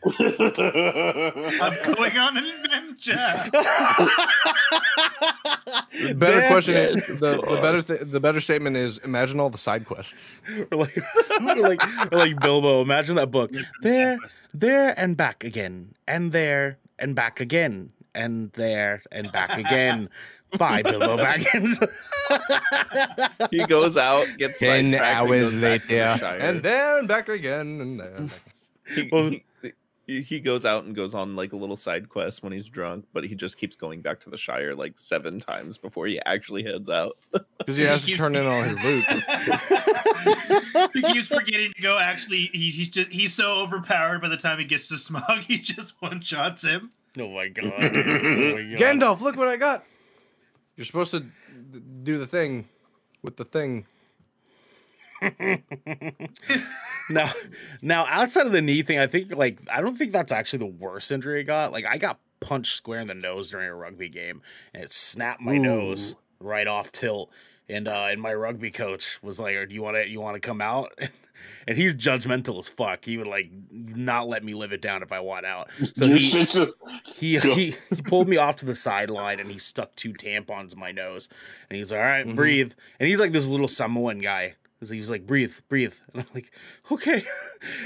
I'm 0.04 1.94
going 1.94 2.16
on 2.16 2.36
an 2.36 2.44
adventure. 2.44 3.50
The 6.00 6.14
better 6.14 6.40
Damn. 6.40 6.52
question 6.52 6.74
is 6.74 7.06
the, 7.06 7.14
the 7.14 7.40
oh, 7.44 7.60
better 7.60 7.82
th- 7.82 8.00
the 8.04 8.20
better 8.20 8.40
statement 8.40 8.76
is 8.76 8.98
imagine 8.98 9.40
all 9.40 9.50
the 9.50 9.58
side 9.58 9.84
quests. 9.84 10.40
or 10.70 10.78
like, 10.78 10.96
or 11.40 11.56
like, 11.56 12.12
or 12.12 12.18
like 12.18 12.38
Bilbo. 12.40 12.80
Imagine 12.82 13.16
that 13.16 13.32
book. 13.32 13.50
There, 13.82 14.18
there, 14.54 14.98
and 14.98 15.16
back 15.16 15.42
again, 15.42 15.94
and 16.06 16.30
there, 16.30 16.78
and 16.98 17.16
back 17.16 17.40
again, 17.40 17.90
and 18.14 18.52
there, 18.52 19.02
and 19.10 19.32
back 19.32 19.58
again. 19.58 20.08
Bye, 20.56 20.82
Bilbo 20.82 21.16
Baggins. 21.18 21.86
He 23.50 23.64
goes 23.66 23.96
out, 23.96 24.26
gets 24.38 24.58
Ten 24.58 24.90
sidetracked, 24.92 24.94
and 25.22 25.30
hours 25.30 25.52
goes 25.52 25.60
back 25.60 25.88
later, 25.88 26.24
and 26.40 26.62
then 26.62 27.06
back 27.06 27.28
again, 27.28 27.80
and 27.80 28.00
then. 28.00 28.30
he, 28.94 29.08
Well- 29.10 29.32
he, 30.06 30.22
he 30.22 30.40
goes 30.40 30.64
out 30.64 30.84
and 30.84 30.94
goes 30.96 31.12
on 31.14 31.36
like 31.36 31.52
a 31.52 31.56
little 31.56 31.76
side 31.76 32.08
quest 32.08 32.42
when 32.42 32.50
he's 32.52 32.66
drunk, 32.66 33.04
but 33.12 33.24
he 33.24 33.34
just 33.34 33.58
keeps 33.58 33.76
going 33.76 34.00
back 34.00 34.20
to 34.20 34.30
the 34.30 34.38
Shire 34.38 34.74
like 34.74 34.94
seven 34.96 35.38
times 35.38 35.76
before 35.76 36.06
he 36.06 36.18
actually 36.24 36.62
heads 36.64 36.88
out. 36.90 37.18
Because 37.58 37.76
he 37.76 37.82
has 37.82 38.04
to 38.06 38.12
turn 38.12 38.34
in 38.34 38.46
all 38.46 38.62
his 38.62 38.82
loot. 38.82 39.04
he 40.94 41.02
keeps 41.02 41.26
forgetting 41.28 41.70
to 41.76 41.82
go. 41.82 41.98
Actually, 41.98 42.48
he, 42.54 42.70
he's 42.70 42.88
just 42.88 43.10
he's 43.10 43.34
so 43.34 43.58
overpowered 43.58 44.22
by 44.22 44.28
the 44.28 44.38
time 44.38 44.58
he 44.58 44.64
gets 44.64 44.88
to 44.88 44.94
Smaug, 44.94 45.40
he 45.42 45.58
just 45.58 45.92
one 46.00 46.22
shots 46.22 46.62
him. 46.62 46.92
oh 47.18 47.28
my 47.28 47.48
god. 47.48 47.72
Oh 47.76 47.80
my 47.82 47.90
god. 47.90 48.78
Gandalf, 48.78 49.20
look 49.20 49.36
what 49.36 49.48
I 49.48 49.56
got. 49.58 49.84
You're 50.78 50.84
supposed 50.84 51.10
to 51.10 51.26
do 52.04 52.18
the 52.18 52.26
thing 52.26 52.68
with 53.20 53.36
the 53.36 53.44
thing. 53.44 53.86
Now, 57.10 57.32
now 57.80 58.06
outside 58.06 58.44
of 58.46 58.52
the 58.52 58.60
knee 58.60 58.82
thing, 58.82 58.98
I 58.98 59.06
think 59.06 59.34
like 59.34 59.60
I 59.72 59.80
don't 59.80 59.96
think 59.96 60.12
that's 60.12 60.30
actually 60.30 60.58
the 60.58 60.66
worst 60.66 61.10
injury 61.10 61.40
I 61.40 61.42
got. 61.42 61.72
Like 61.72 61.86
I 61.86 61.96
got 61.96 62.20
punched 62.40 62.76
square 62.76 63.00
in 63.00 63.06
the 63.06 63.14
nose 63.14 63.50
during 63.50 63.66
a 63.66 63.74
rugby 63.74 64.10
game, 64.10 64.42
and 64.74 64.82
it 64.82 64.92
snapped 64.92 65.40
my 65.40 65.56
nose 65.56 66.16
right 66.38 66.66
off 66.66 66.92
tilt. 66.92 67.30
And 67.68 67.86
uh, 67.86 68.06
and 68.10 68.20
my 68.20 68.32
rugby 68.32 68.70
coach 68.70 69.18
was 69.22 69.38
like, 69.38 69.68
"Do 69.68 69.74
you 69.74 69.82
want 69.82 69.96
to 69.96 70.08
you 70.08 70.20
want 70.20 70.34
to 70.34 70.40
come 70.40 70.60
out?" 70.60 70.92
And 71.68 71.76
he's 71.76 71.94
judgmental 71.94 72.58
as 72.58 72.68
fuck. 72.68 73.04
He 73.04 73.16
would 73.16 73.26
like 73.26 73.50
not 73.70 74.26
let 74.26 74.42
me 74.42 74.54
live 74.54 74.72
it 74.72 74.80
down 74.80 75.02
if 75.02 75.12
I 75.12 75.20
want 75.20 75.46
out. 75.46 75.68
So 75.94 76.06
he, 76.06 76.46
he, 77.14 77.38
he 77.38 77.76
he 77.90 78.02
pulled 78.02 78.26
me 78.26 78.38
off 78.38 78.56
to 78.56 78.64
the 78.66 78.74
sideline 78.74 79.38
and 79.38 79.50
he 79.50 79.58
stuck 79.58 79.94
two 79.94 80.12
tampons 80.14 80.72
in 80.72 80.80
my 80.80 80.92
nose 80.92 81.28
and 81.68 81.76
he's 81.76 81.92
like, 81.92 82.00
all 82.00 82.06
right, 82.06 82.34
breathe. 82.34 82.72
And 82.98 83.08
he's 83.08 83.20
like 83.20 83.32
this 83.32 83.46
little 83.46 83.68
Samoan 83.68 84.18
guy. 84.18 84.54
So 84.82 84.94
he 84.94 85.00
was 85.00 85.10
like, 85.10 85.26
breathe, 85.26 85.54
breathe. 85.68 85.94
And 86.14 86.22
I'm 86.22 86.28
like, 86.34 86.52
okay. 86.90 87.24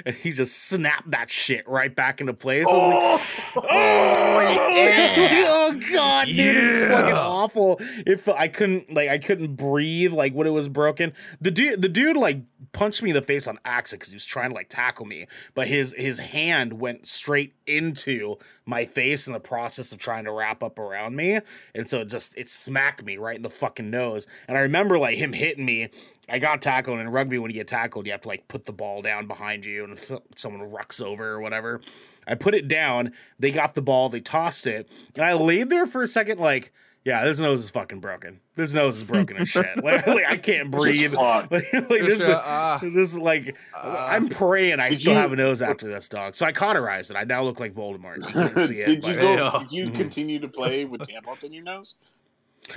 And 0.05 0.15
he 0.15 0.33
just 0.33 0.69
snapped 0.69 1.11
that 1.13 1.31
shit 1.31 1.67
right 1.67 1.95
back 1.95 2.21
into 2.21 2.35
place. 2.35 2.67
I 2.69 2.73
was 2.73 3.55
like, 3.57 3.65
oh, 3.65 3.67
oh, 3.71 4.57
oh, 4.59 5.73
oh 5.73 5.81
god, 5.93 6.27
dude, 6.27 6.57
it's 6.57 6.93
fucking 6.93 7.15
awful. 7.15 7.77
If 8.07 8.29
I 8.29 8.49
couldn't 8.49 8.93
like 8.93 9.09
I 9.09 9.17
couldn't 9.17 9.57
breathe 9.57 10.13
like 10.13 10.35
when 10.35 10.47
it 10.47 10.51
was 10.51 10.69
broken. 10.69 11.15
The 11.41 11.51
dude 11.51 11.81
the 11.81 11.89
dude 11.89 12.17
like 12.17 12.43
punched 12.73 13.03
me 13.03 13.11
in 13.11 13.15
the 13.15 13.23
face 13.23 13.47
on 13.47 13.59
accident 13.65 14.01
because 14.01 14.11
he 14.11 14.17
was 14.17 14.25
trying 14.25 14.51
to 14.51 14.55
like 14.55 14.69
tackle 14.69 15.07
me, 15.07 15.27
but 15.55 15.69
his 15.69 15.95
his 15.97 16.19
hand 16.19 16.75
went 16.75 17.07
straight 17.07 17.55
into 17.67 18.37
my 18.67 18.85
face 18.85 19.27
in 19.27 19.33
the 19.33 19.41
process 19.41 19.93
of 19.93 19.99
trying 19.99 20.25
to 20.25 20.33
wrap 20.33 20.63
up 20.63 20.79
around 20.79 21.17
me, 21.17 21.41
and 21.75 21.89
so 21.89 22.01
it 22.01 22.09
just 22.09 22.37
it 22.37 22.49
smacked 22.49 23.05
me 23.05 23.17
right 23.17 23.37
in 23.37 23.43
the 23.43 23.51
fucking 23.51 23.91
nose. 23.91 24.27
And 24.49 24.57
I 24.57 24.61
remember 24.61 24.99
like 24.99 25.17
him 25.17 25.33
hitting 25.33 25.65
me. 25.65 25.91
I 26.29 26.39
got 26.39 26.63
tackled 26.63 27.01
in 27.01 27.09
rugby. 27.09 27.39
When 27.39 27.51
you 27.51 27.57
get 27.57 27.69
tackled, 27.69 28.07
you 28.07 28.13
have 28.13 28.21
to 28.23 28.29
like 28.29 28.47
put 28.49 28.65
the 28.67 28.73
ball 28.73 29.03
down 29.03 29.27
behind 29.27 29.65
you, 29.65 29.85
and 29.85 29.99
someone 30.37 30.71
rucks 30.71 31.03
over 31.03 31.31
or 31.33 31.41
whatever. 31.41 31.81
I 32.27 32.37
put 32.37 32.55
it 32.55 32.69
down. 32.69 33.13
They 33.39 33.51
got 33.51 33.75
the 33.75 33.83
ball. 33.83 34.09
They 34.09 34.21
tossed 34.21 34.67
it, 34.67 34.89
and 35.17 35.25
I 35.25 35.33
laid 35.35 35.69
there 35.69 35.85
for 35.87 36.03
a 36.03 36.07
second, 36.07 36.39
like, 36.39 36.73
yeah, 37.05 37.25
this 37.25 37.41
nose 37.41 37.65
is 37.65 37.71
fucking 37.71 37.99
broken. 37.99 38.39
This 38.55 38.73
nose 38.73 38.99
is 38.99 39.03
broken 39.03 39.37
as 39.39 39.49
shit. 39.49 39.67
Like, 39.83 40.07
like, 40.07 40.25
I 40.25 40.37
can't 40.37 40.71
breathe. 40.71 41.13
Like, 41.19 41.51
like, 41.51 41.71
this, 41.73 42.19
is 42.19 42.23
uh, 42.23 42.31
uh, 42.37 42.79
this 42.79 43.11
is 43.11 43.19
like 43.19 43.57
I'm 43.77 44.29
praying 44.29 44.79
I 44.79 44.91
still 44.91 45.15
you- 45.15 45.19
have 45.19 45.33
a 45.33 45.37
nose 45.37 45.61
after 45.61 45.89
this 45.89 46.09
dog. 46.09 46.37
So 46.37 46.47
I 46.47 46.53
cauterized 46.53 47.11
it. 47.11 47.17
I 47.17 47.25
now 47.25 47.43
look 47.43 47.59
like 47.59 47.73
Voldemort. 47.75 48.19
You 48.19 48.33
can't 48.33 48.59
see 48.69 48.79
it. 48.81 48.85
did 48.87 49.05
you 49.05 49.15
but- 49.15 49.21
go? 49.21 49.35
Yeah. 49.35 49.59
Did 49.59 49.73
you 49.73 49.91
continue 49.91 50.39
to 50.39 50.49
play 50.49 50.85
with 50.85 51.01
tampons 51.01 51.43
in 51.43 51.53
your 51.53 51.65
nose? 51.65 51.97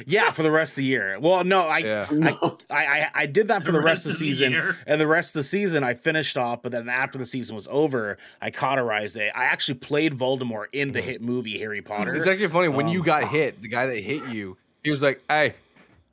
Yeah, 0.05 0.31
for 0.31 0.41
the 0.43 0.51
rest 0.51 0.73
of 0.73 0.77
the 0.77 0.83
year. 0.85 1.17
Well, 1.19 1.43
no, 1.43 1.61
I 1.61 1.77
Yeah. 1.79 2.07
No. 2.11 2.57
I, 2.69 2.85
I, 2.85 3.09
I 3.13 3.25
did 3.27 3.47
that 3.49 3.63
for 3.63 3.71
the, 3.71 3.79
rest, 3.81 4.05
of 4.05 4.11
the 4.13 4.17
season, 4.17 4.51
year. 4.51 4.77
and 4.87 4.99
the 4.99 5.07
rest 5.07 5.29
of 5.29 5.39
the 5.39 5.43
season 5.43 5.83
I 5.83 5.93
finished 5.93 6.37
off. 6.37 6.61
But 6.63 6.71
then 6.71 6.89
after 6.89 7.17
the 7.17 7.25
season 7.25 7.55
was 7.55 7.67
over, 7.69 8.17
I 8.41 8.49
cauterized 8.51 9.15
it. 9.15 9.31
I 9.35 9.45
actually 9.45 9.75
played 9.75 10.13
Voldemort 10.13 10.65
in 10.73 10.91
the 10.91 11.01
hit 11.01 11.21
movie 11.21 11.59
Harry 11.59 11.81
Potter. 11.81 12.13
It's 12.15 12.27
actually 12.27 12.47
funny 12.49 12.67
when 12.67 12.87
you 12.87 12.99
Um, 13.01 13.05
got 13.05 13.27
hit. 13.29 13.61
The 13.61 13.67
guy 13.67 13.85
that 13.85 13.99
hit 13.99 14.25
you, 14.29 14.57
he 14.83 14.89
was 14.91 15.01
like, 15.03 15.21
"Hey, 15.29 15.53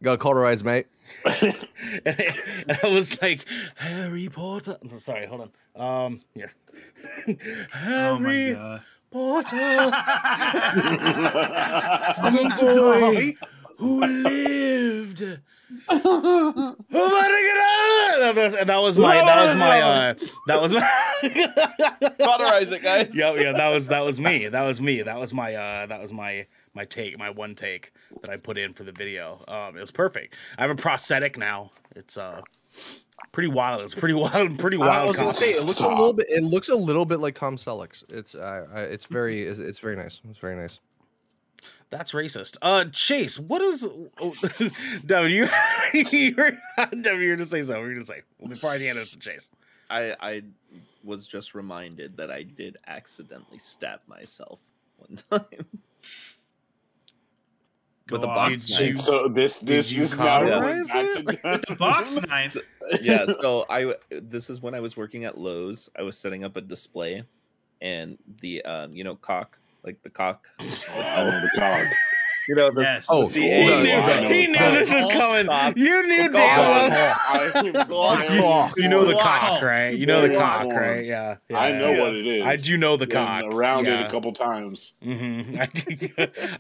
you 0.00 0.04
got 0.04 0.18
cauterized, 0.18 0.64
mate." 0.64 0.86
and, 1.24 1.54
and 2.06 2.78
I 2.82 2.88
was 2.88 3.20
like, 3.22 3.44
Harry 3.76 4.28
Potter. 4.28 4.76
I'm 4.82 4.98
sorry, 4.98 5.26
hold 5.26 5.50
on. 5.76 6.06
Um, 6.06 6.20
here. 6.34 6.52
Oh 7.74 8.18
my 8.18 8.32
Harry 8.32 8.52
god. 8.54 8.82
Potter, 9.10 9.56
the 12.22 12.56
boy 12.60 13.36
who 13.82 14.00
lived. 14.06 15.38
My 15.88 16.74
God! 16.90 18.20
That 18.20 18.32
was- 18.36 18.54
And 18.54 18.68
that 18.68 18.78
was 18.78 18.98
my. 18.98 19.16
That 19.16 19.46
was 19.46 19.56
my. 19.56 19.80
Uh, 19.80 20.14
that 20.46 20.60
was 20.60 20.72
my. 20.72 22.14
Cauterize 22.24 22.70
it, 22.72 22.82
guys. 22.82 23.10
yeah, 23.14 23.32
yeah. 23.34 23.52
That 23.52 23.68
was 23.70 23.88
that 23.88 24.00
was 24.04 24.20
me. 24.20 24.48
That 24.48 24.62
was 24.62 24.80
me. 24.80 25.02
That 25.02 25.18
was 25.18 25.32
my. 25.32 25.54
Uh, 25.54 25.86
that 25.86 26.00
was 26.00 26.12
my 26.12 26.46
my 26.74 26.84
take. 26.84 27.18
My 27.18 27.30
one 27.30 27.54
take 27.54 27.92
that 28.20 28.30
I 28.30 28.36
put 28.36 28.58
in 28.58 28.72
for 28.74 28.84
the 28.84 28.92
video. 28.92 29.42
Um, 29.48 29.76
it 29.76 29.80
was 29.80 29.90
perfect. 29.90 30.34
I 30.58 30.62
have 30.62 30.70
a 30.70 30.74
prosthetic 30.76 31.36
now. 31.38 31.72
It's 31.96 32.16
uh 32.16 32.42
pretty 33.32 33.48
wild. 33.48 33.82
It's 33.82 33.94
pretty 33.94 34.14
wild. 34.14 34.58
Pretty 34.58 34.76
wild. 34.76 35.16
I 35.18 35.24
was 35.26 35.38
say 35.38 35.46
it 35.50 35.66
looks 35.66 35.80
a 35.80 35.88
little 35.88 36.12
bit. 36.12 36.26
It 36.28 36.42
looks 36.42 36.68
a 36.68 36.76
little 36.76 37.04
bit 37.06 37.18
like 37.20 37.34
Tom 37.34 37.56
Selleck's. 37.56 38.04
It's 38.08 38.34
uh, 38.34 38.66
it's 38.90 39.06
very 39.06 39.42
it's, 39.42 39.58
it's 39.58 39.78
very 39.78 39.96
nice. 39.96 40.20
It's 40.28 40.38
very 40.38 40.56
nice. 40.56 40.78
That's 41.92 42.12
racist. 42.12 42.56
Uh, 42.62 42.86
Chase, 42.86 43.38
what 43.38 43.60
is? 43.60 43.86
Oh, 44.18 44.34
Devin, 45.06 45.30
you, 45.30 45.46
you 46.10 46.34
were, 46.34 46.52
Devin, 46.78 47.20
you 47.20 47.30
were 47.30 47.36
to 47.36 47.44
say 47.46 47.62
something. 47.62 47.82
You 47.84 47.94
were 47.96 48.00
to 48.00 48.06
say 48.06 48.22
before 48.48 48.70
I 48.70 48.78
hand 48.78 48.96
this 48.98 49.12
to 49.12 49.18
Chase. 49.18 49.50
I 49.90 50.16
I 50.18 50.42
was 51.04 51.26
just 51.26 51.54
reminded 51.54 52.16
that 52.16 52.30
I 52.32 52.44
did 52.44 52.78
accidentally 52.86 53.58
stab 53.58 54.00
myself 54.06 54.58
one 54.96 55.18
time 55.30 55.44
with 58.10 58.22
a 58.22 58.24
Go 58.26 58.30
on. 58.30 58.50
box 58.52 58.66
Did 58.68 58.74
knife. 58.80 58.88
you- 58.94 58.98
so 58.98 59.28
this 59.28 59.58
this 59.58 59.92
you 59.92 60.00
this 60.00 60.12
is 60.14 60.18
now 60.18 60.40
cauterize 60.40 60.88
The 60.88 61.76
box 61.78 62.14
knife. 62.26 62.56
yeah 63.02 63.26
so 63.40 63.64
i 63.70 63.94
this 64.10 64.48
is 64.50 64.60
when 64.62 64.74
i 64.74 64.80
was 64.80 64.96
working 64.96 65.24
at 65.24 65.38
lowes 65.38 65.88
i 65.98 66.02
was 66.02 66.16
setting 66.18 66.42
up 66.44 66.56
a 66.56 66.60
display 66.60 67.22
and 67.80 68.18
the 68.40 68.62
um 68.64 68.92
you 68.92 69.04
know 69.04 69.14
cock 69.16 69.58
like 69.84 70.02
the 70.02 70.10
cock 70.10 70.48
Oh, 70.60 70.64
the 70.64 71.50
dog. 71.56 71.86
you 72.48 72.54
know 72.56 72.70
the 72.70 72.80
Yes. 72.82 73.06
Oh, 73.08 73.28
He 73.28 73.40
hold 73.52 73.70
A- 73.70 73.74
on, 73.76 73.82
knew, 73.82 74.00
hold 74.00 74.32
he 74.32 74.46
knew 74.48 74.58
this 74.58 74.92
was 74.92 75.04
Cock. 75.04 75.12
coming. 75.12 75.46
Cock. 75.46 75.76
You 75.76 76.06
knew 76.06 76.24
It's 76.24 76.32
damn 76.32 76.90
well. 76.90 78.32
cock. 78.40 78.76
You 78.76 78.88
know 78.88 79.04
the 79.04 79.14
cock, 79.14 79.62
right? 79.62 79.90
You 79.96 80.06
know 80.06 80.26
the 80.26 80.34
cock, 80.34 80.64
right? 80.72 81.04
Yeah. 81.06 81.36
yeah 81.48 81.58
I 81.58 81.72
know 81.72 81.90
yeah. 81.92 82.00
what 82.00 82.14
it 82.16 82.26
is. 82.26 82.42
I 82.44 82.56
do 82.56 82.76
know 82.76 82.96
the 82.96 83.06
Been 83.06 83.16
cock. 83.16 83.44
around 83.44 83.84
yeah. 83.84 84.00
it 84.02 84.06
a 84.06 84.10
couple 84.10 84.32
times. 84.32 84.94
hmm 85.02 85.56
I, 85.60 85.66
do- 85.66 86.08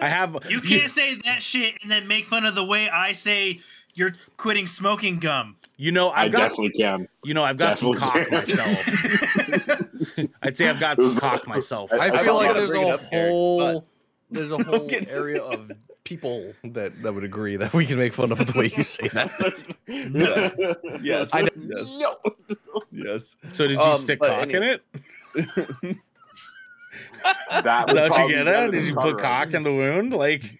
I 0.00 0.08
have. 0.08 0.36
You 0.48 0.60
can't 0.60 0.90
say 0.90 1.16
that 1.24 1.42
shit 1.42 1.74
and 1.82 1.90
then 1.90 2.06
make 2.06 2.26
fun 2.26 2.44
of 2.46 2.54
the 2.54 2.64
way 2.64 2.88
I 2.88 3.12
say 3.12 3.60
you're 3.94 4.14
quitting 4.36 4.66
smoking 4.66 5.18
gum. 5.18 5.56
You 5.76 5.90
know, 5.92 6.08
I 6.10 6.22
I've 6.24 6.32
got 6.32 6.38
definitely 6.50 6.70
can. 6.70 7.08
you 7.24 7.34
know 7.34 7.42
I've 7.44 7.56
got 7.56 7.78
some 7.78 7.92
cock 7.94 8.14
can. 8.14 8.30
myself. 8.30 8.68
I'd 10.42 10.56
say 10.56 10.68
I've 10.68 10.80
got 10.80 10.98
It 10.98 11.04
was 11.04 11.12
some 11.12 11.20
cock 11.20 11.46
myself. 11.56 11.92
I, 11.92 12.10
I 12.10 12.18
feel 12.18 12.34
like 12.34 12.54
there's 12.54 12.70
Bring 12.70 12.86
it 12.86 12.90
a 12.90 12.94
up, 12.94 13.10
Derek, 13.10 13.30
whole 13.30 13.86
there's 14.30 14.50
a 14.50 14.62
whole 14.62 14.88
area 15.08 15.42
of 15.42 15.70
people 16.04 16.52
that 16.64 17.02
that 17.02 17.14
would 17.14 17.22
agree 17.24 17.56
that 17.56 17.72
we 17.74 17.86
can 17.86 17.96
make 17.98 18.12
fun 18.12 18.32
of 18.32 18.38
the 18.38 18.58
way 18.58 18.72
you 18.76 18.82
say 18.84 19.08
that. 19.08 19.30
Yes. 21.02 21.30
I 21.32 21.40
yes. 21.42 21.98
No. 22.00 22.16
Yes. 22.90 23.36
so 23.52 23.66
did 23.66 23.74
you 23.78 23.80
Um, 23.80 23.98
stick 23.98 24.18
but 24.18 24.28
cock 24.40 24.48
in 24.50 24.62
it? 24.62 24.82
That 27.62 27.88
Is 27.88 27.94
would 27.94 27.96
that 27.96 28.10
what 28.10 28.20
you 28.22 28.28
get 28.28 28.38
be 28.40 28.44
better 28.44 28.64
at? 28.66 28.70
Did 28.72 28.84
you 28.84 28.94
put 28.94 29.18
cock 29.18 29.54
in 29.54 29.62
the 29.62 29.72
wound? 29.72 30.12
Like, 30.12 30.58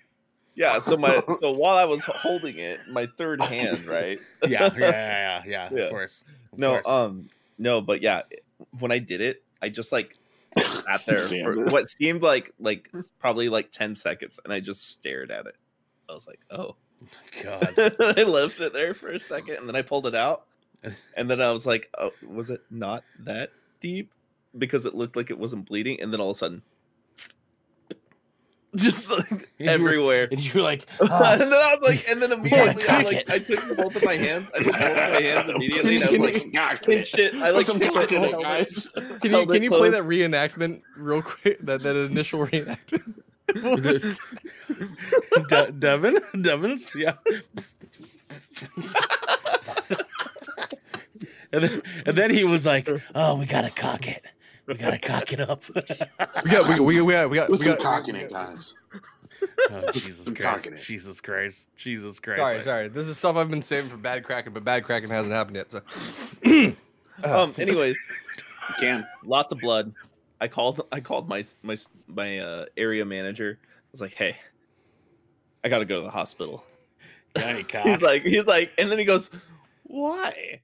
Yeah. 0.55 0.78
So 0.78 0.97
my 0.97 1.22
so 1.40 1.51
while 1.53 1.76
I 1.76 1.84
was 1.84 2.05
holding 2.05 2.57
it, 2.59 2.80
my 2.88 3.07
third 3.07 3.43
hand, 3.43 3.84
right? 3.86 4.20
yeah, 4.47 4.70
yeah, 4.72 4.78
yeah, 4.78 4.90
yeah, 4.90 5.43
yeah, 5.47 5.68
Yeah. 5.72 5.80
of 5.84 5.90
course. 5.90 6.24
Of 6.53 6.59
No, 6.59 6.72
course. 6.74 6.86
um, 6.86 7.28
no, 7.59 7.80
but 7.80 8.03
yeah, 8.03 8.22
when 8.79 8.93
I 8.93 8.99
did 8.99 9.20
it, 9.20 9.43
I 9.61 9.68
just 9.68 9.93
like 9.93 10.16
sat 10.59 11.05
there 11.07 11.18
for 11.18 11.66
what 11.66 11.89
seemed 11.89 12.23
like 12.23 12.53
like 12.59 12.91
probably 13.18 13.49
like 13.49 13.70
ten 13.70 13.97
seconds, 13.97 14.39
and 14.45 14.53
I 14.53 14.61
just 14.61 14.89
stared 14.89 15.31
at 15.31 15.47
it. 15.47 15.57
I 16.09 16.14
was 16.14 16.27
like, 16.27 16.41
oh. 16.51 16.77
My 17.01 17.43
god. 17.43 17.75
I 18.18 18.23
left 18.23 18.61
it 18.61 18.73
there 18.73 18.95
for 18.95 19.09
a 19.09 19.18
second, 19.18 19.57
and 19.57 19.68
then 19.68 19.75
I 19.75 19.83
pulled 19.83 20.07
it 20.07 20.14
out, 20.14 20.47
and 21.16 21.29
then 21.29 21.41
I 21.41 21.51
was 21.51 21.66
like, 21.66 21.91
oh, 21.99 22.12
was 22.27 22.51
it 22.51 22.62
not 22.70 23.03
that 23.20 23.51
deep? 23.81 24.12
Because 24.57 24.85
it 24.85 24.95
looked 24.95 25.16
like 25.16 25.31
it 25.31 25.39
wasn't 25.39 25.66
bleeding, 25.66 26.01
and 26.01 26.12
then 26.12 26.20
all 26.20 26.31
of 26.31 26.37
a 26.37 26.39
sudden, 26.39 26.62
just 28.77 29.11
like 29.11 29.31
were- 29.31 29.45
everywhere. 29.61 30.29
And 30.31 30.41
you 30.41 30.53
were 30.55 30.62
like, 30.62 30.87
and 31.01 31.11
"Ah." 31.11 31.37
then 31.37 31.53
I 31.53 31.75
was 31.75 31.89
like, 31.89 32.09
and 32.09 32.23
then 32.23 32.33
immediately, 32.39 32.85
I 32.89 33.03
like. 33.03 33.31
I 33.31 33.39
took 33.39 33.77
both 33.77 33.97
of 33.97 34.05
my 34.05 34.14
hands, 34.14 34.49
I 34.55 34.59
took 34.62 34.73
both 34.73 34.83
of 34.83 34.97
my 34.97 35.20
hands 35.20 35.51
immediately, 35.51 35.95
and 35.97 36.05
I 36.05 36.11
was 36.12 36.20
like, 36.23 36.37
some 36.37 36.53
cock 36.53 36.73
it. 36.75 36.83
pinched 36.87 37.18
it. 37.18 37.35
I 37.35 37.51
like 37.51 37.66
pinched 37.66 37.97
it, 37.97 38.12
it, 38.12 38.41
guys. 38.43 38.89
Can 39.20 39.31
you 39.33 39.47
can 39.47 39.62
you 39.62 39.70
play 39.70 39.91
that 39.91 40.05
reenactment 40.05 40.83
real 40.97 41.23
quick? 41.23 41.61
That 41.61 41.83
that 41.83 41.97
initial 41.97 42.47
reenactment. 42.47 43.14
De- 45.49 45.73
Devin? 45.73 46.18
Devin's? 46.41 46.91
Yeah. 46.95 47.14
and, 51.53 51.62
then, 51.64 51.83
and 52.07 52.16
then 52.16 52.31
he 52.31 52.45
was 52.45 52.64
like, 52.64 52.89
oh, 53.14 53.37
we 53.37 53.45
gotta 53.47 53.70
cock 53.70 54.07
it. 54.09 54.25
We 54.67 54.75
gotta 54.75 54.99
cock 54.99 55.33
it 55.33 55.41
up. 55.41 55.63
We 56.45 56.51
got 56.51 56.69
we 56.69 56.81
we, 56.81 57.01
we 57.01 57.13
got 57.13 57.31
we 57.31 57.37
got 57.37 57.49
Put 57.49 57.59
we 57.59 57.65
some 57.65 57.75
got. 57.77 57.83
cock 57.83 58.09
in 58.09 58.17
it, 58.17 58.31
guys. 58.31 58.75
oh, 59.71 59.91
Jesus 59.93 60.25
some 60.25 60.35
cock 60.35 60.65
in 60.67 60.73
Christ. 60.73 60.87
Jesus 60.87 61.21
Christ. 61.21 61.71
Jesus 61.77 62.21
Christ. 62.21 62.41
Sorry, 62.43 62.63
sorry. 62.63 62.89
This 62.89 63.09
is 63.09 63.19
stuff 63.19 63.37
I've 63.37 63.51
been 63.51 63.63
saving 63.63 63.91
for 63.91 63.97
Bad 63.97 64.23
Kraken, 64.25 64.53
but 64.53 64.63
Bad 64.65 64.85
Kraken 64.85 65.11
hasn't 65.11 65.33
happened 65.33 65.57
yet. 65.57 65.71
So 65.71 65.83
Um. 67.25 67.55
Anyways, 67.59 67.97
You 68.69 68.75
can. 68.79 69.07
lots 69.25 69.53
of 69.53 69.59
blood. 69.61 69.93
I 70.41 70.49
called. 70.49 70.81
I 70.93 71.01
called 71.01 71.29
my 71.29 71.45
my 71.63 71.77
my 72.07 72.39
uh, 72.39 72.65
area 72.77 73.05
manager. 73.05 73.59
I 73.63 73.67
was 73.93 74.01
like, 74.01 74.15
"Hey, 74.15 74.37
I 75.65 75.69
got 75.69 75.79
to 75.79 75.85
go 75.85 75.97
to 75.97 76.03
the 76.03 76.11
hospital." 76.11 76.65
Got 77.35 77.45
any 77.47 77.63
cock? 77.65 77.83
He's 77.83 78.03
like, 78.03 78.23
he's 78.23 78.47
like, 78.47 78.73
and 78.79 78.91
then 78.91 78.99
he 78.99 79.05
goes, 79.05 79.31
"Why?" 79.85 80.61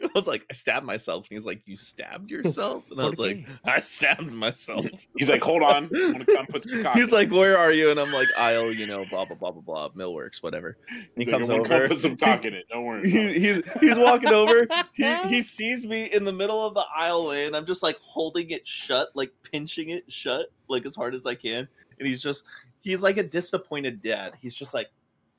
I 0.04 0.08
was 0.14 0.26
like, 0.26 0.46
"I 0.50 0.54
stabbed 0.54 0.86
myself." 0.86 1.26
And 1.28 1.36
he's 1.36 1.46
like, 1.46 1.62
"You 1.66 1.76
stabbed 1.76 2.30
yourself?" 2.30 2.84
And 2.90 3.00
I 3.00 3.08
was 3.08 3.18
like, 3.18 3.46
"I 3.64 3.80
stabbed 3.80 4.30
myself." 4.30 4.86
He's 5.16 5.28
like, 5.28 5.42
hold 5.42 5.62
on. 5.62 5.88
I'm 5.94 6.12
gonna 6.12 6.24
come 6.24 6.46
put 6.46 6.68
some. 6.68 6.84
He's 6.94 7.12
like, 7.12 7.30
"Where 7.30 7.58
are 7.58 7.72
you?" 7.72 7.90
And 7.90 7.98
I'm 7.98 8.12
like, 8.12 8.28
"Aisle, 8.36 8.72
you 8.72 8.86
know, 8.86 9.04
blah 9.10 9.24
blah 9.24 9.36
blah 9.36 9.50
blah 9.50 9.60
blah, 9.60 9.88
Millworks, 9.90 10.42
whatever." 10.42 10.76
And 10.90 11.08
he 11.16 11.24
He's 11.24 11.32
comes 11.32 11.48
I'm 11.48 11.56
gonna 11.58 11.68
come 11.68 11.76
over. 11.78 11.88
put 11.88 11.98
some 11.98 12.16
cock 12.16 12.44
in 12.44 12.54
it. 12.54 12.66
Don't 12.70 12.84
worry. 12.84 13.08
He's, 13.08 13.34
he's 13.34 13.72
he's 13.80 13.98
walking 13.98 14.32
over. 14.32 14.66
He 14.94 15.16
he 15.28 15.42
sees 15.42 15.86
me 15.86 16.04
in 16.04 16.24
the 16.24 16.32
middle 16.32 16.66
of 16.66 16.74
the 16.74 16.84
aisleway, 16.98 17.46
and 17.46 17.56
I'm 17.56 17.66
just 17.66 17.82
like 17.82 17.98
holding 18.00 18.50
it 18.50 18.66
shut, 18.66 19.08
like 19.14 19.32
pinching 19.42 19.90
it 19.90 20.10
shut, 20.10 20.46
like 20.68 20.86
as 20.86 20.94
hard 20.94 21.14
as 21.14 21.26
I 21.26 21.34
can. 21.34 21.68
And 21.98 22.06
he's 22.08 22.22
just 22.22 22.44
he's 22.80 23.02
like 23.02 23.16
a 23.16 23.22
disappointed 23.22 24.02
dad. 24.02 24.34
He's 24.40 24.54
just 24.54 24.74
like, 24.74 24.88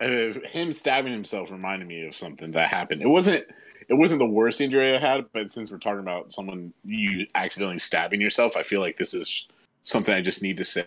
uh, 0.00 0.32
him 0.44 0.72
stabbing 0.72 1.12
himself 1.12 1.50
reminded 1.50 1.88
me 1.88 2.06
of 2.06 2.14
something 2.14 2.52
that 2.52 2.68
happened. 2.68 3.02
It 3.02 3.08
wasn't. 3.08 3.44
It 3.88 3.94
wasn't 3.94 4.18
the 4.18 4.26
worst 4.26 4.60
injury 4.60 4.94
I 4.94 4.98
had, 4.98 5.26
but 5.32 5.50
since 5.50 5.70
we're 5.70 5.78
talking 5.78 6.00
about 6.00 6.32
someone 6.32 6.72
you 6.84 7.26
accidentally 7.36 7.78
stabbing 7.78 8.20
yourself, 8.20 8.56
I 8.56 8.64
feel 8.64 8.80
like 8.80 8.96
this 8.96 9.14
is 9.14 9.46
something 9.84 10.12
I 10.12 10.22
just 10.22 10.42
need 10.42 10.56
to 10.56 10.64
say. 10.64 10.86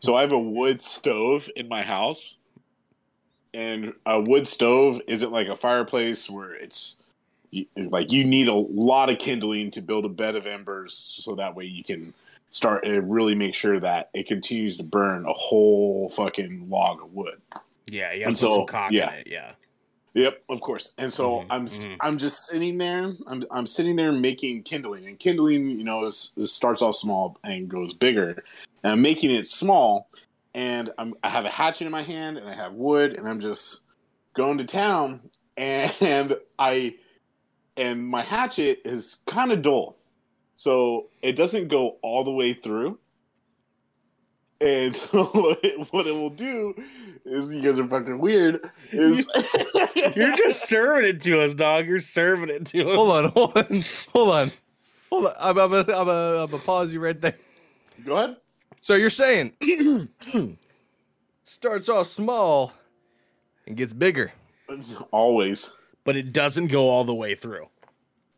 So 0.00 0.16
I 0.16 0.22
have 0.22 0.32
a 0.32 0.38
wood 0.38 0.82
stove 0.82 1.48
in 1.56 1.68
my 1.68 1.82
house, 1.82 2.36
and 3.52 3.92
a 4.06 4.20
wood 4.20 4.46
stove 4.46 5.00
isn't 5.06 5.32
like 5.32 5.48
a 5.48 5.56
fireplace 5.56 6.30
where 6.30 6.54
it's 6.54 6.96
like 7.76 8.12
you 8.12 8.24
need 8.24 8.48
a 8.48 8.54
lot 8.54 9.10
of 9.10 9.18
kindling 9.18 9.70
to 9.72 9.82
build 9.82 10.04
a 10.04 10.08
bed 10.08 10.36
of 10.36 10.46
embers, 10.46 10.94
so 10.94 11.34
that 11.34 11.54
way 11.54 11.64
you 11.64 11.84
can 11.84 12.14
start 12.50 12.84
and 12.84 13.12
really 13.12 13.34
make 13.34 13.54
sure 13.54 13.78
that 13.80 14.08
it 14.14 14.26
continues 14.26 14.76
to 14.76 14.82
burn 14.82 15.26
a 15.26 15.32
whole 15.32 16.10
fucking 16.10 16.68
log 16.70 17.02
of 17.02 17.12
wood. 17.12 17.40
Yeah, 17.86 18.12
you 18.12 18.20
gotta 18.20 18.28
And 18.28 18.36
put 18.36 18.40
so, 18.40 18.66
yeah. 18.90 19.22
Yeah. 19.26 19.52
Yep, 20.14 20.42
of 20.48 20.60
course. 20.60 20.94
And 20.98 21.12
so 21.12 21.40
Mhm, 21.40 21.46
I'm 21.50 21.66
mhm. 21.66 21.96
I'm 22.00 22.18
just 22.18 22.46
sitting 22.46 22.78
there. 22.78 23.14
I'm 23.26 23.44
I'm 23.50 23.66
sitting 23.66 23.94
there 23.96 24.10
making 24.12 24.62
kindling, 24.64 25.06
and 25.06 25.18
kindling, 25.18 25.70
you 25.70 25.84
know, 25.84 26.06
is, 26.06 26.32
is 26.36 26.52
starts 26.52 26.82
off 26.82 26.96
small 26.96 27.38
and 27.44 27.68
goes 27.68 27.92
bigger. 27.92 28.42
And 28.82 28.92
I'm 28.92 29.02
making 29.02 29.30
it 29.30 29.48
small, 29.48 30.08
and 30.54 30.90
I'm 30.98 31.14
I 31.22 31.28
have 31.28 31.44
a 31.44 31.50
hatchet 31.50 31.86
in 31.86 31.92
my 31.92 32.02
hand, 32.02 32.38
and 32.38 32.48
I 32.48 32.54
have 32.54 32.72
wood, 32.72 33.14
and 33.14 33.28
I'm 33.28 33.40
just 33.40 33.82
going 34.34 34.58
to 34.58 34.64
town, 34.64 35.20
and 35.56 36.36
I 36.58 36.94
and 37.76 38.06
my 38.06 38.22
hatchet 38.22 38.82
is 38.84 39.20
kind 39.26 39.52
of 39.52 39.62
dull, 39.62 39.96
so 40.56 41.08
it 41.22 41.36
doesn't 41.36 41.68
go 41.68 41.96
all 42.02 42.24
the 42.24 42.30
way 42.30 42.52
through. 42.52 42.98
And 44.60 44.94
so 44.96 45.24
what 45.24 46.06
it 46.06 46.12
will 46.14 46.30
do 46.30 46.74
is 47.24 47.54
you 47.54 47.62
guys 47.62 47.78
are 47.78 47.88
fucking 47.88 48.18
weird. 48.18 48.70
Is 48.92 49.28
You're 50.16 50.36
just 50.36 50.68
serving 50.68 51.08
it 51.08 51.20
to 51.22 51.40
us, 51.40 51.54
dog. 51.54 51.86
You're 51.86 51.98
serving 51.98 52.50
it 52.50 52.66
to 52.66 52.88
us. 52.90 52.96
hold 52.96 53.10
on, 53.10 53.32
hold 53.32 53.56
on, 53.56 53.82
hold 54.12 54.28
on, 54.30 54.52
hold 55.10 55.26
on. 55.26 55.34
I'm 55.40 55.58
I'm 55.58 55.72
I'm 55.72 55.90
I'm 55.90 56.08
I'm 56.54 56.60
pause 56.60 56.92
you 56.92 57.00
right 57.00 57.18
there. 57.20 57.36
Go 58.04 58.16
ahead. 58.16 58.36
So 58.80 58.94
you're 58.94 59.10
saying 59.10 59.52
starts 61.44 61.88
off 61.88 62.06
small 62.06 62.72
and 63.66 63.76
gets 63.76 63.92
bigger. 63.92 64.32
Always. 65.10 65.70
But 66.04 66.16
it 66.16 66.32
doesn't 66.32 66.68
go 66.68 66.88
all 66.88 67.04
the 67.04 67.14
way 67.14 67.34
through. 67.34 67.68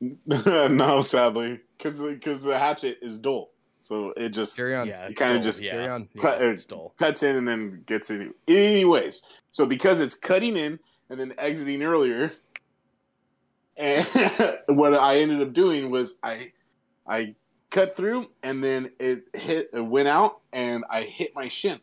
no, 0.27 1.01
sadly, 1.01 1.61
because 1.79 2.01
because 2.01 2.43
the 2.43 2.59
hatchet 2.59 2.99
is 3.03 3.19
dull, 3.21 3.53
so 3.81 4.13
it 4.17 4.31
just 4.31 4.57
Carry 4.57 4.75
on. 4.75 4.89
Yeah, 4.89 5.05
You 5.05 5.11
it's 5.11 5.19
kinda 5.21 5.35
dull, 5.35 5.43
just 5.43 5.63
yeah, 5.63 5.71
carry 5.73 5.89
on. 5.89 6.09
Cut- 6.21 6.43
uh, 6.43 6.47
it's 6.47 6.65
dull. 6.65 6.93
cuts 6.99 7.23
in 7.23 7.37
and 7.37 7.47
then 7.47 7.85
gets 7.87 8.11
in. 8.11 8.35
Anyways, 8.49 9.23
so 9.53 9.65
because 9.65 10.01
it's 10.01 10.17
cutting 10.17 10.57
in 10.57 10.81
and 11.09 11.21
then 11.21 11.35
exiting 11.39 11.85
earlier, 11.85 12.33
and 13.77 14.05
what 14.67 14.93
I 14.95 15.21
ended 15.21 15.41
up 15.41 15.53
doing 15.53 15.89
was 15.89 16.15
I 16.21 16.51
I 17.07 17.37
cut 17.73 17.97
through 17.97 18.31
and 18.45 18.63
then 18.63 18.93
it 19.01 19.25
hit 19.35 19.71
it 19.73 19.81
went 19.81 20.07
out 20.07 20.41
and 20.53 20.85
I 20.89 21.03
hit 21.03 21.35
my 21.35 21.49
shin 21.49 21.81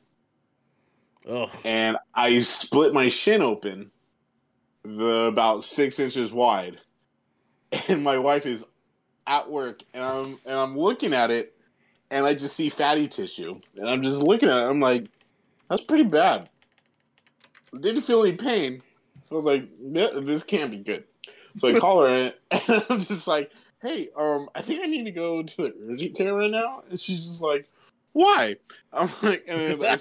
Oh, 1.28 1.52
and 1.64 1.98
I 2.14 2.40
split 2.40 2.94
my 2.94 3.10
shin 3.10 3.42
open, 3.42 3.92
the 4.84 5.26
about 5.26 5.64
six 5.64 6.00
inches 6.00 6.32
wide, 6.32 6.80
and 7.88 8.04
my 8.04 8.18
wife 8.18 8.46
is 8.46 8.66
at 9.28 9.50
work, 9.50 9.84
and 9.94 10.04
I'm 10.04 10.40
and 10.46 10.58
I'm 10.58 10.78
looking 10.78 11.14
at 11.14 11.30
it, 11.30 11.56
and 12.10 12.26
I 12.26 12.34
just 12.34 12.56
see 12.56 12.70
fatty 12.70 13.08
tissue, 13.08 13.60
and 13.76 13.90
I'm 13.90 14.02
just 14.02 14.22
looking 14.22 14.50
at 14.50 14.58
it. 14.58 14.70
I'm 14.70 14.80
like, 14.80 15.06
that's 15.70 15.84
pretty 15.84 16.06
bad. 16.06 16.50
Didn't 17.80 18.02
feel 18.02 18.24
any 18.24 18.36
pain. 18.36 18.82
I 19.32 19.36
was 19.36 19.46
like, 19.46 19.70
this 19.80 20.42
can't 20.42 20.72
be 20.72 20.78
good. 20.78 21.04
So 21.58 21.68
I 21.68 21.80
call 21.80 22.04
her, 22.04 22.34
and 22.52 22.86
I'm 22.90 23.00
just 23.00 23.28
like, 23.28 23.52
hey, 23.82 24.10
um, 24.16 24.50
I 24.56 24.62
think 24.62 24.82
I 24.84 24.88
need 24.88 25.06
to 25.06 25.12
go 25.12 25.44
to 25.44 25.58
the 25.58 25.74
urgent 25.90 26.16
care 26.16 26.34
right 26.34 26.52
now. 26.52 26.84
And 26.90 27.00
she's 27.00 27.24
just 27.24 27.42
like, 27.42 27.68
why? 28.14 28.58
I'm 28.92 29.10
like, 29.22 29.46
and 29.48 29.84
I 29.84 29.98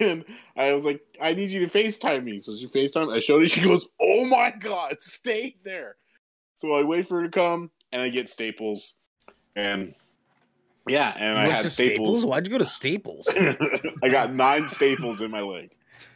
and 0.00 0.24
I 0.56 0.74
was 0.74 0.84
like, 0.84 1.00
I 1.20 1.34
need 1.34 1.50
you 1.50 1.64
to 1.66 1.70
FaceTime 1.70 2.24
me. 2.24 2.40
So 2.40 2.56
she 2.56 2.68
FaceTime. 2.68 3.14
I 3.14 3.20
showed 3.20 3.40
her. 3.40 3.46
She 3.46 3.62
goes, 3.62 3.88
Oh 4.00 4.24
my 4.26 4.50
God, 4.50 5.00
stay 5.00 5.56
there. 5.62 5.96
So 6.54 6.74
I 6.74 6.82
wait 6.82 7.06
for 7.06 7.20
her 7.20 7.24
to 7.24 7.30
come 7.30 7.70
and 7.92 8.02
I 8.02 8.08
get 8.08 8.28
staples. 8.28 8.96
And 9.56 9.94
yeah, 10.86 11.14
and 11.16 11.30
you 11.30 11.36
I 11.36 11.42
went 11.42 11.52
had 11.52 11.62
to 11.62 11.70
staples. 11.70 12.18
Staples? 12.18 12.26
Why'd 12.26 12.46
you 12.46 12.52
go 12.52 12.58
to 12.58 12.64
Staples? 12.64 13.28
I 14.02 14.08
got 14.08 14.34
nine 14.34 14.68
staples 14.68 15.20
in 15.20 15.30
my 15.30 15.40
leg. 15.40 15.70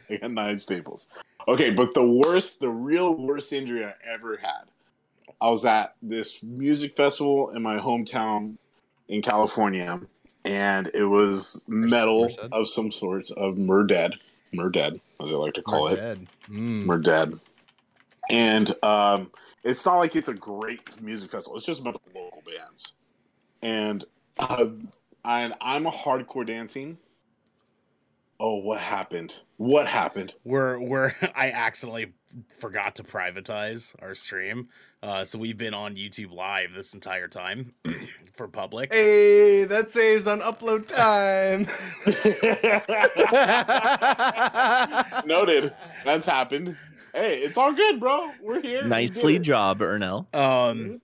I 0.09 0.17
got 0.17 0.31
nine 0.31 0.59
staples. 0.59 1.07
Okay, 1.47 1.69
but 1.71 1.93
the 1.93 2.05
worst, 2.05 2.59
the 2.59 2.69
real 2.69 3.15
worst 3.15 3.53
injury 3.53 3.85
I 3.85 3.93
ever 4.11 4.37
had. 4.37 4.63
I 5.41 5.49
was 5.49 5.65
at 5.65 5.95
this 6.01 6.41
music 6.43 6.93
festival 6.93 7.49
in 7.49 7.61
my 7.61 7.77
hometown 7.77 8.57
in 9.07 9.21
California, 9.21 10.01
and 10.45 10.91
it 10.93 11.05
was 11.05 11.63
metal 11.67 12.29
of 12.51 12.67
some 12.67 12.91
sorts 12.91 13.31
of 13.31 13.55
Murdead, 13.55 14.15
Murdead, 14.53 14.99
as 15.21 15.31
I 15.31 15.35
like 15.35 15.53
to 15.55 15.61
call 15.61 15.87
it. 15.87 15.99
Mm. 16.49 16.85
We're. 16.85 17.39
And 18.29 18.71
um, 18.83 19.31
it's 19.63 19.85
not 19.85 19.97
like 19.97 20.15
it's 20.15 20.27
a 20.27 20.33
great 20.33 21.01
music 21.01 21.29
festival. 21.29 21.57
It's 21.57 21.65
just 21.65 21.81
about 21.81 22.01
the 22.03 22.19
local 22.19 22.43
bands. 22.45 22.93
And 23.61 24.03
uh, 24.37 24.67
and 25.25 25.53
I'm 25.61 25.85
a 25.85 25.91
hardcore 25.91 26.45
dancing. 26.45 26.97
Oh, 28.39 28.55
what 28.57 28.79
happened? 28.79 29.37
What 29.57 29.87
happened? 29.87 30.33
We're 30.43 30.79
we're 30.79 31.15
I 31.35 31.51
accidentally 31.51 32.13
forgot 32.59 32.95
to 32.95 33.03
privatize 33.03 33.95
our 34.01 34.15
stream. 34.15 34.69
Uh, 35.03 35.25
so 35.25 35.37
we've 35.37 35.57
been 35.57 35.73
on 35.73 35.95
YouTube 35.97 36.31
live 36.33 36.69
this 36.73 36.93
entire 36.93 37.27
time 37.27 37.73
for 38.33 38.47
public. 38.47 38.93
Hey, 38.93 39.65
that 39.65 39.91
saves 39.91 40.27
on 40.27 40.39
upload 40.39 40.87
time. 40.87 41.67
Noted. 45.25 45.73
That's 46.05 46.25
happened. 46.25 46.77
Hey, 47.13 47.39
it's 47.39 47.57
all 47.57 47.73
good, 47.73 47.99
bro. 47.99 48.31
We're 48.41 48.61
here. 48.61 48.83
We 48.83 48.89
Nicely 48.89 49.33
did 49.33 49.41
it. 49.41 49.45
job, 49.45 49.79
Ernell. 49.79 50.33
Um, 50.33 51.01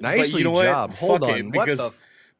Nicely 0.00 0.40
you 0.40 0.44
know 0.44 0.50
what? 0.52 0.64
job. 0.66 0.92
Hold 0.96 1.20
Fuck 1.22 1.30
on. 1.30 1.38
it, 1.38 1.44
what 1.46 1.52
because- 1.66 1.78
the? 1.78 1.92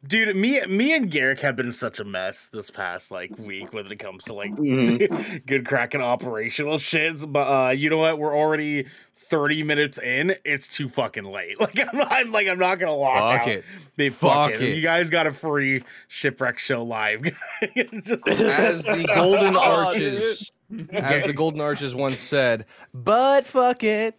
dude, 0.06 0.36
me 0.36 0.64
me 0.66 0.94
and 0.94 1.10
Garrick 1.10 1.40
have 1.40 1.56
been 1.56 1.72
such 1.72 1.98
a 1.98 2.04
mess 2.04 2.46
this 2.48 2.70
past 2.70 3.10
like 3.10 3.36
week 3.38 3.72
when 3.72 3.90
it 3.90 3.98
comes 3.98 4.24
to 4.24 4.34
like 4.34 4.52
Mhm. 4.52 5.42
Good 5.46 5.66
Kraken 5.66 6.00
operational 6.00 6.74
shits. 6.74 7.30
But 7.30 7.48
uh, 7.48 7.70
you 7.70 7.90
know 7.90 7.98
what? 7.98 8.18
We're 8.20 8.36
already 8.38 8.86
thirty 9.28 9.62
minutes 9.62 9.98
in. 9.98 10.34
It's 10.44 10.68
too 10.68 10.88
fucking 10.88 11.24
late. 11.24 11.56
Like 11.60 11.78
I'm 11.78 11.96
not 11.98 12.28
like 12.30 12.48
I'm 12.48 12.58
not 12.58 12.76
gonna 12.78 12.96
walk 12.96 13.16
Fuck 13.18 13.40
out. 13.42 13.48
it. 13.48 13.64
They 13.96 14.08
fuck, 14.10 14.52
Fuck 14.52 14.60
it. 14.60 14.62
it. 14.62 14.76
You 14.76 14.82
guys 14.82 15.10
got 15.10 15.26
a 15.26 15.30
free 15.32 15.82
shipwreck 16.08 16.58
show 16.58 16.82
live. 16.84 17.22
Just 17.76 18.26
As 18.28 18.82
the 18.84 19.04
Golden 19.14 19.56
Arches, 19.56 20.52
as 20.92 21.22
the 21.24 21.32
Golden 21.32 21.60
Arches 21.60 21.94
once 21.94 22.18
said, 22.18 22.66
but 22.94 23.46
fuck 23.46 23.82
it. 23.84 24.18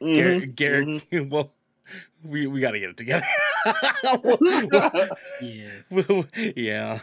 Mhm. 0.00 0.54
Garrick, 0.54 1.02
Garrick 1.10 1.30
well. 1.30 1.52
We, 2.24 2.46
we 2.48 2.60
got 2.60 2.72
to 2.72 2.80
get 2.80 2.90
it 2.90 2.96
together. 2.96 3.24
Yeah. 5.40 6.22
yeah. 6.56 6.98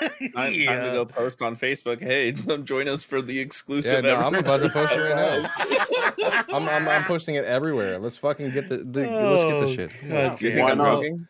Time, 0.10 0.32
time 0.34 0.52
Yeah. 0.54 0.84
to 0.84 0.92
go 0.92 1.04
post 1.04 1.42
on 1.42 1.56
Facebook. 1.56 2.00
Hey, 2.00 2.32
join 2.64 2.88
us 2.88 3.02
for 3.04 3.20
the 3.22 3.34
Yeah, 3.34 3.42
exclusive. 3.42 4.02
no, 4.04 4.16
I'm 4.16 4.34
ever- 4.34 4.38
about 4.38 4.62
to 4.62 4.68
post 4.70 4.92
it 4.92 4.98
right 4.98 5.42
now. 5.42 6.44
I'm, 6.56 6.68
I'm, 6.68 6.88
I'm 6.88 7.04
posting 7.04 7.34
it 7.36 7.44
everywhere. 7.44 7.98
Let's 7.98 8.16
fucking 8.18 8.50
get 8.50 8.68
the, 8.68 8.78
the 8.78 9.00
let's 9.08 9.44
get 9.44 9.54
Oh, 9.54 9.60
the 9.62 9.74
shit. 9.74 9.92
God 10.08 10.36
Do 10.38 10.46
you 10.48 10.54
think 10.54 10.64
Why 10.64 10.70
I'm 10.72 10.78
not? 10.78 10.94
joking? 11.02 11.26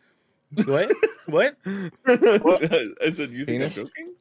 What? 0.65 0.91
What? 1.27 1.55
I 2.05 3.09
said, 3.11 3.29
you 3.31 3.45
think 3.45 3.63
I'm 3.63 3.69
joking? 3.69 4.13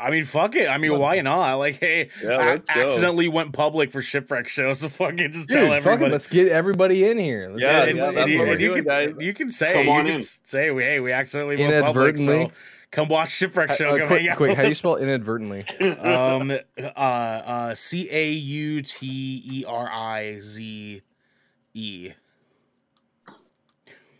I 0.00 0.10
mean, 0.10 0.24
fuck 0.24 0.56
it. 0.56 0.66
I 0.68 0.78
mean, 0.78 0.98
why 0.98 1.20
not? 1.20 1.54
Like, 1.56 1.76
hey, 1.78 2.08
Yeah, 2.24 2.30
I 2.38 2.46
let's 2.52 2.70
go. 2.70 2.80
accidentally 2.86 3.28
went 3.28 3.52
public 3.52 3.92
for 3.92 4.02
shipwreck 4.02 4.48
show, 4.48 4.72
so 4.72 4.88
fucking 4.88 5.30
just 5.32 5.48
Dude, 5.48 5.58
tell 5.58 5.66
fuck 5.68 5.72
it. 5.74 5.86
everybody. 5.86 6.12
Let's 6.12 6.26
get 6.26 6.48
everybody 6.48 7.04
in 7.08 7.18
here. 7.18 7.50
Let's 7.50 7.62
Yeah, 7.62 7.78
get 7.80 7.88
And- 7.90 7.98
yeah, 7.98 8.08
and 8.08 8.16
that's 8.16 8.28
you, 8.28 8.38
what 8.38 8.48
and 8.48 8.60
you 8.60 8.82
can, 8.82 9.20
you 9.20 9.34
can 9.34 9.50
say, 9.50 9.72
Come 9.74 9.86
you 9.86 9.92
on 9.92 10.04
can 10.06 10.14
in. 10.14 10.20
s- 10.20 10.40
say, 10.42 10.74
hey, 10.74 10.98
we 10.98 11.12
accidentally 11.12 11.56
went 11.56 11.84
public, 11.84 12.16
so 12.16 12.22
Inadvertently. 12.24 12.52
Come 12.90 13.08
watch 13.08 13.30
shipwreck 13.30 13.72
show. 13.72 13.90
Uh, 13.90 13.98
come 13.98 14.06
quick, 14.08 14.20
hang 14.22 14.30
out 14.30 14.36
quick. 14.36 14.56
How 14.56 14.62
do 14.62 14.68
you 14.68 14.74
spell 14.74 14.96
inadvertently? 14.96 15.64
um, 15.98 16.50
uh, 16.50 16.82
uh, 16.96 17.74
C 17.74 18.08
A 18.10 18.30
U 18.30 18.82
T 18.82 19.42
E 19.44 19.64
R 19.66 19.90
I 19.90 20.40
Z 20.40 21.02
E. 21.74 22.12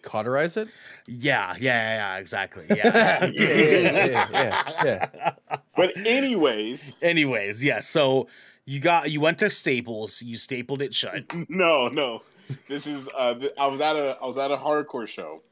Cauterize 0.02 0.56
it? 0.56 0.68
Yeah, 1.06 1.54
yeah, 1.58 2.14
yeah, 2.14 2.16
exactly. 2.18 2.64
Yeah. 2.70 3.26
Yeah, 3.26 3.30
yeah, 3.32 4.28
yeah, 4.32 4.84
yeah, 4.84 5.32
But 5.76 5.96
anyways, 5.96 6.94
Anyways, 7.02 7.62
yeah. 7.62 7.80
So 7.80 8.28
you 8.64 8.80
got 8.80 9.10
you 9.10 9.20
went 9.20 9.38
to 9.40 9.50
Staples, 9.50 10.22
you 10.22 10.36
stapled 10.36 10.80
it 10.82 10.94
shut. 10.94 11.24
no, 11.48 11.88
no. 11.88 12.22
This 12.68 12.86
is 12.86 13.08
uh 13.16 13.34
th- 13.34 13.52
I 13.58 13.66
was 13.66 13.80
at 13.80 13.96
a 13.96 14.16
I 14.20 14.26
was 14.26 14.38
at 14.38 14.50
a 14.50 14.56
hardcore 14.56 15.06
show 15.06 15.42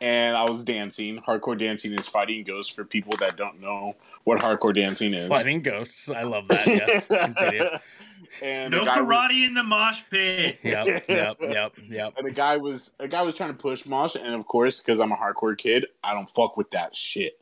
and 0.00 0.36
I 0.36 0.42
was 0.50 0.64
dancing. 0.64 1.20
Hardcore 1.26 1.58
dancing 1.58 1.92
is 1.94 2.06
fighting 2.08 2.44
ghosts 2.44 2.74
for 2.74 2.84
people 2.84 3.14
that 3.18 3.36
don't 3.36 3.60
know 3.60 3.94
what 4.24 4.40
hardcore 4.40 4.74
dancing 4.74 5.14
is. 5.14 5.28
Fighting 5.28 5.62
ghosts. 5.62 6.10
I 6.10 6.22
love 6.22 6.48
that. 6.48 6.66
Yes. 6.66 7.06
Continue. 7.06 7.68
and 8.42 8.70
No 8.72 8.80
the 8.80 8.86
guy 8.86 9.00
was- 9.00 9.08
karate 9.08 9.46
in 9.46 9.54
the 9.54 9.62
mosh 9.62 10.00
pit. 10.10 10.58
Yep. 10.62 11.04
Yep. 11.08 11.36
Yep. 11.40 11.72
Yep. 11.88 12.14
and 12.18 12.26
the 12.26 12.30
guy 12.32 12.56
was 12.56 12.92
a 12.98 13.08
guy 13.08 13.22
was 13.22 13.34
trying 13.34 13.50
to 13.50 13.58
push 13.58 13.86
mosh 13.86 14.16
and 14.16 14.34
of 14.34 14.46
course 14.46 14.80
because 14.80 15.00
I'm 15.00 15.12
a 15.12 15.16
hardcore 15.16 15.56
kid, 15.56 15.86
I 16.02 16.12
don't 16.12 16.28
fuck 16.30 16.56
with 16.56 16.70
that 16.72 16.94
shit. 16.96 17.38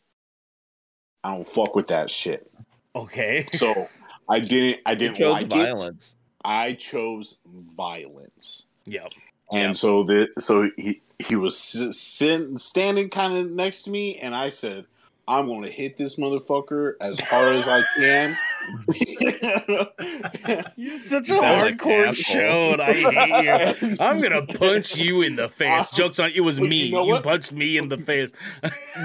I 1.23 1.35
don't 1.35 1.49
fuck 1.49 1.75
with 1.75 1.89
that 1.89 2.11
shit. 2.11 2.51
Okay. 2.95 3.47
So 3.53 3.89
I 4.29 4.41
didn't 4.41 4.81
I 4.87 4.95
didn't 4.95 5.17
chose 5.17 5.33
like 5.33 5.45
it. 5.47 5.51
violence. 5.51 6.17
I 6.45 6.75
chose 6.75 7.39
violence. 7.47 8.67
Yep. 8.85 9.13
And 9.53 9.69
Yep. 9.69 9.77
so 9.77 10.03
the 10.05 10.29
so 10.39 10.71
he 10.77 11.01
he 11.19 11.37
was 11.37 11.57
sitting 11.59 12.59
standing 12.59 13.09
kind 13.11 13.37
of 13.37 13.51
next 13.51 13.83
to 13.85 13.91
me, 13.91 14.17
and 14.19 14.35
I 14.35 14.51
said, 14.51 14.87
"I'm 15.29 15.47
going 15.47 15.63
to 15.65 15.71
hit 15.71 15.97
this 15.99 16.17
motherfucker 16.17 16.95
as 17.01 17.21
hard 17.21 17.55
as 17.57 17.69
I 17.69 17.83
can." 17.97 18.37
You're 20.77 20.97
such 20.97 21.29
a 21.29 21.35
You 21.35 21.39
sound 21.41 21.79
hardcore 21.79 22.15
show, 22.15 22.73
and 22.73 22.81
I 22.83 22.95
hate 22.95 23.83
you. 23.83 23.97
I'm 24.01 24.21
gonna 24.23 24.47
punch 24.47 24.97
you 24.97 25.21
in 25.23 25.37
the 25.37 25.49
face. 25.49 25.91
Jokes 25.91 26.19
on 26.19 26.31
it 26.35 26.41
was 26.41 26.59
me. 26.61 26.77
you 26.77 26.87
You, 26.87 26.93
know 26.95 27.05
what? 27.05 27.23
punched 27.23 27.53
me 27.53 27.77
in 27.77 27.89
the 27.91 27.99
face. 27.99 28.33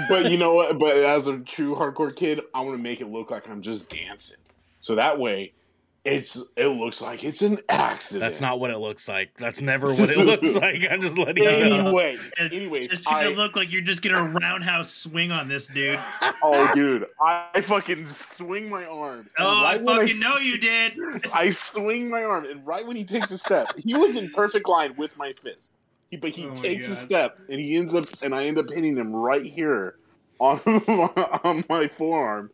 but 0.08 0.30
you 0.30 0.38
know 0.38 0.54
what? 0.54 0.78
But 0.78 0.96
as 0.96 1.26
a 1.26 1.38
true 1.40 1.74
hardcore 1.76 2.14
kid, 2.16 2.40
I 2.54 2.60
want 2.62 2.76
to 2.78 2.82
make 2.82 3.00
it 3.02 3.08
look 3.08 3.30
like 3.30 3.48
I'm 3.48 3.60
just 3.62 3.90
dancing, 3.90 4.38
so 4.80 4.94
that 4.94 5.18
way, 5.18 5.52
it's 6.04 6.42
it 6.56 6.66
looks 6.68 7.02
like 7.02 7.24
it's 7.24 7.42
an 7.42 7.58
accident. 7.68 8.20
That's 8.20 8.40
not 8.40 8.58
what 8.58 8.70
it 8.70 8.78
looks 8.78 9.06
like. 9.08 9.36
That's 9.36 9.60
never 9.60 9.92
what 9.92 10.08
it 10.08 10.16
looks 10.18 10.56
like. 10.60 10.86
I'm 10.90 11.02
just 11.02 11.18
letting 11.18 11.42
you 11.44 11.50
know. 11.50 11.88
Anyways, 11.88 12.24
It's 12.24 12.40
anyways, 12.40 12.88
just 12.90 13.04
gonna 13.04 13.28
I, 13.30 13.32
look 13.32 13.54
like 13.54 13.70
you're 13.70 13.82
just 13.82 14.00
gonna 14.00 14.22
roundhouse 14.30 14.90
swing 14.90 15.30
on 15.30 15.48
this 15.48 15.66
dude. 15.66 15.98
oh 16.42 16.70
dude, 16.74 17.04
I 17.22 17.60
fucking 17.60 18.06
swing 18.06 18.70
my 18.70 18.84
arm. 18.86 19.28
Oh, 19.38 19.46
I 19.46 19.74
right 19.74 19.82
when 19.82 19.96
fucking 19.98 20.10
s- 20.16 20.20
know 20.22 20.36
you 20.38 20.56
did. 20.58 20.92
I 21.34 21.50
swing 21.50 22.08
my 22.08 22.22
arm, 22.24 22.46
and 22.46 22.66
right 22.66 22.86
when 22.86 22.96
he 22.96 23.04
takes 23.04 23.30
a 23.30 23.38
step, 23.38 23.68
he 23.84 23.94
was 23.94 24.16
in 24.16 24.30
perfect 24.30 24.68
line 24.68 24.94
with 24.96 25.16
my 25.18 25.34
fist. 25.42 25.72
He, 26.10 26.16
but 26.16 26.30
he 26.30 26.46
Oh 26.46 26.54
takes 26.54 26.88
a 26.88 26.94
step, 26.94 27.38
and 27.48 27.60
he 27.60 27.76
ends 27.76 27.94
up, 27.94 28.04
and 28.24 28.34
I 28.34 28.46
end 28.46 28.58
up 28.58 28.70
hitting 28.70 28.96
him 28.96 29.14
right 29.14 29.44
here 29.44 29.96
on 30.40 30.58
on 31.44 31.62
my 31.68 31.86
forearm, 31.88 32.50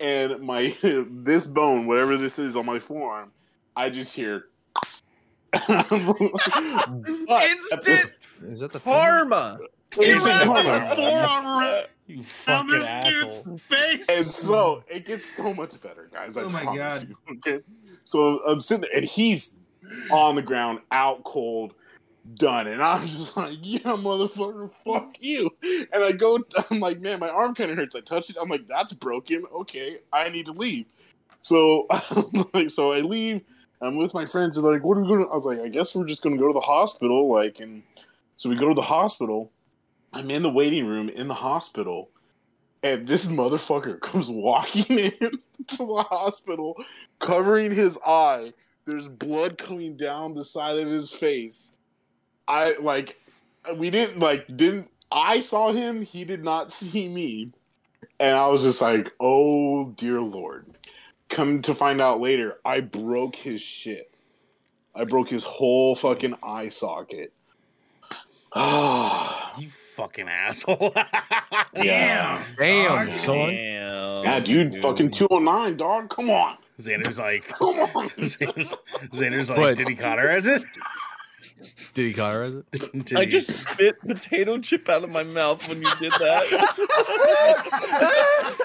and 0.00 0.40
my 0.40 0.74
this 0.82 1.46
bone, 1.46 1.86
whatever 1.86 2.16
this 2.16 2.38
is 2.38 2.56
on 2.56 2.66
my 2.66 2.78
forearm, 2.78 3.32
I 3.76 3.90
just 3.90 4.14
hear. 4.14 4.46
But- 5.52 7.44
Instant 7.44 8.10
Is 8.44 8.60
that 8.60 8.72
the 8.72 8.80
karma. 8.80 9.58
Instant 10.00 10.24
wrapped 10.24 10.46
karma. 10.46 10.94
forearm 10.96 11.84
You 12.06 12.16
around 12.16 12.24
fucking 12.24 12.68
this 12.70 12.84
asshole. 12.86 13.58
face. 13.58 14.06
And 14.08 14.26
so 14.26 14.82
it 14.88 15.06
gets 15.06 15.26
so 15.26 15.54
much 15.54 15.80
better, 15.80 16.08
guys. 16.12 16.36
I 16.36 16.42
Oh 16.42 16.48
my 16.48 16.62
promise 16.62 17.04
God. 17.04 17.08
you. 17.28 17.36
Okay. 17.36 17.64
So 18.04 18.40
I'm 18.46 18.60
sitting 18.60 18.82
there, 18.82 18.90
and 18.94 19.04
he's 19.04 19.56
on 20.10 20.34
the 20.36 20.42
ground, 20.42 20.80
out 20.90 21.24
cold, 21.24 21.72
done. 22.34 22.66
And 22.66 22.82
I'm 22.82 23.06
just 23.06 23.36
like, 23.36 23.58
yeah, 23.62 23.80
motherfucker, 23.80 24.72
fuck 24.72 25.16
you. 25.20 25.50
And 25.62 26.04
I 26.04 26.12
go, 26.12 26.38
I'm 26.70 26.80
like, 26.80 27.00
man, 27.00 27.20
my 27.20 27.28
arm 27.28 27.54
kind 27.54 27.70
of 27.70 27.76
hurts. 27.76 27.96
I 27.96 28.00
touch 28.00 28.30
it. 28.30 28.36
I'm 28.40 28.48
like, 28.48 28.66
that's 28.68 28.92
broken. 28.92 29.44
Okay, 29.54 29.98
I 30.12 30.28
need 30.28 30.46
to 30.46 30.52
leave. 30.52 30.86
So, 31.42 31.86
like, 32.54 32.70
so 32.70 32.92
I 32.92 33.00
leave. 33.00 33.42
I'm 33.80 33.96
with 33.96 34.14
my 34.14 34.26
friends. 34.26 34.56
They're 34.56 34.72
like, 34.72 34.84
what 34.84 34.96
are 34.96 35.02
we 35.02 35.08
gonna? 35.08 35.26
I 35.26 35.34
was 35.34 35.44
like, 35.44 35.60
I 35.60 35.68
guess 35.68 35.94
we're 35.94 36.06
just 36.06 36.22
gonna 36.22 36.38
go 36.38 36.48
to 36.48 36.54
the 36.54 36.60
hospital. 36.60 37.30
Like, 37.32 37.60
and 37.60 37.82
so 38.36 38.48
we 38.48 38.56
go 38.56 38.68
to 38.68 38.74
the 38.74 38.82
hospital. 38.82 39.52
I'm 40.12 40.30
in 40.30 40.42
the 40.42 40.50
waiting 40.50 40.86
room 40.86 41.08
in 41.10 41.28
the 41.28 41.34
hospital 41.34 42.08
and 42.86 43.06
this 43.06 43.26
motherfucker 43.26 44.00
comes 44.00 44.28
walking 44.28 44.98
in 44.98 45.10
to 45.10 45.76
the 45.76 46.04
hospital, 46.08 46.76
covering 47.18 47.72
his 47.72 47.98
eye. 48.06 48.52
There's 48.84 49.08
blood 49.08 49.58
coming 49.58 49.96
down 49.96 50.34
the 50.34 50.44
side 50.44 50.78
of 50.78 50.88
his 50.88 51.10
face. 51.10 51.72
I 52.48 52.76
like, 52.80 53.18
we 53.74 53.90
didn't 53.90 54.18
like, 54.20 54.46
didn't 54.54 54.90
I 55.10 55.40
saw 55.40 55.72
him? 55.72 56.02
He 56.02 56.24
did 56.24 56.44
not 56.44 56.72
see 56.78 57.08
me, 57.08 57.50
and 58.20 58.36
I 58.36 58.48
was 58.48 58.62
just 58.62 58.80
like, 58.80 59.12
oh 59.20 59.90
dear 59.90 60.20
lord. 60.20 60.66
Come 61.28 61.60
to 61.62 61.74
find 61.74 62.00
out 62.00 62.20
later, 62.20 62.58
I 62.64 62.80
broke 62.80 63.34
his 63.34 63.60
shit. 63.60 64.12
I 64.94 65.04
broke 65.04 65.28
his 65.28 65.42
whole 65.42 65.96
fucking 65.96 66.36
eye 66.42 66.68
socket. 66.68 67.32
Ah. 68.54 69.32
You 69.58 69.68
fucking 69.70 70.28
asshole. 70.28 70.92
Damn. 71.74 72.44
Damn, 72.58 72.90
Hard 72.90 73.12
son. 73.14 73.48
Damn. 73.48 74.22
Yeah, 74.22 74.40
dude, 74.40 74.74
fucking 74.74 75.12
209, 75.12 75.78
dog. 75.78 76.10
Come 76.10 76.28
on. 76.28 76.58
Xander's 76.78 77.18
like, 77.18 77.48
come 77.48 77.74
Xander's, 77.74 78.74
Xander's 79.14 79.48
like, 79.48 79.58
What? 79.58 79.76
did 79.78 79.88
he 79.88 79.94
cauterize 79.94 80.46
it? 80.46 80.62
Did 81.94 82.06
he 82.08 82.12
cauterize 82.14 82.54
it? 82.54 82.70
Did 83.06 83.18
I 83.18 83.24
he- 83.24 83.30
just 83.30 83.68
spit 83.68 84.00
potato 84.00 84.58
chip 84.58 84.88
out 84.88 85.04
of 85.04 85.12
my 85.12 85.24
mouth 85.24 85.68
when 85.68 85.78
you 85.82 85.88
did 85.98 86.12
that. 86.12 86.44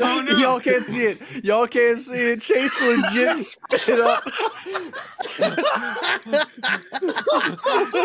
Oh, 0.00 0.20
no. 0.20 0.36
Y'all 0.36 0.60
can't 0.60 0.86
see 0.86 1.02
it. 1.02 1.44
Y'all 1.44 1.66
can't 1.66 1.98
see 1.98 2.14
it. 2.32 2.40
Chase 2.40 2.80
legit 2.80 3.38
spit 3.38 4.00
up. 4.00 4.24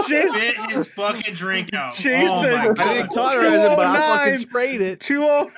Chase, 0.07 0.33
Spit 0.33 0.71
his 0.71 0.87
fucking 0.87 1.33
drink 1.33 1.73
out. 1.73 1.93
Jason. 1.95 2.29
oh 2.29 2.73
my 2.75 2.83
I 2.83 2.89
I 2.89 2.93
didn't 2.93 3.09
cauterize 3.11 3.59
it, 3.59 3.75
but 3.75 3.85
I 3.85 3.99
fucking 3.99 4.33
oh 4.33 4.37
sprayed 4.37 4.81
it. 4.81 4.99
two 4.99 5.21
oh. 5.21 5.49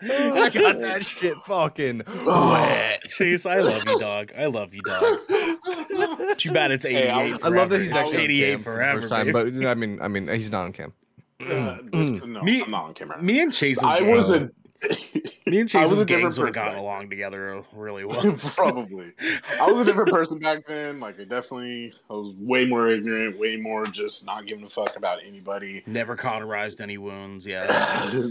I 0.00 0.50
got 0.52 0.80
that 0.80 1.04
shit 1.04 1.36
fucking 1.44 2.02
oh. 2.06 2.52
wet. 2.52 3.02
Chase, 3.04 3.46
I 3.46 3.58
love 3.60 3.82
you, 3.86 3.98
dog. 4.00 4.32
I 4.36 4.46
love 4.46 4.67
you, 4.74 4.82
dog. 4.82 6.38
Too 6.38 6.52
bad 6.52 6.70
it's 6.70 6.84
88. 6.84 7.00
Hey, 7.04 7.10
I 7.10 7.36
I 7.42 7.48
love 7.48 7.70
that 7.70 7.80
he's 7.80 7.92
actually 7.94 8.16
on 8.16 8.22
88 8.22 8.50
cam 8.50 8.58
for 8.62 8.74
forever. 8.74 9.00
first 9.02 9.12
time, 9.12 9.26
babe. 9.32 9.60
but 9.60 9.66
I 9.68 9.74
mean, 9.74 9.98
I 10.00 10.08
mean, 10.08 10.28
he's 10.28 10.50
not 10.50 10.64
on 10.64 10.72
cam. 10.72 10.92
Uh, 11.40 11.78
this- 11.92 12.12
no, 12.12 12.42
Me- 12.42 12.62
I'm 12.62 12.70
not 12.70 12.84
on 12.84 12.94
camera. 12.94 13.22
me 13.22 13.40
and 13.40 13.52
Chase's 13.52 13.82
I 13.84 14.00
gang- 14.00 14.10
was 14.10 14.30
a. 14.30 14.50
me 15.46 15.60
and 15.60 15.74
I 15.74 15.80
was 15.80 15.90
Chase's 15.90 16.00
a 16.00 16.04
different 16.04 16.36
would 16.38 16.46
have 16.46 16.46
person 16.46 16.52
gotten 16.52 16.72
back- 16.74 16.80
along 16.80 17.10
together 17.10 17.62
really 17.74 18.04
well. 18.04 18.32
Probably. 18.54 19.12
I 19.60 19.70
was 19.70 19.80
a 19.80 19.84
different 19.84 20.10
person 20.10 20.38
back 20.38 20.66
then. 20.66 21.00
Like, 21.00 21.18
I 21.20 21.24
definitely, 21.24 21.92
I 22.08 22.12
was 22.12 22.34
way 22.38 22.64
more 22.64 22.88
ignorant, 22.88 23.38
way 23.38 23.56
more 23.56 23.86
just 23.86 24.24
not 24.26 24.46
giving 24.46 24.64
a 24.64 24.68
fuck 24.68 24.96
about 24.96 25.18
anybody. 25.24 25.82
Never 25.86 26.16
cauterized 26.16 26.80
any 26.80 26.98
wounds. 26.98 27.46
Yeah, 27.46 27.66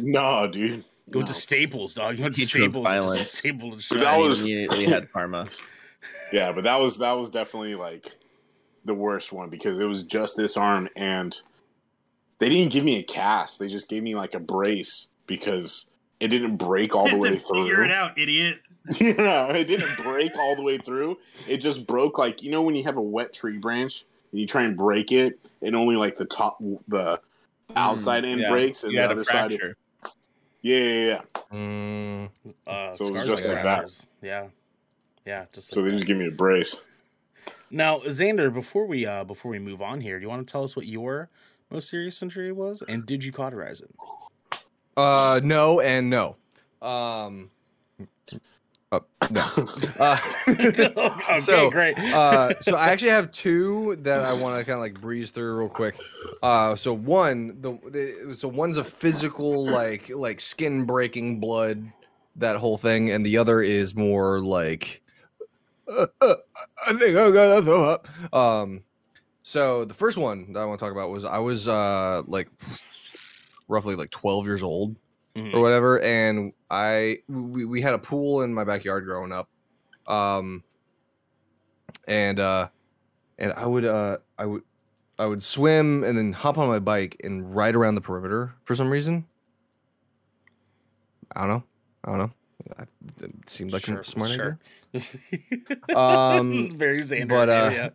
no, 0.03 0.47
dude. 0.47 0.83
go 1.09 1.19
No. 1.21 1.25
to 1.25 1.33
Staples, 1.33 1.95
dog. 1.95 2.17
You 2.17 2.23
went 2.23 2.35
to 2.35 2.41
Teacher 2.41 2.59
Staples. 2.59 2.83
violence. 2.83 3.41
Just 3.41 3.89
But 3.89 3.99
that 4.01 4.17
was- 4.17 4.43
immediately 4.45 4.85
had 4.85 5.11
karma. 5.11 5.47
Yeah, 6.31 6.51
but 6.51 6.63
that 6.65 6.79
was 6.79 6.97
that 6.99 7.13
was 7.13 7.29
definitely 7.29 7.75
like 7.75 8.15
the 8.85 8.93
worst 8.93 9.31
one 9.33 9.49
because 9.49 9.79
it 9.79 9.85
was 9.85 10.03
just 10.03 10.37
this 10.37 10.55
arm 10.57 10.87
and 10.95 11.39
they 12.39 12.49
didn't 12.49 12.71
give 12.71 12.83
me 12.83 12.99
a 12.99 13.03
cast. 13.03 13.59
They 13.59 13.67
just 13.67 13.89
gave 13.89 14.03
me 14.03 14.15
like 14.15 14.33
a 14.35 14.39
brace 14.39 15.09
because 15.25 15.87
it 16.19 16.27
didn't 16.29 16.57
break 16.57 16.95
all 16.95 17.09
the 17.09 17.17
way 17.17 17.29
to 17.29 17.35
Figure 17.39 17.75
through. 17.75 17.85
it 17.85 17.91
out, 17.91 18.17
idiot. 18.17 18.59
yeah, 19.01 19.47
it 19.49 19.65
didn't 19.67 19.97
break 19.97 20.37
all 20.37 20.55
the 20.55 20.61
way 20.61 20.77
through. 20.77 21.17
It 21.47 21.57
just 21.57 21.85
broke 21.87 22.17
like 22.17 22.41
you 22.43 22.51
know 22.51 22.61
when 22.61 22.75
you 22.75 22.83
have 22.83 22.97
a 22.97 23.01
wet 23.01 23.33
tree 23.33 23.57
branch 23.57 24.05
and 24.31 24.39
you 24.39 24.47
try 24.47 24.63
and 24.63 24.77
break 24.77 25.11
it, 25.11 25.39
and 25.61 25.75
only 25.75 25.95
like 25.95 26.15
the 26.15 26.25
top 26.25 26.57
the 26.87 27.19
outside 27.75 28.23
end 28.25 28.41
yeah. 28.41 28.49
breaks 28.49 28.83
and 28.83 28.93
You 28.93 28.97
the 28.99 29.01
had 29.01 29.09
a 29.11 29.13
other 29.13 29.23
side. 29.25 29.51
fracture. 29.51 29.77
Yeah, 30.61 30.77
yeah, 30.77 31.07
yeah. 31.07 31.21
Mm, 31.53 32.29
Uh, 32.65 32.93
So 32.93 33.07
it 33.07 33.13
was 33.13 33.25
just 33.27 33.45
like 33.47 33.55
like 33.55 33.63
that. 33.63 34.05
Yeah, 34.21 34.47
yeah, 35.27 35.45
just 35.53 35.73
So 35.73 35.83
they 35.83 35.91
that. 35.91 35.95
just 35.97 36.07
give 36.07 36.17
me 36.17 36.27
a 36.27 36.31
brace. 36.31 36.81
Now, 37.71 37.99
Xander, 37.99 38.53
before 38.53 38.87
we 38.87 39.05
uh 39.05 39.25
before 39.25 39.51
we 39.51 39.59
move 39.59 39.81
on 39.81 40.01
here, 40.01 40.19
do 40.19 40.23
you 40.23 40.29
want 40.29 40.47
to 40.47 40.51
tell 40.51 40.63
us 40.63 40.75
what 40.75 40.87
your 40.87 41.29
most 41.71 41.89
serious 41.89 42.21
injury 42.21 42.51
was, 42.53 42.83
and 42.83 43.05
did 43.05 43.23
you 43.23 43.31
cauterize 43.33 43.81
it? 43.81 43.91
uh, 44.97 45.41
no 45.43 45.79
and 45.81 46.09
no. 46.09 46.37
Um, 46.81 47.51
uh, 48.91 49.01
no. 49.29 49.51
Uh, 49.99 50.17
okay, 51.31 51.41
So, 51.41 51.69
great. 51.69 51.97
uh, 52.11 52.53
so 52.61 52.75
I 52.75 52.89
actually 52.89 53.11
have 53.11 53.31
two 53.31 53.97
that 54.01 54.23
I 54.23 54.33
want 54.33 54.59
to 54.59 54.65
kind 54.65 54.75
of 54.75 54.81
like 54.81 54.99
breeze 55.01 55.31
through 55.31 55.57
real 55.57 55.69
quick. 55.69 56.01
Uh, 56.43 56.75
so 56.75 56.93
one, 56.93 57.61
the, 57.61 57.79
the 57.89 58.35
so 58.37 58.47
one's 58.47 58.77
a 58.77 58.83
physical 58.83 59.69
like 59.69 60.09
like 60.09 60.41
skin 60.41 60.85
breaking 60.85 61.39
blood, 61.39 61.91
that 62.37 62.57
whole 62.57 62.77
thing, 62.77 63.09
and 63.11 63.25
the 63.25 63.37
other 63.37 63.61
is 63.61 63.95
more 63.95 64.39
like, 64.41 65.01
uh, 65.89 66.07
uh, 66.21 66.35
I 66.87 66.93
think 66.93 67.17
I'm 67.17 67.33
gonna 67.33 67.61
throw 67.61 67.83
up. 67.83 68.07
Um, 68.33 68.83
so 69.43 69.85
the 69.85 69.93
first 69.93 70.17
one 70.17 70.53
that 70.53 70.59
I 70.61 70.65
want 70.65 70.79
to 70.79 70.85
talk 70.85 70.91
about 70.91 71.09
was 71.09 71.23
I 71.25 71.39
was 71.39 71.67
uh 71.67 72.23
like 72.27 72.49
roughly 73.67 73.95
like 73.95 74.09
12 74.11 74.45
years 74.45 74.63
old 74.63 74.95
Mhm. 75.35 75.53
or 75.53 75.61
whatever 75.61 75.99
and 76.01 76.51
i 76.71 77.19
we, 77.27 77.63
we 77.63 77.79
had 77.79 77.93
a 77.93 77.99
pool 77.99 78.41
in 78.41 78.51
my 78.53 78.63
backyard 78.63 79.05
growing 79.05 79.31
up 79.31 79.47
um 80.07 80.63
and 82.07 82.39
uh 82.39 82.67
and 83.37 83.53
i 83.53 83.63
would 83.65 83.85
uh 83.85 84.17
i 84.39 84.45
would 84.47 84.63
i 85.19 85.27
would 85.27 85.43
swim 85.43 86.03
and 86.03 86.17
then 86.17 86.33
hop 86.33 86.57
on 86.57 86.67
my 86.67 86.79
bike 86.79 87.17
and 87.23 87.55
ride 87.55 87.75
around 87.75 87.93
the 87.93 88.01
perimeter 88.01 88.55
for 88.63 88.73
some 88.73 88.89
reason 88.89 89.27
i 91.35 91.41
don't 91.41 91.49
know 91.49 91.63
i 92.05 92.09
don't 92.09 92.19
know 92.19 92.31
I, 92.31 92.36
it 93.21 93.31
seemed 93.49 93.71
like 93.73 93.85
Sure, 93.85 93.99
a 93.99 94.05
smart 94.05 94.29
sure. 94.31 94.59
idea 94.93 95.07
um 95.95 96.69
Very 96.71 97.01
Xander. 97.01 97.29
but, 97.29 97.49
uh, 97.49 97.69
yeah. 97.73 97.89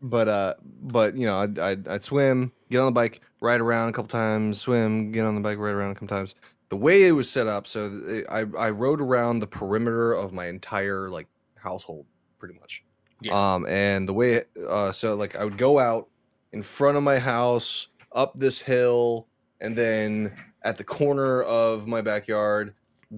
but 0.00 0.28
uh 0.28 0.54
but 0.82 1.16
you 1.16 1.26
know 1.26 1.38
I'd, 1.38 1.58
I'd 1.58 1.88
i'd 1.88 2.04
swim 2.04 2.52
get 2.70 2.78
on 2.80 2.86
the 2.86 2.92
bike 2.92 3.20
ride 3.40 3.60
around 3.60 3.88
a 3.88 3.92
couple 3.92 4.08
times 4.08 4.60
swim 4.60 5.12
get 5.12 5.24
on 5.24 5.34
the 5.34 5.40
bike 5.40 5.58
ride 5.58 5.72
around 5.74 5.90
a 5.92 5.94
couple 5.94 6.08
times 6.08 6.34
the 6.68 6.76
way 6.76 7.04
it 7.04 7.12
was 7.12 7.28
set 7.30 7.46
up 7.46 7.66
so 7.66 8.24
i 8.30 8.44
i 8.58 8.70
rode 8.70 9.00
around 9.00 9.38
the 9.40 9.46
perimeter 9.46 10.12
of 10.12 10.32
my 10.32 10.46
entire 10.46 11.08
like 11.10 11.26
household 11.56 12.06
pretty 12.38 12.54
much 12.58 12.82
Yeah. 13.22 13.54
um 13.54 13.66
and 13.66 14.08
the 14.08 14.12
way 14.14 14.34
it, 14.34 14.50
uh 14.68 14.92
so 14.92 15.14
like 15.16 15.36
i 15.36 15.44
would 15.44 15.58
go 15.58 15.78
out 15.78 16.08
in 16.52 16.62
front 16.62 16.96
of 16.96 17.02
my 17.02 17.18
house 17.18 17.88
up 18.12 18.38
this 18.38 18.60
hill 18.60 19.26
and 19.60 19.74
then 19.76 20.32
at 20.62 20.78
the 20.78 20.84
corner 20.84 21.42
of 21.42 21.86
my 21.86 22.00
backyard 22.00 22.74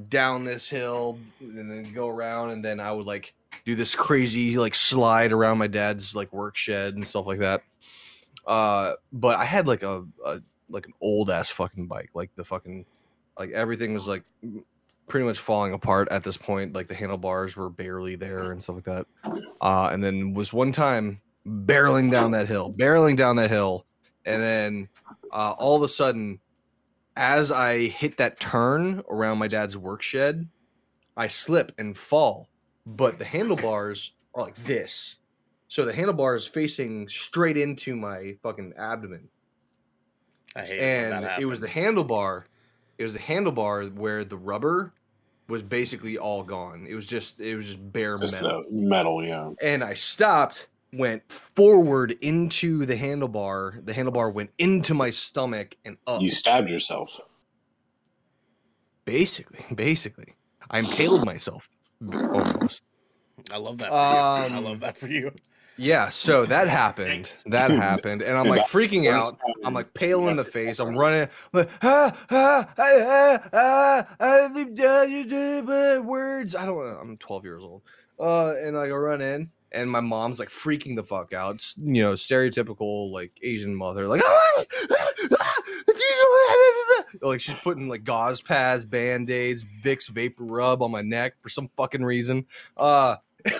down 0.08 0.44
this 0.44 0.68
hill 0.68 1.18
and 1.40 1.70
then 1.70 1.82
go 1.92 2.08
around 2.08 2.50
and 2.50 2.64
then 2.64 2.80
i 2.80 2.92
would 2.92 3.06
like 3.06 3.34
do 3.66 3.74
this 3.74 3.94
crazy 3.94 4.56
like 4.56 4.74
slide 4.74 5.32
around 5.32 5.58
my 5.58 5.66
dad's 5.66 6.14
like 6.14 6.32
work 6.32 6.56
shed 6.56 6.94
and 6.94 7.06
stuff 7.06 7.26
like 7.26 7.40
that. 7.40 7.62
Uh, 8.46 8.92
but 9.12 9.36
I 9.36 9.44
had 9.44 9.66
like 9.66 9.82
a, 9.82 10.06
a 10.24 10.40
like 10.70 10.86
an 10.86 10.92
old 11.00 11.30
ass 11.30 11.50
fucking 11.50 11.88
bike, 11.88 12.10
like 12.14 12.30
the 12.36 12.44
fucking 12.44 12.86
like 13.38 13.50
everything 13.50 13.92
was 13.92 14.06
like 14.06 14.22
pretty 15.08 15.26
much 15.26 15.40
falling 15.40 15.72
apart 15.72 16.06
at 16.12 16.22
this 16.22 16.36
point. 16.36 16.74
Like 16.74 16.86
the 16.86 16.94
handlebars 16.94 17.56
were 17.56 17.68
barely 17.68 18.14
there 18.14 18.52
and 18.52 18.62
stuff 18.62 18.76
like 18.76 18.84
that. 18.84 19.06
Uh, 19.60 19.90
and 19.92 20.02
then 20.02 20.32
was 20.32 20.52
one 20.52 20.70
time 20.70 21.20
barreling 21.44 22.10
down 22.10 22.30
that 22.30 22.46
hill, 22.46 22.72
barreling 22.72 23.16
down 23.16 23.34
that 23.36 23.50
hill, 23.50 23.84
and 24.24 24.40
then 24.40 24.88
uh, 25.32 25.54
all 25.58 25.74
of 25.74 25.82
a 25.82 25.88
sudden, 25.88 26.38
as 27.16 27.50
I 27.50 27.86
hit 27.86 28.18
that 28.18 28.38
turn 28.38 29.02
around 29.10 29.38
my 29.38 29.48
dad's 29.48 29.76
work 29.76 30.02
shed, 30.02 30.48
I 31.16 31.28
slip 31.28 31.72
and 31.78 31.96
fall 31.96 32.48
but 32.86 33.18
the 33.18 33.24
handlebars 33.24 34.12
are 34.34 34.44
like 34.44 34.54
this. 34.56 35.16
So 35.68 35.84
the 35.84 35.92
handlebar 35.92 36.36
is 36.36 36.46
facing 36.46 37.08
straight 37.08 37.56
into 37.56 37.96
my 37.96 38.36
fucking 38.42 38.74
abdomen. 38.78 39.28
I 40.54 40.62
hate 40.62 40.78
it 40.78 40.82
And 40.82 41.24
that 41.24 41.40
it 41.40 41.44
was 41.44 41.60
the 41.60 41.66
handlebar. 41.68 42.44
It 42.98 43.04
was 43.04 43.14
the 43.14 43.18
handlebar 43.18 43.92
where 43.92 44.24
the 44.24 44.36
rubber 44.36 44.94
was 45.48 45.62
basically 45.62 46.16
all 46.16 46.44
gone. 46.44 46.86
It 46.88 46.94
was 46.94 47.06
just 47.06 47.40
it 47.40 47.56
was 47.56 47.66
just 47.66 47.92
bare 47.92 48.18
Just 48.18 48.40
metal. 48.40 48.64
the 48.70 48.76
metal, 48.76 49.24
yeah. 49.24 49.50
And 49.60 49.82
I 49.82 49.94
stopped, 49.94 50.68
went 50.96 51.30
forward 51.30 52.12
into 52.20 52.86
the 52.86 52.96
handlebar. 52.96 53.84
The 53.84 53.92
handlebar 53.92 54.32
went 54.32 54.50
into 54.58 54.94
my 54.94 55.10
stomach 55.10 55.76
and 55.84 55.96
up. 56.06 56.22
You 56.22 56.30
stabbed 56.30 56.68
yourself. 56.68 57.20
Basically, 59.04 59.60
basically. 59.74 60.34
I 60.70 60.80
impaled 60.80 61.24
myself. 61.24 61.68
Almost. 62.02 62.82
I 63.52 63.56
love 63.58 63.78
that. 63.78 63.88
For 63.88 63.94
you. 63.94 64.00
I 64.00 64.58
Um, 64.58 64.64
love 64.64 64.80
that 64.80 64.98
for 64.98 65.06
you. 65.06 65.32
Yeah, 65.78 66.08
so 66.08 66.46
that 66.46 66.68
happened. 66.68 67.30
That 67.44 67.70
happened, 67.70 68.22
and 68.22 68.36
I'm 68.36 68.48
like 68.48 68.66
freaking 68.66 69.10
out. 69.10 69.36
I'm 69.62 69.74
like 69.74 69.92
pale 69.92 70.28
in 70.28 70.36
the 70.36 70.44
face. 70.44 70.78
I'm 70.78 70.96
running, 70.96 71.28
like 71.52 71.68
ah 71.82 72.16
ah 72.30 72.66
ah 72.78 73.38
ah 73.52 74.06
ah, 74.18 74.48
ah 75.58 76.00
words. 76.00 76.56
I 76.56 76.64
don't. 76.64 76.78
Know. 76.78 76.98
I'm 77.00 77.18
12 77.18 77.44
years 77.44 77.62
old. 77.62 77.82
Uh, 78.18 78.54
and 78.54 78.74
like 78.74 78.90
I 78.90 78.94
run 78.94 79.20
in, 79.20 79.50
and 79.76 79.90
my 79.90 80.00
mom's 80.00 80.38
like 80.38 80.48
freaking 80.48 80.96
the 80.96 81.04
fuck 81.04 81.32
out. 81.32 81.56
S- 81.56 81.76
You 81.78 82.02
know, 82.02 82.14
stereotypical 82.14 83.12
like 83.12 83.32
Asian 83.42 83.74
mother, 83.74 84.08
like 84.08 84.22
ah, 84.24 84.64
ah, 84.90 85.12
ah, 85.38 85.62
like 87.22 87.40
she's 87.40 87.56
putting 87.56 87.88
like 87.88 88.04
gauze 88.04 88.40
pads, 88.40 88.84
band 88.84 89.30
aids, 89.30 89.64
Vicks 89.84 90.08
vapor 90.08 90.44
rub 90.44 90.82
on 90.82 90.90
my 90.90 91.02
neck 91.02 91.34
for 91.40 91.48
some 91.48 91.70
fucking 91.76 92.04
reason. 92.04 92.46
Uh. 92.76 93.16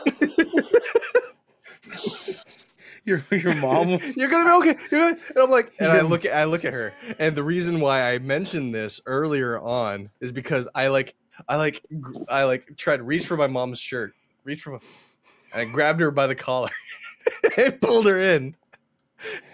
Your 3.07 3.25
your 3.31 3.55
mom 3.55 3.93
was 3.93 4.17
You're 4.17 4.29
gonna 4.29 4.45
be 4.45 4.71
okay. 4.71 4.81
You're 4.91 5.11
gonna... 5.13 5.23
And 5.29 5.39
I'm 5.39 5.51
like, 5.51 5.73
and 5.79 5.93
I 5.93 6.01
look 6.03 6.25
at 6.25 6.33
I 6.37 6.45
look 6.45 6.65
at 6.65 6.73
her, 6.73 6.93
and 7.21 7.37
the 7.37 7.45
reason 7.45 7.79
why 7.79 8.13
I 8.13 8.19
mentioned 8.19 8.75
this 8.75 9.01
earlier 9.07 9.61
on 9.61 10.11
is 10.21 10.33
because 10.33 10.67
I 10.75 10.89
like 10.89 11.15
I 11.49 11.57
like 11.57 11.83
I 12.29 12.45
like 12.45 12.77
tried 12.77 12.97
to 12.97 13.05
reach 13.05 13.27
for 13.27 13.37
my 13.37 13.47
mom's 13.47 13.79
shirt, 13.79 14.13
reach 14.43 14.63
for, 14.63 14.73
my, 14.73 14.79
and 15.53 15.63
I 15.63 15.65
grabbed 15.65 16.01
her 16.01 16.11
by 16.11 16.27
the 16.27 16.35
collar 16.35 16.71
and 17.57 17.81
pulled 17.81 18.07
her 18.07 18.21
in. 18.21 18.55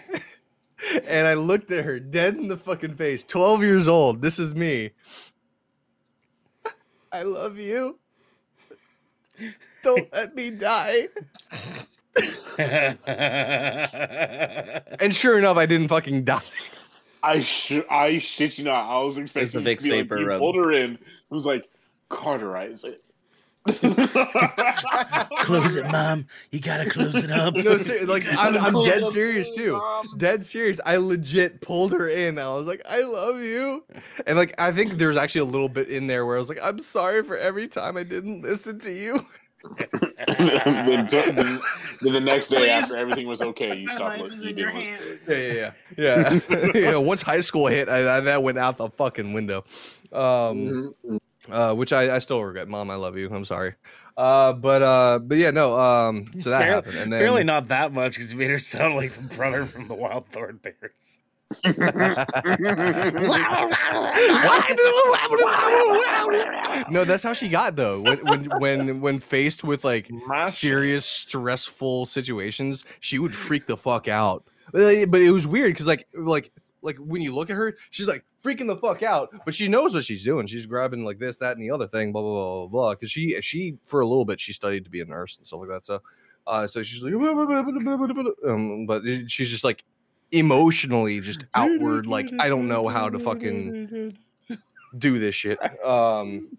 and 1.07 1.27
I 1.27 1.33
looked 1.35 1.71
at 1.71 1.85
her 1.85 1.99
dead 1.99 2.35
in 2.35 2.47
the 2.47 2.57
fucking 2.57 2.95
face. 2.95 3.23
Twelve 3.23 3.61
years 3.61 3.87
old. 3.87 4.21
This 4.21 4.39
is 4.39 4.53
me. 4.53 4.91
I 7.11 7.23
love 7.23 7.59
you. 7.59 7.99
Don't 9.83 10.11
let 10.13 10.35
me 10.35 10.49
die. 10.51 11.07
And 14.99 15.13
sure 15.13 15.37
enough, 15.37 15.57
I 15.57 15.65
didn't 15.65 15.89
fucking 15.89 16.23
die. 16.23 16.41
I 17.21 17.41
sh- 17.41 17.81
I 17.89 18.17
shit 18.17 18.57
you 18.57 18.65
not. 18.65 18.89
I 18.89 19.03
was 19.03 19.17
expecting 19.17 19.61
a 19.61 19.63
Vicks 19.63 19.79
to 19.79 19.83
be 19.83 19.89
like, 19.91 19.99
vapor 20.05 20.17
he 20.17 20.23
rub. 20.25 20.39
pulled 20.39 20.55
her 20.55 20.71
in. 20.71 20.93
It 20.93 20.99
was 21.29 21.45
like 21.45 21.67
cauterize 22.09 22.83
it. 22.83 23.02
Close 25.45 25.75
it, 25.75 25.89
mom. 25.91 26.27
You 26.51 26.59
gotta 26.59 26.89
close 26.89 27.23
it 27.23 27.31
up. 27.31 27.55
No, 27.55 27.77
ser- 27.77 28.05
like 28.05 28.25
I'm, 28.37 28.57
I'm 28.57 28.83
dead 28.83 29.07
serious 29.07 29.51
too. 29.51 29.81
Dead 30.17 30.45
serious. 30.45 30.81
I 30.85 30.97
legit 30.97 31.61
pulled 31.61 31.93
her 31.93 32.09
in. 32.09 32.37
I 32.39 32.47
was 32.49 32.67
like, 32.67 32.81
I 32.87 33.03
love 33.03 33.39
you, 33.41 33.85
and 34.27 34.37
like 34.37 34.53
I 34.59 34.71
think 34.71 34.91
there's 34.91 35.17
actually 35.17 35.41
a 35.41 35.45
little 35.45 35.69
bit 35.69 35.87
in 35.89 36.07
there 36.07 36.25
where 36.25 36.35
I 36.35 36.39
was 36.39 36.49
like, 36.49 36.59
I'm 36.61 36.79
sorry 36.79 37.23
for 37.23 37.37
every 37.37 37.67
time 37.67 37.95
I 37.95 38.03
didn't 38.03 38.41
listen 38.41 38.79
to 38.79 38.93
you. 38.93 39.25
then, 40.27 41.07
t- 41.07 41.31
then, 41.31 41.59
then 42.01 42.13
the 42.13 42.19
next 42.19 42.49
day 42.49 42.69
after 42.69 42.97
everything 42.97 43.27
was 43.27 43.41
okay, 43.41 43.77
you 43.77 43.87
stopped. 43.87 44.19
life 44.19 44.31
Li- 44.31 44.35
is 44.35 44.43
you 44.43 44.53
didn't. 44.53 44.83
Yeah, 45.25 45.37
yeah, 45.37 45.71
yeah, 45.97 46.39
yeah. 46.49 46.67
yeah 46.75 46.95
once 46.97 47.21
high 47.21 47.39
school 47.39 47.67
hit, 47.67 47.87
I, 47.87 48.17
I, 48.17 48.19
that 48.19 48.43
went 48.43 48.57
out 48.57 48.75
the 48.75 48.89
fucking 48.89 49.31
window. 49.31 49.63
Um, 50.11 50.93
uh, 51.49 51.73
which 51.73 51.91
I, 51.93 52.15
I 52.15 52.19
still 52.19 52.41
regret. 52.43 52.67
Mom, 52.67 52.89
I 52.89 52.95
love 52.95 53.17
you. 53.17 53.29
I'm 53.31 53.45
sorry. 53.45 53.75
Uh, 54.15 54.53
but 54.53 54.81
uh, 54.81 55.19
but 55.19 55.37
yeah, 55.37 55.51
no. 55.51 55.77
Um, 55.77 56.25
so 56.37 56.49
that 56.51 56.61
Apparently- 56.61 56.73
happened, 56.75 56.97
and 56.97 57.11
then 57.13 57.19
Apparently 57.19 57.43
not 57.43 57.67
that 57.69 57.91
much 57.93 58.15
because 58.15 58.31
you 58.31 58.39
made 58.39 58.49
her 58.51 58.59
sound 58.59 58.95
like 58.95 59.13
the 59.13 59.21
brother 59.21 59.65
from 59.65 59.87
the 59.87 59.95
Wild 59.95 60.29
Thornberrys. 60.29 61.19
no, 66.89 67.03
that's 67.03 67.23
how 67.23 67.33
she 67.33 67.49
got 67.49 67.75
though. 67.75 68.01
When 68.01 68.19
when 68.25 68.49
when 68.59 69.01
when 69.01 69.19
faced 69.19 69.63
with 69.63 69.83
like 69.83 70.09
My 70.11 70.49
serious 70.49 71.05
stressful 71.05 72.05
situations, 72.05 72.85
she 72.99 73.19
would 73.19 73.33
freak 73.35 73.65
the 73.67 73.77
fuck 73.77 74.07
out. 74.07 74.45
But 74.71 75.05
but 75.11 75.21
it 75.21 75.31
was 75.31 75.45
weird 75.47 75.71
because 75.73 75.87
like 75.87 76.07
like 76.13 76.51
like 76.83 76.97
when 76.97 77.21
you 77.21 77.33
look 77.33 77.49
at 77.49 77.55
her, 77.55 77.75
she's 77.89 78.07
like 78.07 78.23
freaking 78.43 78.67
the 78.67 78.77
fuck 78.77 79.01
out, 79.01 79.33
but 79.45 79.55
she 79.55 79.67
knows 79.67 79.95
what 79.95 80.03
she's 80.03 80.23
doing. 80.23 80.45
She's 80.45 80.65
grabbing 80.65 81.03
like 81.03 81.17
this, 81.17 81.37
that, 81.37 81.53
and 81.53 81.61
the 81.61 81.71
other 81.71 81.87
thing, 81.87 82.11
blah 82.11 82.21
blah 82.21 82.31
blah 82.31 82.57
blah 82.59 82.67
blah. 82.67 82.93
Because 82.93 83.09
she 83.09 83.39
she 83.41 83.77
for 83.83 84.01
a 84.01 84.05
little 84.05 84.25
bit 84.25 84.39
she 84.39 84.53
studied 84.53 84.83
to 84.83 84.91
be 84.91 85.01
a 85.01 85.05
nurse 85.05 85.37
and 85.37 85.47
stuff 85.47 85.61
like 85.61 85.69
that. 85.69 85.85
So 85.85 86.01
uh, 86.45 86.67
so 86.67 86.83
she's 86.83 87.01
like, 87.01 87.13
um, 88.47 88.85
but 88.85 89.03
she's 89.27 89.49
just 89.49 89.63
like 89.63 89.83
emotionally 90.31 91.21
just 91.21 91.45
outward. 91.55 92.05
Like 92.05 92.29
I 92.39 92.49
don't 92.49 92.67
know 92.67 92.87
how 92.87 93.09
to 93.09 93.17
fucking 93.17 94.17
do 94.97 95.19
this 95.19 95.35
shit. 95.35 95.57
Um, 95.85 96.57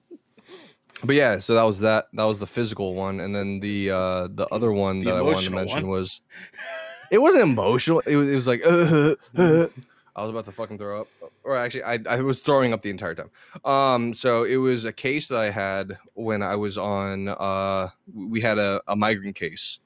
but 1.02 1.16
yeah, 1.16 1.38
so 1.38 1.54
that 1.54 1.62
was 1.62 1.80
that. 1.80 2.06
That 2.14 2.24
was 2.24 2.38
the 2.38 2.46
physical 2.46 2.94
one, 2.94 3.20
and 3.20 3.34
then 3.34 3.60
the 3.60 3.90
uh 3.90 4.28
the 4.28 4.46
other 4.50 4.72
one 4.72 5.00
The 5.00 5.06
that 5.06 5.16
I 5.16 5.22
wanted 5.22 5.44
to 5.44 5.50
mention 5.50 5.82
one? 5.82 5.88
was 5.88 6.22
it 7.10 7.18
wasn't 7.18 7.42
emotional. 7.42 8.00
It 8.06 8.16
was, 8.16 8.28
it 8.28 8.34
was 8.34 8.46
like 8.46 8.62
uh, 8.64 9.14
uh, 9.36 9.66
I 10.16 10.22
was 10.22 10.30
about 10.30 10.44
to 10.44 10.52
fucking 10.52 10.78
throw 10.78 11.02
up, 11.02 11.08
or 11.42 11.56
actually, 11.56 11.82
I 11.82 11.98
I 12.08 12.20
was 12.20 12.40
throwing 12.40 12.72
up 12.72 12.82
the 12.82 12.90
entire 12.90 13.14
time. 13.14 13.30
Um, 13.64 14.14
so 14.14 14.44
it 14.44 14.56
was 14.56 14.84
a 14.84 14.92
case 14.92 15.28
that 15.28 15.38
I 15.38 15.50
had 15.50 15.98
when 16.14 16.42
I 16.42 16.56
was 16.56 16.78
on. 16.78 17.28
Uh, 17.28 17.88
we 18.12 18.40
had 18.40 18.58
a, 18.58 18.80
a 18.86 18.96
migrant 18.96 19.36
case. 19.36 19.80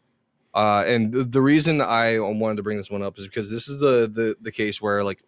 Uh, 0.54 0.82
and 0.86 1.12
the, 1.12 1.24
the 1.24 1.40
reason 1.40 1.80
I 1.80 2.18
wanted 2.18 2.56
to 2.56 2.62
bring 2.62 2.78
this 2.78 2.90
one 2.90 3.02
up 3.02 3.18
is 3.18 3.26
because 3.26 3.50
this 3.50 3.68
is 3.68 3.78
the 3.78 4.10
the 4.12 4.36
the 4.40 4.52
case 4.52 4.82
where 4.82 5.02
like 5.04 5.22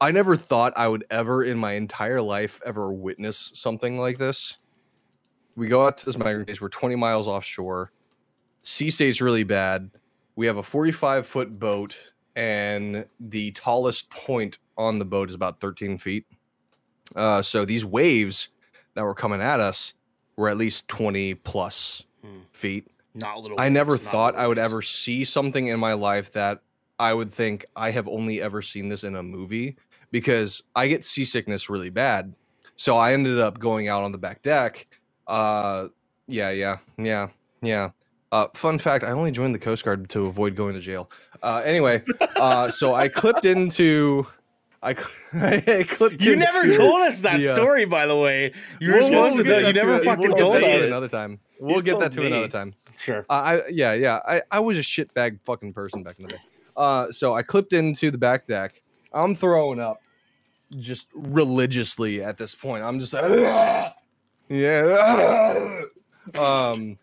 I 0.00 0.10
never 0.10 0.36
thought 0.36 0.72
I 0.76 0.88
would 0.88 1.04
ever 1.10 1.44
in 1.44 1.56
my 1.56 1.72
entire 1.72 2.20
life 2.20 2.60
ever 2.66 2.92
witness 2.92 3.52
something 3.54 3.98
like 3.98 4.18
this. 4.18 4.58
We 5.56 5.68
go 5.68 5.86
out 5.86 5.96
to 5.98 6.06
this 6.06 6.18
migrant 6.18 6.48
case. 6.48 6.60
We're 6.60 6.68
20 6.68 6.96
miles 6.96 7.28
offshore. 7.28 7.92
Sea 8.62 8.90
state's 8.90 9.20
really 9.20 9.44
bad. 9.44 9.90
We 10.36 10.46
have 10.46 10.56
a 10.56 10.62
45 10.62 11.26
foot 11.26 11.58
boat, 11.58 11.96
and 12.36 13.06
the 13.20 13.50
tallest 13.52 14.10
point 14.10 14.58
on 14.76 14.98
the 14.98 15.04
boat 15.04 15.28
is 15.28 15.34
about 15.34 15.60
13 15.60 15.98
feet. 15.98 16.26
Uh, 17.14 17.42
so 17.42 17.64
these 17.64 17.84
waves 17.84 18.48
that 18.94 19.02
were 19.04 19.14
coming 19.14 19.40
at 19.40 19.60
us 19.60 19.94
were 20.36 20.48
at 20.48 20.56
least 20.56 20.88
20 20.88 21.34
plus 21.34 22.04
Hmm. 22.24 22.40
feet. 22.52 22.88
Not 23.14 23.38
little. 23.40 23.60
I 23.60 23.68
never 23.68 23.92
waves, 23.92 24.04
not 24.04 24.10
thought 24.12 24.36
I 24.36 24.46
would 24.48 24.56
waves. 24.56 24.64
ever 24.64 24.82
see 24.82 25.24
something 25.24 25.66
in 25.68 25.78
my 25.78 25.92
life 25.92 26.32
that 26.32 26.60
I 26.98 27.12
would 27.14 27.30
think 27.32 27.64
I 27.76 27.90
have 27.90 28.08
only 28.08 28.40
ever 28.40 28.62
seen 28.62 28.88
this 28.88 29.04
in 29.04 29.14
a 29.16 29.22
movie 29.22 29.76
because 30.10 30.62
I 30.74 30.88
get 30.88 31.04
seasickness 31.04 31.68
really 31.68 31.90
bad. 31.90 32.34
So 32.76 32.96
I 32.96 33.12
ended 33.12 33.38
up 33.38 33.58
going 33.60 33.88
out 33.88 34.02
on 34.02 34.10
the 34.12 34.18
back 34.18 34.42
deck. 34.42 34.86
Uh 35.26 35.88
yeah, 36.26 36.50
yeah, 36.50 36.78
yeah, 36.98 37.28
yeah. 37.62 37.90
Uh 38.32 38.48
fun 38.54 38.78
fact, 38.78 39.04
I 39.04 39.10
only 39.12 39.30
joined 39.30 39.54
the 39.54 39.58
Coast 39.60 39.84
Guard 39.84 40.08
to 40.10 40.26
avoid 40.26 40.56
going 40.56 40.74
to 40.74 40.80
jail. 40.80 41.10
Uh 41.44 41.62
anyway, 41.64 42.02
uh 42.36 42.70
so 42.70 42.94
I 42.94 43.08
clipped 43.08 43.44
into 43.44 44.26
I, 44.82 44.94
cl- 44.94 45.08
I 45.78 45.84
clipped 45.88 46.20
You 46.22 46.36
never 46.36 46.70
told 46.72 47.00
us 47.02 47.20
that 47.20 47.40
the, 47.40 47.48
uh, 47.50 47.54
story, 47.54 47.84
by 47.86 48.06
the 48.06 48.16
way. 48.16 48.52
You 48.80 48.92
were 48.92 48.98
We'll- 48.98 49.06
supposed 49.06 49.34
we'll 49.36 49.44
to. 49.44 49.44
get 49.44 49.50
tell- 49.50 49.60
You 49.60 49.72
that 49.72 49.72
to 49.80 49.86
never 49.86 50.04
fucking 50.04 50.20
we'll 50.22 50.30
get 50.32 50.38
told 50.38 50.54
that 50.56 50.60
to 50.60 50.76
us. 50.78 50.84
another 50.84 51.08
time. 51.08 51.40
We'll 51.60 51.74
He's 51.76 51.84
get 51.84 51.98
that 52.00 52.12
told 52.12 52.26
to 52.26 52.26
another 52.26 52.48
time. 52.48 52.74
Sure. 52.98 53.24
Uh, 53.30 53.32
I 53.32 53.68
yeah 53.68 53.92
yeah 53.94 54.20
I 54.26 54.42
I 54.50 54.60
was 54.60 54.76
a 54.78 54.82
shitbag 54.82 55.40
fucking 55.44 55.72
person 55.74 56.02
back 56.02 56.18
in 56.18 56.24
the 56.26 56.32
day. 56.32 56.40
Uh, 56.76 57.12
so 57.12 57.34
I 57.34 57.42
clipped 57.42 57.72
into 57.72 58.10
the 58.10 58.18
back 58.18 58.46
deck. 58.46 58.82
I'm 59.12 59.34
throwing 59.34 59.80
up 59.80 59.98
just 60.78 61.06
religiously 61.14 62.22
at 62.22 62.36
this 62.36 62.54
point. 62.54 62.82
I'm 62.84 62.98
just 63.00 63.12
like 63.12 63.24
yeah. 64.48 65.82
Um, 66.38 66.98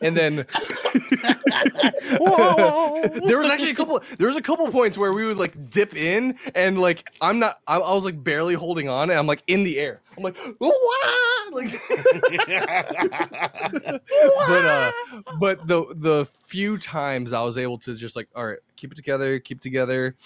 and 0.00 0.16
then 0.16 0.36
there 3.26 3.38
was 3.38 3.50
actually 3.50 3.70
a 3.70 3.74
couple. 3.74 4.00
There 4.18 4.28
was 4.28 4.36
a 4.36 4.42
couple 4.42 4.68
points 4.68 4.96
where 4.96 5.12
we 5.12 5.26
would 5.26 5.36
like 5.36 5.70
dip 5.70 5.96
in, 5.96 6.38
and 6.54 6.80
like 6.80 7.10
I'm 7.20 7.38
not. 7.38 7.58
I, 7.66 7.78
I 7.78 7.94
was 7.94 8.04
like 8.04 8.22
barely 8.22 8.54
holding 8.54 8.88
on, 8.88 9.10
and 9.10 9.18
I'm 9.18 9.26
like 9.26 9.42
in 9.46 9.64
the 9.64 9.78
air. 9.78 10.02
I'm 10.16 10.22
like, 10.22 10.36
"Wah!" 10.60 10.70
like 11.52 11.72
but 11.88 12.06
uh 14.64 14.92
but 15.38 15.66
the 15.66 15.84
the 15.96 16.26
few 16.44 16.78
times 16.78 17.32
I 17.32 17.42
was 17.42 17.58
able 17.58 17.78
to 17.78 17.94
just 17.94 18.16
like 18.16 18.28
all 18.34 18.46
right 18.46 18.58
keep 18.76 18.92
it 18.92 18.96
together 18.96 19.38
keep 19.38 19.58
it 19.58 19.62
together 19.62 20.16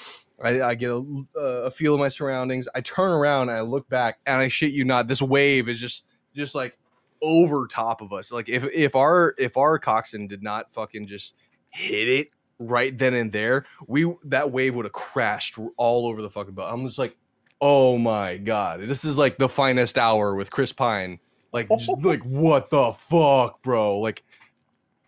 I, 0.42 0.62
I 0.62 0.74
get 0.74 0.90
a, 0.90 1.24
a 1.38 1.70
feel 1.70 1.94
of 1.94 2.00
my 2.00 2.08
surroundings 2.08 2.68
I 2.74 2.80
turn 2.80 3.10
around 3.10 3.48
and 3.48 3.58
I 3.58 3.62
look 3.62 3.88
back 3.88 4.18
and 4.26 4.36
I 4.36 4.48
shit 4.48 4.72
you 4.72 4.84
not 4.84 5.08
this 5.08 5.22
wave 5.22 5.68
is 5.68 5.80
just 5.80 6.04
just 6.34 6.54
like 6.54 6.76
over 7.24 7.66
top 7.66 8.02
of 8.02 8.12
us. 8.12 8.30
Like 8.30 8.48
if 8.48 8.64
if 8.64 8.94
our 8.94 9.34
if 9.38 9.56
our 9.56 9.78
coxswain 9.78 10.28
did 10.28 10.42
not 10.42 10.72
fucking 10.72 11.08
just 11.08 11.34
hit 11.70 12.08
it 12.08 12.28
right 12.60 12.96
then 12.96 13.14
and 13.14 13.32
there 13.32 13.66
we 13.88 14.12
that 14.22 14.52
wave 14.52 14.76
would 14.76 14.84
have 14.84 14.92
crashed 14.92 15.58
all 15.76 16.06
over 16.06 16.22
the 16.22 16.30
fucking 16.30 16.54
boat 16.54 16.72
I'm 16.72 16.86
just 16.86 17.00
like 17.00 17.16
oh 17.60 17.98
my 17.98 18.36
god 18.36 18.82
this 18.82 19.04
is 19.04 19.18
like 19.18 19.38
the 19.38 19.48
finest 19.48 19.98
hour 19.98 20.36
with 20.36 20.50
Chris 20.50 20.72
Pine. 20.72 21.18
Like 21.52 21.68
just 21.68 21.90
like 22.04 22.22
what 22.22 22.70
the 22.70 22.92
fuck 22.92 23.62
bro? 23.62 23.98
Like 23.98 24.22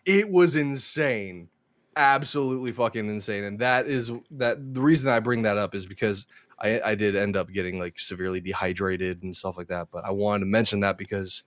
it 0.04 0.28
was 0.28 0.56
insane. 0.56 1.48
Absolutely 1.96 2.72
fucking 2.72 3.08
insane 3.08 3.44
and 3.44 3.58
that 3.58 3.86
is 3.86 4.12
that 4.32 4.74
the 4.74 4.80
reason 4.80 5.10
i 5.10 5.18
bring 5.18 5.40
that 5.40 5.56
up 5.56 5.74
is 5.74 5.86
because 5.86 6.26
i 6.58 6.78
i 6.84 6.94
did 6.94 7.16
end 7.16 7.38
up 7.38 7.50
getting 7.50 7.78
like 7.78 7.98
severely 7.98 8.38
dehydrated 8.38 9.22
and 9.22 9.34
stuff 9.34 9.56
like 9.56 9.68
that 9.68 9.88
but 9.90 10.04
i 10.04 10.10
wanted 10.10 10.40
to 10.40 10.50
mention 10.50 10.80
that 10.80 10.98
because 10.98 11.44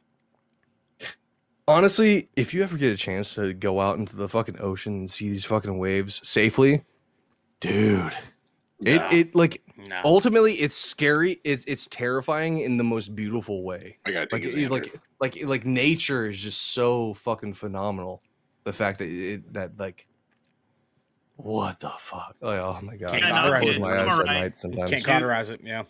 honestly 1.70 2.28
if 2.36 2.53
you 2.53 2.63
ever 2.63 2.78
get 2.78 2.91
a 2.91 2.97
chance 2.97 3.36
to 3.36 3.53
go 3.53 3.80
out 3.80 3.97
into 3.99 4.15
the 4.15 4.28
fucking 4.28 4.59
ocean 4.59 4.93
and 4.93 5.11
see 5.11 5.30
these 5.30 5.45
fucking 5.45 5.78
waves 5.78 6.20
safely 6.28 6.84
dude 7.59 8.13
it 8.82 9.01
it 9.11 9.36
like 9.36 9.61
No. 9.89 9.97
ultimately 10.05 10.53
it's 10.53 10.76
scary. 10.76 11.41
It's 11.43 11.65
it's 11.65 11.86
terrifying 11.88 12.59
in 12.61 12.78
the 12.78 12.84
most 12.86 13.13
beautiful 13.13 13.63
way. 13.63 13.97
I 14.05 14.11
gotta 14.11 14.30
like 14.32 14.45
it- 14.45 14.72
like 14.72 14.93
like 15.20 15.38
like 15.43 15.65
nature 15.65 16.30
is 16.30 16.39
just 16.39 16.74
so 16.74 17.13
fucking 17.15 17.55
phenomenal. 17.55 18.24
The 18.63 18.72
fact 18.72 18.99
that 18.99 19.09
it 19.09 19.51
that 19.53 19.78
like 19.78 20.07
what 21.42 21.80
the 21.80 21.88
fuck 21.88 22.36
like, 22.42 22.60
oh 22.60 22.78
my 22.84 22.98
god 22.98 23.12
Can't 23.12 23.24
i 23.24 23.30
cauterize 23.30 23.62
close 23.62 23.80
my 23.80 23.94
I'm 23.94 24.00
eyes 24.10 24.14
at 24.14 24.20
alright. 24.20 24.42
night 24.42 24.58
sometimes 24.58 24.90
Can't 24.90 25.02
Shoot. 25.02 25.08
cauterize 25.10 25.50
it. 25.50 25.62
Yeah. 25.64 25.84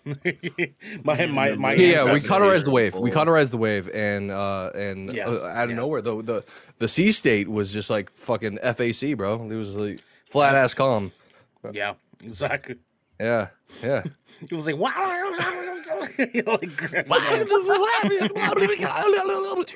my 1.04 1.26
my 1.26 1.56
my. 1.56 1.74
yeah, 1.74 1.88
yeah 1.88 2.04
we 2.04 2.10
ancestors- 2.12 2.28
cauterized 2.28 2.66
the 2.66 2.72
wave 2.72 2.94
we 2.94 3.10
Bull. 3.10 3.18
cauterized 3.18 3.52
the 3.52 3.58
wave 3.58 3.90
and 3.92 4.30
uh 4.30 4.70
and 4.76 5.12
Yeah, 5.12 5.28
uh, 5.28 5.48
out 5.48 5.64
of 5.66 5.70
yeah. 5.72 5.76
nowhere 5.76 6.02
the 6.02 6.22
the 6.22 6.44
the 6.78 6.88
sea 6.88 7.12
state 7.12 7.50
was 7.50 7.74
just 7.74 7.90
like 7.90 8.12
fucking 8.12 8.60
fac 8.60 9.18
bro 9.18 9.42
it 9.50 9.56
was 9.56 9.74
like 9.76 10.02
flat 10.24 10.54
ass 10.56 10.76
calm 10.76 11.12
Yeah. 11.74 11.96
Exactly. 12.24 12.76
yeah 13.20 13.48
yeah 13.82 14.04
It 14.42 14.54
was 14.54 14.68
like 14.68 14.78
wow. 14.78 14.92
like, 15.90 16.44
oh, 16.48 16.58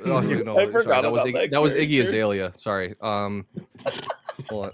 no, 0.05 0.57
I 0.57 0.65
sorry, 0.65 0.71
forgot 0.71 1.01
that 1.01 1.11
was 1.11 1.21
about 1.21 1.27
Iggy, 1.27 1.33
that 1.33 1.51
that 1.51 1.61
was 1.61 1.75
Iggy. 1.75 2.01
Azalea. 2.01 2.51
Sorry. 2.57 2.95
Um, 3.01 3.45
hold 4.49 4.65
on. 4.67 4.71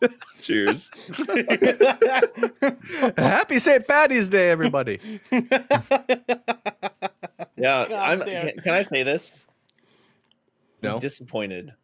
Cheers. 0.40 0.90
Happy 3.16 3.58
St. 3.58 3.86
Patty's 3.86 4.28
Day, 4.28 4.50
everybody. 4.50 4.98
Yeah, 7.56 7.86
God 7.88 7.92
I'm. 7.92 8.18
damn. 8.20 8.48
Can, 8.48 8.62
can 8.62 8.72
I 8.72 8.82
say 8.82 9.02
this? 9.02 9.32
No. 10.82 10.94
I'm 10.94 10.98
disappointed 10.98 11.74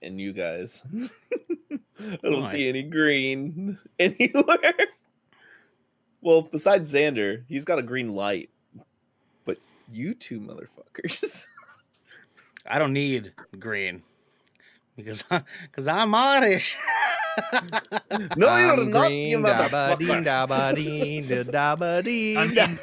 in 0.00 0.18
you 0.18 0.32
guys. 0.32 0.82
I 2.00 2.16
don't 2.22 2.40
Why? 2.40 2.50
see 2.50 2.70
any 2.70 2.82
green 2.82 3.76
anywhere. 3.98 4.72
Well, 6.22 6.40
besides 6.40 6.94
Xander, 6.94 7.42
he's 7.48 7.66
got 7.66 7.78
a 7.78 7.82
green 7.82 8.14
light. 8.14 8.48
But 9.44 9.58
you 9.92 10.14
two 10.14 10.40
motherfuckers. 10.40 11.46
I 12.66 12.78
don't 12.78 12.94
need 12.94 13.34
green 13.58 14.02
because 14.96 15.22
because 15.70 15.86
I'm 15.88 16.14
Irish. 16.14 16.76
no, 18.36 18.56
you're 18.56 18.72
I'm 18.72 18.90
not, 18.90 19.10
you 19.12 19.38
dabba 19.38 19.98
dee, 19.98 20.04
motherfucker. 20.06 20.24
dabba 20.24 20.74
dee, 20.76 21.20
da, 21.22 21.42
dabba 21.76 22.04
dee, 22.04 22.36
I 22.36 22.46
mean, 22.48 22.78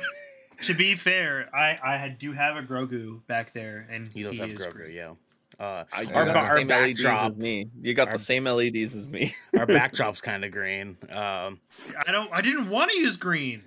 to 0.63 0.73
be 0.73 0.95
fair, 0.95 1.49
I 1.53 1.77
I 1.83 2.15
do 2.19 2.31
have 2.33 2.55
a 2.57 2.61
Grogu 2.63 3.19
back 3.27 3.53
there, 3.53 3.85
and 3.91 4.07
He 4.07 4.23
does 4.23 4.37
have 4.39 4.49
is 4.49 4.55
Grogu, 4.55 4.73
green. 4.73 4.91
yeah. 4.95 5.13
Uh, 5.59 5.83
I, 5.91 6.01
you 6.01 6.13
Our 6.13 6.25
got 6.25 6.27
ba- 6.27 6.33
the 6.33 6.39
our 6.39 6.57
same 6.57 6.67
LEDs 6.67 7.03
backdrop- 7.03 7.31
as 7.31 7.37
me. 7.37 7.69
You 7.81 7.93
got 7.93 8.07
our- 8.09 8.13
the 8.13 8.19
same 8.19 8.43
LEDs 8.45 8.95
as 8.95 9.07
me. 9.07 9.35
our 9.57 9.65
backdrop's 9.79 10.21
kind 10.21 10.45
of 10.45 10.51
green. 10.51 10.97
Um, 11.09 11.59
I 12.07 12.11
don't. 12.11 12.31
I 12.31 12.41
didn't 12.41 12.69
want 12.69 12.91
to 12.91 12.97
use 12.97 13.17
green. 13.17 13.63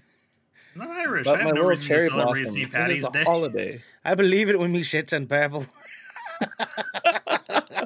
I'm 0.75 0.83
not 0.87 0.91
Irish. 0.91 1.25
But 1.25 1.41
I 1.41 1.43
my 1.43 1.47
have 1.49 1.55
no 1.57 1.61
little 1.63 1.71
reason 1.71 1.87
cherry 1.87 2.09
to 2.09 2.15
celebrate 2.15 2.43
blossom. 2.45 2.55
St. 2.55 2.73
Patty's 2.73 3.05
a 3.05 3.11
Day. 3.11 3.25
holiday. 3.25 3.83
I 4.05 4.15
believe 4.15 4.49
it 4.49 4.59
when 4.59 4.71
me 4.73 4.83
shits 4.83 5.13
and 5.13 5.29
purple. 5.29 5.67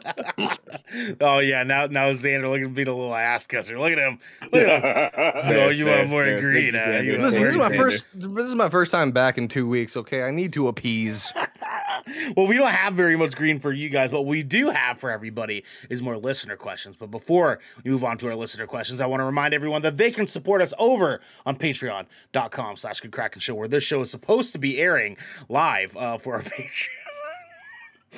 oh 1.20 1.38
yeah, 1.38 1.62
now 1.62 1.86
now 1.86 2.10
Xander 2.12 2.50
looking 2.50 2.64
to 2.64 2.74
be 2.74 2.84
the 2.84 2.92
little 2.92 3.14
ass 3.14 3.46
kisser. 3.46 3.78
Look 3.78 3.92
at 3.92 3.98
him. 3.98 4.18
Look 4.52 4.62
at 4.62 4.82
him. 4.82 5.10
Fair, 5.44 5.60
oh, 5.64 5.68
you 5.70 5.86
want 5.86 6.08
more 6.08 6.24
green? 6.40 6.72
Thank 6.72 6.74
you, 6.74 6.80
huh? 6.80 6.86
Xander. 6.86 7.04
You 7.04 7.12
want 7.12 7.22
Listen, 7.22 7.42
this 7.42 7.52
is 7.52 7.58
my 7.58 7.68
Xander. 7.70 7.76
first. 7.76 8.06
This 8.14 8.46
is 8.46 8.54
my 8.54 8.68
first 8.68 8.90
time 8.90 9.12
back 9.12 9.38
in 9.38 9.48
two 9.48 9.68
weeks. 9.68 9.96
Okay, 9.96 10.22
I 10.22 10.30
need 10.30 10.52
to 10.54 10.68
appease. 10.68 11.32
well, 12.36 12.46
we 12.46 12.56
don't 12.56 12.70
have 12.70 12.94
very 12.94 13.16
much 13.16 13.34
green 13.34 13.58
for 13.58 13.72
you 13.72 13.88
guys. 13.88 14.10
What 14.10 14.26
we 14.26 14.42
do 14.42 14.70
have 14.70 14.98
for 14.98 15.10
everybody 15.10 15.64
is 15.88 16.02
more 16.02 16.16
listener 16.16 16.56
questions. 16.56 16.96
But 16.96 17.10
before 17.10 17.60
we 17.82 17.90
move 17.90 18.04
on 18.04 18.18
to 18.18 18.28
our 18.28 18.36
listener 18.36 18.66
questions, 18.66 19.00
I 19.00 19.06
want 19.06 19.20
to 19.20 19.24
remind 19.24 19.54
everyone 19.54 19.82
that 19.82 19.96
they 19.96 20.10
can 20.10 20.26
support 20.26 20.60
us 20.62 20.74
over 20.78 21.20
on 21.46 21.56
patreon.com 21.56 22.76
slash 22.76 23.00
good 23.00 23.12
Kraken 23.12 23.40
show, 23.40 23.54
where 23.54 23.68
this 23.68 23.84
show 23.84 24.02
is 24.02 24.10
supposed 24.10 24.52
to 24.52 24.58
be 24.58 24.78
airing 24.78 25.16
live 25.48 25.96
uh, 25.96 26.18
for 26.18 26.34
our 26.34 26.42
patrons. 26.42 26.88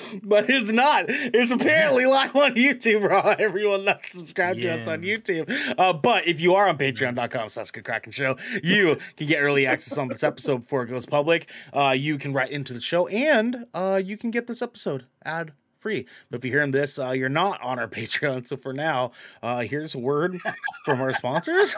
But 0.22 0.48
it's 0.50 0.72
not. 0.72 1.04
It's 1.08 1.52
apparently 1.52 2.06
live 2.18 2.34
on 2.34 2.54
YouTube 2.54 3.10
all- 3.10 3.34
everyone 3.38 3.84
that's 3.84 4.12
subscribed 4.16 4.60
to 4.62 4.68
us 4.74 4.86
on 4.88 5.02
YouTube. 5.02 5.50
Uh, 5.78 5.92
but 5.92 6.26
if 6.26 6.40
you 6.40 6.54
are 6.54 6.68
on 6.68 6.78
patreon.com 6.78 7.48
slash 7.48 7.70
good 7.70 7.84
Kraken 7.84 8.12
show, 8.12 8.36
you 8.62 8.98
can 9.16 9.26
get 9.26 9.38
early 9.38 9.66
access 9.66 9.96
on 9.98 10.08
this 10.08 10.24
episode 10.24 10.58
before 10.58 10.82
it 10.82 10.86
goes 10.88 11.06
public. 11.06 11.50
Uh, 11.72 11.90
you 11.96 12.18
can 12.18 12.32
write 12.32 12.50
into 12.50 12.72
the 12.72 12.80
show 12.80 13.06
and 13.08 13.66
uh, 13.74 14.00
you 14.02 14.16
can 14.16 14.30
get 14.30 14.46
this 14.46 14.62
episode 14.62 15.06
ad 15.24 15.52
free. 15.76 16.06
But 16.30 16.38
if 16.38 16.44
you're 16.44 16.54
hearing 16.54 16.72
this, 16.72 16.98
uh, 16.98 17.10
you're 17.10 17.28
not 17.28 17.60
on 17.62 17.78
our 17.78 17.88
Patreon. 17.88 18.46
So 18.48 18.56
for 18.56 18.72
now, 18.72 19.12
uh, 19.42 19.60
here's 19.60 19.94
a 19.94 19.98
word 19.98 20.38
from 20.84 21.00
our 21.00 21.12
sponsors. 21.14 21.74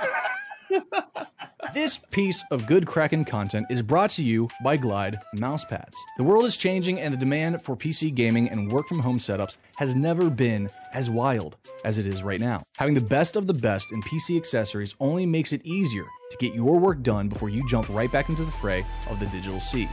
This 1.74 1.98
piece 1.98 2.42
of 2.50 2.66
good 2.66 2.86
Kraken 2.86 3.24
content 3.24 3.66
is 3.68 3.82
brought 3.82 4.10
to 4.12 4.24
you 4.24 4.48
by 4.64 4.76
Glide 4.76 5.18
mousepads. 5.34 5.94
The 6.16 6.24
world 6.24 6.46
is 6.46 6.56
changing, 6.56 6.98
and 6.98 7.12
the 7.12 7.18
demand 7.18 7.62
for 7.62 7.76
PC 7.76 8.14
gaming 8.14 8.48
and 8.48 8.72
work 8.72 8.88
from 8.88 9.00
home 9.00 9.18
setups 9.18 9.58
has 9.76 9.94
never 9.94 10.30
been 10.30 10.68
as 10.94 11.10
wild 11.10 11.56
as 11.84 11.98
it 11.98 12.06
is 12.06 12.22
right 12.22 12.40
now. 12.40 12.62
Having 12.78 12.94
the 12.94 13.02
best 13.02 13.36
of 13.36 13.46
the 13.46 13.54
best 13.54 13.92
in 13.92 14.02
PC 14.02 14.36
accessories 14.36 14.94
only 14.98 15.26
makes 15.26 15.52
it 15.52 15.64
easier 15.64 16.04
to 16.30 16.36
get 16.38 16.54
your 16.54 16.78
work 16.78 17.02
done 17.02 17.28
before 17.28 17.50
you 17.50 17.68
jump 17.68 17.88
right 17.90 18.10
back 18.10 18.28
into 18.28 18.44
the 18.44 18.50
fray 18.52 18.84
of 19.10 19.20
the 19.20 19.26
digital 19.26 19.60
sea. 19.60 19.88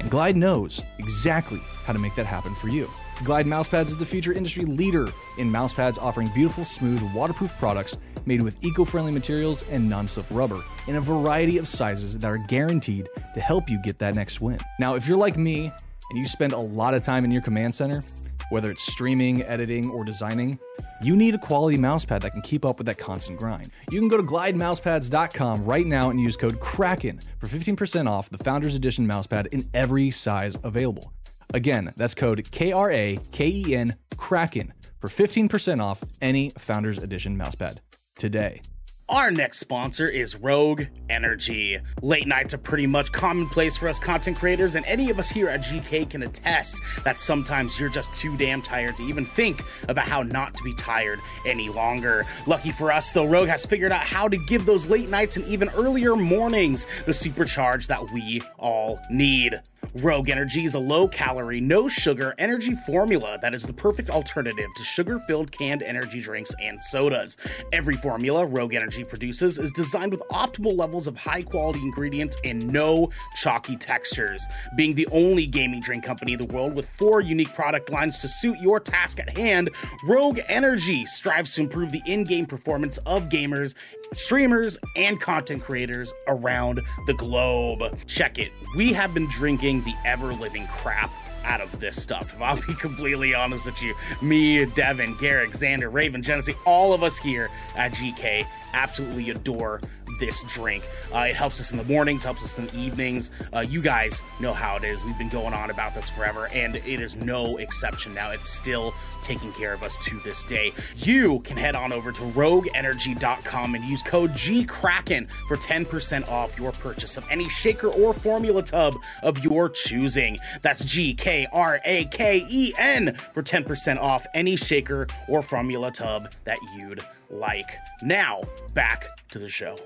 And 0.00 0.10
Glide 0.10 0.36
knows 0.36 0.82
exactly 0.98 1.60
how 1.84 1.92
to 1.92 1.98
make 1.98 2.14
that 2.16 2.26
happen 2.26 2.54
for 2.54 2.68
you. 2.68 2.90
Glide 3.22 3.46
Mousepads 3.46 3.88
is 3.88 3.96
the 3.98 4.06
future 4.06 4.32
industry 4.32 4.64
leader 4.64 5.12
in 5.36 5.52
mousepads, 5.52 5.98
offering 5.98 6.28
beautiful, 6.28 6.64
smooth, 6.64 7.02
waterproof 7.14 7.56
products 7.58 7.98
made 8.26 8.42
with 8.42 8.62
eco 8.64 8.84
friendly 8.84 9.12
materials 9.12 9.62
and 9.70 9.88
non 9.88 10.06
slip 10.06 10.26
rubber 10.30 10.62
in 10.86 10.96
a 10.96 11.00
variety 11.00 11.58
of 11.58 11.68
sizes 11.68 12.18
that 12.18 12.26
are 12.26 12.38
guaranteed 12.48 13.08
to 13.34 13.40
help 13.40 13.68
you 13.68 13.80
get 13.82 13.98
that 13.98 14.14
next 14.14 14.40
win. 14.40 14.58
Now, 14.78 14.94
if 14.94 15.06
you're 15.06 15.16
like 15.16 15.36
me 15.36 15.66
and 16.10 16.18
you 16.18 16.26
spend 16.26 16.52
a 16.52 16.58
lot 16.58 16.94
of 16.94 17.04
time 17.04 17.24
in 17.24 17.30
your 17.30 17.42
command 17.42 17.74
center, 17.74 18.02
whether 18.50 18.70
it's 18.70 18.82
streaming, 18.82 19.42
editing, 19.42 19.88
or 19.90 20.04
designing, 20.04 20.58
you 21.02 21.16
need 21.16 21.34
a 21.34 21.38
quality 21.38 21.78
mousepad 21.78 22.20
that 22.20 22.32
can 22.32 22.42
keep 22.42 22.64
up 22.64 22.78
with 22.78 22.86
that 22.86 22.98
constant 22.98 23.38
grind. 23.38 23.70
You 23.90 24.00
can 24.00 24.08
go 24.08 24.16
to 24.16 24.22
glidemousepads.com 24.22 25.64
right 25.64 25.86
now 25.86 26.10
and 26.10 26.20
use 26.20 26.36
code 26.36 26.60
KRAKEN 26.60 27.26
for 27.38 27.46
15% 27.46 28.08
off 28.08 28.28
the 28.28 28.38
Founders 28.38 28.74
Edition 28.74 29.08
mousepad 29.08 29.46
in 29.48 29.68
every 29.72 30.10
size 30.10 30.56
available. 30.62 31.12
Again, 31.54 31.92
that's 31.96 32.14
code 32.14 32.50
K 32.50 32.72
R 32.72 32.90
A 32.90 33.18
K 33.32 33.48
E 33.48 33.74
N 33.74 33.94
KRAKEN 34.16 34.72
for 35.00 35.08
15% 35.08 35.80
off 35.80 36.02
any 36.20 36.50
Founders 36.58 37.02
Edition 37.02 37.38
mousepad 37.38 37.78
today. 38.20 38.60
Our 39.08 39.32
next 39.32 39.58
sponsor 39.58 40.06
is 40.06 40.36
Rogue 40.36 40.84
Energy. 41.08 41.78
Late 42.00 42.28
nights 42.28 42.54
are 42.54 42.58
pretty 42.58 42.86
much 42.86 43.10
commonplace 43.10 43.76
for 43.76 43.88
us 43.88 43.98
content 43.98 44.38
creators, 44.38 44.76
and 44.76 44.86
any 44.86 45.10
of 45.10 45.18
us 45.18 45.28
here 45.28 45.48
at 45.48 45.62
GK 45.62 46.08
can 46.08 46.22
attest 46.22 46.78
that 47.02 47.18
sometimes 47.18 47.80
you're 47.80 47.88
just 47.88 48.14
too 48.14 48.36
damn 48.36 48.62
tired 48.62 48.96
to 48.98 49.02
even 49.02 49.24
think 49.24 49.64
about 49.88 50.06
how 50.06 50.22
not 50.22 50.54
to 50.54 50.62
be 50.62 50.74
tired 50.74 51.18
any 51.44 51.68
longer. 51.70 52.24
Lucky 52.46 52.70
for 52.70 52.92
us, 52.92 53.12
though, 53.12 53.26
Rogue 53.26 53.48
has 53.48 53.66
figured 53.66 53.90
out 53.90 54.02
how 54.02 54.28
to 54.28 54.36
give 54.46 54.64
those 54.64 54.86
late 54.86 55.08
nights 55.08 55.36
and 55.36 55.44
even 55.46 55.70
earlier 55.70 56.14
mornings 56.14 56.86
the 57.06 57.12
supercharge 57.12 57.88
that 57.88 58.12
we 58.12 58.42
all 58.58 59.00
need. 59.10 59.60
Rogue 59.96 60.28
Energy 60.28 60.64
is 60.64 60.74
a 60.74 60.78
low 60.78 61.08
calorie, 61.08 61.60
no 61.60 61.88
sugar 61.88 62.34
energy 62.38 62.74
formula 62.86 63.38
that 63.42 63.54
is 63.54 63.64
the 63.64 63.72
perfect 63.72 64.08
alternative 64.08 64.68
to 64.76 64.84
sugar 64.84 65.18
filled 65.26 65.50
canned 65.50 65.82
energy 65.82 66.20
drinks 66.20 66.54
and 66.62 66.82
sodas. 66.84 67.36
Every 67.72 67.96
formula 67.96 68.46
Rogue 68.46 68.74
Energy 68.74 69.02
produces 69.04 69.58
is 69.58 69.72
designed 69.72 70.12
with 70.12 70.22
optimal 70.30 70.76
levels 70.76 71.06
of 71.06 71.16
high 71.16 71.42
quality 71.42 71.80
ingredients 71.80 72.36
and 72.44 72.68
no 72.72 73.10
chalky 73.34 73.76
textures. 73.76 74.46
Being 74.76 74.94
the 74.94 75.08
only 75.10 75.46
gaming 75.46 75.80
drink 75.80 76.04
company 76.04 76.34
in 76.34 76.38
the 76.38 76.44
world 76.44 76.74
with 76.74 76.88
four 76.90 77.20
unique 77.20 77.52
product 77.54 77.90
lines 77.90 78.18
to 78.18 78.28
suit 78.28 78.58
your 78.60 78.78
task 78.78 79.18
at 79.18 79.36
hand, 79.36 79.70
Rogue 80.04 80.38
Energy 80.48 81.04
strives 81.06 81.54
to 81.54 81.62
improve 81.62 81.90
the 81.90 82.02
in 82.06 82.24
game 82.24 82.46
performance 82.46 82.98
of 82.98 83.28
gamers 83.28 83.74
streamers, 84.14 84.78
and 84.96 85.20
content 85.20 85.62
creators 85.62 86.12
around 86.26 86.80
the 87.06 87.14
globe. 87.14 87.98
Check 88.06 88.38
it. 88.38 88.52
We 88.76 88.92
have 88.92 89.14
been 89.14 89.26
drinking 89.28 89.82
the 89.82 89.94
ever 90.04 90.32
living 90.32 90.66
crap 90.68 91.10
out 91.44 91.60
of 91.60 91.78
this 91.80 92.00
stuff. 92.00 92.34
If 92.34 92.42
I'll 92.42 92.56
be 92.56 92.74
completely 92.80 93.34
honest 93.34 93.66
with 93.66 93.82
you, 93.82 93.94
me, 94.22 94.64
Devin, 94.66 95.16
Garrick, 95.18 95.50
Xander, 95.50 95.92
Raven, 95.92 96.22
Jenesy, 96.22 96.54
all 96.66 96.92
of 96.92 97.02
us 97.02 97.18
here 97.18 97.48
at 97.76 97.92
GK 97.92 98.46
absolutely 98.72 99.30
adore 99.30 99.80
this 100.18 100.44
drink. 100.44 100.86
Uh, 101.14 101.26
it 101.28 101.36
helps 101.36 101.60
us 101.60 101.70
in 101.72 101.78
the 101.78 101.84
mornings, 101.84 102.24
helps 102.24 102.44
us 102.44 102.58
in 102.58 102.66
the 102.66 102.78
evenings. 102.78 103.30
Uh, 103.54 103.60
you 103.60 103.80
guys 103.80 104.22
know 104.40 104.52
how 104.52 104.76
it 104.76 104.84
is. 104.84 105.04
We've 105.04 105.18
been 105.18 105.28
going 105.28 105.54
on 105.54 105.70
about 105.70 105.94
this 105.94 106.10
forever, 106.10 106.48
and 106.52 106.76
it 106.76 107.00
is 107.00 107.16
no 107.16 107.56
exception 107.58 108.14
now. 108.14 108.30
It's 108.30 108.50
still 108.50 108.94
taking 109.22 109.52
care 109.52 109.72
of 109.72 109.82
us 109.82 109.96
to 110.06 110.18
this 110.20 110.44
day. 110.44 110.72
You 110.96 111.40
can 111.40 111.56
head 111.56 111.76
on 111.76 111.92
over 111.92 112.12
to 112.12 112.22
rogueenergy.com 112.22 113.74
and 113.74 113.84
use 113.84 114.02
code 114.02 114.32
GKRAKEN 114.32 115.28
for 115.48 115.56
10% 115.56 116.28
off 116.28 116.58
your 116.58 116.72
purchase 116.72 117.16
of 117.16 117.24
any 117.30 117.48
shaker 117.48 117.88
or 117.88 118.12
formula 118.12 118.62
tub 118.62 118.94
of 119.22 119.42
your 119.44 119.68
choosing. 119.68 120.38
That's 120.62 120.84
G 120.84 121.14
K 121.14 121.46
R 121.52 121.78
A 121.84 122.04
K 122.06 122.44
E 122.48 122.72
N 122.78 123.14
for 123.32 123.42
10% 123.42 123.98
off 123.98 124.26
any 124.34 124.56
shaker 124.56 125.06
or 125.28 125.42
formula 125.42 125.90
tub 125.90 126.30
that 126.44 126.58
you'd 126.76 127.04
like. 127.30 127.70
Now, 128.02 128.42
back 128.74 129.06
to 129.30 129.38
the 129.38 129.48
show. 129.48 129.76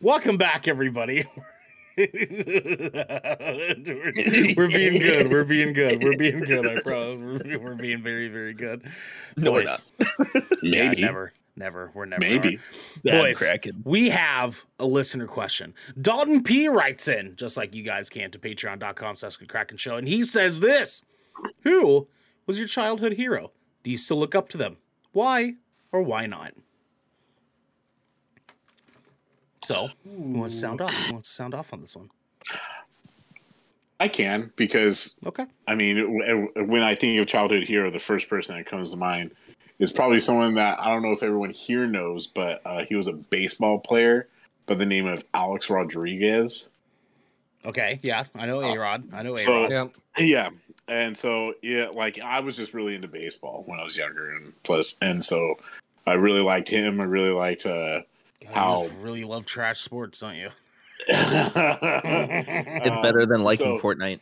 Welcome 0.00 0.36
back, 0.36 0.66
everybody. 0.68 1.24
we're, 1.96 2.06
being 4.68 5.00
good. 5.00 5.32
We're 5.32 5.44
being 5.44 5.72
good. 5.72 6.02
We're 6.02 6.16
being 6.16 6.40
good. 6.40 6.66
I 6.66 6.80
promise. 6.80 7.42
We're, 7.44 7.58
we're 7.58 7.74
being 7.74 8.02
very, 8.02 8.28
very 8.28 8.54
good. 8.54 8.90
No, 9.36 9.52
we're 9.52 9.64
Boys. 9.64 9.82
Maybe. 10.62 11.00
Yeah, 11.00 11.06
never. 11.06 11.32
Never. 11.56 11.90
We're 11.92 12.06
never. 12.06 12.20
Maybe. 12.20 12.58
Boys, 13.04 13.42
we 13.84 14.08
have 14.10 14.64
a 14.78 14.86
listener 14.86 15.26
question. 15.26 15.74
Dalton 16.00 16.42
P 16.42 16.68
writes 16.68 17.06
in, 17.06 17.36
just 17.36 17.56
like 17.56 17.74
you 17.74 17.82
guys 17.82 18.08
can, 18.08 18.30
to 18.30 18.38
patreon.com 18.38 19.16
slash 19.16 19.36
Kraken 19.36 19.76
show. 19.76 19.96
And 19.96 20.08
he 20.08 20.24
says 20.24 20.60
this 20.60 21.04
Who 21.64 22.08
was 22.46 22.58
your 22.58 22.68
childhood 22.68 23.14
hero? 23.14 23.52
Do 23.82 23.90
you 23.90 23.98
still 23.98 24.18
look 24.18 24.34
up 24.34 24.48
to 24.50 24.56
them? 24.56 24.78
Why 25.12 25.54
or 25.92 26.02
why 26.02 26.26
not? 26.26 26.52
So, 29.64 29.90
who 30.04 30.38
wants 30.38 30.54
to 30.54 30.60
sound 30.60 30.80
off? 30.80 30.94
Who 30.94 31.12
wants 31.14 31.28
to 31.28 31.34
sound 31.34 31.54
off 31.54 31.72
on 31.72 31.80
this 31.80 31.94
one? 31.94 32.10
I 33.98 34.08
can 34.08 34.50
because 34.56 35.14
Okay. 35.26 35.44
I 35.68 35.74
mean, 35.74 36.18
when 36.68 36.82
I 36.82 36.94
think 36.94 37.20
of 37.20 37.26
childhood 37.26 37.64
hero, 37.64 37.90
the 37.90 37.98
first 37.98 38.28
person 38.30 38.56
that 38.56 38.66
comes 38.66 38.90
to 38.92 38.96
mind 38.96 39.32
is 39.78 39.92
probably 39.92 40.20
someone 40.20 40.54
that 40.54 40.80
I 40.80 40.86
don't 40.86 41.02
know 41.02 41.12
if 41.12 41.22
everyone 41.22 41.50
here 41.50 41.86
knows, 41.86 42.26
but 42.26 42.62
uh, 42.64 42.84
he 42.88 42.94
was 42.94 43.06
a 43.06 43.12
baseball 43.12 43.78
player 43.78 44.26
by 44.66 44.74
the 44.74 44.86
name 44.86 45.06
of 45.06 45.24
Alex 45.34 45.68
Rodriguez. 45.68 46.68
Okay, 47.66 48.00
yeah, 48.02 48.24
I 48.34 48.46
know 48.46 48.62
A 48.62 48.78
Rod. 48.78 49.04
I 49.12 49.22
know 49.22 49.32
A 49.34 49.38
So- 49.38 49.68
Yeah. 49.68 49.88
Yeah. 50.18 50.48
And 50.88 51.14
so 51.16 51.54
yeah, 51.62 51.88
like 51.92 52.18
I 52.18 52.40
was 52.40 52.56
just 52.56 52.72
really 52.72 52.94
into 52.96 53.06
baseball 53.06 53.64
when 53.66 53.78
I 53.78 53.82
was 53.84 53.98
younger 53.98 54.30
and 54.30 54.54
plus 54.64 54.96
and 55.02 55.22
so 55.24 55.56
I 56.06 56.14
really 56.14 56.42
liked 56.42 56.68
him. 56.68 57.00
I 57.00 57.04
really 57.04 57.30
liked 57.30 57.66
uh 57.66 58.00
how- 58.52 58.84
you 58.84 58.90
really 59.00 59.24
love 59.24 59.46
trash 59.46 59.80
sports, 59.80 60.18
don't 60.20 60.36
you? 60.36 60.48
It's 61.08 62.90
um, 62.90 63.02
better 63.02 63.26
than 63.26 63.42
liking 63.42 63.78
so- 63.78 63.82
Fortnite. 63.82 64.20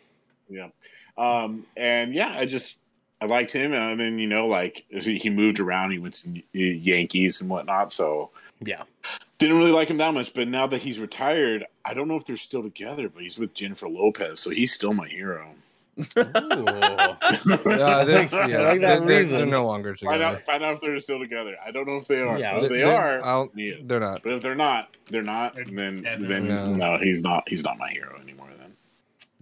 Yeah. 0.49 0.69
Um, 1.17 1.67
and 1.77 2.15
yeah, 2.15 2.29
I 2.39 2.47
just 2.47 2.79
I 3.21 3.27
liked 3.27 3.53
him, 3.53 3.73
and 3.73 4.01
then 4.01 4.19
you 4.19 4.27
know, 4.29 4.47
like 4.47 4.85
he 4.91 5.19
he 5.19 5.31
moved 5.31 5.59
around. 5.61 5.91
He 5.93 5.99
went 5.99 6.23
to 6.23 6.43
Yankees 6.59 7.41
and 7.41 7.51
whatnot, 7.51 7.93
so 7.93 8.31
Yeah. 8.65 8.83
didn't 9.39 9.57
really 9.59 9.73
like 9.73 9.89
him 9.89 9.97
that 9.99 10.15
much. 10.15 10.33
But 10.35 10.47
now 10.49 10.67
that 10.69 10.83
he's 10.83 10.99
retired, 11.01 11.65
I 11.85 11.95
don't 11.95 12.07
know 12.09 12.17
if 12.17 12.25
they're 12.25 12.37
still 12.37 12.63
together. 12.63 13.09
But 13.09 13.23
he's 13.25 13.39
with 13.39 13.55
Jennifer 13.55 13.89
Lopez, 13.89 14.41
so 14.41 14.51
he's 14.51 14.73
still 14.73 14.95
my 14.95 15.09
hero. 15.09 15.55
Ooh. 15.99 16.05
Yeah, 17.67 18.05
they're, 18.05 18.23
yeah, 18.49 18.69
like 18.69 18.81
they're, 18.81 19.01
they're, 19.01 19.25
they're 19.25 19.47
no 19.47 19.67
longer 19.67 19.97
Find 19.97 20.15
together. 20.15 20.25
out, 20.39 20.45
find 20.47 20.63
out 20.65 20.75
if 20.75 20.81
they're 20.81 20.99
still 21.01 21.19
together. 21.19 21.57
I 21.65 21.71
don't 21.71 21.87
know 21.87 21.97
if 21.97 22.07
they 22.07 22.21
are. 22.21 22.39
Yeah, 22.39 22.57
if 22.59 22.71
they 22.71 22.79
They're- 22.83 22.95
are, 22.95 23.21
I 23.23 23.33
don't- 23.33 23.87
They're 23.87 24.01
not. 24.01 24.23
But 24.23 24.33
if 24.35 24.43
they're 24.43 24.55
not, 24.55 24.97
they're 25.11 25.23
not. 25.23 25.55
They're 25.55 25.65
then 25.65 26.03
definitely 26.03 26.49
then 26.49 26.79
not. 26.79 26.93
no, 26.93 26.99
he's 26.99 27.23
not. 27.23 27.49
He's 27.49 27.65
not 27.65 27.79
my 27.79 27.91
hero 27.91 28.19
anymore. 28.23 28.49
Then 28.59 28.73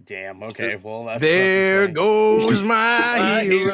Damn. 0.05 0.43
Okay. 0.43 0.75
Well, 0.75 1.05
that's 1.05 1.21
There 1.21 1.81
that's 1.87 1.93
goes 1.95 2.61
my 2.63 3.19
My 3.19 3.43
hero. 3.43 3.71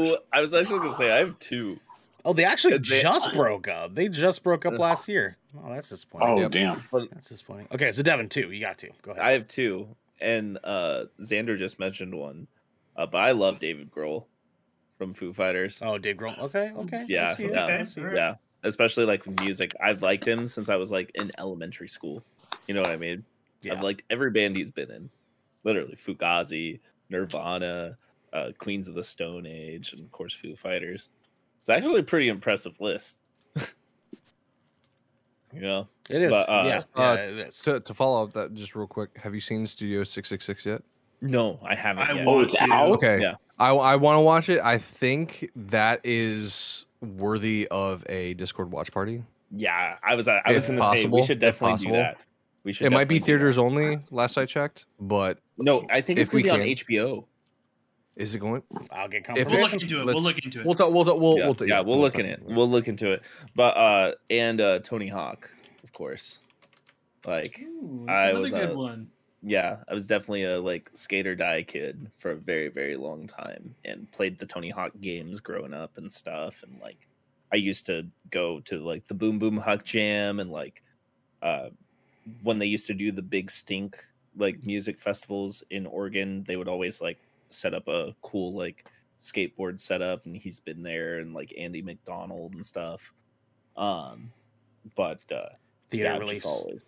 hero. 0.00 0.16
I 0.32 0.40
was 0.40 0.54
actually 0.54 0.78
gonna 0.78 0.94
say 0.94 1.12
I 1.12 1.18
have 1.18 1.38
two. 1.38 1.78
Oh, 2.24 2.32
they 2.32 2.44
actually 2.44 2.78
They- 2.78 3.02
just 3.02 3.32
broke 3.34 3.68
up. 3.68 3.94
They 3.94 4.08
just 4.08 4.42
broke 4.44 4.64
up 4.64 4.78
last 4.78 5.08
year. 5.08 5.36
Oh, 5.62 5.72
that's 5.74 5.88
disappointing. 5.90 6.28
oh 6.28 6.40
Yep. 6.42 6.50
damn, 6.52 6.84
That's 7.12 7.28
disappointing. 7.28 7.68
Okay, 7.74 7.92
so 7.92 8.02
Devin, 8.02 8.28
two. 8.30 8.50
You 8.52 8.60
got 8.60 8.78
two. 8.78 8.90
Go 9.02 9.10
ahead. 9.12 9.22
I 9.22 9.32
have 9.32 9.46
two, 9.48 9.88
and 10.22 10.58
uh 10.64 11.04
Xander 11.20 11.58
just 11.58 11.78
mentioned 11.78 12.14
one, 12.14 12.46
uh, 12.96 13.06
but 13.06 13.18
I 13.18 13.32
love 13.32 13.58
David 13.58 13.90
Grohl 13.90 14.26
from 14.98 15.12
Foo 15.12 15.32
Fighters. 15.32 15.78
oh, 15.82 15.98
Dave 15.98 16.16
Grohl. 16.16 16.38
Okay. 16.38 16.72
Okay. 16.76 17.04
Yeah, 17.08 17.30
I 17.30 17.34
see 17.34 17.44
it. 17.44 17.52
yeah. 17.52 17.66
I 17.66 17.84
see 17.84 18.00
it. 18.00 18.14
Yeah, 18.14 18.34
especially 18.62 19.04
like 19.04 19.26
music. 19.40 19.74
I've 19.80 20.02
liked 20.02 20.26
him 20.26 20.46
since 20.46 20.68
I 20.68 20.76
was 20.76 20.92
like 20.92 21.10
in 21.14 21.30
elementary 21.38 21.88
school. 21.88 22.22
You 22.66 22.74
know 22.74 22.82
what 22.82 22.90
I 22.90 22.96
mean? 22.96 23.24
Yeah. 23.62 23.72
I've 23.74 23.82
liked 23.82 24.02
every 24.10 24.30
band 24.30 24.56
he's 24.56 24.70
been 24.70 24.90
in. 24.90 25.10
Literally, 25.64 25.96
Fugazi, 25.96 26.80
Nirvana, 27.10 27.96
uh, 28.32 28.50
Queens 28.58 28.88
of 28.88 28.94
the 28.94 29.04
Stone 29.04 29.46
Age, 29.46 29.92
and 29.92 30.00
of 30.00 30.10
course 30.10 30.34
Foo 30.34 30.54
Fighters. 30.56 31.08
It's 31.60 31.68
actually 31.68 32.00
a 32.00 32.04
pretty 32.04 32.28
impressive 32.28 32.80
list. 32.80 33.21
You 35.54 35.60
know, 35.60 35.88
It 36.10 36.22
is. 36.22 36.30
But, 36.30 36.48
uh, 36.48 36.62
yeah. 36.66 36.78
uh, 36.94 37.14
yeah, 37.16 37.22
it 37.24 37.38
is. 37.48 37.58
To, 37.62 37.80
to 37.80 37.94
follow 37.94 38.24
up 38.24 38.32
that 38.34 38.54
just 38.54 38.74
real 38.74 38.86
quick, 38.86 39.10
have 39.22 39.34
you 39.34 39.40
seen 39.40 39.66
Studio 39.66 40.04
666 40.04 40.66
yet? 40.66 40.82
no, 41.20 41.58
I 41.62 41.74
haven't. 41.74 42.02
I 42.08 42.12
yet. 42.14 42.26
Oh, 42.26 42.40
it's 42.40 42.56
out? 42.60 42.90
Okay. 42.92 43.20
Yeah. 43.20 43.34
I, 43.58 43.70
I 43.70 43.96
want 43.96 44.16
to 44.16 44.20
watch 44.20 44.48
it. 44.48 44.60
I 44.60 44.78
think 44.78 45.50
that 45.54 46.00
is 46.02 46.84
worthy 47.00 47.68
of 47.70 48.04
a 48.08 48.34
Discord 48.34 48.72
watch 48.72 48.90
party. 48.90 49.22
Yeah, 49.54 49.96
I 50.02 50.14
was. 50.14 50.26
I 50.26 50.40
was 50.46 50.68
If 50.68 50.68
going 50.68 50.78
to 50.78 50.82
say 50.82 51.02
possible, 51.02 51.18
we 51.18 51.22
should 51.24 51.36
if 51.36 51.40
definitely 51.40 51.76
do 51.76 51.84
possible. 51.84 51.92
that. 51.96 52.16
We 52.64 52.72
should. 52.72 52.86
It 52.86 52.90
might 52.92 53.08
be 53.08 53.18
theaters 53.18 53.58
only, 53.58 53.98
last 54.10 54.38
I 54.38 54.46
checked, 54.46 54.86
but 55.00 55.38
No, 55.58 55.84
I 55.90 56.00
think 56.00 56.18
it's 56.18 56.30
going 56.30 56.44
to 56.44 56.52
be 56.54 56.60
on. 56.60 56.60
HBO. 56.60 57.24
Is 58.16 58.34
it 58.34 58.38
going? 58.38 58.62
I'll 58.90 59.08
get 59.08 59.20
If 59.20 59.26
confirmation. 59.26 59.52
We'll 59.52 59.62
look 59.62 59.72
into 59.72 60.00
it. 60.00 60.06
We'll 60.06 60.22
look 60.22 60.38
into 60.38 60.60
it. 60.60 60.66
We'll 60.66 60.74
talk. 60.74 60.92
We'll 60.92 61.04
talk. 61.04 61.20
We'll, 61.20 61.38
yeah, 61.38 61.46
we'll, 61.46 61.68
yeah, 61.68 61.80
we'll 61.80 62.00
look 62.00 62.18
in 62.18 62.26
it. 62.26 62.42
We'll 62.44 62.68
look 62.68 62.88
into 62.88 63.12
it. 63.12 63.22
But 63.54 63.76
uh, 63.76 64.12
and 64.30 64.60
uh, 64.60 64.78
Tony 64.80 65.08
Hawk, 65.08 65.50
of 65.82 65.92
course. 65.92 66.38
Like, 67.26 67.60
Ooh, 67.62 68.04
I 68.08 68.30
another 68.30 68.40
was, 68.40 68.50
good 68.50 68.70
uh, 68.72 68.74
one. 68.74 69.08
yeah, 69.42 69.76
I 69.88 69.94
was 69.94 70.06
definitely 70.06 70.44
a 70.44 70.60
like 70.60 70.90
skate 70.92 71.26
or 71.26 71.34
die 71.34 71.62
kid 71.62 72.10
for 72.18 72.32
a 72.32 72.36
very, 72.36 72.68
very 72.68 72.96
long 72.96 73.26
time, 73.26 73.74
and 73.84 74.10
played 74.10 74.38
the 74.38 74.46
Tony 74.46 74.70
Hawk 74.70 74.92
games 75.00 75.40
growing 75.40 75.72
up 75.72 75.96
and 75.96 76.12
stuff. 76.12 76.62
And 76.64 76.80
like, 76.80 77.08
I 77.52 77.56
used 77.56 77.86
to 77.86 78.06
go 78.30 78.60
to 78.60 78.80
like 78.80 79.06
the 79.06 79.14
Boom 79.14 79.38
Boom 79.38 79.56
Huck 79.56 79.84
Jam 79.84 80.40
and 80.40 80.50
like, 80.50 80.82
uh, 81.42 81.68
when 82.42 82.58
they 82.58 82.66
used 82.66 82.86
to 82.88 82.94
do 82.94 83.12
the 83.12 83.22
big 83.22 83.50
stink 83.50 84.04
like 84.36 84.64
music 84.66 84.98
festivals 84.98 85.62
in 85.70 85.86
Oregon, 85.86 86.42
they 86.44 86.56
would 86.56 86.68
always 86.68 87.00
like 87.00 87.18
set 87.54 87.74
up 87.74 87.88
a 87.88 88.14
cool 88.22 88.54
like 88.54 88.86
skateboard 89.18 89.78
setup, 89.80 90.26
and 90.26 90.36
he's 90.36 90.60
been 90.60 90.82
there, 90.82 91.18
and 91.18 91.34
like 91.34 91.54
Andy 91.56 91.82
Macdonald 91.82 92.54
and 92.54 92.64
stuff. 92.64 93.12
Um, 93.76 94.32
but 94.96 95.20
uh, 95.32 95.48
Theater 95.90 96.10
yeah, 96.10 96.18
release. 96.18 96.44
always, 96.44 96.84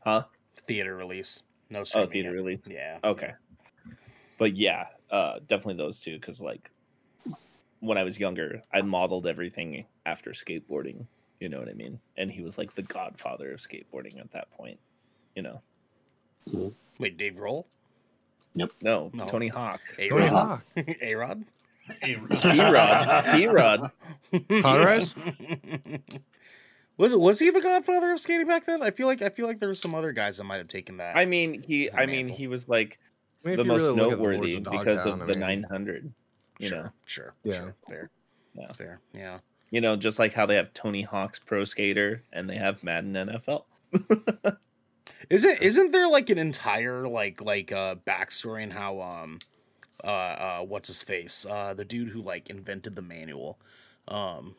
huh? 0.00 0.24
Theater 0.66 0.96
release. 0.96 1.42
No 1.70 1.84
Oh, 1.94 2.06
theater 2.06 2.30
yet. 2.30 2.34
release. 2.34 2.60
Yeah. 2.66 2.98
Okay. 3.02 3.32
But 4.38 4.56
yeah, 4.56 4.86
uh, 5.10 5.40
definitely 5.46 5.76
those 5.82 5.98
two 5.98 6.18
because 6.18 6.40
like 6.40 6.70
when 7.80 7.98
I 7.98 8.04
was 8.04 8.18
younger, 8.18 8.62
I 8.72 8.82
modeled 8.82 9.26
everything 9.26 9.86
after 10.04 10.30
skateboarding. 10.30 11.06
You 11.40 11.48
know 11.48 11.58
what 11.58 11.68
I 11.68 11.74
mean? 11.74 11.98
And 12.16 12.30
he 12.30 12.42
was 12.42 12.56
like 12.58 12.74
the 12.74 12.82
godfather 12.82 13.52
of 13.52 13.58
skateboarding 13.58 14.18
at 14.20 14.30
that 14.32 14.50
point. 14.50 14.78
You 15.34 15.42
know? 15.42 15.62
Wait, 16.98 17.16
Dave 17.18 17.34
Grohl? 17.34 17.64
No, 18.56 18.68
No. 18.82 19.26
Tony 19.26 19.48
Hawk, 19.48 19.80
A 19.98 20.08
Tony 20.08 20.24
Rod? 20.26 20.30
Hawk. 20.32 20.62
A 21.02 21.14
Rod? 21.14 21.44
Hey, 22.00 22.16
P 22.16 22.60
Rod, 22.60 23.24
P 23.32 23.46
Rod. 23.46 23.90
Conrad? 24.62 25.12
Was 26.98 27.12
it 27.12 27.20
was 27.20 27.38
he 27.38 27.50
the 27.50 27.60
godfather 27.60 28.10
of 28.12 28.20
skating 28.20 28.46
back 28.46 28.64
then? 28.64 28.82
I 28.82 28.90
feel 28.90 29.06
like 29.06 29.20
I 29.20 29.28
feel 29.28 29.46
like 29.46 29.60
there 29.60 29.68
were 29.68 29.74
some 29.74 29.94
other 29.94 30.12
guys 30.12 30.38
that 30.38 30.44
might 30.44 30.56
have 30.56 30.68
taken 30.68 30.96
that. 30.96 31.14
I 31.14 31.26
mean, 31.26 31.62
he. 31.62 31.90
I 31.92 32.06
mean, 32.06 32.26
he 32.26 32.46
was 32.48 32.68
like 32.70 32.98
I 33.44 33.48
mean, 33.50 33.56
the 33.58 33.64
most 33.66 33.82
really 33.82 33.92
look 33.92 34.12
at 34.12 34.18
the 34.18 34.24
noteworthy 34.24 34.54
of 34.56 34.64
because 34.64 35.04
Dogtown, 35.04 35.20
of 35.20 35.26
the 35.28 35.34
I 35.34 35.48
mean, 35.56 35.60
900. 35.60 36.12
You 36.58 36.68
sure, 36.68 36.82
know, 36.84 36.90
sure, 37.04 37.34
Yeah. 37.44 37.52
sure, 37.52 37.74
fair, 37.86 38.10
Yeah. 38.54 38.72
fair, 38.72 39.00
yeah. 39.12 39.38
you 39.70 39.82
know, 39.82 39.94
just 39.94 40.18
like 40.18 40.32
how 40.32 40.46
they 40.46 40.56
have 40.56 40.72
Tony 40.72 41.02
Hawk's 41.02 41.38
Pro 41.38 41.64
Skater 41.64 42.22
and 42.32 42.48
they 42.48 42.56
have 42.56 42.82
Madden 42.82 43.12
NFL. 43.12 43.64
Isn't 45.28 45.60
isn't 45.60 45.92
there 45.92 46.08
like 46.08 46.30
an 46.30 46.38
entire 46.38 47.08
like 47.08 47.40
like 47.40 47.72
uh 47.72 47.96
backstory 48.06 48.62
in 48.62 48.70
how 48.70 49.00
um 49.00 49.38
uh 50.04 50.06
uh 50.06 50.60
what's 50.60 50.88
his 50.88 51.02
face 51.02 51.46
uh 51.48 51.74
the 51.74 51.84
dude 51.84 52.10
who 52.10 52.22
like 52.22 52.48
invented 52.50 52.94
the 52.96 53.02
manual 53.02 53.58
um 54.08 54.54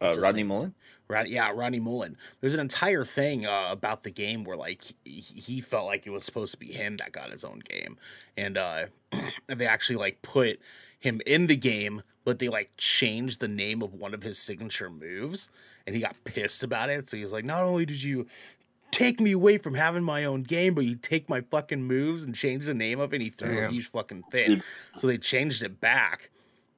Uh, 0.00 0.14
Rodney 0.16 0.42
name? 0.42 0.48
Mullen. 0.48 0.74
Rod, 1.08 1.28
yeah, 1.28 1.50
Rodney 1.52 1.80
Mullen. 1.80 2.16
There's 2.40 2.54
an 2.54 2.60
entire 2.60 3.04
thing 3.04 3.46
uh, 3.46 3.68
about 3.70 4.02
the 4.04 4.10
game 4.10 4.44
where 4.44 4.56
like 4.56 4.84
he, 5.04 5.20
he 5.20 5.60
felt 5.60 5.86
like 5.86 6.06
it 6.06 6.10
was 6.10 6.24
supposed 6.24 6.52
to 6.52 6.58
be 6.58 6.72
him 6.72 6.98
that 6.98 7.12
got 7.12 7.30
his 7.32 7.44
own 7.44 7.60
game, 7.60 7.96
and 8.36 8.56
uh, 8.56 8.86
they 9.46 9.66
actually 9.66 9.96
like 9.96 10.22
put 10.22 10.60
him 11.00 11.20
in 11.26 11.46
the 11.46 11.56
game, 11.56 12.02
but 12.24 12.38
they 12.38 12.48
like 12.48 12.70
changed 12.76 13.40
the 13.40 13.48
name 13.48 13.82
of 13.82 13.94
one 13.94 14.14
of 14.14 14.22
his 14.22 14.38
signature 14.38 14.90
moves, 14.90 15.48
and 15.86 15.96
he 15.96 16.02
got 16.02 16.16
pissed 16.24 16.62
about 16.62 16.90
it. 16.90 17.08
So 17.08 17.16
he 17.16 17.24
was 17.24 17.32
like, 17.32 17.44
"Not 17.44 17.64
only 17.64 17.86
did 17.86 18.02
you 18.02 18.26
take 18.90 19.20
me 19.20 19.32
away 19.32 19.58
from 19.58 19.74
having 19.74 20.04
my 20.04 20.24
own 20.24 20.42
game, 20.42 20.74
but 20.74 20.84
you 20.84 20.94
take 20.96 21.28
my 21.28 21.40
fucking 21.40 21.82
moves 21.82 22.24
and 22.24 22.34
change 22.34 22.66
the 22.66 22.74
name 22.74 23.00
of 23.00 23.12
it." 23.12 23.16
And 23.16 23.22
he 23.22 23.30
threw 23.30 23.58
a 23.64 23.68
huge 23.68 23.88
fucking 23.88 24.24
fit. 24.30 24.62
So 24.96 25.06
they 25.06 25.18
changed 25.18 25.62
it 25.62 25.80
back, 25.80 26.30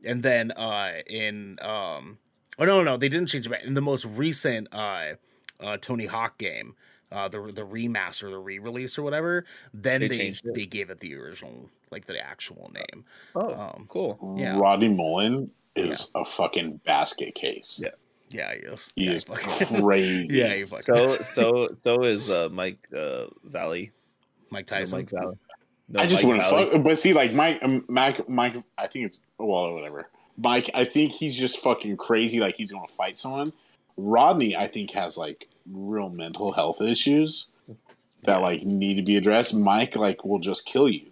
and 0.05 0.23
then 0.23 0.51
uh, 0.53 0.93
in 1.07 1.59
um, 1.63 2.19
Oh 2.61 2.65
no, 2.65 2.79
no, 2.79 2.85
no 2.85 2.97
they 2.97 3.09
didn't 3.09 3.29
change 3.29 3.47
it 3.47 3.51
back. 3.51 3.65
In 3.65 3.75
the 3.75 3.81
most 3.81 4.05
recent 4.05 4.69
uh, 4.73 5.15
uh, 5.59 5.79
Tony 5.79 6.07
Hawk 6.07 6.37
game, 6.39 6.75
uh, 7.11 7.27
the 7.29 7.41
the 7.41 7.63
remaster, 7.63 8.31
the 8.31 8.39
re-release 8.39 8.99
or 8.99 9.03
whatever, 9.03 9.47
then 9.73 10.03
They 10.03 10.09
they 10.09 10.35
they 10.55 10.67
gave 10.67 10.91
it 10.91 11.01
the 11.01 11.15
original, 11.17 11.71
like 11.91 12.05
the 12.05 12.19
actual 12.25 12.71
name. 12.75 13.05
Oh, 13.35 13.55
Um, 13.55 13.87
cool. 13.89 14.37
Yeah. 14.39 14.59
Rodney 14.59 14.89
Mullen 14.89 15.51
is 15.75 16.11
a 16.15 16.25
fucking 16.25 16.79
basket 16.85 17.35
case. 17.35 17.81
Yeah. 17.83 17.91
Yeah, 18.31 18.55
he 18.55 18.61
is. 18.61 18.93
He 18.97 19.05
yeah, 19.07 19.13
is 19.13 19.25
fucking- 19.25 19.81
crazy. 19.83 20.39
yeah, 20.39 20.55
he 20.55 20.65
fucking 20.65 20.83
So, 20.83 21.09
so, 21.09 21.69
so 21.83 22.03
is 22.05 22.31
uh, 22.31 22.49
Mike 22.51 22.79
uh, 22.95 23.27
Vallely. 23.49 23.91
Mike 24.51 24.71
No, 24.71 24.77
Tyson. 24.79 24.99
Mike 25.01 25.11
Vallely. 25.11 25.39
No, 25.89 26.01
I 26.01 26.07
just 26.07 26.23
Mike 26.23 26.29
wouldn't 26.29 26.45
Vallely. 26.47 26.73
fuck. 26.73 26.83
But 26.85 26.99
see, 26.99 27.13
like 27.13 27.33
Mike, 27.33 27.59
um, 27.63 27.85
Mike, 27.89 28.29
Mike. 28.29 28.57
I 28.79 28.87
think 28.87 29.07
it's 29.07 29.21
well, 29.39 29.73
whatever. 29.75 30.09
Mike, 30.39 30.71
I 30.75 30.85
think 30.85 31.13
he's 31.13 31.37
just 31.37 31.59
fucking 31.63 31.97
crazy. 31.97 32.41
Like 32.41 32.57
he's 32.57 32.71
going 32.73 32.87
to 32.87 32.93
fight 32.93 33.19
someone. 33.19 33.49
Rodney, 33.97 34.57
I 34.57 34.67
think, 34.69 34.93
has 34.93 35.19
like 35.19 35.49
real 35.71 36.09
mental 36.09 36.53
health 36.53 36.81
issues 36.81 37.49
that 38.25 38.37
like 38.37 38.63
need 38.63 38.95
to 38.95 39.03
be 39.03 39.17
addressed. 39.17 39.55
Mike, 39.55 39.97
like, 39.97 40.25
will 40.25 40.39
just 40.39 40.65
kill 40.65 40.89
you. 40.89 41.10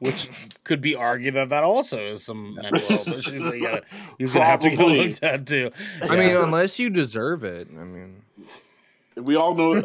Which 0.00 0.30
could 0.62 0.80
be 0.80 0.94
argued 0.94 1.34
that 1.34 1.48
that 1.48 1.64
also 1.64 1.98
is 1.98 2.24
some 2.24 2.54
mental 2.54 2.78
health 2.86 3.08
issues 3.08 3.42
that 3.42 3.56
you 3.56 3.62
gotta, 3.64 3.82
he's 4.18 4.32
gonna 4.32 4.44
have 4.44 4.60
to 4.60 4.70
get 4.70 4.78
Probably. 4.78 5.08
looked 5.08 5.22
at 5.24 5.44
too. 5.46 5.70
I 6.02 6.16
mean, 6.16 6.36
unless 6.36 6.78
you 6.78 6.88
deserve 6.88 7.42
it. 7.42 7.66
I 7.68 7.82
mean, 7.84 8.22
We 9.16 9.34
all 9.34 9.54
know 9.56 9.74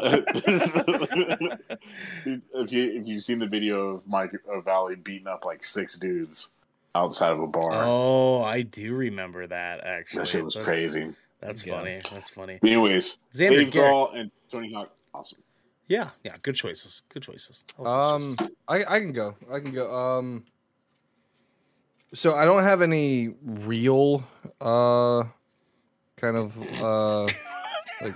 you 2.72 3.00
if 3.00 3.06
you've 3.06 3.22
seen 3.24 3.38
the 3.38 3.46
video 3.48 3.88
of 3.96 4.06
Mike 4.06 4.32
of 4.52 4.64
Vallely 4.64 5.02
beating 5.02 5.26
up 5.26 5.44
like 5.44 5.64
six 5.64 5.96
dudes 5.98 6.50
outside 6.94 7.32
of 7.32 7.40
a 7.40 7.46
bar. 7.46 7.70
Oh, 7.72 8.42
I 8.42 8.62
do 8.62 8.94
remember 8.94 9.46
that 9.46 9.80
actually. 9.84 10.18
that 10.20 10.28
shit 10.28 10.44
was 10.44 10.54
That's- 10.54 10.74
crazy. 10.76 11.12
That's 11.40 11.66
Yeah. 11.66 11.78
funny. 11.78 12.00
That's 12.10 12.30
funny. 12.30 12.58
Anyways, 12.62 13.18
Xander 13.32 13.50
Dave 13.50 13.70
Garrett. 13.72 13.92
Grohl 13.92 14.18
and 14.18 14.30
Tony 14.50 14.72
Hawk, 14.72 14.90
awesome. 15.12 15.38
Yeah, 15.86 16.10
yeah, 16.22 16.36
good 16.42 16.54
choices. 16.54 17.02
Good 17.10 17.22
choices. 17.22 17.64
I 17.78 17.82
like 17.82 17.88
Um, 17.90 18.22
choices. 18.36 18.54
I 18.68 18.84
I 18.96 19.00
can 19.00 19.12
go. 19.12 19.36
I 19.50 19.60
can 19.60 19.72
go. 19.72 19.92
Um, 19.92 20.44
so 22.14 22.34
I 22.34 22.44
don't 22.44 22.62
have 22.62 22.80
any 22.80 23.34
real 23.42 24.24
uh 24.60 25.24
kind 26.16 26.36
of 26.36 26.56
uh 26.82 27.24
like 28.00 28.14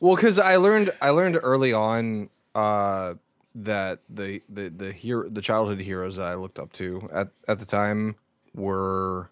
well 0.00 0.14
because 0.14 0.38
I 0.38 0.56
learned 0.56 0.92
I 1.02 1.10
learned 1.10 1.38
early 1.42 1.72
on 1.72 2.30
uh 2.54 3.14
that 3.56 4.00
the 4.08 4.42
the 4.48 4.68
the 4.70 4.92
hero 4.92 5.28
the 5.28 5.42
childhood 5.42 5.80
heroes 5.80 6.16
that 6.16 6.26
I 6.26 6.34
looked 6.34 6.58
up 6.58 6.72
to 6.74 7.08
at 7.12 7.28
at 7.48 7.58
the 7.58 7.66
time 7.66 8.14
were 8.54 9.30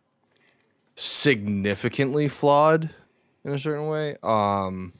significantly 0.96 2.28
flawed 2.28 2.90
in 3.44 3.52
a 3.52 3.58
certain 3.58 3.86
way. 3.86 4.16
Um, 4.22 4.92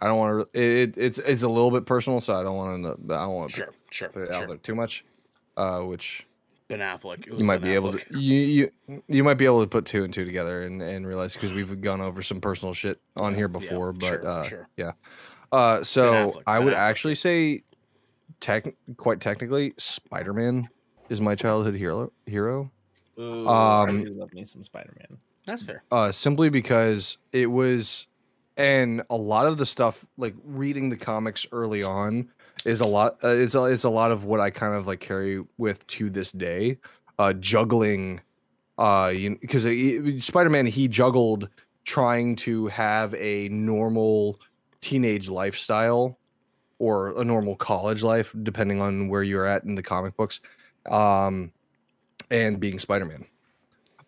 I 0.00 0.06
don't 0.08 0.18
want 0.18 0.52
to. 0.54 0.60
It, 0.60 0.96
it's 0.96 1.18
it's 1.18 1.42
a 1.42 1.48
little 1.48 1.70
bit 1.70 1.86
personal, 1.86 2.20
so 2.20 2.38
I 2.38 2.42
don't 2.42 2.56
want 2.56 2.84
to. 2.84 3.14
I 3.14 3.18
don't 3.24 3.34
want 3.34 3.48
to 3.50 3.56
Sure, 3.56 3.70
sure, 3.90 4.08
put 4.10 4.22
it 4.22 4.30
out 4.30 4.48
there 4.48 4.56
too 4.56 4.74
much. 4.74 5.04
Uh, 5.56 5.80
which 5.82 6.26
Ben 6.68 6.78
Affleck. 6.78 7.26
You 7.26 7.44
might 7.44 7.60
Ben 7.60 7.70
be 7.70 7.74
able 7.74 7.92
to 7.98 8.18
you 8.18 8.36
you 8.88 9.02
you 9.08 9.24
might 9.24 9.34
be 9.34 9.44
able 9.44 9.60
to 9.60 9.66
put 9.66 9.84
two 9.84 10.04
and 10.04 10.12
two 10.14 10.24
together 10.24 10.62
and 10.62 10.80
and 10.80 11.06
realize 11.06 11.34
because 11.34 11.54
we've 11.54 11.80
gone 11.80 12.00
over 12.00 12.22
some 12.22 12.40
personal 12.40 12.72
shit 12.74 13.00
on 13.16 13.34
here 13.34 13.50
Yeah, 13.52 13.58
before, 13.58 13.92
but 13.92 14.06
sure, 14.06 14.26
uh, 14.28 14.42
sure. 14.44 14.68
yeah. 14.76 14.92
Uh, 15.52 15.82
so 15.82 16.30
Affleck, 16.30 16.42
I 16.46 16.58
would 16.60 16.72
Affleck. 16.74 16.76
actually 16.76 17.14
say, 17.16 17.64
tech 18.38 18.72
quite 18.96 19.20
technically, 19.20 19.74
Spider 19.78 20.32
Man 20.32 20.68
is 21.08 21.20
my 21.20 21.34
childhood 21.34 21.74
hero. 21.74 22.12
Hero. 22.26 22.70
Ooh, 23.18 23.46
Um, 23.48 24.00
I 24.00 24.04
do 24.04 24.14
love 24.14 24.32
me 24.32 24.44
some 24.44 24.62
Spider 24.62 24.94
Man. 24.98 25.18
That's 25.44 25.64
fair. 25.64 25.82
uh, 25.90 26.12
simply 26.12 26.48
because 26.50 27.18
it 27.32 27.46
was, 27.50 28.06
and 28.56 29.02
a 29.10 29.16
lot 29.16 29.46
of 29.46 29.56
the 29.56 29.66
stuff 29.66 30.06
like 30.16 30.34
reading 30.44 30.88
the 30.88 30.96
comics 30.96 31.46
early 31.52 31.82
on 31.82 32.28
is 32.64 32.80
a 32.80 32.86
lot. 32.86 33.18
Uh, 33.24 33.28
it's 33.28 33.54
a, 33.54 33.64
it's 33.64 33.84
a 33.84 33.90
lot 33.90 34.10
of 34.10 34.24
what 34.24 34.40
I 34.40 34.50
kind 34.50 34.74
of 34.74 34.86
like 34.86 35.00
carry 35.00 35.42
with 35.58 35.86
to 35.88 36.10
this 36.10 36.32
day, 36.32 36.78
uh, 37.18 37.32
juggling, 37.34 38.20
uh, 38.78 39.12
you 39.14 39.36
because 39.40 39.62
Spider 40.24 40.50
Man 40.50 40.66
he 40.66 40.88
juggled 40.88 41.48
trying 41.84 42.36
to 42.36 42.66
have 42.68 43.14
a 43.14 43.48
normal 43.48 44.38
teenage 44.80 45.28
lifestyle 45.28 46.18
or 46.78 47.18
a 47.20 47.24
normal 47.24 47.56
college 47.56 48.02
life, 48.02 48.34
depending 48.42 48.80
on 48.80 49.08
where 49.08 49.22
you're 49.22 49.46
at 49.46 49.64
in 49.64 49.74
the 49.74 49.82
comic 49.82 50.16
books, 50.16 50.40
um, 50.90 51.52
and 52.30 52.58
being 52.58 52.78
Spider 52.78 53.04
Man. 53.04 53.26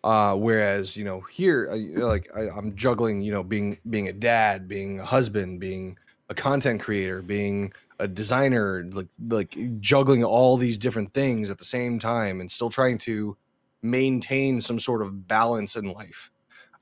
Uh, 0.03 0.35
whereas 0.35 0.97
you 0.97 1.05
know 1.05 1.21
here, 1.21 1.69
uh, 1.71 2.05
like 2.05 2.29
I, 2.35 2.49
I'm 2.49 2.75
juggling, 2.75 3.21
you 3.21 3.31
know, 3.31 3.43
being 3.43 3.77
being 3.89 4.07
a 4.09 4.13
dad, 4.13 4.67
being 4.67 4.99
a 4.99 5.05
husband, 5.05 5.59
being 5.59 5.97
a 6.29 6.33
content 6.33 6.81
creator, 6.81 7.21
being 7.21 7.71
a 7.99 8.07
designer, 8.07 8.85
like 8.91 9.07
like 9.29 9.57
juggling 9.79 10.23
all 10.23 10.57
these 10.57 10.77
different 10.77 11.13
things 11.13 11.49
at 11.49 11.57
the 11.57 11.65
same 11.65 11.99
time, 11.99 12.41
and 12.41 12.51
still 12.51 12.69
trying 12.69 12.97
to 12.99 13.37
maintain 13.81 14.59
some 14.59 14.79
sort 14.79 15.01
of 15.01 15.27
balance 15.27 15.75
in 15.75 15.85
life. 15.85 16.31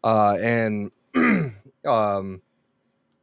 Uh, 0.04 0.38
and 0.42 0.92
um, 1.86 2.42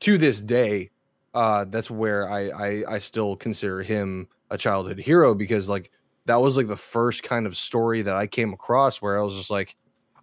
to 0.01 0.19
this 0.19 0.41
day, 0.41 0.91
uh, 1.35 1.65
that's 1.69 1.91
where 1.91 2.31
I, 2.31 2.51
I 2.51 2.85
I 2.89 2.99
still 3.01 3.37
consider 3.37 3.83
him 3.83 4.29
a 4.51 4.59
childhood 4.59 4.99
hero 4.99 5.35
because 5.35 5.69
like 5.69 5.91
that 6.27 6.41
was 6.41 6.57
like 6.57 6.69
the 6.69 6.77
first 6.77 7.23
kind 7.23 7.47
of 7.47 7.57
story 7.57 8.03
that 8.03 8.15
I 8.15 8.27
came 8.27 8.53
across 8.53 9.01
where 9.03 9.19
I 9.19 9.23
was 9.23 9.35
just 9.37 9.51
like, 9.51 9.77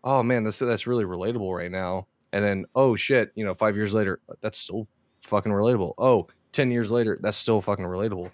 oh 0.06 0.24
man, 0.24 0.44
that's 0.44 0.60
that's 0.60 0.88
really 0.88 1.04
relatable 1.04 1.56
right 1.56 1.72
now. 1.72 2.08
And 2.32 2.44
then 2.44 2.66
oh 2.76 2.96
shit, 2.96 3.32
you 3.36 3.44
know, 3.44 3.54
five 3.54 3.76
years 3.76 3.94
later, 3.94 4.20
that's 4.42 4.60
still 4.60 4.88
fucking 5.22 5.52
relatable. 5.52 5.94
Oh, 5.98 6.28
10 6.52 6.72
years 6.72 6.90
later, 6.90 7.18
that's 7.22 7.38
still 7.38 7.62
fucking 7.62 7.86
relatable. 7.86 8.32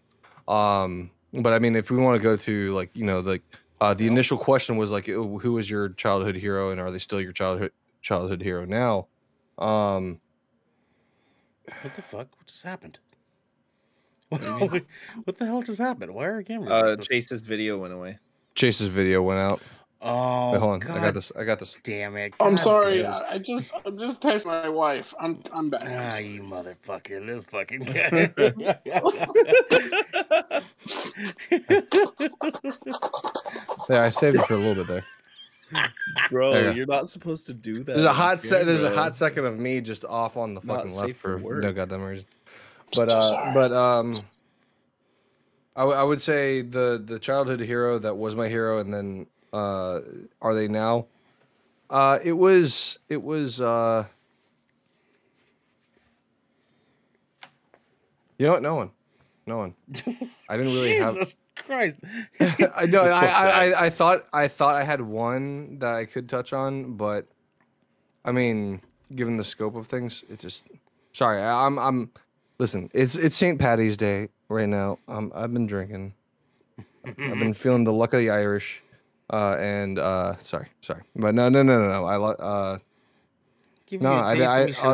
Um, 0.48 1.10
but 1.34 1.54
I 1.54 1.60
mean, 1.60 1.76
if 1.76 1.90
we 1.90 1.98
want 1.98 2.22
to 2.22 2.24
go 2.24 2.38
to 2.38 2.74
like, 2.74 2.96
you 2.96 3.06
know, 3.06 3.20
like 3.20 3.42
uh, 3.80 3.94
the 3.94 4.06
initial 4.06 4.38
question 4.38 4.78
was 4.78 4.92
like, 4.92 5.10
"Oh, 5.10 5.40
who 5.40 5.54
was 5.54 5.70
your 5.70 5.90
childhood 5.90 6.36
hero, 6.36 6.70
and 6.70 6.80
are 6.80 6.92
they 6.92 7.00
still 7.00 7.20
your 7.20 7.32
childhood 7.32 7.72
childhood 8.02 8.42
hero 8.42 8.66
now? 8.66 9.08
Um, 9.58 10.20
What 11.82 11.96
the 11.96 12.02
fuck? 12.02 12.28
What 12.38 12.48
just 12.48 12.64
happened? 12.64 13.00
what 14.30 15.38
the 15.38 15.46
hell 15.46 15.62
just 15.62 15.80
happened? 15.80 16.14
Why 16.14 16.26
are 16.26 16.44
cameras? 16.44 16.72
Uh. 16.72 16.96
Chase's 16.98 17.42
video 17.42 17.78
went 17.78 17.94
away. 17.94 18.20
Chase's 18.56 18.88
video 18.88 19.22
went 19.22 19.40
out. 19.40 19.62
Oh, 20.04 20.52
Wait, 20.52 20.58
hold 20.60 20.74
on, 20.74 20.80
God 20.80 20.98
I 20.98 21.02
got 21.02 21.14
this. 21.14 21.32
I 21.38 21.44
got 21.44 21.60
this. 21.60 21.78
Damn 21.84 22.18
it! 22.18 22.34
I'm 22.40 22.58
sorry. 22.58 23.04
damn. 23.04 23.12
I, 23.14 23.26
I 23.34 23.38
just 23.38 23.72
I'm 23.86 24.00
just 24.00 24.22
texting 24.24 24.48
my 24.48 24.68
wife. 24.68 25.14
I'm 25.20 25.44
I'm 25.54 25.70
back. 25.70 25.86
I'm 25.86 25.92
Ah, 26.14 26.18
you 26.18 26.42
motherfucker! 26.42 27.24
This 27.26 27.46
fucking 27.46 27.82
guy. 27.82 28.34
Yeah, 33.90 34.04
I 34.04 34.10
saved 34.10 34.38
it 34.38 34.46
for 34.46 34.54
a 34.54 34.58
little 34.58 34.84
bit 34.84 34.88
there. 34.88 35.88
Bro, 36.30 36.52
There 36.54 36.70
you 36.72 36.78
you're 36.78 36.86
not 36.86 37.10
supposed 37.10 37.46
to 37.48 37.54
do 37.54 37.84
that. 37.84 37.94
There's 37.94 38.06
a 38.06 38.14
hot 38.14 38.44
se- 38.44 38.64
There's 38.66 38.84
a 38.84 38.94
hot 38.94 39.16
second 39.16 39.46
of 39.46 39.58
me 39.60 39.80
just 39.82 40.04
off 40.06 40.36
on 40.38 40.54
the 40.54 40.62
fucking 40.62 40.94
left 40.96 41.16
for 41.16 41.38
for 41.40 41.44
work. 41.46 41.64
no 41.64 41.74
goddamn 41.74 42.04
reason. 42.04 42.28
But 42.94 43.08
uh, 43.08 43.22
sorry. 43.30 43.54
but 43.54 43.72
um, 43.72 44.18
I, 45.78 45.82
w- 45.84 45.98
I 45.98 46.04
would 46.04 46.22
say 46.22 46.62
the 46.62 47.02
the 47.04 47.18
childhood 47.20 47.62
hero 47.62 47.98
that 48.00 48.18
was 48.18 48.36
my 48.36 48.50
hero, 48.50 48.80
and 48.80 48.94
then 48.94 49.28
uh, 49.54 50.00
are 50.42 50.54
they 50.54 50.68
now? 50.68 51.06
Uh, 51.90 52.20
it 52.24 52.32
was 52.32 53.00
it 53.10 53.22
was 53.22 53.60
uh, 53.60 54.06
you 58.38 58.46
know 58.46 58.54
what? 58.54 58.62
No 58.62 58.76
one, 58.76 58.92
no 59.46 59.58
one. 59.58 59.76
I 60.50 60.58
didn't 60.58 60.74
really 60.74 60.98
have. 60.98 61.14
Jesus 61.16 61.36
Christ! 61.58 62.02
I 62.40 62.86
know. 62.86 63.04
I, 63.04 63.26
I. 63.26 63.48
I, 63.50 63.86
I 63.86 63.90
thought 63.90 64.26
I 64.34 64.48
thought 64.48 64.76
I 64.76 64.84
had 64.84 65.02
one 65.02 65.80
that 65.80 65.94
I 65.94 66.06
could 66.06 66.30
touch 66.30 66.54
on, 66.54 66.94
but 66.96 67.28
I 68.26 68.32
mean, 68.32 68.82
given 69.16 69.38
the 69.38 69.44
scope 69.44 69.76
of 69.76 69.88
things, 69.88 70.24
it 70.30 70.40
just. 70.40 70.66
Sorry, 71.14 71.42
I, 71.42 71.66
I'm. 71.66 71.78
I'm. 71.78 72.10
Listen, 72.58 72.90
it's 72.94 73.16
it's 73.16 73.36
St. 73.36 73.60
Patty's 73.60 73.98
Day 73.98 74.30
right 74.50 74.70
now. 74.70 74.98
Um, 75.08 75.32
I've 75.36 75.54
been 75.54 75.68
drinking. 75.68 76.14
I've 77.06 77.16
been 77.16 77.54
feeling 77.56 77.84
the 77.84 77.94
luck 77.94 78.14
of 78.14 78.20
the 78.20 78.30
Irish, 78.30 78.82
uh, 79.32 79.56
and 79.60 79.98
uh, 79.98 80.38
sorry, 80.40 80.68
sorry, 80.82 81.02
but 81.16 81.34
no, 81.34 81.50
no, 81.50 81.64
no, 81.64 81.80
no, 81.82 81.88
no. 81.88 82.06
I 82.06 82.16
lo- 82.18 82.32
uh, 82.32 82.78
Give 83.88 84.02
No, 84.02 84.12
I- 84.14 84.32
I- 84.34 84.60
of 84.62 84.68
me 84.68 84.74
uh, 84.84 84.94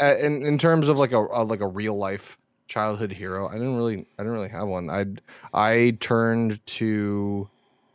uh, 0.00 0.16
in 0.16 0.42
in 0.44 0.58
terms 0.58 0.88
of 0.88 0.98
like 0.98 1.12
a, 1.12 1.18
a 1.20 1.42
like 1.44 1.60
a 1.60 1.66
real 1.66 1.96
life 1.96 2.38
childhood 2.68 3.12
hero, 3.12 3.48
I 3.48 3.54
didn't 3.54 3.76
really 3.76 4.06
I 4.18 4.22
didn't 4.22 4.32
really 4.32 4.48
have 4.48 4.68
one. 4.68 4.88
I 4.90 5.06
I 5.52 5.96
turned 6.00 6.64
to 6.78 7.48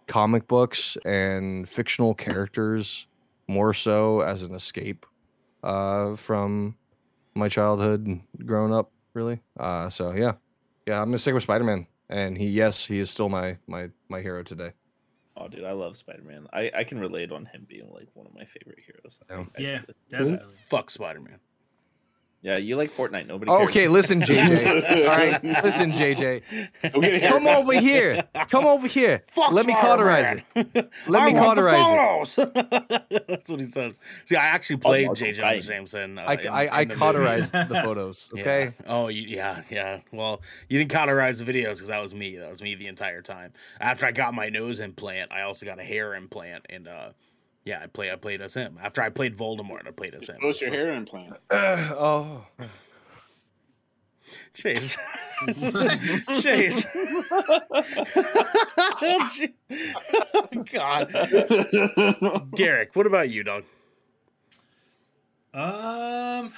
comic 0.08 0.48
books 0.48 0.98
and 1.06 1.68
fictional 1.68 2.14
characters 2.14 3.08
more 3.48 3.74
so 3.74 4.22
as 4.22 4.44
an 4.44 4.54
escape 4.54 5.06
uh, 5.64 6.16
from 6.16 6.76
my 7.34 7.50
childhood 7.50 8.20
growing 8.46 8.74
up. 8.74 8.92
Really, 9.16 9.40
uh, 9.60 9.90
so 9.90 10.12
yeah, 10.12 10.34
yeah. 10.86 11.02
I'm 11.02 11.08
gonna 11.08 11.18
stick 11.18 11.34
with 11.34 11.44
Spider 11.44 11.64
Man, 11.64 11.88
and 12.10 12.38
he 12.38 12.48
yes, 12.50 12.86
he 12.86 13.00
is 13.00 13.10
still 13.10 13.30
my 13.30 13.58
my 13.66 13.90
my 14.10 14.22
hero 14.22 14.44
today. 14.44 14.74
Oh, 15.38 15.48
dude, 15.48 15.66
I 15.66 15.74
love 15.74 15.98
Spider 15.98 16.24
Man. 16.24 16.48
I, 16.54 16.72
I 16.74 16.84
can 16.84 17.00
relate 17.00 17.32
on 17.32 17.46
him 17.46 17.66
being 17.68 17.90
like 17.92 18.08
one 18.14 18.26
of 18.26 18.34
my 18.34 18.46
favorite 18.46 18.80
heroes. 18.86 19.20
I 19.30 19.34
Yeah. 19.34 19.50
I 19.58 19.62
Yeah, 19.62 19.82
definitely. 20.10 20.56
Fuck 20.70 20.90
Spider 20.90 21.20
Man. 21.20 21.40
Yeah. 22.46 22.58
You 22.58 22.76
like 22.78 22.92
Fortnite? 22.92 23.28
Nobody. 23.28 23.50
cares. 23.52 23.70
Okay, 23.70 23.88
listen, 23.88 24.22
JJ. 24.22 25.06
All 25.10 25.18
right, 25.18 25.44
listen, 25.64 25.92
JJ. 25.92 26.94
Go 26.94 27.02
get 27.02 27.24
a 27.24 27.28
Come 27.28 27.48
over 27.48 27.74
here. 27.80 28.24
Come 28.50 28.66
over 28.66 28.88
here. 28.88 29.24
Fuck 29.32 29.52
Let 29.52 29.66
me 29.66 29.74
cauterize 29.74 30.42
it. 30.56 30.68
it. 30.76 30.90
Let 31.08 31.24
I 31.24 31.26
me 31.28 31.34
want 31.34 31.56
the 31.58 31.62
cauterize 31.64 32.38
it. 32.38 32.54
photos. 32.54 33.26
That's 33.28 33.50
what 33.50 33.60
he 33.60 33.66
says. 33.66 33.94
See, 34.26 34.36
I 34.36 34.46
actually 34.46 34.78
played 34.78 35.08
Marco 35.08 35.20
J. 35.20 35.32
Jonah 35.34 35.62
Jameson. 35.62 36.20
Uh, 36.20 36.22
I, 36.28 36.34
in- 36.36 36.48
I, 36.48 36.66
I 36.68 36.82
in 36.84 36.88
the 36.90 36.94
movie. 36.94 37.00
cauterized 37.00 37.52
the 37.54 37.66
photos. 37.84 38.30
Yeah. 38.34 38.42
Okay. 38.42 38.72
Oh, 38.88 39.08
yeah, 39.08 39.62
yeah. 39.72 40.00
Well, 40.12 40.42
you 40.70 40.78
didn't 40.78 40.92
cauterize 40.92 41.40
the 41.40 41.46
videos 41.46 41.74
because 41.74 41.88
that 41.88 42.02
was 42.02 42.14
me. 42.14 42.36
That 42.38 42.50
was 42.52 42.62
me 42.62 42.76
the 42.76 42.88
entire 42.88 43.22
time. 43.24 43.54
After 43.80 44.06
I 44.06 44.12
got 44.12 44.34
my 44.36 44.50
nose 44.50 44.80
implant, 44.80 45.32
I 45.32 45.42
also 45.42 45.66
got 45.66 45.80
a 45.80 45.84
hair 45.84 46.14
implant, 46.14 46.66
and 46.70 46.88
uh, 46.88 47.10
yeah, 47.66 47.80
I 47.82 47.88
played. 47.88 48.12
I 48.12 48.16
played 48.16 48.42
as 48.42 48.54
him. 48.54 48.80
After 48.82 49.02
I 49.02 49.10
played 49.10 49.36
Voldemort, 49.36 49.88
I 49.88 49.92
played 49.92 50.14
as 50.14 50.30
him. 50.30 50.38
What's 50.42 50.62
your 50.62 50.70
hair 50.72 50.94
implant? 50.94 51.36
oh. 51.52 52.46
Chase. 54.54 54.98
Chase. 56.42 56.86
God. 60.74 61.12
Garrick, 62.56 62.96
what 62.96 63.06
about 63.06 63.30
you, 63.30 63.44
dog? 63.44 63.64
Um, 65.54 66.54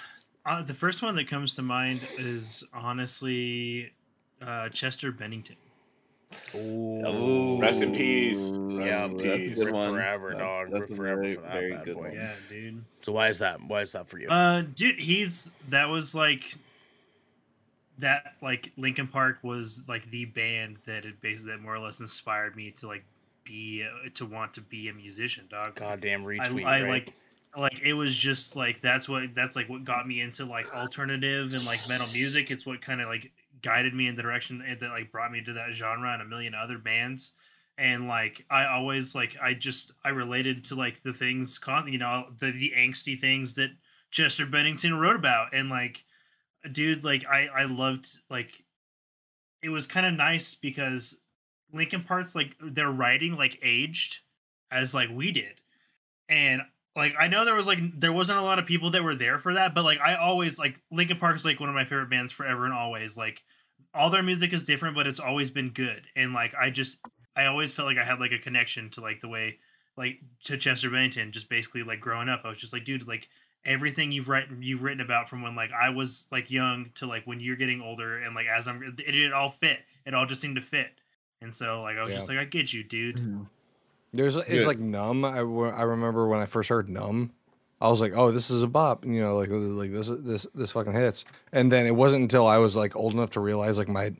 uh, 0.45 0.61
the 0.63 0.73
first 0.73 1.01
one 1.01 1.15
that 1.15 1.27
comes 1.27 1.55
to 1.55 1.61
mind 1.61 2.01
is 2.17 2.63
honestly 2.73 3.91
uh, 4.41 4.69
Chester 4.69 5.11
Bennington. 5.11 5.57
Ooh. 6.55 7.59
Rest 7.61 7.81
in 7.81 7.93
peace. 7.93 8.51
Rest 8.53 8.59
Yeah, 8.59 9.05
in 9.05 9.17
that's 9.17 9.23
a 9.29 9.37
peace. 9.37 9.57
good 9.57 9.65
Rip 9.65 9.73
one. 9.75 9.93
forever, 9.93 10.29
That- 10.31 10.37
dog. 10.39 10.71
that's 10.71 10.81
Rip 10.81 10.95
forever 10.95 11.21
very, 11.21 11.35
for 11.35 11.41
that 11.41 11.51
very 11.53 11.71
bad 11.71 11.85
good 11.85 11.95
boy. 11.95 12.01
one. 12.01 12.13
Yeah, 12.13 12.33
dude. 12.49 12.83
So 13.01 13.11
why 13.13 13.29
is 13.29 13.39
that? 13.39 13.61
Why 13.61 13.81
is 13.81 13.91
that 13.93 14.07
for 14.09 14.19
you? 14.19 14.27
Uh, 14.27 14.61
dude, 14.75 14.99
he's 14.99 15.49
that 15.69 15.85
was 15.85 16.13
like 16.13 16.55
that 17.99 18.35
like 18.41 18.71
Linkin 18.77 19.07
Park 19.07 19.39
was 19.43 19.81
like 19.87 20.09
the 20.11 20.25
band 20.25 20.77
that 20.85 21.05
it 21.05 21.19
basically 21.21 21.51
that 21.51 21.61
more 21.61 21.75
or 21.75 21.79
less 21.79 21.99
inspired 21.99 22.55
me 22.55 22.71
to 22.71 22.87
like 22.87 23.03
be 23.43 23.83
uh, 23.83 24.09
to 24.15 24.25
want 24.25 24.53
to 24.55 24.61
be 24.61 24.89
a 24.89 24.93
musician, 24.93 25.45
dog. 25.49 25.75
Goddamn 25.75 26.23
I, 26.23 26.25
retweet. 26.25 26.65
I 26.65 26.81
right? 26.83 26.89
like 26.89 27.13
like 27.55 27.79
it 27.83 27.93
was 27.93 28.13
just 28.15 28.55
like 28.55 28.81
that's 28.81 29.09
what 29.09 29.33
that's 29.33 29.55
like 29.55 29.67
what 29.69 29.83
got 29.83 30.07
me 30.07 30.21
into 30.21 30.45
like 30.45 30.71
alternative 30.75 31.53
and 31.55 31.65
like 31.65 31.79
metal 31.89 32.05
music. 32.13 32.51
It's 32.51 32.65
what 32.65 32.81
kind 32.81 33.01
of 33.01 33.07
like 33.07 33.31
guided 33.61 33.93
me 33.93 34.07
in 34.07 34.15
the 34.15 34.21
direction 34.21 34.63
that 34.79 34.89
like 34.89 35.11
brought 35.11 35.31
me 35.31 35.43
to 35.43 35.53
that 35.53 35.73
genre 35.73 36.13
and 36.13 36.21
a 36.21 36.25
million 36.25 36.53
other 36.53 36.77
bands. 36.77 37.31
And 37.77 38.07
like 38.07 38.45
I 38.49 38.65
always 38.65 39.13
like 39.13 39.37
I 39.41 39.53
just 39.53 39.91
I 40.03 40.09
related 40.09 40.63
to 40.65 40.75
like 40.75 41.03
the 41.03 41.13
things 41.13 41.57
con 41.59 41.91
you 41.91 41.99
know 41.99 42.27
the 42.39 42.51
the 42.51 42.73
angsty 42.75 43.19
things 43.19 43.53
that 43.55 43.69
Chester 44.09 44.45
Bennington 44.45 44.97
wrote 44.97 45.15
about 45.15 45.53
and 45.53 45.69
like 45.69 46.03
dude 46.71 47.03
like 47.03 47.25
I 47.27 47.47
I 47.47 47.63
loved 47.65 48.17
like 48.29 48.63
it 49.61 49.69
was 49.69 49.85
kind 49.85 50.05
of 50.05 50.13
nice 50.13 50.55
because 50.55 51.15
Linkin 51.73 52.03
Park's 52.03 52.35
like 52.35 52.55
their 52.61 52.89
writing 52.89 53.35
like 53.35 53.59
aged 53.61 54.19
as 54.71 54.93
like 54.93 55.09
we 55.11 55.31
did. 55.31 55.61
And 56.29 56.61
like 56.97 57.13
I 57.17 57.27
know 57.27 57.45
there 57.45 57.55
was 57.55 57.67
like 57.67 57.79
there 57.97 58.11
wasn't 58.11 58.39
a 58.39 58.41
lot 58.41 58.59
of 58.59 58.65
people 58.65 58.91
that 58.91 59.03
were 59.03 59.15
there 59.15 59.39
for 59.39 59.53
that, 59.53 59.73
but 59.73 59.85
like 59.85 59.99
I 60.01 60.15
always 60.15 60.57
like 60.59 60.81
Linkin 60.91 61.17
Park 61.19 61.37
is 61.37 61.45
like 61.45 61.59
one 61.61 61.69
of 61.69 61.75
my 61.75 61.85
favorite 61.85 62.09
bands 62.09 62.33
forever 62.33 62.65
and 62.65 62.73
always. 62.73 63.15
Like 63.15 63.43
all 63.93 64.09
their 64.09 64.23
music 64.23 64.51
is 64.51 64.65
different, 64.65 64.95
but 64.95 65.07
it's 65.07 65.19
always 65.19 65.49
been 65.49 65.69
good. 65.69 66.01
And 66.15 66.33
like 66.33 66.53
I 66.59 66.69
just 66.71 66.97
I 67.35 67.45
always 67.45 67.71
felt 67.71 67.87
like 67.87 67.97
I 67.99 68.03
had 68.03 68.19
like 68.19 68.31
a 68.33 68.39
connection 68.39 68.89
to 68.91 69.01
like 69.01 69.21
the 69.21 69.29
way 69.29 69.59
like 69.95 70.19
to 70.45 70.57
Chester 70.57 70.89
Bennington, 70.89 71.31
just 71.31 71.47
basically 71.49 71.83
like 71.83 71.99
growing 72.01 72.27
up. 72.29 72.41
I 72.43 72.49
was 72.49 72.57
just 72.57 72.73
like, 72.73 72.83
dude, 72.83 73.07
like 73.07 73.29
everything 73.65 74.11
you've 74.11 74.29
written 74.29 74.61
you've 74.63 74.81
written 74.81 75.01
about 75.01 75.29
from 75.29 75.41
when 75.41 75.55
like 75.55 75.71
I 75.71 75.89
was 75.89 76.25
like 76.31 76.49
young 76.51 76.89
to 76.95 77.05
like 77.05 77.25
when 77.25 77.39
you're 77.39 77.55
getting 77.55 77.81
older 77.81 78.17
and 78.17 78.33
like 78.35 78.47
as 78.47 78.67
I'm 78.67 78.95
it, 78.97 79.15
it 79.15 79.33
all 79.33 79.51
fit. 79.51 79.79
It 80.05 80.13
all 80.13 80.25
just 80.25 80.41
seemed 80.41 80.55
to 80.55 80.61
fit. 80.61 80.89
And 81.41 81.53
so 81.53 81.81
like 81.83 81.97
I 81.97 82.03
was 82.03 82.11
Yeah. 82.11 82.17
just 82.17 82.29
like, 82.29 82.39
I 82.39 82.45
get 82.45 82.73
you, 82.73 82.83
dude. 82.83 83.17
Mm-hmm. 83.17 83.43
There's 84.13 84.35
it's 84.35 84.49
Yeah. 84.49 84.65
like 84.65 84.79
numb. 84.79 85.25
I, 85.25 85.37
I 85.37 85.41
remember 85.41 86.27
when 86.27 86.39
I 86.39 86.45
first 86.45 86.69
heard 86.69 86.89
numb, 86.89 87.31
I 87.81 87.89
was 87.89 88.01
like, 88.01 88.13
oh, 88.15 88.31
this 88.31 88.49
is 88.49 88.63
a 88.63 88.67
bop. 88.67 89.05
You 89.05 89.21
know, 89.21 89.37
like 89.37 89.49
like 89.51 89.91
this 89.91 90.09
this 90.19 90.47
this 90.55 90.71
fucking 90.71 90.93
hits. 90.93 91.25
And 91.51 91.71
then 91.71 91.85
it 91.85 91.95
wasn't 91.95 92.23
until 92.23 92.47
I 92.47 92.57
was 92.57 92.75
like 92.75 92.95
old 92.95 93.13
enough 93.13 93.31
to 93.31 93.39
realize 93.39 93.77
like 93.77 93.89
my 93.89 94.13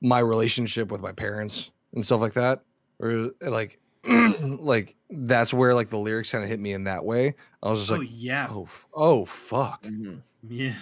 my 0.00 0.18
relationship 0.18 0.90
with 0.92 1.00
my 1.00 1.12
parents 1.12 1.70
and 1.94 2.04
stuff 2.04 2.20
like 2.20 2.34
that, 2.34 2.62
or 3.00 3.30
like 3.40 3.78
like 4.42 4.96
that's 5.10 5.52
where 5.54 5.74
like 5.74 5.88
the 5.90 5.98
lyrics 5.98 6.32
kind 6.32 6.42
of 6.44 6.50
hit 6.50 6.60
me 6.60 6.72
in 6.72 6.84
that 6.84 7.04
way. 7.04 7.34
I 7.62 7.70
was 7.70 7.80
just 7.80 7.92
oh 7.92 7.96
like, 7.96 8.08
yeah. 8.10 8.48
oh 8.50 8.64
f- 8.64 8.86
oh 8.94 9.24
fuck. 9.24 9.82
Mhm. 9.84 10.20
Yeah. 10.48 10.74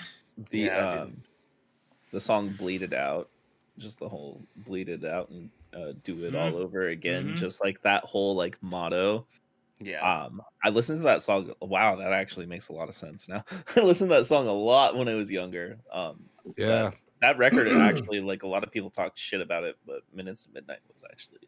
The 0.51 0.59
Yeah, 0.59 0.93
dude. 0.93 1.01
um, 1.03 1.23
the 2.13 2.21
song 2.21 2.49
"Bleed 2.59 2.83
It 2.83 2.95
Out," 2.95 3.29
just 3.79 3.99
the 3.99 4.09
whole 4.09 4.41
"Bleed 4.57 4.89
It 4.89 5.05
Out" 5.05 5.29
and 5.31 5.51
uh, 5.75 5.93
"Do 6.05 6.25
It 6.25 6.35
All 6.35 6.57
Over 6.57 6.89
Again," 6.89 7.29
Mhm. 7.29 7.37
just 7.37 7.63
like 7.63 7.81
that 7.83 8.05
whole 8.05 8.35
like 8.35 8.57
motto. 8.63 9.27
yeah. 9.81 10.01
Um, 10.25 10.43
I 10.63 10.69
listened 10.71 10.99
to 10.99 11.05
that 11.05 11.23
song. 11.23 11.53
Wow, 11.63 11.97
that 11.97 12.13
actually 12.13 12.47
makes 12.47 12.69
a 12.69 12.73
lot 12.73 12.89
of 12.89 12.95
sense 12.95 13.29
now. 13.29 13.45
I 13.77 13.81
listened 13.81 14.11
to 14.11 14.17
that 14.17 14.27
song 14.27 14.47
a 14.47 14.53
lot 14.53 14.97
when 14.97 15.09
I 15.09 15.15
was 15.15 15.31
younger. 15.31 15.79
Um, 15.93 16.25
Yeah. 16.57 16.91
that 17.23 17.39
record 17.39 17.67
actually, 17.69 18.21
like 18.21 18.43
a 18.43 18.47
lot 18.49 18.63
of 18.65 18.71
people 18.71 18.91
talk 18.91 19.17
shit 19.17 19.41
about 19.41 19.65
it, 19.65 19.77
but 19.87 20.01
"Minutes 20.13 20.45
to 20.45 20.53
Midnight" 20.53 20.81
was 20.93 21.03
actually 21.11 21.41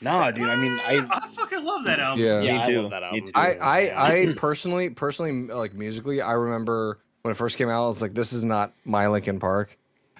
nah, 0.00 0.30
dude. 0.30 0.48
I 0.48 0.56
mean, 0.56 0.78
I 0.80 1.06
I 1.10 1.28
fucking 1.28 1.64
love 1.64 1.84
that 1.84 1.98
album. 1.98 2.24
Yeah. 2.24 2.40
yeah, 2.40 2.52
Me 2.52 2.58
I 2.62 2.66
too. 2.66 2.82
love 2.82 2.90
that 2.92 3.02
album. 3.02 3.20
too. 3.20 3.32
too, 3.32 3.40
I 3.40 3.54
I. 3.60 4.12
I 4.12 4.26
personally 4.36 4.90
personally 4.90 5.32
like 5.52 5.74
musically, 5.74 6.20
I 6.20 6.32
remember 6.34 7.00
when 7.22 7.32
it 7.32 7.36
first 7.36 7.56
came 7.58 7.68
out, 7.68 7.84
I 7.84 7.88
was 7.88 8.02
like, 8.02 8.14
this 8.14 8.32
is 8.32 8.44
not 8.44 8.72
my 8.84 9.06
Linkin 9.08 9.38
Park. 9.40 9.76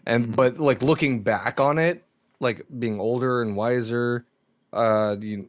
And 0.07 0.35
but 0.35 0.59
like 0.59 0.83
looking 0.83 1.23
back 1.23 1.61
on 1.61 1.79
it, 1.79 2.05
like 2.43 2.67
being 2.79 3.01
older 3.01 3.41
and 3.41 3.57
wiser, 3.57 4.27
uh 4.73 5.17
you 5.21 5.49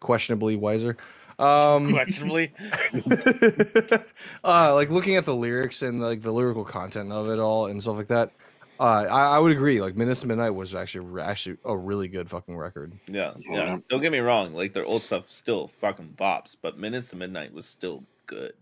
questionably 0.00 0.56
wiser. 0.56 0.96
Um 1.38 1.92
questionably. 1.92 2.52
uh 4.44 4.74
like 4.74 4.90
looking 4.90 5.16
at 5.16 5.24
the 5.24 5.34
lyrics 5.34 5.82
and 5.82 6.00
like 6.00 6.22
the 6.22 6.32
lyrical 6.32 6.64
content 6.64 7.12
of 7.12 7.28
it 7.28 7.38
all 7.38 7.66
and 7.66 7.82
stuff 7.82 7.96
like 7.96 8.08
that. 8.08 8.30
Uh, 8.78 9.06
I, 9.10 9.36
I 9.36 9.38
would 9.38 9.52
agree. 9.52 9.80
Like 9.80 9.96
Minutes 9.96 10.20
to 10.20 10.26
Midnight 10.26 10.54
was 10.54 10.74
actually 10.74 11.22
actually 11.22 11.56
a 11.64 11.74
really 11.74 12.08
good 12.08 12.28
fucking 12.28 12.54
record. 12.56 12.92
yeah, 13.06 13.32
yeah. 13.38 13.52
Yeah. 13.52 13.78
Don't 13.88 14.02
get 14.02 14.12
me 14.12 14.18
wrong, 14.18 14.52
like 14.52 14.74
their 14.74 14.84
old 14.84 15.02
stuff 15.02 15.30
still 15.30 15.68
fucking 15.68 16.14
bops, 16.18 16.56
but 16.60 16.78
"Minutes 16.78 17.08
to 17.10 17.16
Midnight" 17.16 17.54
was 17.54 17.64
still 17.64 18.04
good. 18.26 18.52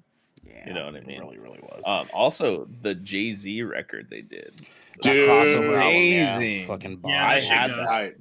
Yeah, 0.46 0.68
You 0.68 0.74
know 0.74 0.86
what 0.86 0.96
I 0.96 1.00
mean? 1.00 1.20
Really, 1.20 1.38
really 1.38 1.60
was. 1.62 1.84
Um, 1.86 2.08
also 2.12 2.66
the 2.82 2.94
Jay 2.94 3.32
Z 3.32 3.62
record 3.62 4.08
they 4.10 4.22
did, 4.22 4.52
Dude, 5.02 5.28
crossover 5.28 5.80
album, 5.80 5.96
yeah, 6.02 6.36
amazing. 6.36 6.66
fucking 6.66 6.96
bomb. 6.96 7.10
Yeah, 7.12 7.26
I 7.28 7.34
that 7.34 7.42
shit 7.42 7.52
had 7.52 7.70
that. 7.72 7.86
tight. 7.88 8.16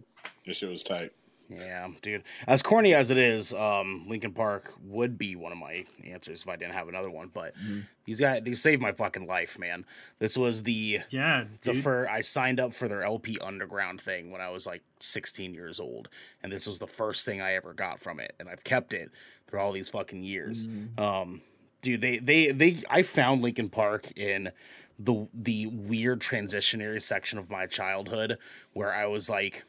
This 0.45 0.57
shit 0.57 0.69
was 0.69 0.83
tight. 0.83 1.11
Yeah, 1.49 1.89
dude. 2.01 2.23
As 2.47 2.63
corny 2.63 2.95
as 2.95 3.11
it 3.11 3.17
is, 3.17 3.53
um, 3.53 4.05
Linkin 4.07 4.31
Park 4.31 4.73
would 4.85 5.17
be 5.19 5.35
one 5.35 5.51
of 5.51 5.57
my 5.57 5.85
answers 6.03 6.41
if 6.41 6.49
I 6.49 6.55
didn't 6.55 6.73
have 6.73 6.87
another 6.87 7.11
one. 7.11 7.29
But 7.31 7.53
Mhm. 7.57 7.83
these 8.05 8.19
guys, 8.19 8.41
they 8.43 8.55
saved 8.55 8.81
my 8.81 8.91
fucking 8.91 9.27
life, 9.27 9.59
man. 9.59 9.85
This 10.19 10.35
was 10.37 10.63
the 10.63 11.01
Yeah, 11.11 11.43
the 11.61 11.73
dude. 11.73 11.83
fir- 11.83 12.07
I 12.09 12.21
signed 12.21 12.59
up 12.59 12.73
for 12.73 12.87
their 12.87 13.03
LP 13.03 13.37
Underground 13.39 14.01
thing 14.01 14.31
when 14.31 14.41
I 14.41 14.49
was 14.49 14.65
like 14.65 14.81
16 14.99 15.53
years 15.53 15.79
old, 15.79 16.09
and 16.41 16.51
this 16.51 16.65
was 16.65 16.79
the 16.79 16.87
first 16.87 17.23
thing 17.25 17.39
I 17.41 17.53
ever 17.53 17.73
got 17.73 17.99
from 17.99 18.19
it, 18.19 18.33
and 18.39 18.49
I've 18.49 18.63
kept 18.63 18.91
it 18.93 19.11
through 19.45 19.59
all 19.59 19.73
these 19.73 19.89
fucking 19.89 20.23
years. 20.23 20.65
Um, 20.97 21.41
dude, 21.83 22.01
they 22.01 22.17
they 22.17 22.51
they 22.51 22.77
I 22.89 23.03
found 23.03 23.43
Linkin 23.43 23.69
Park 23.69 24.11
in 24.15 24.51
the 24.97 25.27
the 25.31 25.67
weird 25.67 26.21
transitionary 26.21 27.01
section 27.01 27.37
of 27.37 27.51
my 27.51 27.67
childhood 27.67 28.39
where 28.73 28.91
I 28.91 29.05
was 29.05 29.29
like 29.29 29.65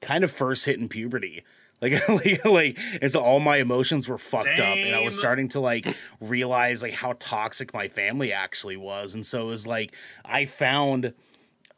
kind 0.00 0.24
of 0.24 0.30
first 0.30 0.64
hitting 0.64 0.88
puberty. 0.88 1.44
Like, 1.82 2.06
like, 2.10 2.44
like, 2.44 2.78
and 3.00 3.10
so 3.10 3.22
all 3.22 3.40
my 3.40 3.56
emotions 3.56 4.06
were 4.06 4.18
fucked 4.18 4.60
up, 4.60 4.76
and 4.76 4.94
I 4.94 5.00
was 5.00 5.18
starting 5.18 5.48
to 5.48 5.60
like 5.60 5.96
realize 6.20 6.82
like 6.82 6.92
how 6.92 7.14
toxic 7.18 7.72
my 7.72 7.88
family 7.88 8.34
actually 8.34 8.76
was, 8.76 9.14
and 9.14 9.24
so 9.24 9.44
it 9.44 9.46
was 9.46 9.66
like 9.66 9.94
I 10.22 10.44
found, 10.44 11.14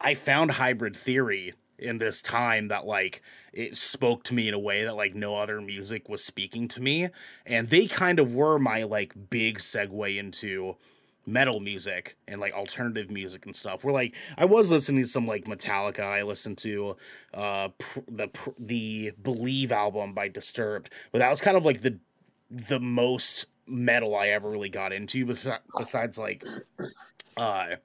I 0.01 0.15
found 0.15 0.51
hybrid 0.51 0.97
theory 0.97 1.53
in 1.77 1.97
this 1.97 2.21
time 2.21 2.67
that 2.69 2.85
like 2.85 3.21
it 3.51 3.77
spoke 3.77 4.23
to 4.23 4.33
me 4.33 4.47
in 4.47 4.53
a 4.53 4.59
way 4.59 4.83
that 4.83 4.95
like 4.95 5.15
no 5.15 5.37
other 5.37 5.61
music 5.61 6.09
was 6.09 6.23
speaking 6.23 6.67
to 6.69 6.81
me, 6.81 7.09
and 7.45 7.69
they 7.69 7.87
kind 7.87 8.19
of 8.19 8.35
were 8.35 8.59
my 8.59 8.83
like 8.83 9.13
big 9.29 9.59
segue 9.59 10.17
into 10.17 10.75
metal 11.25 11.59
music 11.61 12.17
and 12.27 12.41
like 12.41 12.53
alternative 12.53 13.09
music 13.09 13.45
and 13.45 13.55
stuff. 13.55 13.83
Where 13.83 13.93
like 13.93 14.15
I 14.37 14.45
was 14.45 14.71
listening 14.71 15.03
to 15.03 15.09
some 15.09 15.25
like 15.27 15.45
Metallica. 15.45 16.01
I 16.01 16.23
listened 16.23 16.57
to 16.59 16.97
uh 17.33 17.69
pr- 17.77 17.99
the 18.07 18.27
pr- 18.27 18.49
the 18.59 19.11
Believe 19.21 19.71
album 19.71 20.13
by 20.13 20.27
Disturbed, 20.27 20.89
but 21.11 21.19
that 21.19 21.29
was 21.29 21.41
kind 21.41 21.57
of 21.57 21.65
like 21.65 21.81
the 21.81 21.99
the 22.49 22.79
most 22.79 23.45
metal 23.65 24.15
I 24.15 24.27
ever 24.27 24.49
really 24.49 24.69
got 24.69 24.91
into. 24.91 25.25
bes- 25.25 25.47
Besides 25.77 26.17
like 26.17 26.43
uh 27.37 27.75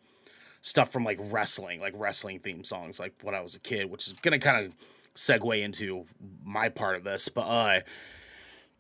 stuff 0.63 0.91
from 0.93 1.05
like 1.05 1.19
wrestling, 1.21 1.81
like 1.81 1.95
wrestling 1.97 2.39
theme 2.41 2.65
songs, 2.65 2.99
like 3.01 3.15
when 3.23 3.35
I 3.35 3.41
was 3.41 3.55
a 3.55 3.61
kid, 3.61 3.91
which 3.91 4.07
is 4.07 4.13
gonna 4.15 4.39
kind 4.39 4.67
of 4.67 4.75
segue 5.15 5.61
into 5.63 6.07
my 6.45 6.69
part 6.69 6.97
of 6.97 7.05
this. 7.05 7.29
But 7.29 7.43
uh, 7.43 7.81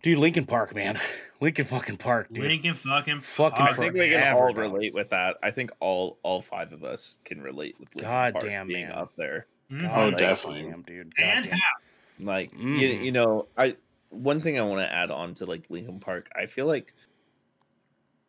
dude, 0.02 0.18
Linkin 0.18 0.44
Park, 0.46 0.74
man, 0.74 1.00
Linkin 1.40 1.64
fucking 1.64 1.96
Park, 1.96 2.28
dude. 2.32 2.44
Linkin 2.44 2.74
fucking 2.74 3.20
Fucking 3.20 3.62
I 3.66 3.72
think 3.72 3.94
we 3.94 4.08
can 4.10 4.20
forever, 4.20 4.38
all 4.46 4.52
bro. 4.52 4.70
relate 4.70 4.94
with 4.94 5.10
that. 5.10 5.36
I 5.42 5.50
think 5.50 5.70
all 5.80 6.18
all 6.22 6.40
five 6.42 6.72
of 6.72 6.84
us 6.84 7.18
can 7.24 7.40
relate 7.40 7.76
with 7.80 7.88
Linkin 7.94 8.08
God 8.10 8.32
Park 8.34 8.44
damn, 8.44 8.66
being 8.68 8.88
man. 8.88 8.92
up 8.96 9.12
there. 9.16 9.46
Mhm. 9.70 9.82
God 9.82 9.98
Oh, 9.98 10.10
damn, 10.10 10.18
definitely. 10.18 10.82
dude. 10.86 11.12
And 11.18 11.44
Goddamn. 11.44 11.58
Like 12.20 12.52
you, 12.58 12.58
Mhm. 12.88 13.04
you 13.04 13.12
know, 13.12 13.46
I 13.56 13.76
one 14.10 14.40
thing 14.40 14.58
I 14.58 14.62
want 14.62 14.80
to 14.80 14.92
add 14.92 15.10
on 15.10 15.34
to 15.34 15.44
like 15.44 15.64
Linkin 15.68 16.00
Park. 16.00 16.28
I 16.34 16.46
feel 16.46 16.66
like 16.66 16.94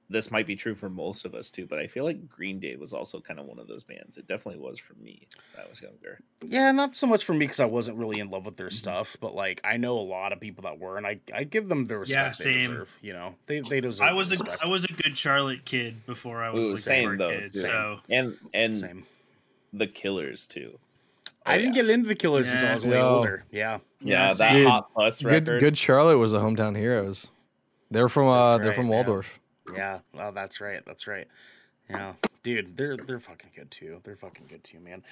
this 0.09 0.31
might 0.31 0.47
be 0.47 0.55
true 0.55 0.73
for 0.73 0.89
most 0.89 1.23
of 1.25 1.35
us 1.35 1.49
too, 1.51 1.67
but 1.67 1.77
I 1.79 1.85
feel 1.87 2.03
like 2.03 2.27
Green 2.27 2.59
Day 2.59 2.75
was 2.75 2.93
also 2.93 3.19
kind 3.19 3.39
of 3.39 3.45
one 3.45 3.59
of 3.59 3.67
those 3.67 3.83
bands. 3.83 4.17
It 4.17 4.27
definitely 4.27 4.59
was 4.59 4.79
for 4.79 4.93
me 4.95 5.27
when 5.53 5.65
I 5.65 5.69
was 5.69 5.81
younger. 5.81 6.19
Yeah, 6.43 6.71
not 6.71 6.95
so 6.95 7.05
much 7.05 7.23
for 7.23 7.33
me 7.33 7.39
because 7.45 7.59
I 7.59 7.65
wasn't 7.65 7.97
really 7.97 8.19
in 8.19 8.29
love 8.29 8.45
with 8.45 8.55
Mm-hmm. 8.55 8.63
their 8.63 8.71
stuff, 8.71 9.17
but 9.21 9.35
like 9.35 9.61
I 9.63 9.77
know 9.77 9.97
a 9.97 10.01
lot 10.01 10.33
of 10.33 10.39
people 10.39 10.63
that 10.63 10.79
were, 10.79 10.97
and 10.97 11.05
I 11.05 11.19
I 11.33 11.43
give 11.43 11.69
them 11.69 11.85
the 11.85 11.93
Yeah, 11.93 11.99
respect 11.99 12.39
they 12.39 12.43
same. 12.45 12.59
deserve. 12.61 12.97
You 13.01 13.13
know, 13.13 13.35
they 13.45 13.59
they 13.61 13.81
deserve. 13.81 14.07
I 14.07 14.13
was 14.13 14.29
a 14.29 14.37
respect. 14.37 14.63
I 14.63 14.67
was 14.67 14.85
a 14.85 14.93
good 14.93 15.15
Charlotte 15.17 15.63
kid 15.65 16.05
before 16.05 16.41
I 16.43 16.49
was 16.49 16.59
Ooh, 16.59 16.69
like 16.71 16.79
same 16.79 17.13
a 17.13 17.17
though. 17.17 17.29
kid. 17.31 17.53
same. 17.53 17.61
So 17.63 17.99
and 18.09 18.37
and 18.53 18.77
same. 18.77 19.03
the 19.73 19.87
Killers 19.87 20.47
too. 20.47 20.79
I 21.45 21.57
didn't 21.57 21.73
get 21.73 21.89
into 21.89 22.07
the 22.07 22.15
Killers 22.15 22.51
until 22.51 22.69
I 22.69 22.73
was 22.73 22.83
way 22.83 22.91
No. 22.91 23.17
older. 23.17 23.45
Yeah, 23.51 23.79
Yeah, 24.01 24.27
Yeah, 24.29 24.33
that 24.33 24.53
same. 24.53 24.67
Hot 24.67 24.91
Plus 24.93 25.21
Good 25.21 25.27
record. 25.27 25.45
Good 25.45 25.59
good 25.59 25.77
Charlotte 25.77 26.17
was 26.17 26.31
the 26.31 26.39
hometown 26.39 26.75
heroes. 26.75 27.27
They're 27.91 28.09
from 28.09 28.27
uh 28.27 28.51
That's 28.53 28.63
they're 28.63 28.69
right, 28.71 28.75
from 28.75 28.85
yeah. 28.87 28.91
Waldorf. 28.91 29.39
Yeah. 29.75 29.99
Well, 30.13 30.31
that's 30.31 30.61
right. 30.61 30.81
That's 30.85 31.07
right. 31.07 31.27
Yeah, 31.89 32.13
dude, 32.43 32.77
they're 32.77 32.95
they're 32.97 33.19
fucking 33.19 33.51
good 33.55 33.71
too. 33.71 33.99
They're 34.03 34.15
fucking 34.15 34.45
good 34.47 34.63
too, 34.63 34.79
man. 34.79 35.03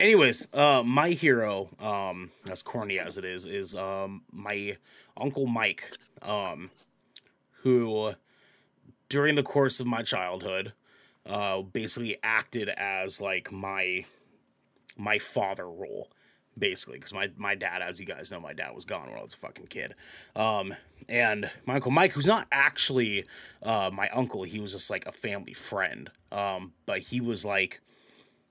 Anyways, 0.00 0.48
uh, 0.52 0.82
my 0.84 1.10
hero, 1.10 1.68
um, 1.78 2.30
as 2.50 2.62
corny 2.62 2.98
as 2.98 3.18
it 3.18 3.24
is, 3.24 3.46
is 3.46 3.76
um 3.76 4.22
my 4.32 4.76
uncle 5.16 5.46
Mike, 5.46 5.92
um, 6.22 6.70
who 7.62 8.14
during 9.08 9.34
the 9.34 9.42
course 9.42 9.80
of 9.80 9.86
my 9.86 10.02
childhood, 10.02 10.72
uh, 11.26 11.60
basically 11.60 12.16
acted 12.22 12.68
as 12.70 13.20
like 13.20 13.52
my 13.52 14.04
my 14.96 15.18
father 15.18 15.68
role 15.68 16.08
basically 16.58 16.98
because 16.98 17.12
my, 17.12 17.30
my 17.36 17.54
dad 17.54 17.82
as 17.82 18.00
you 18.00 18.06
guys 18.06 18.30
know 18.30 18.40
my 18.40 18.52
dad 18.52 18.74
was 18.74 18.84
gone 18.84 19.08
when 19.08 19.18
i 19.18 19.22
was 19.22 19.34
a 19.34 19.38
fucking 19.38 19.66
kid. 19.66 19.94
Um, 20.36 20.74
and 21.08 21.50
my 21.66 21.74
uncle 21.74 21.90
mike 21.90 22.12
who's 22.12 22.26
not 22.26 22.46
actually 22.52 23.24
uh, 23.62 23.90
my 23.92 24.08
uncle 24.10 24.42
he 24.44 24.60
was 24.60 24.72
just 24.72 24.90
like 24.90 25.06
a 25.06 25.12
family 25.12 25.54
friend. 25.54 26.10
Um, 26.32 26.72
but 26.86 27.00
he 27.00 27.20
was 27.20 27.44
like 27.44 27.80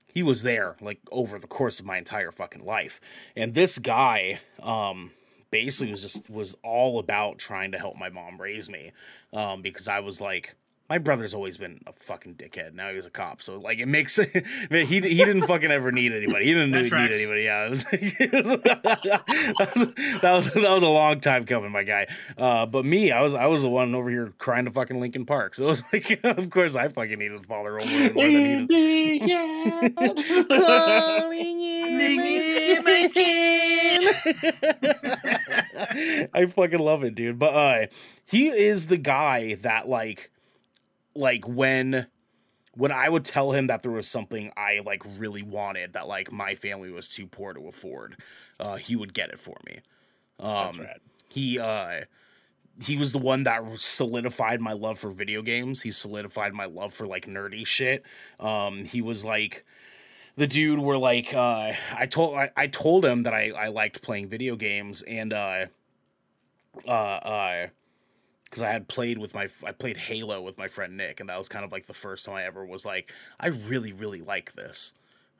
he 0.06 0.22
was 0.22 0.42
there 0.42 0.76
like 0.80 1.00
over 1.10 1.38
the 1.38 1.46
course 1.46 1.80
of 1.80 1.86
my 1.86 1.98
entire 1.98 2.30
fucking 2.30 2.64
life. 2.64 3.00
And 3.34 3.54
this 3.54 3.78
guy 3.78 4.40
um, 4.62 5.10
basically 5.54 5.92
was 5.92 6.02
just 6.02 6.28
was 6.28 6.56
all 6.64 6.98
about 6.98 7.38
trying 7.38 7.70
to 7.70 7.78
help 7.78 7.96
my 7.96 8.08
mom 8.08 8.40
raise 8.40 8.68
me 8.68 8.90
um, 9.32 9.62
because 9.62 9.86
i 9.86 10.00
was 10.00 10.20
like 10.20 10.56
my 10.88 10.98
brother's 10.98 11.32
always 11.34 11.56
been 11.56 11.80
a 11.86 11.92
fucking 11.92 12.34
dickhead. 12.34 12.74
Now 12.74 12.92
he's 12.92 13.06
a 13.06 13.10
cop, 13.10 13.40
so 13.42 13.58
like 13.58 13.78
it 13.78 13.86
makes 13.86 14.18
man, 14.18 14.26
he 14.86 15.00
he 15.00 15.00
didn't 15.00 15.44
fucking 15.46 15.70
ever 15.70 15.90
need 15.92 16.12
anybody. 16.12 16.44
He 16.44 16.52
didn't 16.52 16.72
That 16.72 16.82
need, 16.82 16.88
tracks. 16.90 17.16
anybody. 17.16 17.42
Yeah, 17.44 17.66
it 17.66 17.70
was, 17.70 17.86
it 17.92 18.32
was- 18.32 18.48
that, 18.50 18.84
was, 19.76 19.94
that 20.20 20.32
was 20.32 20.52
that 20.54 20.70
was 20.74 20.82
a 20.82 20.88
long 20.88 21.20
time 21.20 21.44
coming, 21.46 21.72
my 21.72 21.84
guy. 21.84 22.06
Uh, 22.36 22.66
but 22.66 22.84
me, 22.84 23.10
I 23.12 23.22
was 23.22 23.34
I 23.34 23.46
was 23.46 23.62
the 23.62 23.68
one 23.70 23.94
over 23.94 24.10
here 24.10 24.34
crying 24.38 24.66
to 24.66 24.70
fucking 24.70 25.00
Linkin 25.00 25.24
Park. 25.26 25.54
So 25.54 25.64
it 25.64 25.68
was 25.68 25.82
like, 25.92 26.20
of 26.24 26.50
course, 26.50 26.76
I 26.76 26.88
fucking 26.88 27.18
needed 27.18 27.40
a 27.40 27.42
father 27.44 27.72
role 27.72 27.86
more 27.86 28.00
more 28.12 28.24
than 28.24 28.68
he 28.68 29.18
did. 29.20 29.94
I 36.36 36.46
fucking 36.54 36.78
love 36.78 37.04
it, 37.04 37.14
dude. 37.14 37.38
But 37.38 37.54
uh 37.54 37.86
he 38.26 38.48
is 38.48 38.86
the 38.88 38.96
guy 38.96 39.54
that 39.56 39.88
like 39.88 40.30
like 41.14 41.46
when 41.46 42.06
when 42.76 42.90
I 42.90 43.08
would 43.08 43.24
tell 43.24 43.52
him 43.52 43.68
that 43.68 43.82
there 43.82 43.92
was 43.92 44.08
something 44.08 44.50
I 44.56 44.80
like 44.84 45.02
really 45.18 45.42
wanted 45.42 45.92
that 45.92 46.08
like 46.08 46.32
my 46.32 46.54
family 46.54 46.90
was 46.90 47.08
too 47.08 47.26
poor 47.26 47.52
to 47.52 47.68
afford, 47.68 48.16
uh 48.58 48.76
he 48.76 48.96
would 48.96 49.14
get 49.14 49.30
it 49.30 49.38
for 49.38 49.56
me. 49.66 49.80
Um 50.40 50.86
he 51.28 51.58
uh 51.58 52.02
he 52.82 52.96
was 52.96 53.12
the 53.12 53.18
one 53.18 53.44
that 53.44 53.62
solidified 53.78 54.60
my 54.60 54.72
love 54.72 54.98
for 54.98 55.10
video 55.10 55.42
games. 55.42 55.82
He 55.82 55.90
solidified 55.90 56.54
my 56.54 56.64
love 56.64 56.92
for 56.92 57.06
like 57.06 57.26
nerdy 57.26 57.66
shit. 57.66 58.02
Um, 58.40 58.84
he 58.84 59.00
was 59.00 59.24
like 59.24 59.64
the 60.36 60.46
dude 60.46 60.80
where 60.80 60.98
like 60.98 61.32
uh, 61.32 61.72
I 61.96 62.06
told 62.06 62.36
I, 62.36 62.50
I 62.56 62.66
told 62.66 63.04
him 63.04 63.22
that 63.24 63.34
I, 63.34 63.50
I 63.50 63.68
liked 63.68 64.02
playing 64.02 64.28
video 64.28 64.56
games 64.56 65.02
and 65.02 65.32
uh 65.32 65.66
uh 66.86 66.90
uh 66.90 67.66
because 68.54 68.62
I 68.62 68.70
had 68.70 68.86
played 68.86 69.18
with 69.18 69.34
my 69.34 69.48
I 69.66 69.72
played 69.72 69.96
Halo 69.96 70.40
with 70.40 70.56
my 70.56 70.68
friend 70.68 70.96
Nick 70.96 71.18
and 71.18 71.28
that 71.28 71.36
was 71.38 71.48
kind 71.48 71.64
of 71.64 71.72
like 71.72 71.86
the 71.86 71.92
first 71.92 72.24
time 72.24 72.36
I 72.36 72.44
ever 72.44 72.64
was 72.64 72.86
like 72.86 73.12
I 73.40 73.48
really 73.48 73.92
really 73.92 74.20
like 74.20 74.52
this 74.52 74.92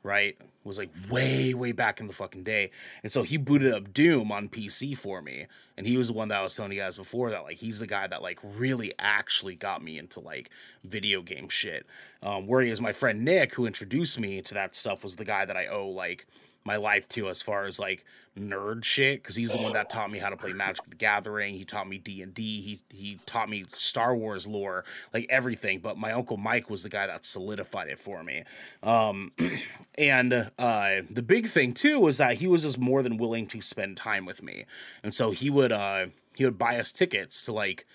right? 0.03 0.35
It 0.39 0.47
was 0.65 0.77
like 0.77 0.91
way 1.09 1.53
way 1.53 1.71
back 1.71 2.01
in 2.01 2.07
the 2.07 2.13
fucking 2.13 2.43
day. 2.43 2.71
And 3.01 3.11
so 3.11 3.23
he 3.23 3.37
booted 3.37 3.73
up 3.73 3.91
Doom 3.91 4.31
on 4.33 4.49
PC 4.49 4.97
for 4.97 5.21
me 5.21 5.47
and 5.77 5.87
he 5.87 5.97
was 5.97 6.07
the 6.07 6.13
one 6.13 6.27
that 6.27 6.39
I 6.39 6.43
was 6.43 6.53
telling 6.55 6.73
you 6.73 6.79
guys 6.79 6.97
before 6.97 7.29
that 7.29 7.43
like 7.43 7.57
he's 7.57 7.79
the 7.79 7.87
guy 7.87 8.05
that 8.05 8.21
like 8.21 8.39
really 8.43 8.91
actually 8.99 9.55
got 9.55 9.81
me 9.81 9.97
into 9.97 10.19
like 10.19 10.49
video 10.83 11.21
game 11.21 11.47
shit. 11.47 11.85
Um 12.21 12.47
whereas 12.47 12.81
my 12.81 12.91
friend 12.91 13.23
Nick 13.23 13.55
who 13.55 13.65
introduced 13.65 14.19
me 14.19 14.41
to 14.41 14.53
that 14.53 14.75
stuff 14.75 15.05
was 15.05 15.15
the 15.15 15.25
guy 15.25 15.45
that 15.45 15.55
I 15.55 15.67
owe 15.67 15.87
like 15.87 16.27
my 16.65 16.77
life 16.77 17.07
to 17.09 17.29
as 17.29 17.41
far 17.41 17.65
as 17.65 17.79
like 17.79 18.03
nerd 18.37 18.83
shit 18.83 19.21
because 19.21 19.35
he's 19.35 19.51
the 19.51 19.57
one 19.57 19.71
that 19.73 19.89
taught 19.89 20.11
me 20.11 20.17
how 20.17 20.29
to 20.29 20.35
play 20.35 20.51
Magic 20.55 20.83
the 20.85 20.95
Gathering. 20.95 21.53
He 21.53 21.63
taught 21.63 21.87
me 21.87 21.97
D 21.97 22.21
and 22.21 22.33
D. 22.33 22.61
He 22.61 22.81
he 22.95 23.19
taught 23.25 23.49
me 23.49 23.65
Star 23.73 24.15
Wars 24.15 24.47
lore, 24.47 24.83
like 25.13 25.27
everything. 25.29 25.79
But 25.79 25.97
my 25.97 26.11
uncle 26.11 26.37
Mike 26.37 26.69
was 26.69 26.83
the 26.83 26.89
guy 26.89 27.07
that 27.07 27.23
solidified 27.23 27.87
it 27.87 27.99
for 27.99 28.23
me. 28.23 28.43
Um, 28.83 29.31
and 29.97 30.51
uh, 30.57 31.01
the 31.09 31.23
big 31.25 31.47
thing 31.47 31.73
too 31.73 31.99
was 31.99 32.17
that 32.17 32.37
he 32.37 32.47
was 32.47 32.63
just 32.63 32.77
more 32.77 33.01
than 33.01 33.17
willing 33.17 33.47
to 33.47 33.61
spend 33.61 33.95
time 33.95 34.25
with 34.25 34.43
me, 34.43 34.65
and 35.03 35.13
so 35.13 35.31
he 35.31 35.49
would 35.49 35.71
uh, 35.71 36.07
he 36.35 36.43
would 36.45 36.57
buy 36.57 36.79
us 36.79 36.91
tickets 36.91 37.43
to 37.43 37.53
like 37.53 37.85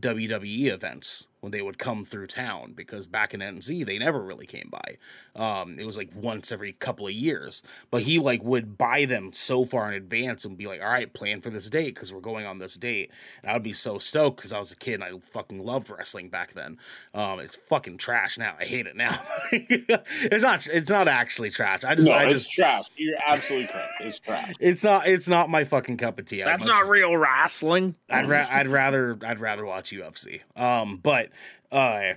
WWE 0.00 0.72
events 0.72 1.26
when 1.44 1.50
they 1.50 1.60
would 1.60 1.76
come 1.76 2.06
through 2.06 2.26
town 2.26 2.72
because 2.74 3.06
back 3.06 3.34
in 3.34 3.40
NZ 3.40 3.84
they 3.84 3.98
never 3.98 4.22
really 4.22 4.46
came 4.46 4.72
by. 4.72 4.96
Um, 5.36 5.78
it 5.78 5.84
was 5.84 5.98
like 5.98 6.10
once 6.14 6.50
every 6.50 6.72
couple 6.72 7.06
of 7.06 7.12
years, 7.12 7.62
but 7.90 8.02
he 8.02 8.18
like 8.18 8.42
would 8.42 8.78
buy 8.78 9.04
them 9.04 9.30
so 9.34 9.66
far 9.66 9.86
in 9.88 9.94
advance 9.94 10.46
and 10.46 10.56
be 10.56 10.66
like, 10.66 10.80
"All 10.80 10.88
right, 10.88 11.12
plan 11.12 11.42
for 11.42 11.50
this 11.50 11.68
date 11.68 11.94
because 11.94 12.14
we're 12.14 12.20
going 12.20 12.46
on 12.46 12.60
this 12.60 12.76
date." 12.76 13.10
And 13.42 13.50
I 13.50 13.54
would 13.54 13.62
be 13.62 13.74
so 13.74 13.98
stoked 13.98 14.38
because 14.38 14.54
I 14.54 14.58
was 14.58 14.72
a 14.72 14.76
kid 14.76 14.94
and 14.94 15.04
I 15.04 15.18
fucking 15.18 15.62
loved 15.62 15.90
wrestling 15.90 16.30
back 16.30 16.54
then. 16.54 16.78
Um, 17.12 17.40
it's 17.40 17.56
fucking 17.56 17.98
trash 17.98 18.38
now. 18.38 18.54
I 18.58 18.64
hate 18.64 18.86
it 18.86 18.96
now. 18.96 19.20
it's 19.52 20.42
not. 20.42 20.66
It's 20.66 20.88
not 20.88 21.08
actually 21.08 21.50
trash. 21.50 21.84
I 21.84 21.94
just. 21.94 22.08
No, 22.08 22.14
I 22.14 22.24
it's 22.24 22.34
just. 22.34 22.52
trash. 22.52 22.86
You're 22.96 23.18
absolutely 23.26 23.68
correct. 23.70 23.92
It's 24.00 24.18
trash. 24.18 24.54
It's 24.60 24.82
not. 24.82 25.06
It's 25.06 25.28
not 25.28 25.50
my 25.50 25.64
fucking 25.64 25.98
cup 25.98 26.18
of 26.18 26.24
tea. 26.24 26.42
That's 26.42 26.64
not 26.64 26.88
real 26.88 27.14
wrestling. 27.14 27.96
I'd 28.08 28.30
ra- 28.30 28.46
I'd 28.50 28.68
rather 28.68 29.18
I'd 29.26 29.40
rather 29.40 29.66
watch 29.66 29.90
UFC. 29.90 30.40
Um, 30.56 30.96
but 30.96 31.28
uh, 31.70 32.14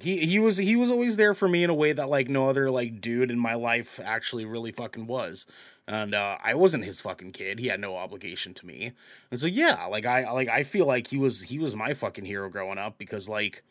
he 0.00 0.26
he 0.26 0.38
was 0.38 0.58
he 0.58 0.76
was 0.76 0.90
always 0.90 1.16
there 1.16 1.34
for 1.34 1.48
me 1.48 1.64
in 1.64 1.70
a 1.70 1.74
way 1.74 1.92
that 1.92 2.08
like 2.08 2.28
no 2.28 2.48
other 2.48 2.70
like 2.70 3.00
dude 3.00 3.30
in 3.30 3.38
my 3.38 3.54
life 3.54 3.98
actually 4.02 4.44
really 4.44 4.72
fucking 4.72 5.06
was. 5.06 5.46
And 5.86 6.14
uh, 6.14 6.36
I 6.44 6.52
wasn't 6.52 6.84
his 6.84 7.00
fucking 7.00 7.32
kid. 7.32 7.58
He 7.58 7.68
had 7.68 7.80
no 7.80 7.96
obligation 7.96 8.52
to 8.54 8.66
me. 8.66 8.92
And 9.30 9.40
so 9.40 9.46
yeah, 9.46 9.86
like 9.86 10.04
I 10.04 10.30
like 10.32 10.48
I 10.48 10.62
feel 10.62 10.86
like 10.86 11.08
he 11.08 11.16
was 11.16 11.44
he 11.44 11.58
was 11.58 11.74
my 11.74 11.94
fucking 11.94 12.26
hero 12.26 12.48
growing 12.48 12.78
up 12.78 12.98
because 12.98 13.28
like 13.28 13.64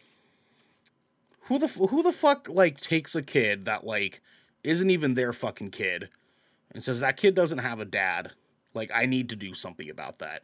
who 1.42 1.60
the 1.60 1.68
who 1.68 2.02
the 2.04 2.12
fuck 2.12 2.48
like 2.50 2.80
takes 2.80 3.16
a 3.16 3.22
kid 3.22 3.66
that 3.66 3.86
like 3.86 4.22
isn't 4.64 4.90
even 4.90 5.14
their 5.14 5.32
fucking 5.32 5.72
kid 5.72 6.10
and 6.72 6.84
says 6.84 7.00
that 7.00 7.18
kid 7.18 7.36
doesn't 7.36 7.60
have 7.60 7.80
a 7.80 7.86
dad. 7.86 8.32
Like 8.74 8.92
I 8.94 9.06
need 9.06 9.30
to 9.30 9.36
do 9.36 9.54
something 9.54 9.90
about 9.90 10.20
that 10.20 10.44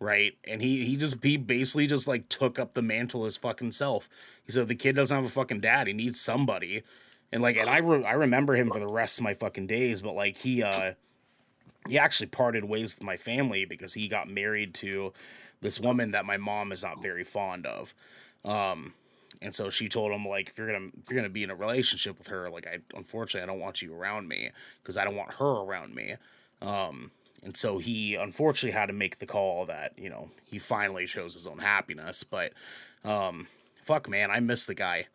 right? 0.00 0.36
And 0.48 0.60
he 0.62 0.84
he 0.86 0.96
just 0.96 1.22
he 1.22 1.36
basically 1.36 1.86
just 1.86 2.08
like 2.08 2.28
took 2.28 2.58
up 2.58 2.72
the 2.72 2.82
mantle 2.82 3.26
his 3.26 3.36
fucking 3.36 3.72
self. 3.72 4.08
He 4.44 4.50
said 4.50 4.66
the 4.66 4.74
kid 4.74 4.96
doesn't 4.96 5.14
have 5.14 5.24
a 5.24 5.28
fucking 5.28 5.60
dad. 5.60 5.86
He 5.86 5.92
needs 5.92 6.20
somebody. 6.20 6.82
And 7.30 7.42
like, 7.42 7.56
and 7.56 7.70
I 7.70 7.78
re- 7.78 8.04
I 8.04 8.12
remember 8.12 8.56
him 8.56 8.70
for 8.70 8.80
the 8.80 8.88
rest 8.88 9.18
of 9.18 9.24
my 9.24 9.34
fucking 9.34 9.68
days. 9.68 10.02
But 10.02 10.14
like 10.14 10.38
he 10.38 10.62
uh 10.62 10.94
he 11.88 11.98
actually 11.98 12.26
parted 12.26 12.64
ways 12.64 12.96
with 12.96 13.04
my 13.04 13.16
family 13.16 13.64
because 13.64 13.94
he 13.94 14.08
got 14.08 14.28
married 14.28 14.74
to 14.74 15.12
this 15.60 15.78
woman 15.78 16.10
that 16.12 16.24
my 16.24 16.38
mom 16.38 16.72
is 16.72 16.82
not 16.82 17.00
very 17.00 17.24
fond 17.24 17.66
of. 17.66 17.94
Um 18.44 18.94
and 19.42 19.54
so 19.54 19.70
she 19.70 19.88
told 19.88 20.12
him 20.12 20.26
like 20.26 20.48
if 20.48 20.58
you're 20.58 20.66
gonna 20.66 20.86
if 20.86 21.10
you're 21.10 21.20
gonna 21.20 21.28
be 21.28 21.42
in 21.42 21.50
a 21.50 21.54
relationship 21.54 22.18
with 22.18 22.28
her 22.28 22.50
like 22.50 22.66
I 22.66 22.78
unfortunately 22.96 23.42
I 23.42 23.46
don't 23.46 23.60
want 23.60 23.82
you 23.82 23.94
around 23.94 24.28
me 24.28 24.50
because 24.82 24.96
I 24.96 25.04
don't 25.04 25.16
want 25.16 25.34
her 25.34 25.62
around 25.62 25.94
me. 25.94 26.16
Um 26.62 27.10
and 27.42 27.56
so 27.56 27.78
he 27.78 28.14
unfortunately 28.14 28.78
had 28.78 28.86
to 28.86 28.92
make 28.92 29.18
the 29.18 29.26
call 29.26 29.66
that, 29.66 29.92
you 29.96 30.10
know, 30.10 30.30
he 30.44 30.58
finally 30.58 31.06
chose 31.06 31.34
his 31.34 31.46
own 31.46 31.58
happiness. 31.58 32.24
But 32.24 32.52
um 33.04 33.48
fuck 33.82 34.08
man, 34.08 34.30
I 34.30 34.40
miss 34.40 34.66
the 34.66 34.74
guy. 34.74 35.06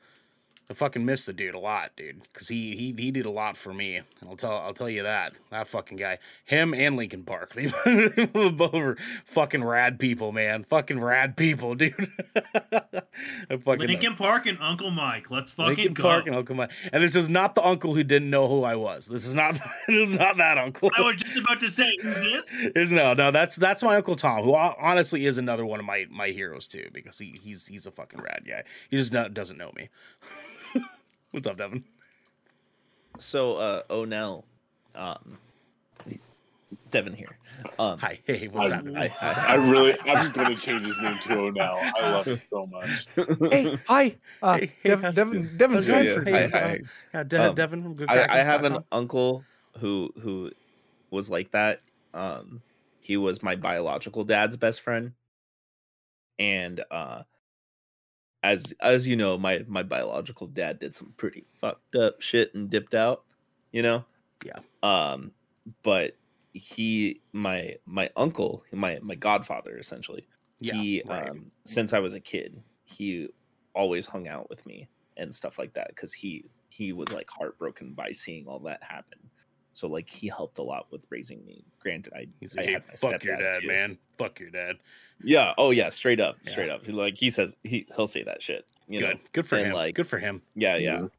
I 0.67 0.73
fucking 0.73 1.05
miss 1.05 1.25
the 1.25 1.33
dude 1.33 1.53
a 1.53 1.59
lot, 1.59 1.91
dude, 1.95 2.21
because 2.33 2.47
he, 2.47 2.75
he 2.75 2.93
he 2.97 3.11
did 3.11 3.27
a 3.27 3.31
lot 3.31 3.55
for 3.55 3.71
me. 3.71 3.97
And 3.97 4.05
I'll 4.27 4.35
tell 4.35 4.57
I'll 4.57 4.73
tell 4.73 4.89
you 4.89 5.03
that 5.03 5.33
that 5.51 5.67
fucking 5.67 5.97
guy, 5.97 6.17
him 6.43 6.73
and 6.73 6.95
Linkin 6.95 7.23
Park, 7.23 7.53
they 7.53 7.67
both 8.25 8.73
were 8.73 8.97
fucking 9.25 9.63
rad 9.63 9.99
people, 9.99 10.31
man, 10.31 10.63
fucking 10.63 10.99
rad 10.99 11.37
people, 11.37 11.75
dude. 11.75 11.93
Fucking 13.63 13.87
Linkin 13.87 14.15
Park 14.15 14.47
and 14.47 14.57
Uncle 14.59 14.89
Mike. 14.89 15.29
Let's 15.29 15.51
fucking 15.51 15.75
go. 15.75 15.81
Linkin 15.81 15.93
go. 15.93 16.03
Park 16.03 16.27
and 16.27 16.35
Uncle 16.35 16.55
Mike. 16.55 16.71
And 16.91 17.03
this 17.03 17.15
is 17.15 17.29
not 17.29 17.53
the 17.53 17.65
uncle 17.65 17.93
who 17.93 18.03
didn't 18.03 18.29
know 18.31 18.47
who 18.47 18.63
I 18.63 18.75
was. 18.75 19.05
This 19.05 19.25
is 19.25 19.35
not 19.35 19.53
this 19.87 20.09
is 20.09 20.17
not 20.17 20.37
that 20.37 20.57
uncle. 20.57 20.89
I 20.97 21.01
was 21.01 21.17
just 21.17 21.37
about 21.37 21.59
to 21.59 21.69
say, 21.69 21.95
who's 22.01 22.15
this? 22.15 22.51
Is 22.75 22.91
no, 22.91 23.13
no. 23.13 23.29
That's 23.29 23.55
that's 23.55 23.83
my 23.83 23.97
uncle 23.97 24.15
Tom, 24.15 24.43
who 24.43 24.55
honestly 24.55 25.27
is 25.27 25.37
another 25.37 25.65
one 25.65 25.79
of 25.79 25.85
my 25.85 26.05
my 26.09 26.29
heroes 26.29 26.67
too, 26.67 26.89
because 26.91 27.19
he 27.19 27.39
he's 27.41 27.67
he's 27.67 27.85
a 27.85 27.91
fucking 27.91 28.19
rad 28.19 28.43
guy. 28.47 28.63
He 28.89 28.97
just 28.97 29.13
not, 29.13 29.33
doesn't 29.33 29.57
know 29.57 29.71
me. 29.75 29.89
What's 31.35 31.47
up, 31.47 31.57
Devin? 31.57 31.83
So, 33.19 33.57
uh, 33.57 33.81
Onel, 33.89 34.45
um, 34.95 35.37
Devin 36.91 37.13
here. 37.13 37.37
Um, 37.77 37.99
Hi, 37.99 38.19
hey, 38.25 38.47
what's 38.47 38.71
I- 38.71 38.75
happening? 38.75 38.95
I, 38.95 39.11
I, 39.19 39.33
I 39.49 39.55
really, 39.55 39.97
I'm 40.05 40.31
going 40.31 40.55
to 40.55 40.55
change 40.55 40.83
his 40.85 40.97
name 41.01 41.17
to 41.23 41.29
Onel. 41.31 41.91
I 41.97 42.09
love 42.09 42.27
it 42.29 42.41
so 42.49 42.65
much. 42.67 43.07
Hey, 43.51 43.77
hi, 43.85 44.15
uh, 44.41 44.57
Hey, 44.59 44.71
hey, 44.81 44.89
Dev- 44.91 45.01
how's 45.01 45.15
Devin. 45.15 45.57
Devin 45.57 45.73
How's 45.75 45.89
it 45.89 45.91
going? 45.91 46.05
Sanford. 46.07 46.27
Yeah, 46.29 46.47
here. 46.47 46.55
I- 46.55 46.59
Uh, 46.71 46.77
yeah, 47.13 47.23
De- 47.23 47.49
um, 47.49 47.55
Devin 47.55 47.83
from 47.83 47.95
Good 47.95 48.09
I, 48.09 48.33
I 48.33 48.37
have 48.37 48.63
an 48.63 48.71
dot 48.71 48.85
uncle 48.93 49.43
who 49.79 50.13
who 50.21 50.51
was 51.11 51.29
like 51.29 51.51
that. 51.51 51.81
Um, 52.13 52.61
he 53.01 53.17
was 53.17 53.43
my 53.43 53.57
biological 53.57 54.23
dad's 54.23 54.55
best 54.55 54.79
friend, 54.79 55.11
and 56.39 56.81
uh, 56.89 57.23
as 58.45 58.73
as 58.81 59.07
you 59.07 59.15
know, 59.15 59.37
my 59.37 59.63
my 59.67 59.83
biological 59.83 60.47
dad 60.47 60.79
did 60.79 60.95
some 60.95 61.13
pretty 61.17 61.45
fucked 61.59 61.95
up 61.95 62.21
shit 62.21 62.53
and 62.55 62.69
dipped 62.69 62.93
out. 62.93 63.23
You 63.71 63.81
know. 63.81 64.05
Yeah. 64.45 64.59
Um, 64.83 65.31
but 65.83 66.17
he 66.53 67.21
my 67.33 67.75
my 67.85 68.09
uncle 68.15 68.63
my 68.71 68.97
my 69.01 69.15
godfather 69.15 69.77
essentially 69.77 70.25
Yeah, 70.59 70.73
he 70.73 71.03
right. 71.05 71.29
um 71.29 71.51
since 71.65 71.91
i 71.91 71.99
was 71.99 72.13
a 72.13 72.19
kid 72.21 72.63
he 72.85 73.27
always 73.73 74.05
hung 74.05 74.29
out 74.29 74.49
with 74.49 74.65
me 74.65 74.87
and 75.17 75.33
stuff 75.33 75.59
like 75.59 75.73
that 75.73 75.89
because 75.89 76.13
he 76.13 76.45
he 76.69 76.93
was 76.93 77.11
like 77.11 77.29
heartbroken 77.29 77.93
by 77.93 78.11
seeing 78.11 78.47
all 78.47 78.59
that 78.59 78.83
happen. 78.83 79.19
So 79.75 79.87
like 79.89 80.09
he 80.09 80.29
helped 80.29 80.57
a 80.57 80.63
lot 80.63 80.87
with 80.89 81.05
raising 81.09 81.45
me. 81.45 81.65
Granted, 81.81 82.13
I 82.13 82.27
He's 82.39 82.55
I 82.55 82.61
like, 82.61 82.67
hey, 82.67 82.73
had 82.73 82.87
my 82.87 82.93
fuck 82.95 83.23
your 83.25 83.35
dad, 83.37 83.61
too. 83.61 83.67
man. 83.67 83.97
Fuck 84.17 84.39
your 84.39 84.49
dad. 84.49 84.77
Yeah. 85.21 85.53
Oh 85.57 85.71
yeah. 85.71 85.89
Straight 85.89 86.21
up. 86.21 86.37
Yeah. 86.43 86.51
Straight 86.51 86.69
up. 86.69 86.87
Like 86.87 87.17
he 87.17 87.29
says 87.29 87.57
he 87.65 87.85
he'll 87.95 88.07
say 88.07 88.23
that 88.23 88.41
shit. 88.41 88.65
You 88.87 88.99
Good. 88.99 89.15
know. 89.15 89.19
Good 89.33 89.45
for 89.45 89.57
and, 89.57 89.67
him. 89.67 89.73
like- 89.73 89.95
Good 89.95 90.07
for 90.07 90.17
him. 90.17 90.41
Yeah. 90.55 90.77
Yeah. 90.77 90.97
Mhm. 90.99 91.11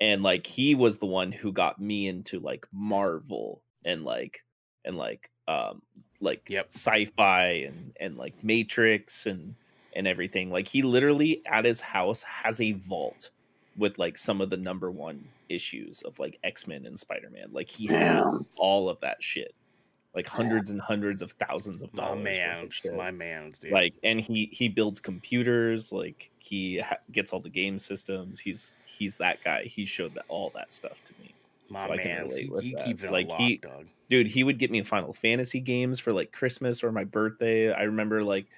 And 0.00 0.22
like 0.22 0.46
he 0.46 0.74
was 0.74 0.98
the 0.98 1.06
one 1.06 1.32
who 1.32 1.52
got 1.52 1.80
me 1.80 2.06
into 2.06 2.38
like 2.38 2.66
Marvel 2.70 3.62
and 3.84 4.04
like 4.04 4.44
and 4.84 4.96
like 4.98 5.30
um 5.48 5.80
like 6.20 6.50
Yep. 6.50 6.66
sci-fi 6.68 7.44
and 7.66 7.92
and 7.98 8.18
like 8.18 8.34
Matrix 8.44 9.24
and 9.26 9.54
and 9.96 10.06
everything. 10.06 10.50
Like 10.50 10.68
he 10.68 10.82
literally 10.82 11.40
at 11.46 11.64
his 11.64 11.80
house 11.80 12.22
has 12.22 12.60
a 12.60 12.72
vault 12.72 13.30
with 13.78 13.98
like 13.98 14.18
some 14.18 14.42
of 14.42 14.50
the 14.50 14.56
number 14.58 14.90
one 14.90 15.24
issues 15.52 16.02
of 16.02 16.18
like 16.18 16.38
X-Men 16.42 16.86
and 16.86 16.98
Spider-Man. 16.98 17.48
Like 17.52 17.68
he 17.70 17.86
had 17.86 18.24
all 18.56 18.88
of 18.88 18.98
that 19.00 19.22
shit. 19.22 19.54
Like 20.14 20.26
hundreds 20.26 20.68
and 20.70 20.78
hundreds 20.80 21.22
of 21.22 21.32
thousands 21.32 21.82
of 21.82 21.90
dollars. 21.92 22.16
worth 22.16 22.18
of 22.18 22.24
man's, 22.24 22.86
my 22.94 23.10
man's, 23.10 23.58
dude. 23.60 23.72
like 23.72 23.94
and 24.02 24.20
he 24.20 24.50
he 24.52 24.68
builds 24.68 25.00
computers 25.00 25.90
like 25.90 26.30
he 26.38 26.78
ha- 26.80 26.98
gets 27.12 27.32
all 27.32 27.40
the 27.40 27.48
game 27.48 27.78
systems 27.78 28.38
he's 28.38 28.78
he's 28.84 29.16
that 29.16 29.42
guy 29.42 29.62
he 29.62 29.86
showed 29.86 30.12
that 30.14 30.24
all 30.28 30.52
that 30.54 30.70
stuff 30.70 31.02
to 31.04 31.14
me 31.18 31.32
my 31.70 31.86
so 31.86 31.92
I 31.92 31.96
can 31.96 32.24
relate 32.24 32.42
He, 32.42 32.48
with 32.50 32.62
he 32.62 32.74
that. 32.74 32.84
keeps 32.84 33.02
it 33.04 33.10
Like, 33.10 33.30
like 33.30 33.38
he- 33.38 33.56
dog. 33.56 33.86
dude 34.10 34.26
he 34.26 34.44
would 34.44 34.58
get 34.58 34.70
me 34.70 34.82
final 34.82 35.14
fantasy 35.14 35.60
games 35.60 35.98
for 35.98 36.12
like 36.12 36.30
christmas 36.30 36.84
or 36.84 36.92
my 36.92 37.04
birthday 37.04 37.72
i 37.72 37.84
remember 37.84 38.22
like 38.22 38.48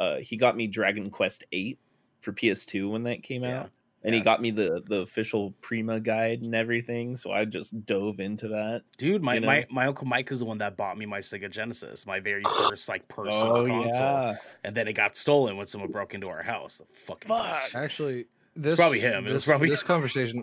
uh 0.00 0.16
he 0.20 0.38
got 0.38 0.56
me 0.56 0.66
dragon 0.68 1.10
quest 1.10 1.44
8 1.52 1.78
for 2.22 2.32
ps2 2.32 2.90
when 2.90 3.02
that 3.02 3.22
came 3.22 3.42
Yeah, 3.42 3.60
out 3.64 3.70
and 4.04 4.14
he 4.14 4.20
got 4.20 4.40
me 4.42 4.50
the 4.50 4.82
the 4.86 4.98
official 5.00 5.52
prima 5.62 5.98
guide 5.98 6.42
and 6.42 6.54
everything 6.54 7.16
so 7.16 7.32
i 7.32 7.44
just 7.44 7.84
dove 7.86 8.20
into 8.20 8.48
that 8.48 8.82
Dude, 8.98 9.22
my, 9.22 9.34
you 9.34 9.40
know? 9.40 9.46
my 9.46 9.64
my 9.70 9.86
uncle 9.86 10.06
Mike 10.06 10.30
is 10.30 10.38
the 10.40 10.44
one 10.44 10.58
that 10.58 10.76
bought 10.76 10.96
me 10.98 11.06
my 11.06 11.20
Sega 11.20 11.50
Genesis, 11.50 12.06
my 12.06 12.20
very 12.20 12.42
first 12.68 12.88
like 12.88 13.02
Oh, 13.10 13.22
personal 13.24 13.66
console, 13.66 14.36
and 14.62 14.74
then 14.76 14.86
it 14.88 14.92
got 14.92 15.16
stolen 15.16 15.56
when 15.56 15.66
someone 15.66 15.90
broke 15.90 16.14
into 16.14 16.28
our 16.28 16.42
house. 16.42 16.78
The 16.78 16.84
fucking 16.94 17.28
Fuck. 17.28 17.74
Actually, 17.74 18.26
this 18.54 18.76
probably 18.76 19.00
him. 19.00 19.26
It 19.26 19.32
was 19.32 19.32
This, 19.32 19.44
probably- 19.46 19.70
this 19.70 19.82
conversation. 19.94 20.42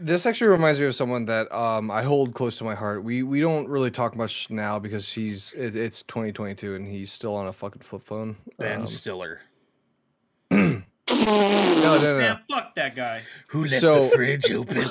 This 0.00 0.26
actually 0.26 0.48
reminds 0.50 0.78
me 0.78 0.86
of 0.86 0.94
someone 0.94 1.24
that 1.24 1.50
um, 1.52 1.90
I 1.90 2.02
hold 2.04 2.32
close 2.32 2.56
to 2.58 2.64
my 2.64 2.74
heart. 2.76 3.02
We 3.02 3.24
we 3.24 3.40
don't 3.40 3.66
really 3.68 3.90
talk 3.90 4.14
much 4.14 4.48
now 4.48 4.78
because 4.78 5.10
he's 5.12 5.52
it, 5.54 5.74
it's 5.74 6.02
2022 6.04 6.76
and 6.76 6.86
he's 6.86 7.10
still 7.10 7.34
on 7.34 7.48
a 7.48 7.52
fucking 7.52 7.82
flip 7.82 8.02
phone. 8.02 8.36
Ben 8.58 8.82
Um, 8.82 8.86
Stiller, 8.86 9.40
no, 11.28 11.98
no, 11.98 12.00
no. 12.00 12.18
Man, 12.18 12.40
fuck 12.50 12.74
that 12.74 12.96
guy. 12.96 13.22
who 13.48 13.62
left 13.62 13.80
so- 13.80 14.04
the 14.04 14.10
fridge 14.10 14.50
open. 14.50 14.82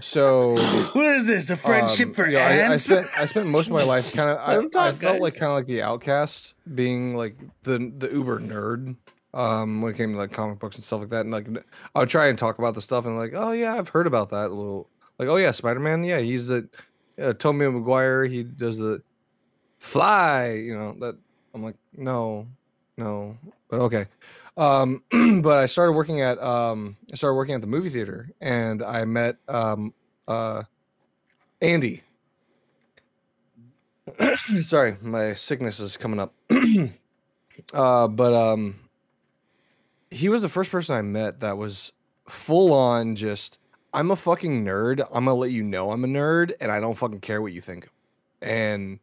So 0.00 0.54
what 0.92 1.06
is 1.06 1.26
this? 1.26 1.50
A 1.50 1.56
friendship 1.56 2.08
um, 2.08 2.14
for 2.14 2.26
you 2.26 2.34
know, 2.34 2.40
I, 2.40 2.72
I 2.72 2.76
spent 2.76 3.06
I 3.16 3.26
spent 3.26 3.46
most 3.46 3.66
of 3.66 3.72
my 3.72 3.82
life 3.82 4.12
kind 4.12 4.30
of 4.30 4.38
I, 4.38 4.54
Let 4.54 4.64
him 4.64 4.70
talk, 4.70 4.94
I 4.94 4.96
felt 4.96 5.20
like 5.20 5.34
kind 5.34 5.50
of 5.50 5.56
like 5.56 5.66
the 5.66 5.82
outcast, 5.82 6.54
being 6.74 7.14
like 7.14 7.34
the 7.62 7.92
the 7.98 8.10
uber 8.12 8.40
nerd. 8.40 8.96
Um, 9.34 9.82
when 9.82 9.92
it 9.92 9.98
came 9.98 10.12
to 10.12 10.18
like 10.18 10.32
comic 10.32 10.58
books 10.58 10.76
and 10.76 10.84
stuff 10.84 11.00
like 11.00 11.10
that, 11.10 11.20
and 11.22 11.30
like 11.30 11.46
I 11.94 12.00
would 12.00 12.08
try 12.08 12.28
and 12.28 12.38
talk 12.38 12.58
about 12.58 12.74
the 12.74 12.80
stuff, 12.80 13.04
and 13.04 13.18
like, 13.18 13.32
oh 13.34 13.52
yeah, 13.52 13.74
I've 13.74 13.88
heard 13.88 14.06
about 14.06 14.30
that. 14.30 14.46
A 14.46 14.54
little 14.54 14.88
like, 15.18 15.28
oh 15.28 15.36
yeah, 15.36 15.50
Spider 15.50 15.80
Man, 15.80 16.04
yeah, 16.04 16.20
he's 16.20 16.46
the 16.46 16.68
uh, 17.20 17.34
Tommy 17.34 17.68
Maguire. 17.68 18.24
He 18.24 18.42
does 18.42 18.78
the 18.78 19.02
fly, 19.78 20.52
you 20.52 20.76
know. 20.76 20.96
That 21.00 21.18
I'm 21.54 21.62
like, 21.62 21.76
no, 21.94 22.46
no, 22.96 23.36
but 23.68 23.80
okay. 23.80 24.06
Um, 24.56 25.02
but 25.42 25.58
I 25.58 25.66
started 25.66 25.92
working 25.92 26.20
at 26.20 26.42
um, 26.42 26.96
I 27.12 27.16
started 27.16 27.34
working 27.34 27.54
at 27.54 27.60
the 27.60 27.66
movie 27.66 27.90
theater, 27.90 28.30
and 28.40 28.82
I 28.82 29.04
met 29.04 29.36
um, 29.48 29.92
uh, 30.26 30.62
Andy. 31.60 32.02
Sorry, 34.62 34.96
my 35.02 35.34
sickness 35.34 35.80
is 35.80 35.96
coming 35.96 36.20
up. 36.20 36.32
uh, 37.74 38.08
but 38.08 38.34
um, 38.34 38.76
he 40.10 40.28
was 40.28 40.42
the 40.42 40.48
first 40.48 40.70
person 40.70 40.96
I 40.96 41.02
met 41.02 41.40
that 41.40 41.56
was 41.56 41.92
full 42.28 42.72
on 42.72 43.16
just. 43.16 43.58
I'm 43.92 44.10
a 44.10 44.16
fucking 44.16 44.64
nerd. 44.64 45.00
I'm 45.06 45.24
gonna 45.24 45.34
let 45.34 45.50
you 45.50 45.62
know 45.62 45.90
I'm 45.90 46.04
a 46.04 46.08
nerd, 46.08 46.52
and 46.60 46.70
I 46.70 46.80
don't 46.80 46.96
fucking 46.96 47.20
care 47.20 47.40
what 47.40 47.52
you 47.52 47.60
think. 47.60 47.88
And 48.42 49.00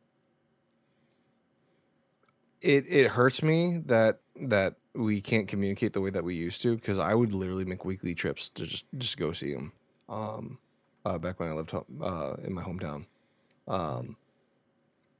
it 2.61 2.85
it 2.87 3.07
hurts 3.07 3.41
me 3.43 3.81
that 3.85 4.19
that 4.41 4.75
we 4.95 5.21
can't 5.21 5.47
communicate 5.47 5.93
the 5.93 6.01
way 6.01 6.09
that 6.09 6.23
we 6.23 6.35
used 6.35 6.61
to 6.61 6.75
because 6.75 6.99
I 6.99 7.13
would 7.13 7.33
literally 7.33 7.65
make 7.65 7.85
weekly 7.85 8.15
trips 8.15 8.49
to 8.49 8.65
just 8.65 8.85
just 8.97 9.17
go 9.17 9.31
see 9.33 9.51
him. 9.51 9.71
Um, 10.09 10.59
uh, 11.05 11.17
back 11.17 11.39
when 11.39 11.49
I 11.49 11.53
lived 11.53 11.71
home, 11.71 11.85
uh, 12.01 12.35
in 12.43 12.53
my 12.53 12.61
hometown, 12.61 13.05
um, 13.67 14.15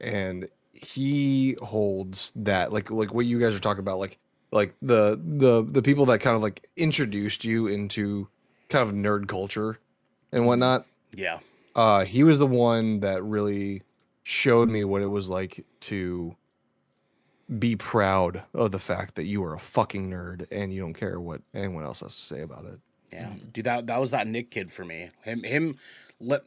and 0.00 0.48
he 0.72 1.56
holds 1.60 2.32
that 2.36 2.72
like 2.72 2.90
like 2.90 3.12
what 3.12 3.26
you 3.26 3.38
guys 3.40 3.54
are 3.54 3.60
talking 3.60 3.80
about, 3.80 3.98
like 3.98 4.18
like 4.54 4.74
the 4.80 5.20
the 5.22 5.64
the 5.64 5.82
people 5.82 6.06
that 6.06 6.20
kind 6.20 6.36
of 6.36 6.42
like 6.42 6.68
introduced 6.76 7.44
you 7.44 7.66
into 7.66 8.28
kind 8.68 8.88
of 8.88 8.94
nerd 8.94 9.28
culture 9.28 9.78
and 10.32 10.46
whatnot 10.46 10.86
yeah, 11.14 11.40
uh 11.74 12.04
he 12.04 12.22
was 12.22 12.38
the 12.38 12.46
one 12.46 13.00
that 13.00 13.22
really 13.22 13.82
showed 14.22 14.70
me 14.70 14.84
what 14.84 15.02
it 15.02 15.06
was 15.06 15.28
like 15.28 15.64
to 15.80 16.34
be 17.58 17.76
proud 17.76 18.44
of 18.54 18.70
the 18.70 18.78
fact 18.78 19.14
that 19.16 19.24
you 19.24 19.44
are 19.44 19.54
a 19.54 19.58
fucking 19.58 20.10
nerd 20.10 20.46
and 20.50 20.72
you 20.72 20.80
don't 20.80 20.94
care 20.94 21.20
what 21.20 21.42
anyone 21.52 21.84
else 21.84 22.00
has 22.00 22.16
to 22.16 22.22
say 22.22 22.40
about 22.40 22.64
it. 22.64 22.80
yeah, 23.12 23.32
dude. 23.52 23.64
That 23.64 23.86
that 23.86 24.00
was 24.00 24.10
that 24.12 24.26
Nick 24.26 24.50
kid 24.50 24.70
for 24.72 24.84
me. 24.84 25.10
Him, 25.22 25.42
him. 25.42 25.76
Let, 26.20 26.42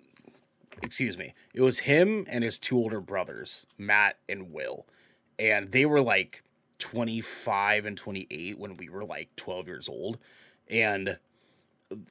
excuse 0.82 1.18
me. 1.18 1.34
It 1.54 1.62
was 1.62 1.80
him 1.80 2.26
and 2.28 2.44
his 2.44 2.58
two 2.58 2.78
older 2.78 3.00
brothers, 3.00 3.68
Matt 3.78 4.18
and 4.28 4.52
Will, 4.52 4.86
and 5.38 5.72
they 5.72 5.86
were 5.86 6.02
like 6.02 6.44
25 6.80 7.86
and 7.86 7.98
28 7.98 8.58
when 8.58 8.78
we 8.78 8.90
were 8.90 9.06
like 9.06 9.36
12 9.36 9.68
years 9.68 9.90
old, 9.90 10.18
and 10.70 11.18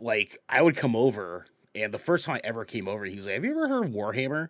like 0.01 0.39
I 0.49 0.63
would 0.63 0.77
come 0.77 0.97
over, 0.97 1.47
and 1.75 1.93
the 1.93 1.99
first 1.99 2.25
time 2.25 2.37
I 2.37 2.41
ever 2.47 2.65
came 2.65 2.89
over, 2.89 3.05
he 3.05 3.17
was 3.17 3.27
like, 3.27 3.35
"Have 3.35 3.45
you 3.45 3.51
ever 3.51 3.69
heard 3.69 3.85
of 3.87 3.91
Warhammer?" 3.91 4.49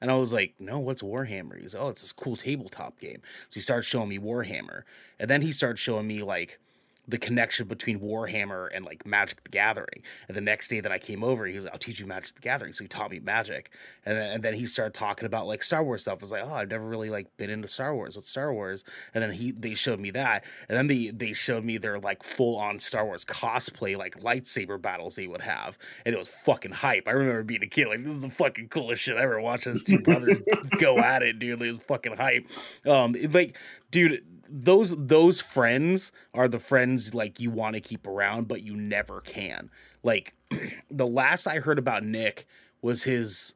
And 0.00 0.10
I 0.10 0.16
was 0.16 0.32
like, 0.32 0.54
"No, 0.58 0.78
what's 0.78 1.02
Warhammer?" 1.02 1.60
He's 1.60 1.74
"Oh, 1.74 1.88
it's 1.88 2.02
this 2.02 2.12
cool 2.12 2.36
tabletop 2.36 3.00
game." 3.00 3.22
So 3.48 3.54
he 3.54 3.60
started 3.60 3.82
showing 3.84 4.08
me 4.08 4.18
Warhammer, 4.18 4.82
and 5.18 5.28
then 5.30 5.42
he 5.42 5.52
started 5.52 5.78
showing 5.78 6.06
me 6.06 6.22
like 6.22 6.60
the 7.08 7.18
connection 7.18 7.66
between 7.66 8.00
Warhammer 8.00 8.68
and 8.72 8.84
like 8.84 9.06
Magic 9.06 9.42
the 9.42 9.48
Gathering. 9.50 10.02
And 10.28 10.36
the 10.36 10.42
next 10.42 10.68
day 10.68 10.80
that 10.80 10.92
I 10.92 10.98
came 10.98 11.24
over, 11.24 11.46
he 11.46 11.56
was 11.56 11.64
like, 11.64 11.72
I'll 11.72 11.78
teach 11.78 11.98
you 11.98 12.06
Magic 12.06 12.34
the 12.34 12.42
Gathering. 12.42 12.74
So 12.74 12.84
he 12.84 12.88
taught 12.88 13.10
me 13.10 13.18
Magic. 13.18 13.70
And 14.04 14.18
then, 14.18 14.30
and 14.32 14.42
then 14.42 14.54
he 14.54 14.66
started 14.66 14.92
talking 14.92 15.24
about 15.24 15.46
like 15.46 15.62
Star 15.62 15.82
Wars 15.82 16.02
stuff. 16.02 16.18
I 16.20 16.22
was 16.22 16.32
like, 16.32 16.42
oh, 16.44 16.52
I've 16.54 16.70
never 16.70 16.84
really 16.86 17.08
like 17.08 17.34
been 17.38 17.48
into 17.48 17.66
Star 17.66 17.94
Wars. 17.94 18.14
What's 18.14 18.28
Star 18.28 18.52
Wars? 18.52 18.84
And 19.14 19.22
then 19.24 19.32
he 19.32 19.52
they 19.52 19.74
showed 19.74 20.00
me 20.00 20.10
that. 20.10 20.44
And 20.68 20.76
then 20.76 20.86
they 20.86 21.08
they 21.10 21.32
showed 21.32 21.64
me 21.64 21.78
their 21.78 21.98
like 21.98 22.22
full 22.22 22.56
on 22.58 22.78
Star 22.78 23.06
Wars 23.06 23.24
cosplay, 23.24 23.96
like 23.96 24.20
lightsaber 24.20 24.80
battles 24.80 25.16
they 25.16 25.26
would 25.26 25.40
have. 25.40 25.78
And 26.04 26.14
it 26.14 26.18
was 26.18 26.28
fucking 26.28 26.72
hype. 26.72 27.08
I 27.08 27.12
remember 27.12 27.42
being 27.42 27.62
a 27.62 27.66
kid, 27.66 27.88
like, 27.88 28.04
this 28.04 28.12
is 28.12 28.20
the 28.20 28.30
fucking 28.30 28.68
coolest 28.68 29.02
shit 29.02 29.16
I 29.16 29.22
ever 29.22 29.40
watched 29.40 29.64
those 29.64 29.82
two 29.82 30.00
brothers 30.00 30.40
go 30.78 30.98
at 30.98 31.22
it, 31.22 31.38
dude. 31.38 31.62
It 31.62 31.66
was 31.68 31.78
fucking 31.78 32.16
hype. 32.16 32.46
Um, 32.86 33.14
it- 33.14 33.32
like, 33.32 33.56
dude, 33.90 34.24
those 34.50 34.94
those 34.96 35.40
friends 35.40 36.12
are 36.32 36.48
the 36.48 36.58
friends 36.58 37.14
like 37.14 37.40
you 37.40 37.50
want 37.50 37.74
to 37.74 37.80
keep 37.80 38.06
around 38.06 38.48
but 38.48 38.62
you 38.62 38.74
never 38.76 39.20
can. 39.20 39.70
Like 40.02 40.34
the 40.90 41.06
last 41.06 41.46
i 41.46 41.58
heard 41.58 41.78
about 41.78 42.02
nick 42.02 42.46
was 42.80 43.04
his 43.04 43.54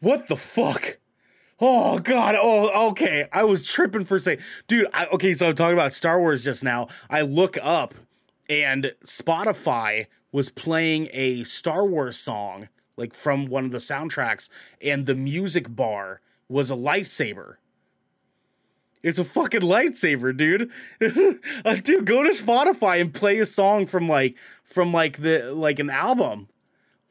what 0.00 0.26
the 0.28 0.36
fuck? 0.36 0.98
Oh 1.60 2.00
god. 2.00 2.34
Oh 2.36 2.88
okay. 2.90 3.28
I 3.32 3.44
was 3.44 3.64
tripping 3.64 4.04
for 4.04 4.16
a 4.16 4.20
second 4.20 4.44
dude 4.66 4.86
I, 4.92 5.06
okay 5.06 5.34
so 5.34 5.48
i'm 5.48 5.54
talking 5.54 5.74
about 5.74 5.92
star 5.92 6.18
wars 6.18 6.44
just 6.44 6.64
now. 6.64 6.88
I 7.10 7.22
look 7.22 7.56
up 7.62 7.94
and 8.48 8.92
spotify 9.04 10.06
was 10.32 10.48
playing 10.48 11.08
a 11.12 11.44
star 11.44 11.84
wars 11.84 12.18
song 12.18 12.68
like 12.96 13.14
from 13.14 13.46
one 13.46 13.64
of 13.64 13.72
the 13.72 13.78
soundtracks 13.78 14.48
and 14.80 15.06
the 15.06 15.14
music 15.14 15.74
bar 15.74 16.20
was 16.48 16.70
a 16.70 16.74
lightsaber 16.74 17.56
it's 19.02 19.18
a 19.18 19.24
fucking 19.24 19.60
lightsaber, 19.60 20.36
dude. 20.36 20.70
uh, 21.64 21.74
dude, 21.76 22.06
go 22.06 22.22
to 22.22 22.30
Spotify 22.30 23.00
and 23.00 23.12
play 23.12 23.38
a 23.38 23.46
song 23.46 23.86
from 23.86 24.08
like 24.08 24.36
from 24.64 24.92
like 24.92 25.18
the 25.18 25.52
like 25.54 25.78
an 25.78 25.90
album. 25.90 26.48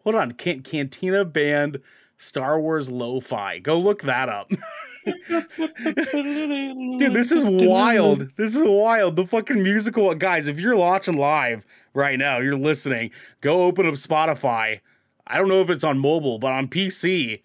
Hold 0.04 0.16
on, 0.16 0.32
Can- 0.32 0.64
Cantina 0.64 1.26
Band 1.26 1.80
Star 2.18 2.60
Wars 2.60 2.90
Lo-Fi. 2.90 3.60
Go 3.60 3.80
look 3.80 4.04
that 4.04 4.30
up. 4.30 4.50
Dude, 5.06 7.14
this 7.14 7.32
is 7.32 7.44
wild. 7.44 8.30
This 8.36 8.56
is 8.56 8.64
wild. 8.64 9.16
The 9.16 9.26
fucking 9.26 9.62
musical 9.62 10.14
guys, 10.16 10.48
if 10.48 10.60
you're 10.60 10.78
watching 10.78 11.18
live 11.18 11.66
right 11.94 12.20
now, 12.20 12.40
you're 12.40 12.58
listening, 12.58 13.12
go 13.42 13.64
open 13.64 13.88
up 13.88 13.96
Spotify. 13.96 14.82
I 15.26 15.38
don't 15.38 15.48
know 15.48 15.62
if 15.62 15.70
it's 15.70 15.84
on 15.84 16.00
mobile, 16.00 16.40
but 16.40 16.54
on 16.54 16.68
PC, 16.68 17.42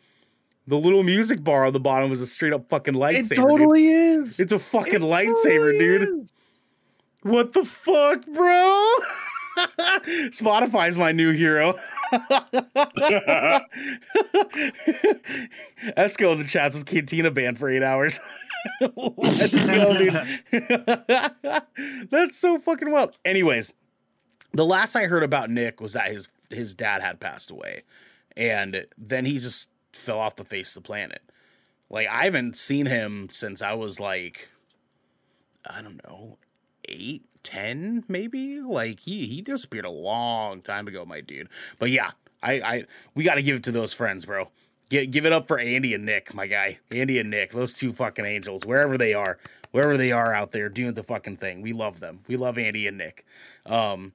the 0.67 0.77
little 0.77 1.03
music 1.03 1.43
bar 1.45 1.65
on 1.67 1.73
the 1.73 1.81
bottom 1.81 2.11
was 2.11 2.21
a 2.21 2.27
straight 2.27 2.53
up 2.53 2.69
fucking 2.69 2.95
lightsaber. 2.95 3.33
It 3.33 3.37
totally 3.37 3.83
dude. 3.83 4.21
is. 4.21 4.41
It's 4.41 4.53
a 4.53 4.59
fucking 4.59 5.01
lightsaber, 5.01 5.79
dude. 5.79 6.31
What 7.23 7.53
the 7.53 7.65
fuck, 7.65 8.27
bro? 8.27 8.93
Spotify's 10.31 10.97
my 10.99 11.13
new 11.13 11.33
hero. 11.33 11.75
Esco 15.97 16.33
in 16.33 16.39
the 16.39 16.45
chat 16.47 16.73
says 16.73 16.85
Cantina 16.85 17.31
banned 17.31 17.59
for 17.59 17.69
eight 17.69 17.83
hours. 17.83 18.21
Let's 18.81 19.53
go, 19.53 19.99
dude. 19.99 20.13
That's 22.11 22.39
so 22.39 22.59
fucking 22.59 22.91
wild. 22.91 23.17
Anyways, 23.25 23.73
the 24.53 24.65
last 24.65 24.95
I 24.95 25.07
heard 25.07 25.23
about 25.23 25.51
Nick 25.51 25.81
was 25.81 25.95
that 25.95 26.11
his 26.11 26.29
his 26.51 26.75
dad 26.75 27.03
had 27.03 27.19
passed 27.21 27.51
away, 27.51 27.83
and 28.37 28.87
then 28.99 29.25
he 29.25 29.39
just 29.39 29.71
fell 29.97 30.19
off 30.19 30.37
the 30.37 30.45
face 30.45 30.77
of 30.77 30.83
the 30.83 30.87
planet. 30.87 31.23
Like 31.91 32.09
I 32.09 32.25
haven't 32.25 32.57
seen 32.57 32.87
him 32.87 33.29
since 33.31 33.63
I 33.63 33.75
was 33.75 34.01
like, 34.01 34.49
I 35.65 35.83
don't 35.83 36.03
know, 36.07 36.39
eight, 36.89 37.25
ten, 37.43 38.05
maybe. 38.09 38.61
Like 38.61 39.01
he 39.01 39.27
he 39.27 39.41
disappeared 39.43 39.85
a 39.85 39.91
long 39.91 40.63
time 40.63 40.89
ago, 40.89 41.05
my 41.05 41.21
dude. 41.21 41.49
But 41.79 41.91
yeah, 41.91 42.13
I 42.43 42.53
I 42.55 42.85
we 43.15 43.25
got 43.25 43.37
to 43.37 43.43
give 43.43 43.57
it 43.57 43.63
to 43.65 43.73
those 43.73 43.93
friends, 43.93 44.27
bro. 44.27 44.49
Give, 44.89 45.11
give 45.11 45.27
it 45.27 45.33
up 45.33 45.49
for 45.49 45.59
Andy 45.59 45.95
and 45.95 46.05
Nick, 46.05 46.33
my 46.35 46.47
guy. 46.47 46.79
Andy 46.93 47.19
and 47.19 47.31
Nick, 47.31 47.53
those 47.53 47.75
two 47.75 47.93
fucking 47.93 48.25
angels, 48.25 48.65
wherever 48.65 48.97
they 48.97 49.15
are, 49.15 49.39
wherever 49.73 49.97
they 49.97 50.13
are 50.13 50.33
out 50.33 50.53
there 50.53 50.69
doing 50.69 50.95
the 50.95 51.03
fucking 51.03 51.39
thing. 51.39 51.61
We 51.61 51.73
love 51.73 51.99
them. 51.99 52.21
We 52.29 52.37
love 52.37 52.57
Andy 52.57 52.87
and 52.87 52.97
Nick. 52.97 53.25
Um, 53.65 54.13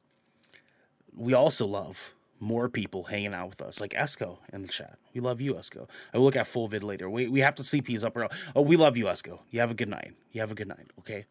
we 1.13 1.33
also 1.33 1.65
love 1.65 2.13
more 2.41 2.67
people 2.67 3.03
hanging 3.03 3.33
out 3.33 3.49
with 3.49 3.61
us, 3.61 3.79
like 3.79 3.91
Esco 3.91 4.39
in 4.51 4.63
the 4.63 4.67
chat. 4.67 4.97
We 5.13 5.21
love 5.21 5.39
you, 5.39 5.53
Esco. 5.53 5.87
I 6.13 6.17
will 6.17 6.25
look 6.25 6.35
at 6.35 6.47
full 6.47 6.67
vid 6.67 6.83
later. 6.83 7.09
We, 7.09 7.27
we 7.27 7.39
have 7.41 7.55
to 7.55 7.63
CP's 7.63 8.03
up. 8.03 8.17
Early. 8.17 8.29
Oh, 8.55 8.61
we 8.61 8.75
love 8.75 8.97
you, 8.97 9.05
Esco. 9.05 9.39
You 9.51 9.59
have 9.59 9.71
a 9.71 9.75
good 9.75 9.89
night. 9.89 10.13
You 10.31 10.41
have 10.41 10.51
a 10.51 10.55
good 10.55 10.67
night, 10.67 10.87
okay? 10.99 11.25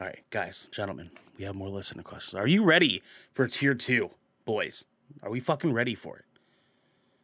All 0.00 0.06
right, 0.06 0.22
guys, 0.30 0.68
gentlemen, 0.70 1.10
we 1.36 1.44
have 1.44 1.54
more 1.54 1.68
listener 1.68 2.02
questions. 2.02 2.34
Are 2.34 2.46
you 2.46 2.62
ready 2.62 3.02
for 3.32 3.48
tier 3.48 3.74
two, 3.74 4.10
boys? 4.44 4.84
Are 5.22 5.30
we 5.30 5.40
fucking 5.40 5.72
ready 5.72 5.94
for 5.94 6.18
it? 6.18 6.24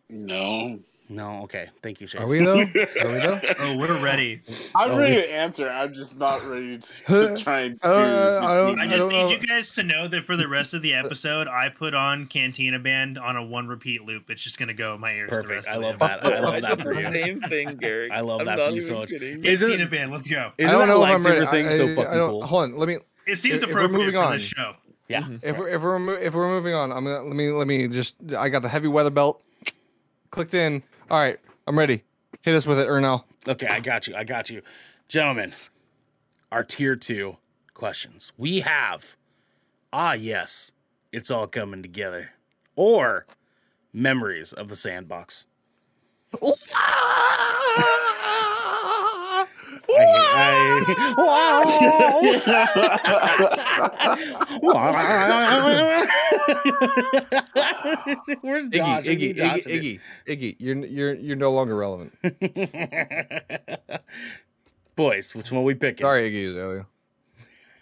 No. 0.09 0.81
No, 1.09 1.43
okay. 1.43 1.69
Thank 1.83 2.01
you, 2.01 2.07
Chase. 2.07 2.21
Are 2.23 2.27
we 2.27 2.39
though? 2.39 2.61
Are 2.61 2.65
we 2.65 2.69
though? 2.71 3.41
Oh, 3.59 3.77
we're 3.77 4.01
ready. 4.03 4.41
I'm 4.75 4.93
Oh, 4.93 4.99
ready 4.99 5.17
we- 5.17 5.23
to 5.23 5.31
answer. 5.33 5.69
I'm 5.69 5.93
just 5.93 6.19
not 6.19 6.43
ready 6.49 6.79
to, 6.79 6.87
to 7.07 7.37
try 7.37 7.61
and 7.63 7.79
I 7.83 7.89
don't- 7.89 8.05
I 8.45 8.55
don't- 8.55 8.81
I 8.81 8.85
I 8.85 8.87
just 8.87 8.99
don't 9.01 9.09
need 9.13 9.23
know. 9.25 9.31
you 9.31 9.39
guys 9.47 9.75
to 9.75 9.83
know 9.83 10.09
that 10.09 10.25
for 10.25 10.37
the 10.39 10.49
rest 10.49 10.73
of 10.73 10.81
the 10.81 10.95
episode, 10.95 11.49
I 11.49 11.69
put 11.69 11.95
on 11.95 12.27
Cantina 12.29 12.79
Band 12.79 13.19
on 13.19 13.37
a 13.37 13.43
one 13.45 13.69
repeat 13.69 14.03
loop. 14.05 14.31
It's 14.31 14.43
just 14.43 14.59
gonna 14.59 14.73
go 14.75 14.95
in 14.95 15.01
my 15.01 15.13
ears. 15.13 15.29
The 15.31 15.37
Perfect. 15.37 15.51
rest 15.51 15.69
I 15.69 15.73
of 15.75 15.81
the 15.83 15.87
love 15.89 15.99
that. 15.99 16.25
I 16.25 16.41
love 16.41 16.63
that 16.63 16.81
for 16.81 16.95
you. 16.95 17.07
same 17.09 17.41
thing, 17.43 17.77
Gary. 17.77 18.11
I 18.13 18.21
love 18.21 18.41
I'm 18.41 18.47
that 18.47 18.57
not 18.59 18.69
for 18.71 18.75
you 18.77 18.83
so 18.83 18.99
much. 19.01 19.11
kidding. 19.11 19.45
Isn't 19.45 19.69
Cantina 19.69 19.85
it- 19.87 19.91
Band, 19.91 20.13
let's 20.13 20.29
go. 20.29 20.53
Isn't 20.57 20.71
I 20.71 20.73
don't 20.79 20.89
that 20.89 20.95
know 20.95 21.05
if 21.05 21.11
I'm 21.11 21.21
lightsaber 21.21 21.45
ready. 21.45 21.47
thing 21.51 21.67
I, 21.69 21.77
so 21.77 21.95
fucking 21.95 22.13
cool? 22.19 22.43
Hold 22.47 22.63
on. 22.63 22.77
Let 22.79 22.89
me. 22.89 22.99
It 23.27 23.37
seems 23.37 23.57
If- 23.63 23.69
if 23.69 23.75
we're 23.75 23.81
appropriate 23.85 23.99
moving 23.99 24.15
for 24.15 24.21
on- 24.27 24.33
this 24.33 24.43
show. 24.43 24.73
Yeah. 25.09 25.29
If 25.43 25.59
we're 25.59 25.69
if 25.69 25.83
we're 25.83 26.19
if 26.19 26.33
we're 26.33 26.49
moving 26.49 26.73
on, 26.73 26.91
I'm 26.91 27.05
gonna 27.05 27.23
let 27.25 27.37
me 27.37 27.51
let 27.51 27.67
me 27.67 27.87
just. 27.89 28.15
I 28.35 28.49
got 28.49 28.63
the 28.63 28.69
heavy 28.71 28.89
weather 28.89 29.11
belt. 29.11 29.43
Clicked 30.31 30.55
in. 30.55 30.83
All 31.13 31.19
right, 31.19 31.39
I'm 31.69 31.79
ready. 31.79 32.05
Hit 32.41 32.55
us 32.55 32.67
with 32.67 32.79
it, 32.81 32.89
Ernell. 32.89 33.25
Okay, 33.47 33.67
I 33.67 33.81
got 33.81 34.09
you. 34.09 34.17
I 34.17 34.25
got 34.25 34.49
you. 34.49 34.63
Gentlemen, 35.09 35.53
our 36.51 36.65
tier 36.65 36.97
two 36.97 37.37
questions. 37.75 38.33
We 38.39 38.61
have, 38.61 39.15
ah, 39.93 40.15
yes, 40.15 40.73
it's 41.13 41.31
all 41.31 41.47
coming 41.47 41.83
together, 41.83 42.31
or 42.77 43.27
memories 43.93 44.55
of 44.55 44.69
the 44.69 44.77
sandbox. 44.77 45.45
I- 46.43 47.09
Where's 58.43 58.71
Iggy, 58.71 58.77
Josh? 58.77 59.05
We 59.05 59.17
Iggy, 59.17 59.19
need 59.19 59.37
Josh 59.37 59.59
Iggy, 59.61 60.01
Iggy, 60.27 60.39
Iggy. 60.39 60.57
You're 60.59 60.85
you're 60.87 61.15
you're 61.15 61.37
no 61.37 61.53
longer 61.53 61.77
relevant. 61.77 62.13
Boys, 64.97 65.35
which 65.35 65.51
one 65.51 65.65
we 65.65 65.75
picking? 65.75 66.05
Sorry, 66.05 66.31
Iggy 66.31 66.87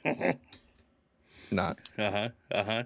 Azalea. 0.04 0.34
Not. 1.50 1.78
Uh 1.98 2.10
huh. 2.10 2.28
Uh 2.52 2.64
huh. 2.64 2.82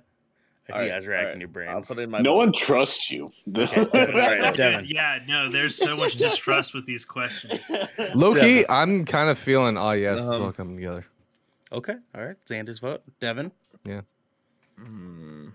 I 0.66 0.72
see 0.72 0.72
All 0.72 0.82
you 0.86 0.90
right, 0.92 0.94
guys 0.96 1.06
racking 1.06 1.40
right. 1.42 1.64
your 1.64 1.68
I'll 1.68 1.82
put 1.82 1.98
in 1.98 2.08
my 2.08 2.20
no 2.20 2.32
vote. 2.32 2.36
one 2.38 2.52
trusts 2.52 3.10
you. 3.10 3.26
Alright, 3.54 4.56
Devin. 4.56 4.86
Yeah, 4.88 5.18
no, 5.28 5.50
there's 5.50 5.76
so 5.76 5.94
much 5.94 6.14
distrust 6.14 6.72
with 6.72 6.86
these 6.86 7.04
questions. 7.04 7.60
Loki, 8.14 8.40
Devin. 8.40 8.66
I'm 8.70 9.04
kind 9.04 9.28
of 9.28 9.38
feeling. 9.38 9.76
Oh 9.76 9.90
yes, 9.90 10.20
it's 10.20 10.26
Um, 10.28 10.42
all 10.42 10.52
coming 10.52 10.76
together. 10.76 11.04
Okay. 11.70 11.94
All 12.14 12.24
right. 12.24 12.36
Xander's 12.46 12.78
vote. 12.78 13.02
Devin. 13.20 13.52
Yeah. 13.84 14.00
Hmm. 14.78 15.48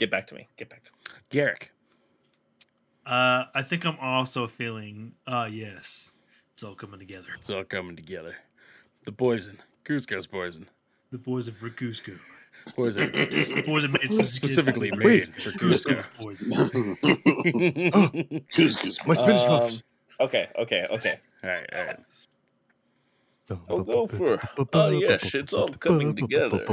Get 0.00 0.10
back 0.10 0.26
to 0.28 0.34
me. 0.34 0.48
Get 0.56 0.70
back 0.70 0.82
to 0.84 0.90
me. 0.92 0.98
Garrick. 1.28 1.72
Uh, 3.04 3.44
I 3.54 3.60
think 3.62 3.84
I'm 3.84 3.98
also 4.00 4.46
feeling, 4.46 5.12
uh, 5.26 5.46
yes, 5.52 6.10
it's 6.54 6.62
all 6.62 6.74
coming 6.74 6.98
together. 6.98 7.26
It's 7.36 7.50
all 7.50 7.64
coming 7.64 7.96
together. 7.96 8.34
The 9.04 9.12
poison. 9.12 9.58
Kuzco's 9.84 10.26
poison. 10.26 10.66
The 11.12 11.18
boys 11.18 11.48
of 11.48 11.56
Rakusco. 11.60 12.18
Poison. 12.74 13.10
The 13.14 13.62
boys 13.66 13.84
are 13.84 13.88
made 13.88 14.10
specifically, 14.10 14.88
Specifically 14.88 14.90
made 14.92 15.34
for 15.34 15.50
Cusco. 15.50 16.02
poison. 16.18 16.50
Couscous. 18.54 19.06
My 19.06 19.14
spinach 19.14 19.40
Um, 19.42 19.48
muffs. 19.48 19.82
Okay, 20.20 20.48
okay, 20.58 20.86
okay. 20.90 21.20
All 21.44 21.50
right. 21.50 21.66
All 21.74 21.84
right. 21.84 21.98
I'll 23.68 23.82
go 23.82 24.06
for. 24.06 24.40
Oh 24.72 24.90
yes, 24.90 25.34
it's 25.34 25.52
all 25.52 25.68
coming 25.68 26.14
together. 26.14 26.64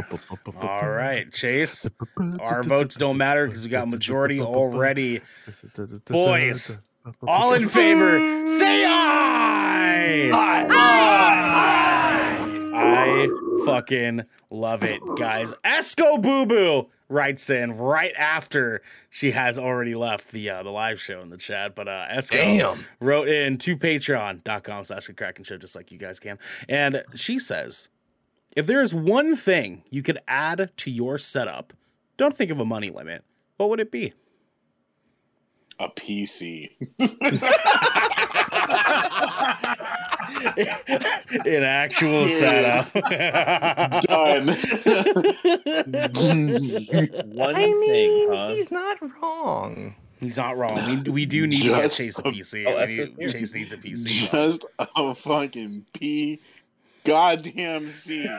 All 0.61 0.89
right. 0.89 1.31
Chase. 1.31 1.89
Our 2.39 2.63
votes 2.63 2.95
don't 2.95 3.17
matter 3.17 3.47
because 3.47 3.63
we 3.63 3.69
got 3.69 3.87
majority 3.87 4.39
already. 4.41 5.21
Boys, 6.05 6.77
All 7.27 7.53
in 7.53 7.67
favor, 7.67 8.19
say 8.47 8.85
aye. 8.85 10.29
I 12.79 13.63
fucking 13.65 14.23
love 14.49 14.83
it, 14.83 15.01
guys. 15.17 15.53
Escobubu 15.65 16.87
writes 17.09 17.49
in 17.49 17.77
right 17.77 18.13
after 18.17 18.81
she 19.09 19.31
has 19.31 19.57
already 19.57 19.95
left 19.95 20.31
the 20.31 20.49
uh, 20.49 20.63
the 20.63 20.69
live 20.69 20.99
show 20.99 21.21
in 21.21 21.29
the 21.29 21.37
chat. 21.37 21.75
But 21.75 21.87
uh, 21.87 22.07
Esco 22.11 22.31
Damn. 22.31 22.85
wrote 22.99 23.27
in 23.29 23.57
to 23.59 23.77
patreon.com 23.77 24.83
slash 24.83 25.09
Kraken 25.15 25.43
Show, 25.43 25.57
just 25.57 25.75
like 25.75 25.91
you 25.91 25.97
guys 25.97 26.19
can. 26.19 26.37
And 26.67 27.03
she 27.15 27.39
says, 27.39 27.87
if 28.55 28.65
there 28.67 28.81
is 28.81 28.93
one 28.93 29.35
thing 29.35 29.83
you 29.89 30.01
could 30.01 30.19
add 30.27 30.71
to 30.77 30.91
your 30.91 31.17
setup, 31.17 31.73
don't 32.17 32.35
think 32.35 32.51
of 32.51 32.59
a 32.59 32.65
money 32.65 32.89
limit. 32.89 33.23
What 33.57 33.69
would 33.69 33.79
it 33.79 33.91
be? 33.91 34.13
A 35.79 35.89
PC. 35.89 36.71
An 41.45 41.63
actual 41.63 42.27
setup. 42.29 42.91
Done. 44.03 44.47
One 47.35 47.55
thing, 47.55 48.27
huh? 48.31 48.49
he's 48.49 48.71
not 48.71 48.97
wrong. 49.21 49.95
He's 50.19 50.37
not 50.37 50.57
wrong. 50.57 51.03
We, 51.05 51.11
we 51.11 51.25
do 51.27 51.45
need 51.45 51.61
to 51.61 51.87
Chase 51.89 52.17
a 52.17 52.21
a- 52.21 52.31
PC. 52.31 52.65
Oh, 52.67 52.85
We 52.87 52.95
need- 53.25 53.31
Chase 53.31 53.53
needs 53.53 53.71
a 53.73 53.77
PC. 53.77 54.31
Just 54.31 54.65
a 54.79 55.13
fucking 55.13 55.85
P. 55.93 56.39
Goddamn 57.03 57.87
C. 57.89 58.27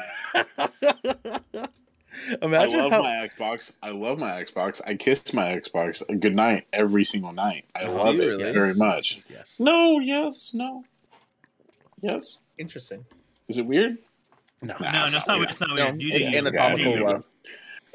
I 2.42 2.46
love 2.46 2.90
how 2.92 3.02
my 3.02 3.28
Xbox. 3.28 3.72
I 3.82 3.90
love 3.90 4.18
my 4.18 4.42
Xbox. 4.42 4.80
I 4.86 4.94
kiss 4.94 5.32
my 5.32 5.46
Xbox 5.58 6.02
a 6.08 6.16
good 6.16 6.34
night 6.34 6.66
every 6.72 7.04
single 7.04 7.32
night. 7.32 7.64
I 7.74 7.86
Oh, 7.86 7.94
love 7.94 8.14
it 8.20 8.26
really? 8.26 8.52
very 8.52 8.74
much. 8.74 9.22
yes. 9.30 9.58
No, 9.60 9.98
yes, 10.00 10.52
no. 10.54 10.84
Yes. 12.00 12.38
Interesting. 12.58 13.04
Is 13.48 13.58
it 13.58 13.66
weird? 13.66 13.98
No. 14.62 14.74
Nah, 14.80 14.92
No, 14.92 14.98
no, 14.98 15.02
it's 15.04 15.14
it's 15.14 15.26
not 15.26 15.28
not, 15.28 15.38
weird. 15.38 15.50
it's 15.50 15.60
not 15.60 15.68
No, 15.76 15.84
weird. 15.86 16.02
You 16.02 16.10
it's 16.14 16.36
anatomical. 16.36 16.78
You 16.92 16.92
do 16.94 17.00
you. 17.00 17.06
uh, 17.06 17.20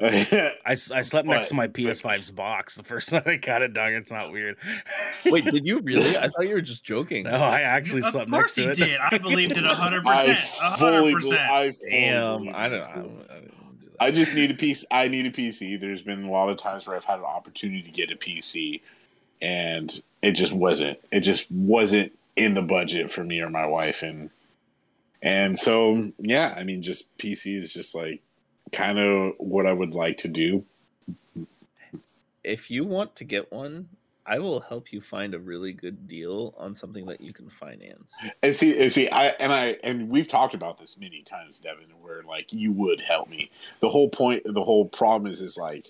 I, 0.66 0.72
s- 0.72 0.90
I 0.90 1.02
slept 1.02 1.28
next 1.28 1.48
to 1.50 1.54
my 1.54 1.68
PS5's 1.68 2.30
box 2.32 2.74
the 2.74 2.82
first 2.82 3.12
night 3.12 3.26
I 3.26 3.36
got 3.36 3.62
it, 3.62 3.72
dog. 3.74 3.92
It's 3.92 4.10
not 4.10 4.32
weird. 4.32 4.56
Wait, 5.24 5.44
did 5.44 5.64
you 5.66 5.80
really? 5.80 6.16
I 6.18 6.28
thought 6.28 6.48
you 6.48 6.54
were 6.54 6.60
just 6.60 6.82
joking. 6.84 7.24
No, 7.24 7.30
I 7.36 7.60
actually 7.60 8.02
Of 8.02 8.10
slept 8.10 8.28
next 8.30 8.54
to 8.56 8.64
course 8.64 8.76
he 8.78 8.84
to 8.84 8.90
it. 8.90 8.98
did. 8.98 9.00
I 9.00 9.18
believed 9.18 9.52
it 9.52 9.64
100%. 9.64 10.02
I 10.06 10.76
fully, 10.78 11.14
100%. 11.14 11.30
bel- 11.30 11.38
I 11.38 11.70
fully 11.70 11.90
Damn, 11.90 12.38
believe 12.40 12.54
I 12.54 12.66
it. 12.66 12.88
don't. 12.94 13.26
I 13.30 13.40
I 14.00 14.10
just 14.10 14.34
need 14.34 14.50
a 14.50 14.54
piece. 14.54 14.84
I 14.90 15.08
need 15.08 15.26
a 15.26 15.30
PC. 15.30 15.80
There's 15.80 16.02
been 16.02 16.24
a 16.24 16.30
lot 16.30 16.48
of 16.48 16.56
times 16.56 16.86
where 16.86 16.96
I've 16.96 17.04
had 17.04 17.18
an 17.18 17.24
opportunity 17.24 17.82
to 17.82 17.90
get 17.90 18.10
a 18.10 18.16
PC, 18.16 18.80
and 19.40 20.02
it 20.22 20.32
just 20.32 20.52
wasn't. 20.52 20.98
It 21.10 21.20
just 21.20 21.50
wasn't 21.50 22.12
in 22.36 22.54
the 22.54 22.62
budget 22.62 23.10
for 23.10 23.24
me 23.24 23.40
or 23.40 23.50
my 23.50 23.66
wife, 23.66 24.02
and 24.02 24.30
and 25.22 25.58
so 25.58 26.12
yeah. 26.18 26.54
I 26.56 26.64
mean, 26.64 26.82
just 26.82 27.16
PC 27.18 27.56
is 27.56 27.72
just 27.72 27.94
like 27.94 28.22
kind 28.72 28.98
of 28.98 29.34
what 29.38 29.66
I 29.66 29.72
would 29.72 29.94
like 29.94 30.18
to 30.18 30.28
do. 30.28 30.64
if 32.42 32.70
you 32.70 32.84
want 32.84 33.16
to 33.16 33.24
get 33.24 33.52
one, 33.52 33.88
I 34.26 34.38
will 34.38 34.60
help 34.60 34.92
you 34.92 35.00
find 35.00 35.34
a 35.34 35.38
really 35.38 35.72
good 35.72 36.08
deal 36.08 36.54
on 36.56 36.74
something 36.74 37.04
that 37.06 37.20
you 37.20 37.32
can 37.32 37.48
finance. 37.50 38.14
And 38.42 38.56
see, 38.56 38.80
and 38.80 38.90
see, 38.90 39.08
I 39.08 39.26
and 39.28 39.52
I 39.52 39.76
and 39.84 40.08
we've 40.08 40.28
talked 40.28 40.54
about 40.54 40.78
this 40.78 40.98
many 40.98 41.22
times, 41.22 41.60
Devin, 41.60 41.88
where 42.00 42.22
like 42.22 42.52
you 42.52 42.72
would 42.72 43.00
help 43.00 43.28
me. 43.28 43.50
The 43.80 43.90
whole 43.90 44.08
point, 44.08 44.42
the 44.46 44.64
whole 44.64 44.86
problem 44.86 45.30
is, 45.30 45.40
is 45.40 45.56
like 45.58 45.88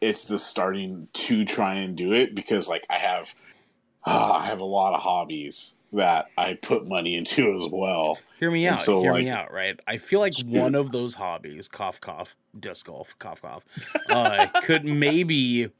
it's 0.00 0.24
the 0.26 0.38
starting 0.38 1.08
to 1.14 1.44
try 1.44 1.74
and 1.74 1.96
do 1.96 2.12
it 2.12 2.34
because 2.34 2.68
like 2.68 2.84
I 2.88 2.98
have, 2.98 3.34
I 4.04 4.46
have 4.46 4.60
a 4.60 4.64
lot 4.64 4.94
of 4.94 5.00
hobbies 5.00 5.74
that 5.92 6.26
I 6.36 6.54
put 6.54 6.86
money 6.86 7.16
into 7.16 7.56
as 7.56 7.66
well. 7.72 8.18
Hear 8.38 8.50
me 8.50 8.66
And 8.66 8.76
out. 8.76 8.82
so, 8.82 9.00
hear 9.00 9.12
like- 9.12 9.24
me 9.24 9.30
out. 9.30 9.52
Right. 9.52 9.80
I 9.86 9.96
feel 9.96 10.20
like 10.20 10.34
Shoot. 10.34 10.46
one 10.46 10.74
of 10.74 10.92
those 10.92 11.14
hobbies, 11.14 11.68
cough, 11.68 12.00
cough, 12.00 12.36
disc 12.58 12.86
golf, 12.86 13.16
cough, 13.18 13.40
cough, 13.42 13.64
uh, 14.10 14.46
could 14.62 14.84
maybe 14.84 15.70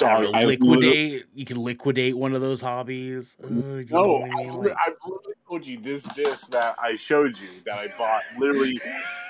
I 0.00 0.04
Dog, 0.04 0.22
don't 0.22 0.32
know, 0.32 0.38
I 0.38 0.44
liquidate. 0.44 1.24
You 1.34 1.44
can 1.44 1.62
liquidate 1.62 2.16
one 2.16 2.34
of 2.34 2.40
those 2.40 2.60
hobbies. 2.60 3.36
Uh, 3.42 3.48
you 3.48 3.86
know 3.90 4.02
No, 4.04 4.16
I 4.22 4.26
I, 4.26 4.28
mean? 4.44 4.52
Like- 4.54 4.76
I've 4.86 4.94
literally 5.04 5.34
told 5.48 5.66
you 5.66 5.78
this 5.78 6.04
disc 6.04 6.50
that 6.52 6.76
I 6.80 6.94
showed 6.96 7.38
you 7.38 7.48
that 7.66 7.74
I 7.74 7.88
bought 7.98 8.22
literally 8.38 8.80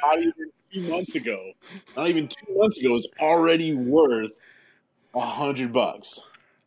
not 0.02 0.18
even 0.18 0.32
two 0.72 0.82
months 0.90 1.14
ago. 1.14 1.52
Not 1.96 2.08
even 2.08 2.28
two 2.28 2.54
months 2.56 2.78
ago 2.78 2.94
is 2.96 3.10
already 3.20 3.74
worth 3.74 4.30
a 5.14 5.20
hundred 5.20 5.72
bucks, 5.72 6.20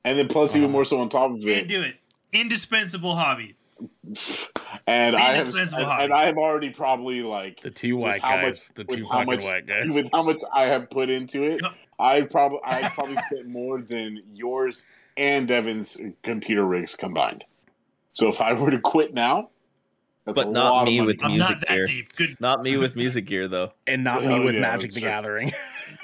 and 0.03 0.17
then 0.17 0.27
plus 0.27 0.55
even 0.55 0.65
Uh-huh. 0.65 0.71
more 0.71 0.85
so 0.85 0.99
on 0.99 1.09
top 1.09 1.31
of 1.31 1.37
Can't 1.41 1.49
it. 1.49 1.67
do 1.67 1.81
it. 1.81 1.95
Indispensable 2.33 3.15
hobby. 3.15 3.55
And 4.87 5.15
I 5.15 5.33
have, 5.35 5.53
and, 5.53 5.69
hobby. 5.69 6.03
and 6.05 6.13
I 6.13 6.25
have 6.25 6.37
already 6.37 6.69
probably 6.71 7.21
like 7.23 7.61
the 7.61 7.69
two 7.69 7.97
with 7.97 8.03
white 8.03 8.21
how 8.21 8.37
guys. 8.37 8.69
much- 8.69 8.75
the 8.75 8.85
with 8.87 8.97
two 8.99 9.05
fucking 9.07 9.25
much- 9.25 9.43
white 9.45 9.67
guys. 9.67 9.93
with 9.93 10.09
how 10.11 10.23
much 10.23 10.41
I 10.55 10.63
have 10.63 10.89
put 10.89 11.09
into 11.09 11.43
it. 11.43 11.61
Yep. 12.01 12.11
I've 12.23 12.29
probably 12.29 12.59
I've 12.63 12.91
probably 12.93 13.15
spent 13.17 13.47
more 13.47 13.81
than 13.81 14.21
yours 14.33 14.85
and 15.17 15.47
Devin's 15.47 15.97
computer 16.23 16.65
rigs 16.65 16.95
combined. 16.95 17.43
So 18.13 18.27
if 18.29 18.41
I 18.41 18.53
were 18.53 18.71
to 18.71 18.79
quit 18.79 19.13
now, 19.13 19.49
that's 20.25 20.35
But 20.35 20.47
a 20.47 20.51
not 20.51 20.73
lot 20.73 20.85
me 20.85 20.99
of 20.99 21.05
money. 21.05 21.15
with 21.17 21.23
I'm 21.25 21.31
music 21.31 21.49
not 21.49 21.59
that 21.61 21.67
gear. 21.69 21.85
deep. 21.85 22.15
Good. 22.15 22.37
Not 22.39 22.61
me 22.61 22.77
with 22.77 22.95
music 22.95 23.25
gear 23.25 23.47
though. 23.47 23.71
and 23.87 24.03
not 24.03 24.23
me 24.25 24.39
with 24.43 24.55
yeah, 24.55 24.61
Magic 24.61 24.91
the 24.93 24.99
true. 25.01 25.09
Gathering. 25.09 25.51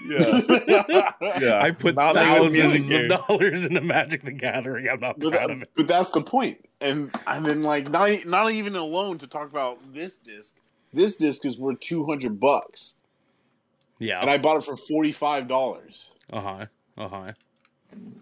Yeah. 0.09 1.59
I 1.61 1.71
put 1.71 1.95
Not 1.95 2.15
me 2.15 2.39
with 2.39 2.53
music 2.53 2.63
thousands 2.83 2.89
gear. 2.89 3.11
of 3.11 3.27
dollars 3.27 3.65
into 3.65 3.81
Magic 3.81 4.21
the 4.23 4.31
Gathering. 4.31 4.87
I'm 4.87 4.99
not 4.99 5.19
But, 5.19 5.31
proud 5.31 5.49
that- 5.49 5.55
of 5.55 5.61
it. 5.63 5.71
but 5.75 5.87
that's 5.87 6.11
the 6.11 6.21
point. 6.21 6.63
And 6.81 7.09
and 7.25 7.45
then 7.45 7.61
like 7.63 7.89
not 7.89 8.25
not 8.25 8.51
even 8.51 8.75
alone 8.75 9.17
to 9.19 9.27
talk 9.27 9.49
about 9.49 9.93
this 9.93 10.17
disc. 10.19 10.57
This 10.93 11.17
disc 11.17 11.45
is 11.45 11.57
worth 11.57 11.79
two 11.79 12.05
hundred 12.05 12.39
bucks, 12.39 12.95
Yeah. 13.99 14.21
and 14.21 14.29
I 14.29 14.37
bought 14.37 14.57
it 14.57 14.63
for 14.63 14.77
forty 14.77 15.11
five 15.11 15.47
dollars. 15.47 16.11
uh 16.31 16.41
huh. 16.41 16.65
Uh 16.97 17.07
huh. 17.07 17.31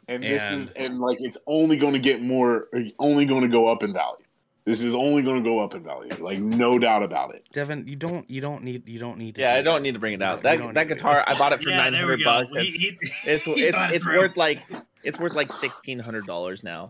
And 0.07 0.23
this 0.23 0.51
is 0.51 0.69
And- 0.69 0.77
and 0.85 0.99
like 0.99 1.17
it's 1.21 1.37
only 1.47 1.77
going 1.77 1.93
to 1.93 1.99
get 1.99 2.21
more, 2.21 2.67
only 2.99 3.25
going 3.25 3.41
to 3.41 3.47
go 3.47 3.67
up 3.67 3.83
in 3.83 3.93
value. 3.93 4.17
This 4.63 4.81
is 4.81 4.95
only 4.95 5.21
going 5.21 5.43
to 5.43 5.47
go 5.47 5.59
up 5.59 5.75
in 5.75 5.83
value, 5.83 6.09
like 6.19 6.39
no 6.39 6.79
doubt 6.79 7.03
about 7.03 7.35
it. 7.35 7.45
Devin, 7.53 7.87
you 7.87 7.95
don't. 7.95 8.27
You 8.27 8.41
don't 8.41 8.63
need. 8.63 8.89
You 8.89 8.97
don't 8.97 9.19
need. 9.19 9.35
To 9.35 9.41
Yeah, 9.41 9.53
I 9.53 9.61
don't 9.61 9.83
need 9.83 9.93
to 9.93 9.99
bring 9.99 10.13
it 10.13 10.23
out. 10.23 10.41
That 10.41 10.73
that 10.73 10.87
guitar, 10.87 11.23
I 11.27 11.37
bought 11.37 11.53
it 11.53 11.61
for 11.61 11.69
Yeah, 11.69 11.77
nine 11.77 11.93
there 11.93 12.07
we 12.07 12.23
hundred 12.23 12.49
go. 12.49 12.55
bucks. 12.57 12.73
He- 12.73 12.97
It's 13.01 13.15
he- 13.23 13.29
it's 13.31 13.43
he 13.45 13.51
it's, 13.63 13.81
it's 13.93 14.05
through. 14.05 14.17
worth 14.17 14.37
like 14.37 14.65
it's 15.03 15.19
worth 15.19 15.33
like 15.35 15.51
sixteen 15.51 15.99
hundred 15.99 16.25
dollars 16.25 16.63
now. 16.63 16.89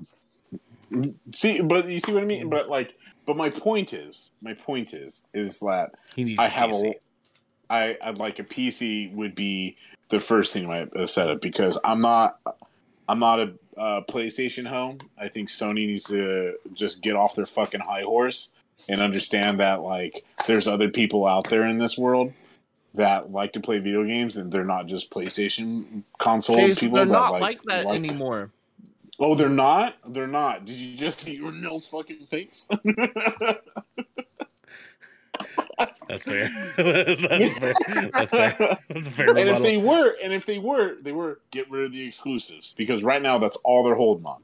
See, 1.33 1.61
but 1.61 1.87
you 1.89 1.99
see 1.99 2.13
what 2.13 2.23
I 2.23 2.25
mean. 2.25 2.49
But 2.49 2.69
like, 2.69 2.95
but 3.25 3.35
my 3.35 3.49
point 3.49 3.91
is, 3.93 4.31
my 4.41 4.53
point 4.53 4.93
is, 4.93 5.25
is 5.33 5.59
that 5.59 5.91
He 6.15 6.23
needs. 6.23 6.39
I 6.39 6.45
a 6.45 6.49
have 6.49 6.71
a, 6.71 6.93
I 7.69 7.97
I'd 8.01 8.17
like 8.17 8.39
a 8.39 8.43
PC 8.43 9.13
would 9.13 9.35
be 9.35 9.77
the 10.09 10.19
first 10.19 10.53
thing 10.53 10.69
I 10.69 10.83
uh, 10.83 11.05
set 11.05 11.29
up 11.29 11.41
because 11.41 11.77
I'm 11.83 12.01
not, 12.01 12.39
I'm 13.09 13.19
not 13.19 13.39
a 13.39 13.53
uh, 13.77 14.01
PlayStation 14.07 14.67
home. 14.67 14.99
I 15.17 15.27
think 15.27 15.49
Sony 15.49 15.87
needs 15.87 16.05
to 16.05 16.55
just 16.73 17.01
get 17.01 17.15
off 17.15 17.35
their 17.35 17.45
fucking 17.45 17.81
high 17.81 18.03
horse 18.03 18.53
and 18.87 19.01
understand 19.01 19.59
that 19.59 19.81
like 19.81 20.23
there's 20.47 20.67
other 20.67 20.89
people 20.89 21.25
out 21.25 21.49
there 21.49 21.65
in 21.65 21.77
this 21.77 21.97
world 21.97 22.33
that 22.93 23.31
like 23.31 23.53
to 23.53 23.59
play 23.59 23.79
video 23.79 24.03
games 24.03 24.37
and 24.37 24.51
they're 24.51 24.63
not 24.63 24.85
just 24.87 25.11
PlayStation 25.11 26.03
console 26.17 26.55
Chase, 26.55 26.79
people. 26.79 26.95
they're 26.95 27.05
not 27.05 27.41
like 27.41 27.61
that 27.63 27.85
like 27.85 27.95
anymore. 27.95 28.51
Oh, 29.19 29.35
they're 29.35 29.49
not. 29.49 29.95
They're 30.07 30.27
not. 30.27 30.65
Did 30.65 30.75
you 30.75 30.97
just 30.97 31.19
see 31.19 31.35
your 31.35 31.51
Nils 31.51 31.87
fucking 31.87 32.25
face? 32.27 32.67
That's 36.23 36.25
fair. 36.25 36.49
That's 37.17 37.57
fair. 37.59 38.09
That's 38.11 38.31
fair. 38.31 38.77
That's 38.89 39.09
fair. 39.09 39.29
and 39.37 39.49
if 39.49 39.61
they 39.61 39.77
were, 39.77 40.15
and 40.23 40.33
if 40.33 40.45
they 40.45 40.59
were, 40.59 40.95
they 41.01 41.11
were 41.11 41.39
get 41.51 41.69
rid 41.69 41.85
of 41.85 41.91
the 41.91 42.03
exclusives 42.05 42.73
because 42.77 43.03
right 43.03 43.21
now 43.21 43.37
that's 43.37 43.57
all 43.63 43.83
they're 43.83 43.95
holding 43.95 44.25
on. 44.25 44.43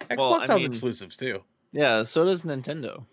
Xbox 0.00 0.16
Well, 0.18 0.34
I 0.34 0.40
has 0.40 0.50
mean- 0.56 0.66
exclusives 0.70 1.16
too. 1.16 1.42
Yeah, 1.72 2.02
so 2.04 2.24
does 2.24 2.44
Nintendo. 2.44 3.04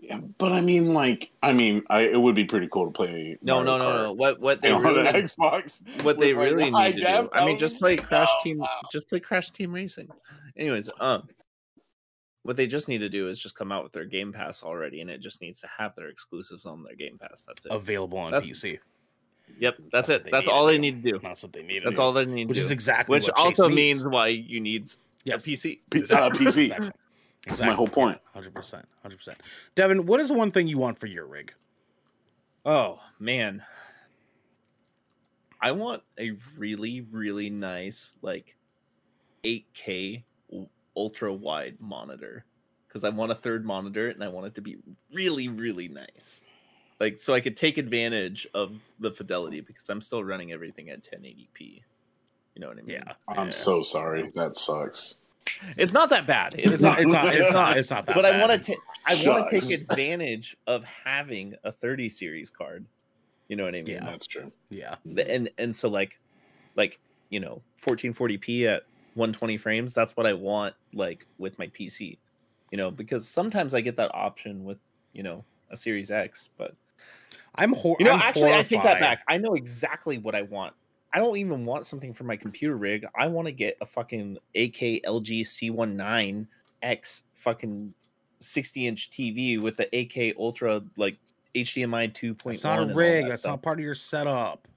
Yeah, 0.00 0.20
but 0.38 0.52
I 0.52 0.60
mean, 0.62 0.94
like, 0.94 1.32
I 1.42 1.52
mean, 1.52 1.82
I, 1.90 2.02
it 2.02 2.18
would 2.20 2.34
be 2.34 2.44
pretty 2.44 2.68
cool 2.68 2.86
to 2.86 2.90
play. 2.92 3.36
No, 3.42 3.62
no, 3.62 3.76
Mario 3.76 3.78
no, 3.78 4.02
no. 4.04 4.14
Kart 4.14 4.16
What 4.16 4.40
what 4.40 4.62
they 4.62 4.70
on 4.70 4.82
really 4.82 5.02
the 5.02 5.08
Xbox. 5.12 6.02
what 6.02 6.18
they 6.20 6.32
really 6.34 6.70
need 6.70 6.92
to 6.96 7.00
do. 7.00 7.28
I 7.32 7.44
mean, 7.44 7.58
just 7.58 7.78
play 7.78 7.96
Crash 7.96 8.28
Oh, 8.30 8.40
Team. 8.42 8.58
wow. 8.58 8.68
Just 8.92 9.08
play 9.08 9.20
Crash 9.20 9.50
Team 9.50 9.72
Racing. 9.74 10.08
Anyways, 10.56 10.88
um, 11.00 11.28
what 12.48 12.56
they 12.56 12.66
just 12.66 12.88
need 12.88 13.00
to 13.00 13.10
do 13.10 13.28
is 13.28 13.38
just 13.38 13.54
come 13.54 13.70
out 13.70 13.82
with 13.82 13.92
their 13.92 14.06
Game 14.06 14.32
Pass 14.32 14.62
already, 14.62 15.02
and 15.02 15.10
it 15.10 15.20
just 15.20 15.42
needs 15.42 15.60
to 15.60 15.66
have 15.66 15.94
their 15.94 16.08
exclusives 16.08 16.64
on 16.64 16.82
their 16.82 16.94
Game 16.94 17.18
Pass. 17.18 17.44
That's 17.46 17.66
it. 17.66 17.72
Available 17.72 18.16
on 18.16 18.32
That's- 18.32 18.50
PC. 18.50 18.78
Yep, 19.60 19.76
that's, 19.92 20.08
that's 20.08 20.26
it. 20.26 20.30
That's 20.30 20.48
all 20.48 20.64
they 20.66 20.78
need 20.78 21.02
to 21.02 21.12
do. 21.12 21.18
That's 21.22 21.42
what 21.42 21.52
they 21.52 21.62
need. 21.62 21.82
That's 21.82 21.92
to 21.92 21.96
do. 21.96 22.02
all 22.02 22.12
they 22.14 22.24
need 22.24 22.44
to 22.44 22.48
Which 22.48 22.56
do. 22.56 22.62
is 22.62 22.70
exactly 22.70 23.16
Which 23.18 23.26
what 23.26 23.38
also 23.38 23.68
needs. 23.68 23.76
means 23.76 24.06
why 24.06 24.28
you 24.28 24.60
need 24.60 24.90
yes. 25.24 25.46
a 25.46 25.50
PC. 25.50 25.80
P- 25.90 26.00
uh, 26.04 26.30
PC. 26.30 26.64
Exactly. 26.64 26.90
That's 27.46 27.60
my 27.60 27.72
whole 27.72 27.88
point. 27.88 28.18
Hundred 28.32 28.54
percent. 28.54 28.86
Hundred 29.02 29.16
percent. 29.16 29.38
Devin, 29.74 30.06
what 30.06 30.20
is 30.20 30.28
the 30.28 30.34
one 30.34 30.50
thing 30.50 30.68
you 30.68 30.78
want 30.78 30.98
for 30.98 31.06
your 31.06 31.26
rig? 31.26 31.52
Oh 32.64 33.00
man, 33.18 33.62
I 35.60 35.72
want 35.72 36.02
a 36.18 36.32
really 36.56 37.02
really 37.10 37.50
nice 37.50 38.16
like 38.22 38.56
8K 39.44 40.24
ultra 40.98 41.32
wide 41.32 41.76
monitor 41.80 42.44
because 42.88 43.04
I 43.04 43.10
want 43.10 43.30
a 43.30 43.34
third 43.36 43.64
monitor 43.64 44.08
and 44.08 44.24
I 44.24 44.28
want 44.28 44.48
it 44.48 44.54
to 44.56 44.60
be 44.60 44.76
really 45.12 45.48
really 45.48 45.88
nice. 45.88 46.42
Like 46.98 47.20
so 47.20 47.32
I 47.32 47.40
could 47.40 47.56
take 47.56 47.78
advantage 47.78 48.46
of 48.54 48.80
the 48.98 49.12
fidelity 49.12 49.60
because 49.60 49.88
I'm 49.88 50.00
still 50.00 50.24
running 50.24 50.50
everything 50.52 50.90
at 50.90 51.02
1080p. 51.02 51.82
You 52.54 52.60
know 52.60 52.68
what 52.68 52.78
I 52.78 52.82
mean? 52.82 53.00
Yeah. 53.06 53.12
I'm 53.28 53.46
yeah. 53.46 53.52
so 53.52 53.82
sorry. 53.82 54.32
That 54.34 54.56
sucks. 54.56 55.18
It's 55.76 55.92
not 55.92 56.10
that 56.10 56.26
bad. 56.26 56.54
It's, 56.58 56.74
It's 56.74 56.82
not. 56.82 57.00
It's 57.00 57.12
not. 57.12 57.26
It's 57.28 57.36
It's 57.36 57.52
not. 57.52 57.60
not. 57.68 57.76
It's 57.78 57.90
not 57.90 58.06
that. 58.06 58.14
but 58.16 58.22
bad. 58.22 58.34
I 58.34 58.46
want 58.46 58.62
to 58.64 58.76
I 59.06 59.14
want 59.26 59.48
to 59.50 59.60
Shucks. 59.60 59.68
take 59.68 59.80
advantage 59.80 60.56
of 60.66 60.84
having 60.84 61.54
a 61.64 61.70
30 61.70 62.08
series 62.08 62.50
card. 62.50 62.84
You 63.48 63.56
know 63.56 63.64
what 63.64 63.74
I 63.76 63.82
mean? 63.82 63.94
Yeah. 63.94 64.04
That's 64.04 64.26
true. 64.26 64.50
Yeah. 64.70 64.96
And 65.26 65.48
and 65.56 65.74
so 65.74 65.88
like 65.88 66.18
like 66.74 66.98
you 67.30 67.40
know 67.40 67.62
1440p 67.80 68.64
at 68.66 68.82
120 69.18 69.56
frames 69.58 69.92
that's 69.92 70.16
what 70.16 70.26
i 70.26 70.32
want 70.32 70.74
like 70.94 71.26
with 71.38 71.58
my 71.58 71.66
pc 71.68 72.16
you 72.70 72.78
know 72.78 72.90
because 72.90 73.28
sometimes 73.28 73.74
i 73.74 73.80
get 73.80 73.96
that 73.96 74.10
option 74.14 74.64
with 74.64 74.78
you 75.12 75.22
know 75.22 75.44
a 75.70 75.76
series 75.76 76.10
x 76.10 76.48
but 76.56 76.74
I'm. 77.56 77.72
Hor- 77.72 77.96
you 77.98 78.06
know 78.06 78.12
I'm 78.12 78.22
actually 78.22 78.54
i 78.54 78.62
take 78.62 78.82
that 78.84 79.00
back 79.00 79.24
i 79.28 79.36
know 79.36 79.54
exactly 79.54 80.18
what 80.18 80.34
i 80.34 80.42
want 80.42 80.74
i 81.12 81.18
don't 81.18 81.36
even 81.36 81.64
want 81.64 81.84
something 81.84 82.12
for 82.12 82.24
my 82.24 82.36
computer 82.36 82.76
rig 82.76 83.04
i 83.16 83.26
want 83.26 83.46
to 83.46 83.52
get 83.52 83.76
a 83.80 83.86
fucking 83.86 84.38
ak 84.56 85.02
lg 85.04 85.40
c19 85.40 86.46
x 86.82 87.24
fucking 87.34 87.92
60 88.40 88.86
inch 88.86 89.10
tv 89.10 89.60
with 89.60 89.76
the 89.76 89.86
ak 89.94 90.36
ultra 90.38 90.80
like 90.96 91.18
hdmi 91.54 92.12
2.1 92.12 92.54
It's 92.54 92.64
not 92.64 92.78
a 92.78 92.86
rig. 92.86 93.24
that 93.24 93.30
That's 93.30 93.40
stuff. 93.42 93.52
not 93.52 93.62
part 93.62 93.78
of 93.80 93.84
your 93.84 93.94
setup. 93.94 94.68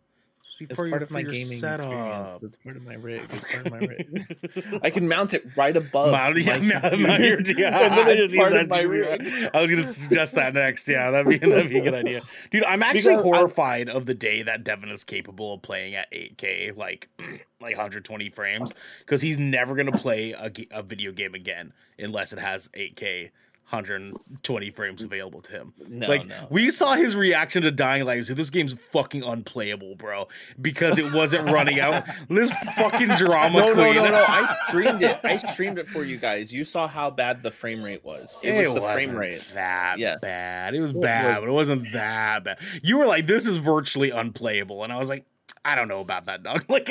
It's 0.70 0.76
part 0.78 0.90
your, 0.90 0.98
of 1.02 1.12
my 1.12 1.22
for 1.24 1.26
your 1.26 1.32
gaming 1.34 1.52
experience. 1.54 2.44
It's 2.44 2.56
part 2.58 2.78
of 2.78 2.84
my 2.84 2.94
rig. 2.96 3.22
It's 3.30 3.54
part 3.54 3.66
of 3.68 3.72
my 3.72 3.78
rig. 3.80 4.80
I 4.84 4.90
can 4.90 5.08
mount 5.08 5.34
it 5.34 5.46
right 5.56 5.76
above. 5.76 6.12
Mount- 6.12 6.38
yeah, 6.38 6.58
my 6.60 6.80
mount- 6.80 7.00
mount 7.00 7.24
your- 7.24 7.42
yeah, 7.42 7.80
and 7.82 7.98
then 7.98 8.08
I 8.08 8.16
just 8.16 8.36
part 8.36 8.54
of 8.54 8.68
that 8.68 8.70
my 8.70 8.82
rig. 8.82 9.50
I 9.54 9.62
was 9.62 9.70
gonna 9.70 9.88
suggest 9.88 10.36
that 10.36 10.54
next. 10.54 10.88
Yeah, 10.88 11.12
that'd 11.12 11.28
be 11.28 11.38
that'd 11.50 11.70
be 11.70 11.80
a 11.80 11.82
good 11.84 11.94
idea, 11.94 12.22
dude. 12.52 12.64
I'm 12.66 12.84
actually 12.84 13.02
Because 13.02 13.20
I- 13.20 13.22
horrified 13.24 13.90
of 13.90 14.06
the 14.06 14.14
day 14.14 14.42
that 14.44 14.64
Devin 14.64 14.90
is 14.90 15.04
capable 15.04 15.54
of 15.56 15.62
playing 15.62 15.96
at 15.96 16.12
8K, 16.12 16.76
like 16.78 17.10
like 17.62 17.72
120 17.76 18.30
frames, 18.30 18.72
because 19.00 19.22
he's 19.22 19.38
never 19.38 19.76
gonna 19.76 19.92
play 19.92 20.32
a, 20.32 20.52
a 20.72 20.84
video 20.84 21.12
game 21.12 21.34
again 21.36 21.74
unless 22.00 22.34
it 22.34 22.40
has 22.40 22.68
8K. 22.70 23.32
120 23.70 24.70
frames 24.72 25.02
available 25.02 25.42
to 25.42 25.52
him. 25.54 25.74
No, 25.88 26.08
like 26.08 26.26
no. 26.28 26.48
we 26.50 26.70
saw 26.70 26.94
his 26.96 27.16
reaction 27.16 27.64
to 27.64 27.72
Dying 27.72 28.04
Light. 28.06 28.18
He 28.18 28.24
said, 28.24 28.36
"This 28.36 28.50
game's 28.50 28.74
fucking 28.74 29.24
unplayable, 29.24 29.96
bro," 29.96 30.28
because 30.62 30.98
it 30.98 31.14
wasn't 31.14 31.50
running 31.50 31.80
out. 31.80 32.04
This 32.30 32.52
fucking 32.76 33.10
drama 33.10 33.58
No, 33.58 33.68
no, 33.70 33.74
queen. 33.76 33.96
no, 33.96 34.10
no! 34.10 34.26
I 34.28 34.58
streamed 34.68 35.02
it. 35.04 35.20
I 35.24 35.38
streamed 35.38 35.78
it 35.80 35.88
for 35.88 36.04
you 36.04 36.18
guys. 36.18 36.52
You 36.52 36.64
saw 36.64 36.88
how 36.88 37.10
bad 37.10 37.44
the 37.44 37.52
frame 37.52 37.82
rate 37.84 38.04
was. 38.04 38.38
It, 38.44 38.68
was 38.68 38.76
the 38.76 38.82
frame 38.82 39.16
rate. 39.16 39.42
that 39.54 40.00
Yeah. 40.00 40.18
bad. 40.22 40.76
It 40.76 40.82
was 40.82 40.92
bad, 40.92 41.40
but 41.40 41.48
it 41.50 41.54
wasn't 41.54 41.92
that 41.94 42.44
bad. 42.44 42.60
You 42.84 42.98
were 42.98 43.06
like, 43.06 43.26
"This 43.28 43.46
is 43.48 43.58
virtually 43.58 44.10
unplayable," 44.10 44.84
and 44.84 44.92
I 44.92 44.98
was 44.98 45.08
like, 45.10 45.26
I 45.64 45.76
don't 45.76 45.88
know 45.88 46.00
about 46.02 46.26
that 46.26 46.42
dog. 46.44 46.66
Like, 46.70 46.90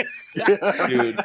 Dude, 0.88 1.18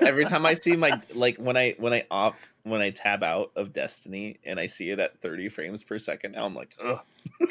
every 0.00 0.24
time 0.26 0.44
I 0.46 0.54
see 0.54 0.76
my 0.76 1.00
like 1.14 1.38
when 1.38 1.56
I 1.56 1.74
when 1.78 1.92
I 1.92 2.04
off 2.10 2.51
when 2.64 2.80
I 2.80 2.90
tab 2.90 3.22
out 3.22 3.50
of 3.56 3.72
Destiny 3.72 4.38
and 4.44 4.60
I 4.60 4.66
see 4.66 4.90
it 4.90 4.98
at 4.98 5.20
30 5.20 5.48
frames 5.48 5.82
per 5.82 5.98
second, 5.98 6.32
now 6.32 6.46
I'm 6.46 6.54
like, 6.54 6.76
ugh. 6.82 7.00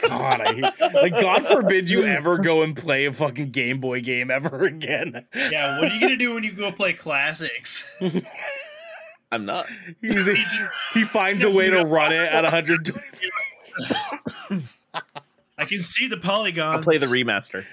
God, 0.02 0.42
I 0.42 0.54
hate, 0.54 0.94
like 0.94 1.14
God 1.14 1.46
forbid 1.46 1.90
you 1.90 2.04
ever 2.06 2.38
go 2.38 2.62
and 2.62 2.76
play 2.76 3.06
a 3.06 3.14
fucking 3.14 3.52
Game 3.52 3.80
Boy 3.80 4.02
game 4.02 4.32
ever 4.32 4.66
again. 4.66 5.26
Yeah, 5.34 5.80
what 5.80 5.92
are 5.92 5.96
you 5.96 6.02
gonna 6.02 6.18
do 6.18 6.34
when 6.34 6.44
you 6.44 6.54
go 6.54 6.72
play 6.72 6.94
classics? 6.94 7.84
I'm 9.32 9.46
not. 9.46 9.68
He's 10.02 10.28
a, 10.28 10.36
he 10.94 11.04
finds 11.04 11.44
a 11.44 11.50
way 11.50 11.70
to 11.70 11.84
run 11.86 12.12
it 12.12 12.22
at 12.22 12.44
120. 12.44 13.00
I 15.58 15.66
can 15.66 15.82
see 15.82 16.08
the 16.08 16.18
polygons. 16.18 16.78
I'll 16.78 16.84
play 16.84 16.98
the 16.98 17.06
remaster. 17.06 17.66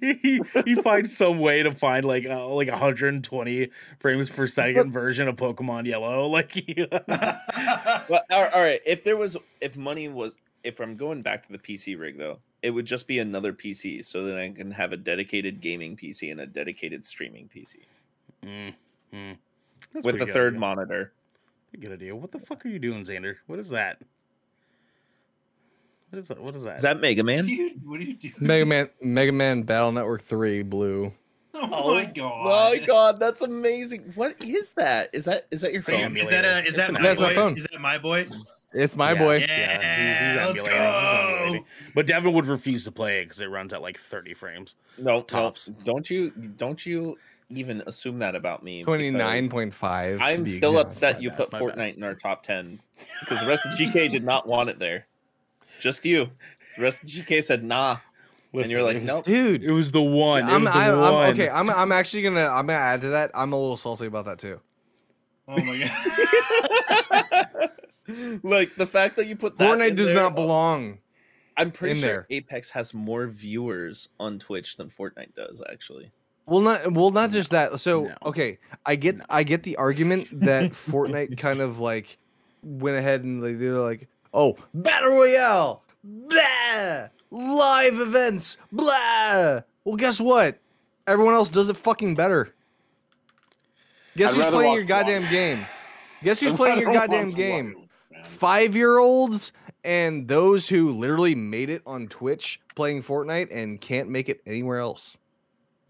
He, 0.00 0.40
he 0.64 0.74
finds 0.76 1.16
some 1.16 1.38
way 1.38 1.62
to 1.62 1.72
find 1.72 2.04
like 2.04 2.26
uh, 2.26 2.46
like 2.48 2.68
120 2.68 3.70
frames 3.98 4.30
per 4.30 4.46
second 4.46 4.92
version 4.92 5.28
of 5.28 5.36
Pokemon 5.36 5.86
Yellow. 5.86 6.26
Like, 6.28 6.52
Well, 8.08 8.22
all 8.30 8.62
right. 8.62 8.80
If 8.86 9.04
there 9.04 9.16
was, 9.16 9.36
if 9.60 9.76
money 9.76 10.08
was, 10.08 10.36
if 10.62 10.80
I'm 10.80 10.96
going 10.96 11.22
back 11.22 11.42
to 11.46 11.52
the 11.52 11.58
PC 11.58 11.98
rig 11.98 12.18
though, 12.18 12.38
it 12.62 12.70
would 12.70 12.86
just 12.86 13.06
be 13.06 13.18
another 13.18 13.52
PC, 13.52 14.04
so 14.04 14.24
that 14.24 14.38
I 14.38 14.48
can 14.50 14.70
have 14.70 14.92
a 14.92 14.96
dedicated 14.96 15.60
gaming 15.60 15.96
PC 15.96 16.30
and 16.30 16.40
a 16.40 16.46
dedicated 16.46 17.04
streaming 17.04 17.48
PC 17.54 17.76
Mm, 18.44 18.74
mm. 19.12 19.36
That's 19.92 20.04
with 20.04 20.18
the 20.18 20.26
third 20.26 20.54
idea. 20.54 20.60
monitor. 20.60 21.12
Good 21.78 21.92
idea. 21.92 22.14
What 22.14 22.30
the 22.30 22.38
fuck 22.38 22.64
are 22.64 22.68
you 22.68 22.78
doing, 22.78 23.04
Xander? 23.04 23.36
What 23.46 23.58
is 23.58 23.68
that? 23.70 24.00
What 26.14 26.18
is 26.20 26.28
that? 26.28 26.40
What 26.40 26.54
is 26.54 26.62
that? 26.64 26.76
Is 26.76 26.82
that 26.82 27.00
Mega 27.00 27.22
What 27.24 27.32
are 27.32 27.36
Man? 27.36 27.48
you, 27.48 27.70
what 27.84 27.98
are 27.98 28.04
you 28.04 28.14
doing? 28.14 28.34
Mega 28.38 28.64
Man, 28.66 28.88
Mega 29.02 29.32
Man 29.32 29.62
Battle 29.62 29.90
Network 29.90 30.22
Three 30.22 30.62
Blue. 30.62 31.12
Oh, 31.56 31.66
my 31.94 32.04
oh 32.04 32.10
god! 32.14 32.44
My 32.46 32.84
God, 32.86 33.18
that's 33.20 33.42
amazing! 33.42 34.12
What 34.14 34.40
is 34.40 34.72
that? 34.72 35.10
Is 35.12 35.24
that 35.24 35.46
is 35.50 35.60
that 35.62 35.72
your 35.72 35.82
Pretty 35.82 36.02
phone? 36.02 36.16
Is 36.16 36.30
that 36.30 36.44
a, 36.44 36.58
is 36.60 36.66
It's 36.68 36.76
that 36.76 36.92
my 36.92 37.02
That's 37.02 37.20
my 37.20 37.28
boy? 37.28 37.34
phone. 37.34 37.58
Is 37.58 37.66
that 37.70 37.80
my 37.80 37.98
boy? 37.98 38.26
It's 38.72 38.96
my 38.96 39.12
Yeah. 39.12 39.18
boy. 39.18 39.36
Yeah, 39.38 40.08
he's, 40.08 40.18
he's 40.18 40.36
let's 40.36 40.60
emulating. 40.62 40.64
He's 40.64 41.12
go. 41.12 41.34
emulating. 41.36 41.64
But 41.94 42.06
Devin 42.06 42.32
would 42.32 42.46
refuse 42.46 42.84
to 42.84 42.92
play 42.92 43.20
it 43.20 43.24
because 43.26 43.40
it 43.40 43.46
runs 43.46 43.72
at 43.72 43.82
like 43.82 43.98
30 43.98 44.34
frames. 44.34 44.74
No, 44.98 45.22
Tops. 45.22 45.68
no, 45.68 45.74
don't 45.84 46.10
you 46.10 46.30
don't 46.30 46.84
you 46.84 47.16
even 47.50 47.82
assume 47.86 48.18
that 48.18 48.34
about 48.34 48.62
me? 48.64 48.82
Twenty 48.82 49.10
nine 49.10 49.42
because 49.44 49.52
point 49.52 49.74
five. 49.74 50.18
I'm 50.20 50.46
still 50.46 50.78
upset 50.78 51.22
you 51.22 51.30
My 51.30 51.36
put 51.36 51.50
bad, 51.50 51.60
my 51.60 51.66
bad. 51.68 51.78
Fortnite 51.78 51.96
in 51.96 52.02
our 52.02 52.14
top 52.14 52.42
ten 52.42 52.80
because 53.20 53.40
the 53.40 53.46
rest 53.46 53.64
of 53.66 53.78
GK 53.78 54.10
did 54.10 54.24
not 54.24 54.46
want 54.48 54.70
it 54.70 54.78
there. 54.78 55.06
Just 55.84 56.04
you. 56.06 56.30
The 56.78 56.82
rest 56.82 57.02
of 57.02 57.10
GK 57.10 57.44
said 57.44 57.62
nah. 57.62 57.98
Listen, 58.54 58.72
you're 58.72 58.82
like, 58.82 58.96
it 58.96 59.00
was, 59.00 59.08
nope. 59.08 59.24
dude. 59.26 59.62
It 59.62 59.70
was 59.70 59.92
the 59.92 60.00
one. 60.00 60.48
It 60.48 60.50
I'm, 60.50 60.64
was 60.64 60.72
the 60.72 60.78
I, 60.78 60.86
I'm 60.88 61.34
okay. 61.34 61.50
I'm, 61.50 61.68
I'm 61.68 61.92
actually 61.92 62.22
gonna 62.22 62.46
I'm 62.46 62.68
gonna 62.68 62.78
add 62.78 63.02
to 63.02 63.10
that. 63.10 63.32
I'm 63.34 63.52
a 63.52 63.60
little 63.60 63.76
salty 63.76 64.06
about 64.06 64.24
that 64.24 64.38
too. 64.38 64.60
Oh 65.46 65.62
my 65.62 65.90
god! 67.20 67.70
like 68.42 68.74
the 68.76 68.86
fact 68.86 69.16
that 69.16 69.26
you 69.26 69.36
put 69.36 69.58
that 69.58 69.76
Fortnite 69.76 69.88
in 69.90 69.94
does 69.94 70.06
there, 70.06 70.14
not 70.14 70.34
belong. 70.34 71.00
I'm 71.58 71.70
pretty 71.70 71.96
in 71.96 72.00
sure 72.00 72.08
there. 72.08 72.26
Apex 72.30 72.70
has 72.70 72.94
more 72.94 73.26
viewers 73.26 74.08
on 74.18 74.38
Twitch 74.38 74.78
than 74.78 74.88
Fortnite 74.88 75.34
does. 75.34 75.62
Actually, 75.70 76.12
Well, 76.46 76.62
not 76.62 76.94
well, 76.94 77.10
not 77.10 77.30
just 77.30 77.50
that. 77.50 77.78
So 77.78 78.04
No. 78.04 78.14
okay, 78.24 78.58
I 78.86 78.96
get 78.96 79.16
I 79.28 79.42
get 79.42 79.64
the 79.64 79.76
argument 79.76 80.28
that 80.40 80.72
Fortnite 80.88 81.36
kind 81.36 81.60
of 81.60 81.78
like 81.78 82.16
went 82.62 82.96
ahead 82.96 83.22
and 83.22 83.42
like 83.42 83.58
they're 83.58 83.72
like, 83.74 84.08
oh, 84.34 84.56
battle 84.74 85.12
royale, 85.12 85.82
blah, 86.02 87.08
live 87.30 88.00
events, 88.00 88.58
blah. 88.70 89.60
Well, 89.84 89.96
guess 89.96 90.20
what? 90.20 90.58
Everyone 91.06 91.34
else 91.34 91.48
does 91.48 91.68
it 91.68 91.76
fucking 91.76 92.14
better. 92.14 92.54
Guess 94.16 94.32
I'd 94.32 94.36
who's 94.36 94.46
playing 94.46 94.74
your 94.74 94.84
goddamn 94.84 95.24
Vlog. 95.24 95.30
game? 95.30 95.66
Guess 96.22 96.40
who's 96.40 96.52
I'd 96.52 96.56
playing 96.56 96.80
your 96.80 96.92
goddamn 96.92 97.30
game? 97.30 97.88
Five 98.24 98.76
year 98.76 98.98
olds 98.98 99.52
and 99.84 100.26
those 100.28 100.68
who 100.68 100.92
literally 100.92 101.34
made 101.34 101.70
it 101.70 101.82
on 101.86 102.08
Twitch 102.08 102.60
playing 102.74 103.02
Fortnite 103.02 103.54
and 103.54 103.80
can't 103.80 104.08
make 104.08 104.28
it 104.28 104.40
anywhere 104.46 104.78
else. 104.78 105.16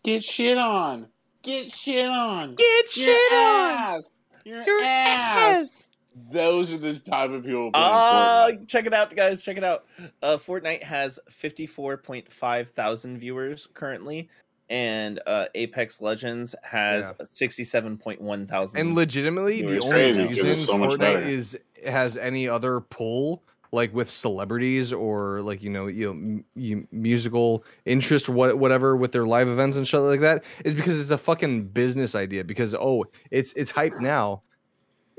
Get 0.02 0.24
shit 0.24 0.58
on. 0.58 1.08
Get 1.42 1.70
shit 1.72 2.08
on. 2.08 2.56
Get 2.56 2.90
shit 2.90 3.32
on! 3.32 3.70
Your 3.70 3.78
ass. 3.78 4.10
Your, 4.44 4.62
Your 4.64 4.82
ass. 4.82 5.92
Those 6.30 6.72
are 6.72 6.78
the 6.78 6.94
type 6.98 7.30
of 7.30 7.42
people 7.44 7.72
playing 7.72 7.72
ah, 7.74 8.48
Fortnite. 8.50 8.68
check 8.68 8.86
it 8.86 8.94
out, 8.94 9.14
guys. 9.16 9.42
Check 9.42 9.56
it 9.56 9.64
out. 9.64 9.84
Uh, 10.22 10.36
Fortnite 10.36 10.82
has 10.82 11.18
54.5 11.30 12.68
thousand 12.68 13.18
viewers 13.18 13.66
currently, 13.74 14.28
and 14.70 15.20
uh, 15.26 15.46
Apex 15.54 16.00
Legends 16.00 16.54
has 16.62 17.12
67.1 17.12 18.48
thousand. 18.48 18.80
And 18.80 18.94
legitimately, 18.94 19.60
It 19.60 19.66
the 19.66 19.80
only 19.80 19.90
crazy 19.90 20.22
'cause 20.28 20.42
reason 20.42 20.54
so 20.56 20.78
Fortnite 20.78 21.22
is 21.22 21.58
has 21.84 22.16
any 22.16 22.48
other 22.48 22.80
pull, 22.80 23.42
like 23.72 23.92
with 23.92 24.08
celebrities 24.10 24.92
or 24.92 25.42
like 25.42 25.62
you 25.62 25.70
know 25.70 25.88
you 25.88 26.04
know 26.04 26.10
m- 26.12 26.44
you, 26.54 26.86
musical 26.92 27.64
interest 27.86 28.28
what 28.28 28.56
whatever 28.58 28.96
with 28.96 29.10
their 29.10 29.26
live 29.26 29.48
events 29.48 29.76
and 29.76 29.86
shit 29.88 30.00
like 30.00 30.20
that, 30.20 30.44
is 30.64 30.76
because 30.76 31.00
it's 31.00 31.10
a 31.10 31.18
fucking 31.18 31.64
business 31.68 32.14
idea. 32.14 32.44
Because 32.44 32.72
oh, 32.74 33.04
it's 33.32 33.52
it's 33.54 33.72
hype 33.72 33.94
now. 34.00 34.42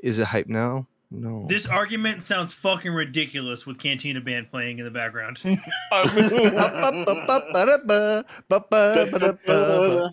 Is 0.04 0.20
it 0.20 0.28
hype 0.28 0.48
now? 0.48 0.88
No. 1.12 1.46
This 1.48 1.66
argument 1.68 2.24
sounds 2.24 2.52
fucking 2.52 2.92
ridiculous 2.92 3.66
with 3.66 3.80
Cantina 3.80 4.20
Band 4.22 4.50
playing 4.50 4.80
in 4.80 4.86
the 4.86 4.92
background. 4.92 5.38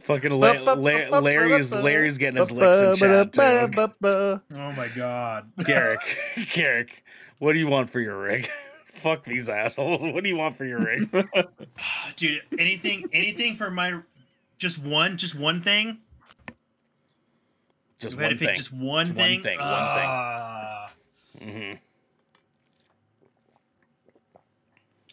Fucking 0.03 0.31
La- 0.33 0.53
La- 0.75 1.19
Larry's 1.19 1.73
Larry's 1.73 2.19
getting 2.19 2.37
his 2.39 2.51
licks 2.53 3.03
in 3.03 3.09
chat. 3.33 3.33
oh 4.55 4.73
my 4.73 4.89
god! 4.95 5.51
Garrick, 5.65 6.19
Garrick, 6.53 7.03
what 7.39 7.55
do 7.55 7.59
you 7.59 7.67
want 7.67 7.91
for 7.91 7.99
your 8.01 8.19
rig? 8.19 8.47
Fuck 8.93 9.25
these 9.25 9.49
assholes. 9.49 10.03
What 10.03 10.23
do 10.23 10.29
you 10.29 10.37
want 10.37 10.57
for 10.57 10.65
your 10.67 10.81
rig? 10.81 11.11
Dude, 12.17 12.43
anything, 12.59 13.09
anything 13.13 13.57
for 13.57 13.71
my, 13.71 14.01
just 14.59 14.79
one, 14.79 15.17
just 15.17 15.35
one 15.35 15.63
thing. 15.63 15.99
Just 18.03 18.17
one 18.19 18.31
pick 18.31 18.39
thing. 18.49 18.57
just 18.57 18.73
one 18.73 19.07
Just 19.07 19.17
one 19.17 19.27
thing. 19.29 19.43
thing, 19.43 19.59
one 19.59 19.69
Ah. 19.69 20.87
hmm 21.41 21.73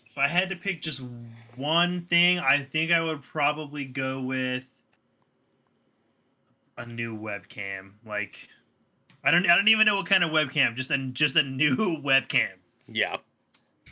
If 0.10 0.18
I 0.18 0.28
had 0.28 0.50
to 0.50 0.56
pick 0.56 0.82
just 0.82 1.02
one 1.56 2.06
thing, 2.10 2.40
I 2.40 2.64
think 2.64 2.92
I 2.92 3.02
would 3.02 3.22
probably 3.22 3.86
go 3.86 4.20
with 4.22 4.66
a 6.78 6.86
new 6.86 7.18
webcam. 7.18 7.92
Like, 8.06 8.50
I 9.24 9.32
don't, 9.32 9.50
I 9.50 9.56
don't 9.56 9.68
even 9.68 9.86
know 9.86 9.96
what 9.98 10.08
kind 10.08 10.24
of 10.24 10.32
webcam. 10.32 10.76
Just 10.76 10.92
a, 10.92 10.98
just 10.98 11.36
a 11.36 11.44
new 11.44 11.76
webcam. 12.04 12.50
Yeah, 12.88 13.18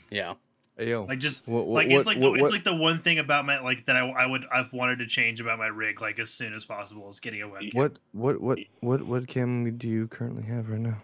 yeah. 0.10 0.34
Hey, 0.78 0.90
yo. 0.92 1.06
Like, 1.06 1.20
just 1.20 1.48
What- 1.48 1.66
what- 1.66 1.86
like 1.86 1.92
it's 1.92 2.06
like 2.06 2.20
the, 2.20 2.30
what- 2.30 2.40
it's 2.40 2.52
like 2.52 2.64
the 2.64 2.76
one 2.76 3.00
thing 3.02 3.18
about 3.20 3.46
my 3.46 3.60
like 3.60 3.86
that 3.86 3.96
I, 3.96 4.08
I 4.10 4.26
would 4.28 4.46
I've 4.54 4.72
wanted 4.72 5.00
to 5.00 5.08
change 5.08 5.40
about 5.42 5.58
my 5.58 5.68
rig 5.68 6.02
like 6.02 6.20
as 6.20 6.30
soon 6.30 6.54
as 6.54 6.66
possible 6.66 7.10
is 7.10 7.20
getting 7.20 7.42
a 7.42 7.48
webcam. 7.48 7.74
What 7.74 7.94
what 8.12 8.40
what 8.42 8.60
what 8.82 9.02
what 9.04 9.28
cam 9.28 9.76
do 9.78 9.88
you 9.88 10.08
currently 10.08 10.44
have 10.44 10.70
right 10.70 10.80
now? 10.80 11.02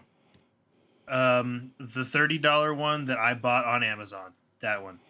Um, 1.08 1.72
the 1.78 2.04
thirty 2.04 2.38
dollar 2.38 2.72
one 2.72 3.06
that 3.06 3.18
I 3.18 3.34
bought 3.34 3.64
on 3.64 3.82
Amazon. 3.82 4.32
That 4.60 4.82
one. 4.82 5.00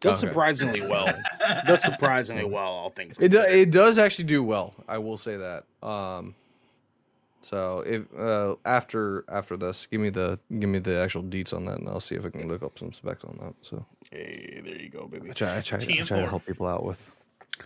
Does 0.00 0.24
Okay. 0.24 0.30
surprisingly 0.32 0.80
well. 0.80 1.12
Does 1.66 1.82
surprisingly 1.82 2.44
well, 2.46 2.72
all 2.72 2.88
things 2.90 3.18
It 3.18 3.28
do, 3.32 3.40
it 3.42 3.70
does 3.70 3.98
actually 3.98 4.24
do 4.24 4.42
well. 4.42 4.74
I 4.88 4.96
will 4.96 5.18
say 5.18 5.36
that. 5.36 5.64
Um, 5.86 6.34
so 7.40 7.80
if 7.86 8.02
uh, 8.18 8.56
after 8.64 9.24
after 9.28 9.56
this, 9.56 9.86
give 9.86 10.00
me 10.00 10.10
the 10.10 10.38
give 10.58 10.68
me 10.68 10.78
the 10.78 10.98
actual 10.98 11.22
deets 11.22 11.54
on 11.54 11.64
that, 11.66 11.78
and 11.78 11.88
I'll 11.88 12.00
see 12.00 12.14
if 12.14 12.24
I 12.24 12.30
can 12.30 12.48
look 12.48 12.62
up 12.62 12.78
some 12.78 12.92
specs 12.92 13.24
on 13.24 13.38
that. 13.40 13.54
So 13.62 13.84
Hey, 14.10 14.60
there 14.64 14.76
you 14.76 14.88
go, 14.88 15.06
baby. 15.06 15.30
I 15.30 15.32
try 15.32 15.56
I 15.58 15.60
try, 15.60 15.78
I 15.78 16.02
try 16.02 16.20
to 16.20 16.28
help 16.28 16.46
people 16.46 16.66
out 16.66 16.84
with. 16.84 17.10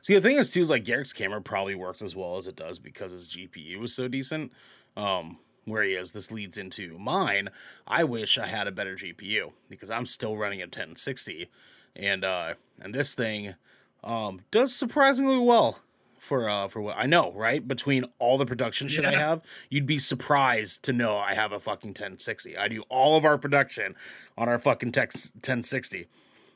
See, 0.03 0.15
the 0.15 0.21
thing 0.21 0.39
is, 0.39 0.51
too, 0.51 0.61
is 0.61 0.71
like 0.71 0.85
Garrick's 0.85 1.13
camera 1.13 1.41
probably 1.41 1.75
works 1.75 2.03
as 2.03 2.17
well 2.17 2.37
as 2.37 2.47
it 2.47 2.57
does 2.57 2.79
because 2.79 3.13
his 3.13 3.29
GPU 3.29 3.85
is 3.85 3.95
so 3.95 4.09
decent. 4.09 4.53
Um, 4.97 5.39
whereas 5.65 6.13
this 6.13 6.31
leads 6.31 6.59
into 6.59 6.99
mine. 6.99 7.49
I 7.87 8.05
wish 8.05 8.39
I 8.39 8.47
had 8.47 8.67
a 8.67 8.73
better 8.73 8.97
GPU 8.97 9.53
because 9.69 9.91
I'm 9.91 10.07
still 10.07 10.37
running 10.37 10.61
at 10.61 10.69
1060, 10.69 11.51
and 11.97 12.25
uh, 12.25 12.55
and 12.81 12.95
this 12.95 13.15
thing 13.15 13.55
um 14.03 14.43
does 14.51 14.75
surprisingly 14.75 15.39
well 15.39 15.79
for 16.25 16.49
uh 16.49 16.69
for 16.69 16.81
what 16.81 16.97
I 16.97 17.07
know. 17.07 17.33
Right 17.33 17.67
between 17.67 18.05
all 18.19 18.39
the 18.39 18.47
production 18.47 18.89
shit 18.89 19.05
I 19.05 19.13
have, 19.13 19.43
you'd 19.71 19.87
be 19.87 19.99
surprised 19.99 20.83
to 20.85 20.93
know 20.93 21.17
I 21.17 21.35
have 21.35 21.53
a 21.53 21.61
fucking 21.61 21.91
1060. 21.91 22.57
I 22.57 22.69
do 22.69 22.83
all 22.89 23.17
of 23.17 23.25
our 23.25 23.39
production 23.39 23.95
on 24.37 24.49
our 24.49 24.59
fucking 24.59 24.93
GTX 24.93 25.35
1060. 25.35 26.07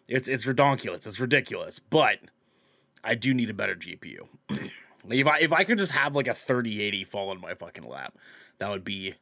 It's 0.09 0.29
it's 0.29 0.45
redonkulous. 0.45 1.07
It's 1.07 1.21
ridiculous, 1.21 1.79
but. 1.79 2.19
I 3.05 3.15
do 3.15 3.33
need 3.33 3.49
a 3.49 3.55
better 3.55 3.77
GPU. 3.77 4.27
If 5.09 5.27
I 5.27 5.39
if 5.39 5.53
I 5.53 5.65
could 5.65 5.79
just 5.79 5.93
have 5.93 6.15
like 6.15 6.27
a 6.27 6.35
3080 6.35 7.05
fall 7.05 7.33
in 7.33 7.41
my 7.41 7.55
fucking 7.55 7.89
lap, 7.89 8.19
that 8.59 8.69
would 8.69 8.85
be 8.85 9.15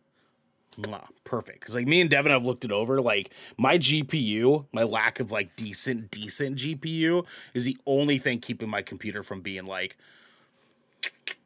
mwah, 0.79 1.07
perfect. 1.25 1.61
Because 1.61 1.75
like 1.75 1.87
me 1.87 2.01
and 2.01 2.11
Devin 2.11 2.33
have 2.33 2.45
looked 2.45 2.65
it 2.65 2.73
over. 2.73 3.01
Like 3.01 3.33
my 3.57 3.79
GPU, 3.79 4.67
my 4.73 4.83
lack 4.83 5.21
of 5.21 5.31
like 5.31 5.57
decent, 5.57 6.11
decent 6.11 6.59
GPU 6.59 7.25
is 7.55 7.65
the 7.65 7.77
only 7.87 8.19
thing 8.19 8.41
keeping 8.41 8.69
my 8.69 8.83
computer 8.83 9.23
from 9.23 9.41
being 9.41 9.67
like, 9.67 9.97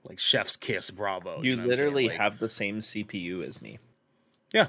like 0.05 0.19
Chef's 0.19 0.57
Kiss, 0.57 0.91
Bravo. 0.91 1.43
You 1.43 1.57
know 1.57 1.63
what 1.63 1.71
I'm 1.73 1.77
saying? 1.77 1.87
literally 1.93 2.09
Like, 2.09 2.17
have 2.19 2.39
the 2.39 2.51
same 2.51 2.79
CPU 2.81 3.45
as 3.47 3.61
me. 3.63 3.79
Yeah. 4.53 4.69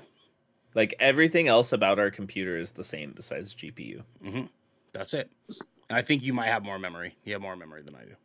Like 0.76 0.94
everything 1.00 1.48
else 1.48 1.72
about 1.74 2.00
our 2.00 2.12
computer 2.12 2.58
is 2.58 2.72
the 2.72 2.84
same 2.84 3.12
besides 3.16 3.54
GPU. 3.56 4.04
Mm-hmm. 4.24 4.44
That's 4.94 5.14
it. 5.14 5.30
I 5.90 6.02
think 6.02 6.24
you 6.24 6.34
might 6.34 6.48
have 6.48 6.64
more 6.64 6.80
memory. 6.80 7.16
You 7.26 7.34
have 7.34 7.42
more 7.42 7.56
memory 7.56 7.82
than 7.82 7.96
I 7.96 8.04
do. 8.04 8.16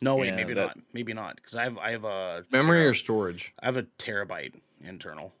No, 0.00 0.16
wait, 0.16 0.28
Yeah, 0.28 0.36
maybe 0.36 0.54
that- 0.54 0.66
not. 0.76 0.78
Maybe 0.92 1.12
not. 1.12 1.36
Because 1.36 1.56
I 1.56 1.64
have 1.64 1.76
I 1.78 1.90
have 1.90 2.04
a 2.04 2.44
Memory 2.50 2.86
or 2.86 2.94
storage? 2.94 3.52
I 3.60 3.66
have 3.66 3.76
a 3.76 3.82
terabyte 3.98 4.54
internal. 4.82 5.32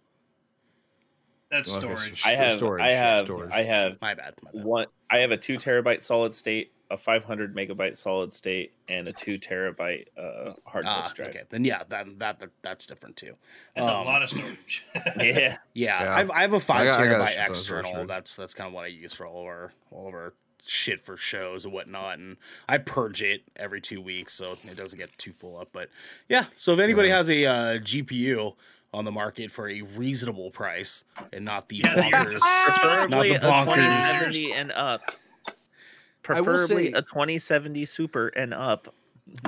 That's 1.50 1.68
Okay, 1.68 1.78
storage. 1.80 2.22
so- 2.22 2.28
I 2.28 2.32
have 2.32 2.56
storage, 2.56 2.82
I 2.82 2.90
have 2.90 3.24
storage. 3.24 3.50
I 3.52 3.62
have 3.62 4.00
My 4.02 4.14
bad. 4.14 4.34
My 4.42 4.50
bad. 4.52 4.64
one 4.64 4.86
I 5.10 5.18
have 5.18 5.30
a 5.30 5.36
two 5.36 5.56
terabyte 5.56 6.02
solid 6.02 6.34
state, 6.34 6.72
a 6.90 6.96
five 6.96 7.22
hundred 7.24 7.54
megabyte 7.54 7.96
solid 7.96 8.32
state, 8.32 8.72
and 8.88 9.08
a 9.08 9.12
two 9.12 9.38
terabyte 9.38 10.06
uh 10.16 10.52
hard 10.66 10.84
Ah, 10.86 11.10
drive. 11.14 11.30
okay. 11.30 11.42
Then 11.50 11.64
yeah, 11.64 11.82
that, 11.88 12.06
that 12.18 12.38
that 12.40 12.50
that's 12.62 12.86
different 12.86 13.16
too. 13.16 13.34
That's 13.76 13.86
Um, 13.88 13.94
a 13.94 14.02
lot 14.04 14.22
of 14.22 14.30
storage. 14.30 14.84
Yeah. 14.94 15.12
Yeah, 15.18 15.56
Yeah. 15.74 16.14
I've 16.16 16.30
I 16.30 16.40
have 16.42 16.52
a 16.54 16.60
five 16.60 16.84
got- 16.86 17.00
I 17.00 17.06
got 17.06 17.20
terabyte 17.20 17.28
shit 17.28 17.36
ton 17.36 17.44
of 17.44 17.50
external. 17.50 18.06
That's 18.06 18.36
that's 18.36 18.54
kind 18.54 18.68
of 18.68 18.74
what 18.74 18.84
I 18.84 18.88
use 18.88 19.12
for 19.12 19.26
all 19.26 19.40
of 19.42 19.46
our 19.46 19.72
all 19.90 20.08
of 20.08 20.14
our 20.14 20.32
shit 20.66 20.98
for 21.00 21.16
shows 21.16 21.64
and 21.64 21.72
whatnot. 21.72 22.18
And 22.18 22.36
I 22.68 22.78
purge 22.78 23.22
it 23.22 23.42
every 23.56 23.80
two 23.80 24.00
weeks 24.00 24.34
so 24.34 24.56
it 24.64 24.76
doesn't 24.76 24.98
get 24.98 25.16
too 25.18 25.32
full 25.32 25.58
up. 25.58 25.68
But 25.72 25.88
yeah, 26.28 26.46
so 26.56 26.72
if 26.72 26.78
anybody 26.78 27.08
has 27.10 27.28
a 27.30 27.44
uh, 27.46 27.52
GPU 27.78 28.54
on 28.94 29.04
the 29.04 29.12
market 29.12 29.50
for 29.50 29.68
a 29.68 29.82
reasonable 29.82 30.50
price 30.50 31.04
and 31.32 31.44
not 31.44 31.68
the 31.68 31.76
Yeah, 31.76 31.94
bonkers, 31.94 32.40
Preferably 32.40 33.08
Not 33.10 33.26
a 33.26 33.32
the 33.40 33.46
bonkers. 33.46 33.74
2070 33.74 34.52
and 34.52 34.72
up. 34.72 35.02
I 36.28 36.40
will 36.40 36.44
Preferably 36.46 36.86
say- 36.92 36.98
a 36.98 37.02
2070 37.02 37.84
super 37.84 38.28
and 38.28 38.52
up. 38.54 38.94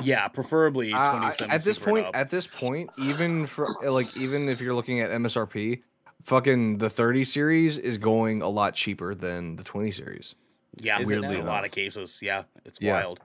yeah, 0.02 0.28
preferably 0.28 0.92
Uh, 0.92 0.98
I- 0.98 1.18
twenty 1.18 1.32
seven. 1.34 1.50
at 1.54 1.64
this 1.64 1.78
point, 1.78 2.06
at 2.14 2.30
this 2.30 2.46
point, 2.46 2.90
even 2.98 3.46
for 3.46 3.66
like 3.82 4.14
even 4.16 4.48
if 4.48 4.60
you're 4.60 4.74
looking 4.74 5.00
at 5.00 5.10
MSRP, 5.10 5.82
fucking 6.22 6.78
the 6.78 6.90
30 6.90 7.24
series 7.24 7.78
is 7.78 7.96
going 7.98 8.42
a 8.42 8.48
lot 8.48 8.74
cheaper 8.74 9.14
than 9.14 9.56
the 9.56 9.62
20 9.64 9.90
series. 9.90 10.34
yeah, 10.76 10.98
weirdly 11.02 11.36
now? 11.38 11.42
a 11.42 11.44
lot 11.44 11.64
of 11.64 11.70
cases. 11.72 12.20
Yeah, 12.22 12.44
it's 12.64 12.78
Yeah. 12.80 12.92
wild. 12.94 13.20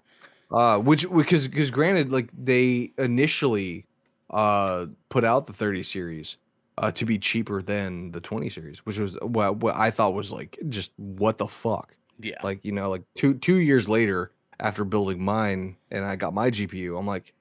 Uh, 0.51 0.79
which 0.79 1.09
because 1.11 1.47
because 1.47 1.71
granted, 1.71 2.11
like 2.11 2.29
they 2.37 2.93
initially 2.97 3.85
uh 4.31 4.87
put 5.09 5.23
out 5.23 5.45
the 5.47 5.53
30 5.53 5.83
series 5.83 6.37
uh 6.77 6.91
to 6.91 7.05
be 7.05 7.17
cheaper 7.19 7.61
than 7.61 8.11
the 8.11 8.19
20 8.21 8.49
series, 8.49 8.79
which 8.85 8.97
was 8.97 9.17
what 9.21 9.57
what 9.57 9.75
I 9.75 9.91
thought 9.91 10.13
was 10.13 10.31
like 10.31 10.57
just 10.69 10.91
what 10.97 11.37
the 11.37 11.47
fuck. 11.47 11.93
Yeah, 12.19 12.41
Like 12.43 12.63
you 12.63 12.71
know, 12.71 12.89
like 12.89 13.03
two 13.13 13.33
two 13.35 13.57
years 13.57 13.89
later 13.89 14.31
after 14.59 14.83
building 14.85 15.23
mine 15.23 15.75
and 15.91 16.05
I 16.05 16.15
got 16.15 16.33
my 16.33 16.49
GPU, 16.49 16.97
I'm 16.97 17.05
like, 17.05 17.33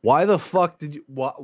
why 0.00 0.24
the 0.24 0.38
fuck 0.38 0.78
did 0.78 0.94
you 0.96 1.04
what? 1.06 1.36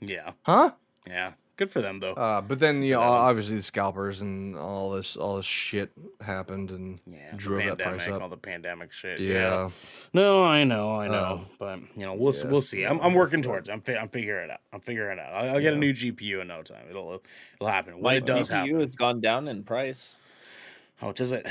yeah, 0.00 0.32
Huh? 0.42 0.72
yeah. 1.06 1.32
Good 1.56 1.70
for 1.70 1.80
them 1.80 2.00
though. 2.00 2.14
Uh, 2.14 2.40
but 2.40 2.58
then 2.58 2.82
you 2.82 2.94
know, 2.94 3.00
Yeah. 3.00 3.06
obviously 3.06 3.54
the 3.54 3.62
scalpers 3.62 4.20
and 4.22 4.56
all 4.56 4.90
this 4.90 5.16
all 5.16 5.36
this 5.36 5.46
shit 5.46 5.92
happened 6.20 6.70
and 6.72 7.00
yeah, 7.06 7.30
the 7.30 7.36
drove 7.36 7.58
that 7.64 7.78
pandemic, 7.78 8.00
price 8.00 8.08
up. 8.12 8.22
all 8.22 8.28
the 8.28 8.36
pandemic 8.36 8.92
shit. 8.92 9.20
yeah. 9.20 9.70
No, 10.12 10.42
I 10.44 10.64
know, 10.64 10.96
I 10.96 11.06
know, 11.06 11.14
Uh, 11.14 11.54
but 11.60 11.78
you 11.96 12.04
know, 12.06 12.12
we'll 12.18 12.32
yeah. 12.34 12.50
we'll 12.50 12.60
see. 12.60 12.82
I'm, 12.82 13.00
I'm 13.00 13.14
working 13.14 13.40
towards. 13.40 13.68
It. 13.68 13.72
I'm 13.72 13.82
fi- 13.82 13.96
I'm 13.96 14.08
figuring 14.08 14.46
it 14.46 14.50
out. 14.50 14.60
I'm 14.72 14.80
figuring 14.80 15.16
it 15.18 15.22
out. 15.22 15.32
I'll, 15.32 15.50
I'll 15.54 15.60
get 15.60 15.74
a 15.74 15.76
new 15.78 15.92
GPU 15.92 16.40
in 16.42 16.48
no 16.48 16.62
time. 16.62 16.86
It'll 16.90 17.22
it'll 17.54 17.68
happen. 17.68 17.94
When 17.94 18.02
My 18.02 18.14
it 18.14 18.26
does 18.26 18.50
GPU 18.50 18.52
happen, 18.52 18.80
has 18.80 18.96
gone 18.96 19.20
down 19.20 19.46
in 19.46 19.62
price. 19.62 20.16
How 20.96 21.08
much 21.08 21.20
is 21.20 21.32
it? 21.32 21.46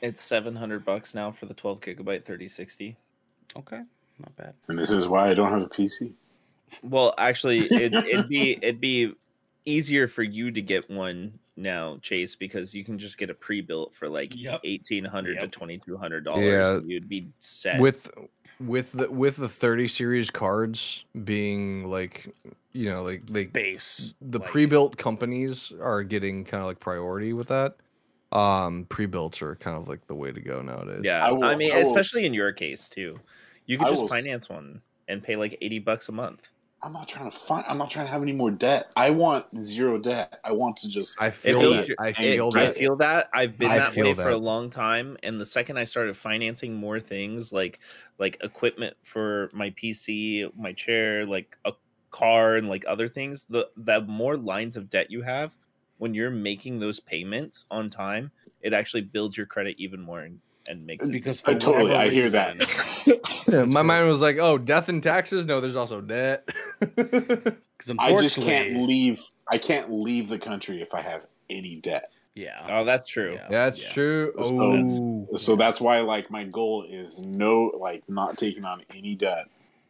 It's 0.00 0.22
700 0.22 0.84
bucks 0.84 1.14
now 1.14 1.30
for 1.30 1.46
the 1.46 1.54
12 1.54 1.80
gigabyte 1.80 2.24
3060. 2.24 2.96
Okay, 3.56 3.80
not 4.18 4.36
bad. 4.36 4.54
And 4.68 4.78
this 4.78 4.90
is 4.90 5.06
why 5.08 5.30
I 5.30 5.34
don't 5.34 5.50
have 5.50 5.62
a 5.62 5.68
PC. 5.68 6.12
Well, 6.82 7.14
actually, 7.18 7.60
it, 7.60 7.94
it'd 7.94 8.28
be 8.28 8.52
it'd 8.62 8.80
be 8.80 9.12
easier 9.64 10.06
for 10.06 10.22
you 10.22 10.50
to 10.50 10.62
get 10.62 10.88
one 10.90 11.38
now, 11.56 11.98
Chase, 12.02 12.34
because 12.36 12.74
you 12.74 12.84
can 12.84 12.98
just 12.98 13.18
get 13.18 13.30
a 13.30 13.34
pre-built 13.34 13.94
for 13.94 14.08
like 14.08 14.36
Yep. 14.36 14.60
eighteen 14.64 15.04
hundred 15.04 15.34
Yep. 15.36 15.42
to 15.44 15.48
twenty 15.48 15.78
two 15.78 15.96
hundred 15.96 16.24
dollars. 16.24 16.44
Yeah. 16.44 16.80
You'd 16.84 17.08
be 17.08 17.28
set. 17.38 17.80
With 17.80 18.08
with 18.60 18.92
the 18.92 19.10
with 19.10 19.36
the 19.36 19.48
30 19.48 19.86
series 19.88 20.30
cards 20.30 21.04
being 21.24 21.84
like 21.84 22.28
you 22.72 22.90
know 22.90 23.02
like 23.04 23.22
like 23.28 23.52
Base 23.52 24.14
the 24.20 24.40
like, 24.40 24.48
pre-built 24.50 24.96
companies 24.96 25.72
are 25.80 26.02
getting 26.02 26.44
kind 26.44 26.60
of 26.60 26.66
like 26.66 26.80
priority 26.80 27.32
with 27.32 27.48
that. 27.48 27.76
Um, 28.32 28.84
pre-built 28.90 29.40
are 29.40 29.56
kind 29.56 29.76
of 29.76 29.88
like 29.88 30.06
the 30.06 30.14
way 30.14 30.32
to 30.32 30.40
go 30.40 30.60
nowadays. 30.60 31.00
yeah, 31.02 31.24
I 31.24 31.30
I, 31.52 31.56
mean, 31.56 31.72
I 31.72 31.76
will- 31.76 31.86
especially 31.86 32.26
in 32.26 32.34
your 32.34 32.52
case 32.52 32.88
too. 32.88 33.18
You 33.66 33.78
could 33.78 33.86
I 33.86 33.90
just 33.90 34.02
will 34.02 34.12
s- 34.14 34.22
finance 34.24 34.48
one 34.48 34.82
and 35.08 35.22
pay 35.22 35.36
like 35.36 35.56
eighty 35.62 35.78
bucks 35.78 36.08
a 36.08 36.12
month. 36.12 36.52
I'm 36.80 36.92
not 36.92 37.08
trying 37.08 37.28
to 37.30 37.36
find. 37.36 37.64
I'm 37.66 37.76
not 37.78 37.90
trying 37.90 38.06
to 38.06 38.12
have 38.12 38.22
any 38.22 38.32
more 38.32 38.50
debt. 38.52 38.92
I 38.96 39.10
want 39.10 39.46
zero 39.64 39.98
debt. 39.98 40.38
I 40.44 40.52
want 40.52 40.76
to 40.78 40.88
just. 40.88 41.20
I 41.20 41.30
feel 41.30 41.58
that. 41.72 41.88
your- 41.88 41.96
I 41.98 42.08
it- 42.10 42.16
feel 42.16 42.52
I 42.54 42.70
feel 42.70 42.96
that. 42.96 43.30
I've 43.32 43.58
been 43.58 43.70
I 43.70 43.78
that 43.78 43.92
feel 43.94 44.04
way 44.04 44.14
for 44.14 44.28
a 44.28 44.36
long 44.36 44.70
time, 44.70 45.16
and 45.22 45.40
the 45.40 45.46
second 45.46 45.76
I 45.78 45.84
started 45.84 46.16
financing 46.16 46.74
more 46.74 47.00
things 47.00 47.52
like 47.52 47.80
like 48.18 48.36
equipment 48.42 48.96
for 49.02 49.50
my 49.54 49.70
PC, 49.70 50.54
my 50.56 50.72
chair, 50.72 51.24
like 51.26 51.56
a 51.64 51.72
car, 52.10 52.56
and 52.56 52.68
like 52.68 52.84
other 52.86 53.08
things, 53.08 53.44
the 53.46 53.68
the 53.76 54.02
more 54.02 54.36
lines 54.36 54.76
of 54.76 54.88
debt 54.90 55.10
you 55.10 55.22
have 55.22 55.56
when 55.98 56.14
you're 56.14 56.30
making 56.30 56.78
those 56.80 57.00
payments 57.00 57.66
on 57.70 57.90
time, 57.90 58.30
it 58.60 58.72
actually 58.72 59.02
builds 59.02 59.36
your 59.36 59.46
credit 59.46 59.76
even 59.78 60.00
more 60.00 60.20
and, 60.20 60.40
and 60.66 60.84
makes 60.86 61.06
it 61.06 61.12
because 61.12 61.42
I 61.46 61.54
totally. 61.54 61.94
I 61.94 62.08
hear 62.08 62.24
reason- 62.24 62.58
that. 62.58 63.20
Yeah, 63.48 63.64
my 63.64 63.80
mind 63.80 64.06
was 64.06 64.20
like, 64.20 64.36
oh, 64.36 64.58
death 64.58 64.90
and 64.90 65.02
taxes. 65.02 65.46
No, 65.46 65.60
there's 65.62 65.76
also 65.76 66.00
debt. 66.02 66.46
Because 67.78 67.96
I 67.98 68.16
just 68.18 68.36
can't 68.36 68.76
leave. 68.82 69.22
I 69.48 69.56
can't 69.58 69.90
leave 69.92 70.28
the 70.28 70.38
country 70.38 70.82
if 70.82 70.94
I 70.94 71.00
have 71.00 71.22
any 71.48 71.76
debt. 71.76 72.10
Yeah, 72.34 72.64
Oh, 72.68 72.84
that's 72.84 73.06
true. 73.08 73.34
Yeah. 73.34 73.46
That's 73.48 73.82
Yeah. 73.82 73.92
true. 73.92 74.32
So 74.44 74.60
Oh, 75.32 75.36
So 75.36 75.56
that's 75.56 75.80
why, 75.80 76.00
like, 76.00 76.30
my 76.30 76.44
goal 76.44 76.84
is 76.88 77.20
no, 77.26 77.72
like, 77.78 78.02
not 78.08 78.36
taking 78.36 78.64
on 78.64 78.82
any 78.94 79.14
debt. 79.14 79.46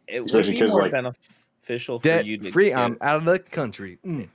It 0.06 0.20
would 0.20 0.28
Especially 0.30 0.52
be 0.52 0.59
'cause, 0.60 0.70
more 0.70 0.82
like- 0.82 0.93
beneficial 0.93 1.98
for 1.98 2.05
debt 2.05 2.26
you 2.26 2.39
to 2.39 2.51
free. 2.52 2.68
get- 2.68 2.78
I'm 2.78 2.97
out 3.01 3.16
of 3.16 3.24
the 3.24 3.39
country. 3.39 3.98
Mm. 4.06 4.28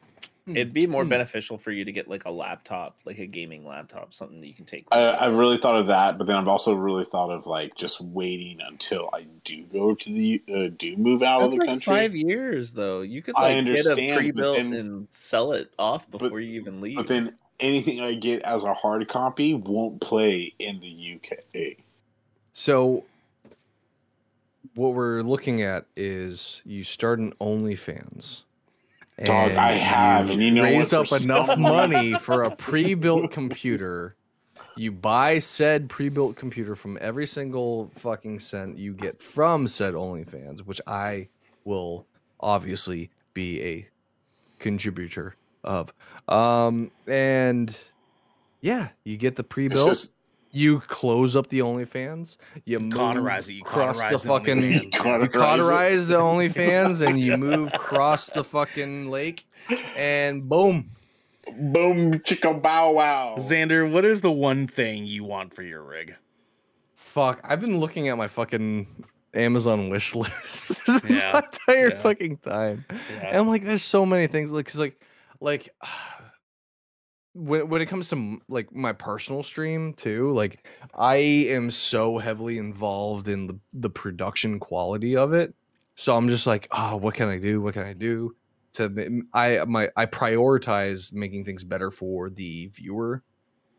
It'd 0.46 0.74
be 0.74 0.88
more 0.88 1.06
Mm. 1.06 1.10
beneficial 1.10 1.58
for 1.58 1.72
you 1.72 1.86
to 1.86 1.92
get 1.94 2.10
like 2.10 2.26
a 2.26 2.30
laptop, 2.30 2.98
like 3.06 3.18
a 3.18 3.26
gaming 3.26 3.66
laptop, 3.66 4.14
something 4.14 4.42
that 4.42 4.48
you 4.48 4.54
can 4.54 4.66
take. 4.66 4.86
I, 4.92 5.00
you. 5.12 5.18
I've 5.18 5.36
really 5.38 5.58
thought 5.58 5.78
of 5.80 5.88
that, 5.88 6.18
but 6.18 6.28
then 6.28 6.36
I've 6.36 6.50
also 6.50 6.74
really 6.74 7.06
thought 7.06 7.30
of 7.30 7.48
like 7.48 7.76
just 7.76 8.02
waiting 8.02 8.60
until 8.60 9.10
I 9.14 9.26
do 9.46 9.64
go 9.72 9.96
to 9.96 10.10
the 10.12 10.42
uh, 10.54 10.70
do 10.78 10.98
move 10.98 11.24
out 11.24 11.40
That's 11.40 11.46
of 11.46 11.52
the 11.54 11.58
like 11.60 11.70
country. 11.70 11.94
five 11.94 12.16
years 12.16 12.74
though. 12.74 13.02
You 13.02 13.22
could 13.22 13.36
I 13.38 13.42
like 13.42 13.50
get 13.52 13.56
a 13.56 13.60
understand, 13.92 14.10
but 14.10 14.18
pre-built 14.18 14.58
then- 14.58 14.74
and 14.74 15.08
sell 15.12 15.54
it 15.54 15.72
off 15.80 16.12
but- 16.12 16.18
before 16.20 16.42
you 16.42 16.60
even 16.60 16.82
leave. 16.82 16.98
But 16.98 17.08
then 17.08 17.38
anything 17.62 18.02
I 18.02 18.16
get 18.16 18.42
as 18.42 18.64
a 18.64 18.74
hard 18.74 19.08
copy 19.08 19.54
won't 19.54 20.02
play 20.02 20.54
in 20.60 20.82
the 20.82 20.90
UK. 21.24 21.78
So, 22.52 23.06
what 24.76 24.94
we're 24.94 25.22
looking 25.22 25.62
at 25.62 25.86
is 25.96 26.62
you 26.66 26.84
start 26.84 27.20
an 27.20 27.32
OnlyFans. 27.40 28.42
Dog, 29.26 29.52
I 29.52 29.72
have, 29.72 30.30
and 30.30 30.42
you 30.44 30.52
know 30.52 30.64
raise 30.64 30.94
what? 30.94 31.12
up 31.12 31.22
enough 31.22 31.58
money 31.58 32.14
for 32.14 32.44
a 32.44 32.56
pre-built 32.56 33.32
computer. 33.32 34.16
You 34.76 34.92
buy 34.92 35.40
said 35.40 35.90
pre-built 35.90 36.36
computer 36.36 36.76
from 36.76 36.98
every 37.00 37.28
single 37.28 37.92
fucking 37.96 38.40
cent 38.40 38.78
you 38.78 38.94
get 38.94 39.22
from 39.22 39.68
said 39.68 39.94
OnlyFans, 39.94 40.62
which 40.62 40.82
I 40.88 41.30
will 41.64 42.08
obviously 42.40 43.12
be 43.34 43.62
a 43.62 43.88
contributor 44.60 45.36
of. 45.64 45.94
Um, 46.28 46.92
and 47.08 47.76
yeah, 48.62 48.90
you 49.04 49.18
get 49.18 49.36
the 49.36 49.44
pre-built. 49.44 49.90
just 49.90 50.16
You 50.56 50.82
close 50.82 51.36
up 51.36 51.48
the 51.48 51.60
OnlyFans. 51.60 52.38
You 52.66 52.80
move 52.80 52.94
cauterize 52.94 53.50
it. 53.50 53.54
You 53.54 53.62
across 53.62 53.96
cauterize 53.98 54.12
the 54.22 54.28
the 54.28 54.34
fucking. 54.34 54.72
You 54.72 54.90
Cauterize 54.92 55.32
cauterize 55.32 56.08
the 56.08 56.20
OnlyFans 56.20 57.06
and 57.06 57.20
you 57.20 57.38
move 57.40 57.74
across 57.74 58.28
the 58.30 58.44
fucking 58.44 59.10
lake, 59.10 59.48
and 59.98 60.48
boom. 60.48 60.92
boom, 61.58 62.14
chicka 62.14 62.62
bow 62.62 62.92
wow. 62.92 63.36
Xander, 63.40 63.92
what 63.92 64.06
is 64.06 64.22
the 64.22 64.32
one 64.32 64.68
thing 64.68 65.08
you 65.08 65.24
want 65.24 65.56
for 65.56 65.64
your 65.64 65.82
rig? 65.82 66.16
Fuck, 66.94 67.42
I've 67.44 67.60
been 67.60 67.80
looking 67.80 68.08
at 68.10 68.18
my 68.18 68.28
fucking 68.28 69.06
Amazon 69.34 69.90
wish 69.90 70.14
list 70.16 70.70
this 70.86 71.02
Yeah, 71.10 71.42
entire 71.68 71.90
yeah. 71.90 71.98
fucking 71.98 72.38
time, 72.38 72.86
and 72.90 73.38
I'm 73.38 73.48
like, 73.48 73.64
there's 73.64 73.82
so 73.84 74.06
many 74.06 74.28
things. 74.28 74.52
Like, 74.52 74.68
cause 74.68 74.78
like, 74.78 75.02
like. 75.40 75.70
When, 77.34 77.68
when 77.70 77.82
it 77.82 77.88
comes 77.88 78.10
to 78.10 78.40
like 78.48 78.74
my 78.74 78.94
personal 78.94 79.44
stream 79.44 79.94
too, 79.94 80.32
like 80.34 80.68
I 80.94 81.16
am 81.16 81.72
so 81.72 82.18
heavily 82.18 82.58
involved 82.58 83.28
in 83.28 83.48
the, 83.48 83.60
the 83.74 83.90
production 83.90 84.60
quality 84.60 85.18
of 85.18 85.34
it. 85.34 85.54
So 85.96 86.16
I'm 86.16 86.30
just 86.30 86.48
like, 86.48 86.68
oh, 86.72 86.98
what 86.98 87.16
can 87.16 87.30
I 87.30 87.40
do? 87.40 87.62
What 87.62 87.74
can 87.74 87.84
I 87.84 87.94
do? 87.94 88.36
to 88.74 89.22
I 89.34 89.64
my 89.66 89.90
I 89.96 90.06
prioritize 90.06 91.14
making 91.14 91.46
things 91.46 91.64
better 91.64 91.92
for 91.92 92.30
the 92.30 92.68
viewer. 92.68 93.24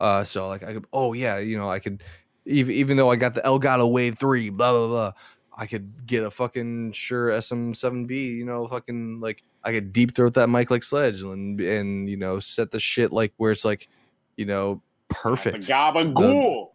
Uh, 0.01 0.24
so 0.24 0.48
like 0.48 0.62
I 0.64 0.74
could, 0.74 0.86
oh 0.93 1.12
yeah, 1.12 1.39
you 1.39 1.59
know 1.59 1.68
I 1.68 1.78
could 1.78 2.02
even 2.47 2.74
even 2.74 2.97
though 2.97 3.10
I 3.10 3.16
got 3.16 3.35
the 3.35 3.43
Elgato 3.43 3.90
Wave 3.90 4.18
Three, 4.18 4.51
blah 4.51 4.72
blah 4.72 4.89
blah, 4.89 5.12
I 5.56 5.66
could 5.66 6.06
get 6.06 6.24
a 6.24 6.31
fucking 6.31 6.93
Shure 6.93 7.31
SM7B, 7.31 8.36
you 8.36 8.44
know, 8.44 8.66
fucking 8.66 9.20
like 9.20 9.43
I 9.65 9.73
could 9.73 9.93
deep 9.93 10.15
throat 10.15 10.35
that 10.35 10.49
mic 10.49 10.70
like 10.70 10.82
Sledge 10.82 11.23
and 11.23 11.61
and 11.61 12.09
you 12.09 12.16
know 12.16 12.39
set 12.39 12.70
the 12.70 12.81
shit 12.81 13.12
like 13.12 13.32
where 13.39 13.51
it's 13.51 13.65
like, 13.65 13.89
you 14.36 14.45
know, 14.45 14.82
perfect. 15.09 15.66
Gabagool. 15.66 16.70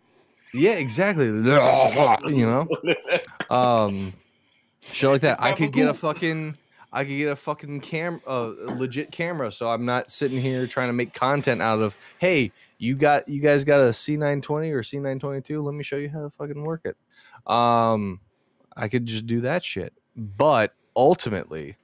Yeah, 0.53 0.73
exactly. 0.73 1.25
you 1.27 2.45
know, 2.45 2.67
um, 3.49 4.13
shit 4.81 5.09
like 5.09 5.21
that. 5.21 5.41
I 5.41 5.53
could 5.53 5.71
get 5.71 5.87
a 5.87 5.93
fucking, 5.93 6.57
I 6.91 7.03
could 7.03 7.17
get 7.17 7.29
a 7.29 7.35
fucking 7.35 7.81
cam, 7.81 8.21
uh, 8.27 8.53
a 8.65 8.71
legit 8.73 9.11
camera. 9.11 9.51
So 9.51 9.69
I'm 9.69 9.85
not 9.85 10.09
sitting 10.09 10.39
here 10.39 10.65
trying 10.65 10.87
to 10.87 10.93
make 10.93 11.13
content 11.13 11.61
out 11.61 11.81
of, 11.81 11.95
hey, 12.17 12.51
you 12.79 12.95
got, 12.95 13.27
you 13.27 13.41
guys 13.41 13.63
got 13.63 13.81
a 13.81 13.89
C920 13.89 14.73
or 14.73 14.81
C922. 14.81 15.63
Let 15.63 15.75
me 15.75 15.83
show 15.83 15.97
you 15.97 16.09
how 16.09 16.21
to 16.21 16.29
fucking 16.31 16.63
work 16.63 16.81
it. 16.85 16.97
Um, 17.45 18.19
I 18.75 18.87
could 18.87 19.05
just 19.05 19.27
do 19.27 19.41
that 19.41 19.63
shit. 19.63 19.93
But 20.15 20.73
ultimately, 20.95 21.75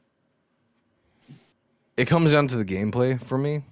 it 1.98 2.06
comes 2.06 2.32
down 2.32 2.48
to 2.50 2.56
the 2.58 2.66
gameplay 2.66 3.20
for 3.22 3.38
me, 3.38 3.64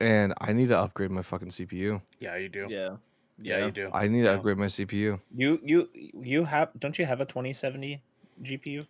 and 0.00 0.32
I 0.40 0.52
need 0.52 0.68
to 0.68 0.78
upgrade 0.78 1.10
my 1.10 1.22
fucking 1.22 1.48
CPU. 1.48 2.00
Yeah, 2.18 2.36
you 2.36 2.48
do. 2.48 2.66
Yeah. 2.68 2.96
Yeah, 3.42 3.64
you 3.64 3.70
do. 3.70 3.90
I 3.94 4.06
need 4.06 4.20
to 4.22 4.24
Yeah. 4.26 4.32
upgrade 4.34 4.58
my 4.58 4.66
CPU. 4.66 5.18
You 5.34 5.60
you 5.64 5.88
you 6.14 6.44
have 6.44 6.70
don't 6.78 6.98
you 6.98 7.06
have 7.06 7.20
a 7.20 7.24
2070 7.24 8.02
GPU? 8.42 8.86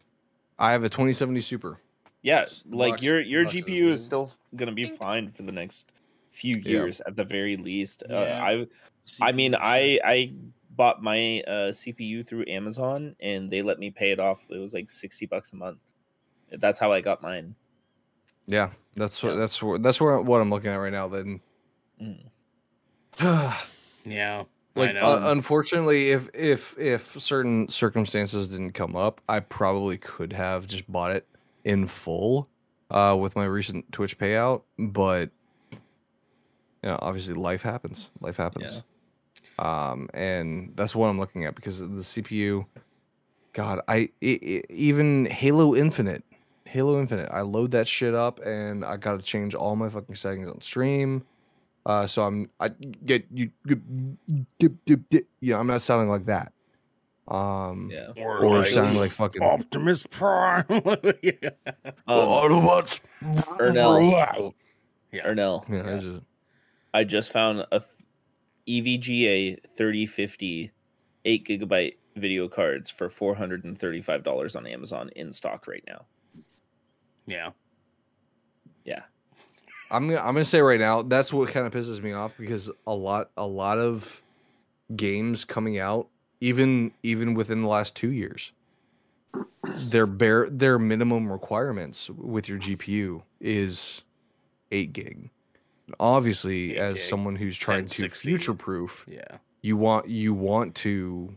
I 0.58 0.72
have 0.72 0.82
a 0.84 0.88
2070 0.88 1.40
Super. 1.40 1.78
Yeah, 2.22 2.46
like 2.68 2.94
Box- 2.94 3.02
your 3.02 3.20
your 3.20 3.44
boxes, 3.44 3.62
GPU 3.62 3.84
is 3.84 4.00
dude. 4.00 4.04
still 4.06 4.32
gonna 4.56 4.72
be 4.72 4.88
fine 4.88 5.30
for 5.30 5.42
the 5.44 5.52
next 5.52 5.92
few 6.32 6.56
Yeah. 6.56 6.70
years 6.72 7.00
at 7.02 7.14
the 7.16 7.24
very 7.24 7.56
least. 7.56 8.02
Uh, 8.10 8.14
Yeah. 8.14 8.44
I 8.44 8.66
I 9.20 9.32
mean 9.32 9.54
I 9.54 10.00
I 10.04 10.34
bought 10.70 11.00
my 11.02 11.42
uh, 11.46 11.70
CPU 11.72 12.26
through 12.26 12.44
Amazon 12.48 13.14
and 13.20 13.50
they 13.50 13.62
let 13.62 13.78
me 13.78 13.90
pay 13.90 14.10
it 14.10 14.18
off. 14.18 14.46
It 14.50 14.58
was 14.58 14.74
like 14.74 14.90
sixty 14.90 15.26
bucks 15.26 15.52
a 15.52 15.56
month. 15.56 15.92
That's 16.50 16.78
how 16.80 16.90
I 16.92 17.00
got 17.00 17.22
mine. 17.22 17.54
Yeah, 18.46 18.70
that's 18.94 19.22
what 19.22 19.34
Yeah. 19.34 19.38
that's 19.40 19.62
what 19.62 19.82
that's 19.82 20.00
where 20.00 20.20
what 20.20 20.40
I'm 20.40 20.50
looking 20.50 20.70
at 20.70 20.76
right 20.76 20.92
now. 20.92 21.08
Then, 21.08 21.40
Mm. 22.00 22.30
Yeah, 24.04 24.44
like 24.74 24.90
I 24.90 24.92
know. 24.92 25.02
uh, 25.02 25.20
unfortunately, 25.32 26.10
if 26.10 26.28
if 26.34 26.78
if 26.78 27.20
certain 27.20 27.68
circumstances 27.68 28.48
didn't 28.48 28.72
come 28.72 28.96
up, 28.96 29.20
I 29.28 29.40
probably 29.40 29.98
could 29.98 30.32
have 30.32 30.66
just 30.66 30.90
bought 30.90 31.10
it 31.12 31.26
in 31.64 31.86
full, 31.86 32.48
uh, 32.90 33.16
with 33.20 33.36
my 33.36 33.44
recent 33.44 33.90
Twitch 33.92 34.18
payout. 34.18 34.62
But, 34.78 35.30
you 35.72 35.78
know, 36.84 36.98
obviously, 37.02 37.34
life 37.34 37.62
happens. 37.62 38.10
Life 38.20 38.36
happens. 38.38 38.82
Um, 39.58 40.08
and 40.14 40.72
that's 40.76 40.96
what 40.96 41.08
I'm 41.08 41.18
looking 41.18 41.44
at 41.44 41.54
because 41.54 41.80
the 41.80 41.86
CPU. 41.86 42.66
God, 43.52 43.80
I 43.88 44.08
i 44.22 44.38
i 44.42 44.62
even 44.70 45.26
Halo 45.26 45.74
Infinite, 45.74 46.24
Halo 46.70 47.00
Infinite. 47.00 47.28
I 47.32 47.40
load 47.40 47.72
that 47.72 47.88
shit 47.88 48.14
up 48.14 48.38
and 48.46 48.84
I 48.84 48.96
got 48.96 49.18
to 49.18 49.22
change 49.26 49.54
all 49.56 49.74
my 49.74 49.88
fucking 49.88 50.14
settings 50.14 50.48
on 50.48 50.60
stream. 50.60 51.24
Uh, 51.84 52.06
so 52.06 52.22
I'm 52.22 52.48
I 52.60 52.68
get 53.04 53.26
you, 53.32 53.50
yeah. 55.40 55.58
I'm 55.58 55.66
not 55.66 55.82
sounding 55.82 56.08
like 56.08 56.26
that. 56.26 56.52
Um, 57.26 57.90
Yeah. 57.92 58.08
or 58.16 58.58
like 58.58 58.66
sounding 58.68 58.98
like 58.98 59.10
fucking 59.10 59.42
Optimus 59.42 60.04
Prime. 60.10 60.64
yeah. 61.22 61.32
Um, 62.06 62.18
Autobots. 62.20 63.00
Ernell. 63.58 64.52
Yeah. 65.12 65.26
Ernell. 65.26 65.68
Yeah, 65.68 65.94
I 65.96 65.98
just, 65.98 66.22
I 66.94 67.04
just 67.04 67.32
found 67.32 67.66
a 67.72 67.82
E 68.66 68.80
th- 68.80 69.00
EVGA 69.00 69.58
3050 69.76 70.70
8 71.24 71.44
gigabyte 71.48 71.94
video 72.16 72.46
cards 72.48 72.90
for 72.90 73.08
$435 73.08 74.56
on 74.56 74.66
Amazon 74.66 75.10
in 75.16 75.32
stock 75.32 75.66
right 75.66 75.82
now. 75.86 76.04
Yeah. 77.30 77.50
Yeah. 78.84 79.02
I'm 79.90 80.08
gonna 80.08 80.20
I'm 80.20 80.34
gonna 80.34 80.44
say 80.44 80.60
right 80.60 80.80
now 80.80 81.02
that's 81.02 81.32
what 81.32 81.48
kind 81.50 81.66
of 81.66 81.72
pisses 81.72 82.02
me 82.02 82.12
off 82.12 82.36
because 82.38 82.70
a 82.86 82.94
lot 82.94 83.30
a 83.36 83.46
lot 83.46 83.78
of 83.78 84.22
games 84.94 85.44
coming 85.44 85.78
out 85.78 86.08
even 86.40 86.92
even 87.02 87.34
within 87.34 87.62
the 87.62 87.68
last 87.68 87.94
two 87.96 88.10
years 88.10 88.52
their 89.90 90.06
bare 90.06 90.48
their 90.50 90.78
minimum 90.78 91.30
requirements 91.30 92.08
with 92.10 92.48
your 92.48 92.58
GPU 92.58 93.22
is 93.40 94.02
eight 94.72 94.92
gig. 94.92 95.30
Obviously, 95.98 96.76
8 96.76 96.78
as 96.78 96.94
gig, 96.94 97.02
someone 97.04 97.36
who's 97.36 97.58
trying 97.58 97.86
to 97.86 98.08
future 98.08 98.54
proof, 98.54 99.04
Yeah. 99.08 99.38
you 99.62 99.76
want 99.76 100.08
you 100.08 100.32
want 100.34 100.74
to, 100.76 101.36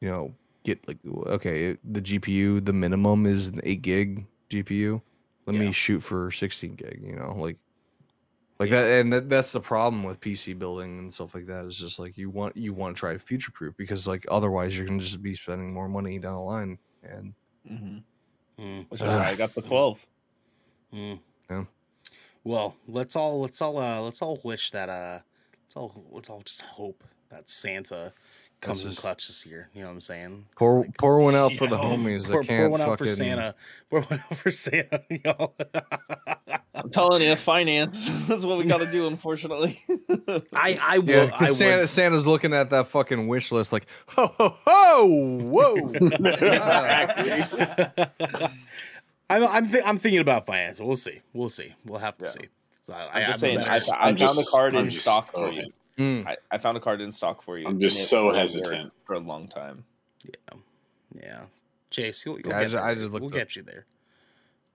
you 0.00 0.08
know, 0.08 0.34
get 0.64 0.86
like 0.88 0.98
okay, 1.26 1.76
the 1.84 2.00
GPU 2.02 2.64
the 2.64 2.72
minimum 2.72 3.26
is 3.26 3.48
an 3.48 3.60
eight 3.64 3.82
gig 3.82 4.26
GPU. 4.50 5.00
Let 5.46 5.54
Yeah. 5.54 5.60
me 5.60 5.72
shoot 5.72 6.00
for 6.00 6.30
sixteen 6.30 6.74
gig. 6.74 7.00
You 7.02 7.16
know, 7.16 7.34
like 7.38 7.56
like 8.58 8.70
that, 8.70 9.00
and 9.00 9.12
that, 9.12 9.30
that's 9.30 9.52
the 9.52 9.60
problem 9.60 10.02
with 10.02 10.20
PC 10.20 10.58
building 10.58 10.98
and 10.98 11.12
stuff 11.12 11.34
like 11.34 11.46
that. 11.46 11.64
Is 11.64 11.78
just 11.78 11.98
like 11.98 12.18
you 12.18 12.28
want 12.28 12.56
you 12.56 12.74
want 12.74 12.94
to 12.94 13.00
try 13.00 13.12
to 13.14 13.18
future 13.18 13.50
proof 13.52 13.74
because 13.76 14.06
like 14.06 14.26
otherwise 14.30 14.76
you're 14.76 14.86
gonna 14.86 14.98
just 15.00 15.22
be 15.22 15.34
spending 15.34 15.72
more 15.72 15.88
money 15.88 16.18
down 16.18 16.34
the 16.34 16.40
line. 16.40 16.78
And 17.02 17.34
Mm-hmm. 17.70 17.98
Mm, 18.62 18.90
Which 18.90 19.00
is 19.00 19.06
why 19.06 19.28
I 19.30 19.34
got 19.36 19.54
the 19.54 19.62
12. 19.62 20.06
mm. 20.94 21.20
Yeah. 21.50 21.64
Well, 22.44 22.76
let's 22.86 23.16
all 23.16 23.40
let's 23.40 23.60
all 23.62 23.78
uh 23.78 24.00
let's 24.00 24.20
all 24.22 24.38
wish 24.44 24.70
that 24.72 24.88
uh 24.88 25.20
let's 25.64 25.76
all 25.76 26.04
let's 26.10 26.28
all 26.30 26.42
just 26.42 26.62
hope 26.62 27.04
that 27.30 27.48
Santa 27.48 28.12
comes 28.60 28.84
in 28.84 28.94
clutch 28.94 29.26
this 29.26 29.46
year. 29.46 29.68
You 29.74 29.80
know 29.82 29.88
what 29.88 29.94
I'm 29.94 30.00
saying? 30.00 30.46
Pour 30.56 30.80
like- 30.80 30.96
pour 30.98 31.18
one 31.20 31.34
out 31.34 31.52
for 31.54 31.66
the 31.66 31.76
Yeah. 31.76 31.82
homies 31.84 32.26
pour, 32.30 32.42
that 32.42 32.48
pour 32.48 32.56
can't 32.56 32.70
one 32.70 32.80
out 32.80 32.88
fucking. 32.98 33.06
for 33.06 33.12
Santa. 33.16 33.54
Pour 33.88 34.00
one 34.02 34.20
out 34.30 34.36
for 34.36 34.50
Santa, 34.50 35.02
y'all. 35.24 35.54
I'm 36.74 36.88
telling 36.90 37.22
you, 37.22 37.34
finance. 37.36 38.08
That's 38.28 38.44
what 38.44 38.58
we 38.58 38.64
got 38.64 38.78
to 38.78 38.90
do, 38.90 39.06
unfortunately. 39.06 39.80
I 40.52 40.78
I 40.82 40.98
will. 40.98 41.08
Yeah, 41.08 41.22
I 41.22 41.26
because 41.26 41.48
would- 41.50 41.56
Santa, 41.56 41.88
Santa's 41.88 42.26
looking 42.26 42.52
at 42.54 42.70
that 42.70 42.88
fucking 42.88 43.28
wish 43.28 43.50
list 43.52 43.72
like, 43.72 43.86
ho 44.08 44.26
ho 44.38 44.56
ho, 44.66 45.06
whoa. 45.42 45.76
I'm 49.28 49.46
I'm, 49.46 49.70
th- 49.70 49.84
I'm 49.86 49.98
thinking 49.98 50.20
about 50.20 50.46
finance. 50.46 50.80
We'll 50.80 50.96
see. 50.96 51.20
We'll 51.32 51.48
see. 51.48 51.74
We'll 51.84 52.00
have 52.00 52.18
to 52.18 52.24
Yeah. 52.26 52.30
see. 52.30 52.48
So 52.86 52.94
I, 52.94 53.20
I'm 53.20 53.26
just 53.26 53.42
I, 53.44 53.46
saying, 53.46 53.58
I'm 53.58 53.64
I, 53.70 53.74
I 53.74 54.14
found 54.16 54.18
the 54.36 54.48
card 54.54 54.74
I'm 54.74 54.86
in 54.86 54.90
stock 54.92 55.32
for 55.32 55.50
you. 55.52 55.70
Mm. 56.00 56.26
I, 56.26 56.36
I 56.50 56.56
found 56.56 56.78
a 56.78 56.80
card 56.80 57.02
in 57.02 57.12
stock 57.12 57.42
for 57.42 57.58
you. 57.58 57.66
I'm 57.68 57.78
just 57.78 58.08
so 58.08 58.32
hesitant. 58.32 58.90
for 59.04 59.12
a 59.14 59.18
long 59.18 59.46
time. 59.48 59.84
yeah, 61.14 61.42
Chase, 61.90 62.24
you'll, 62.24 62.38
you'll 62.40 62.48
Yeah, 62.48 62.56
I 62.58 62.62
get 62.62 62.70
just- 62.70 62.82
I 62.84 62.94
just 62.94 63.10
looked 63.12 63.22
we'll 63.22 63.30
up- 63.32 63.34
get 63.38 63.54
you 63.56 63.62
there. 63.62 63.84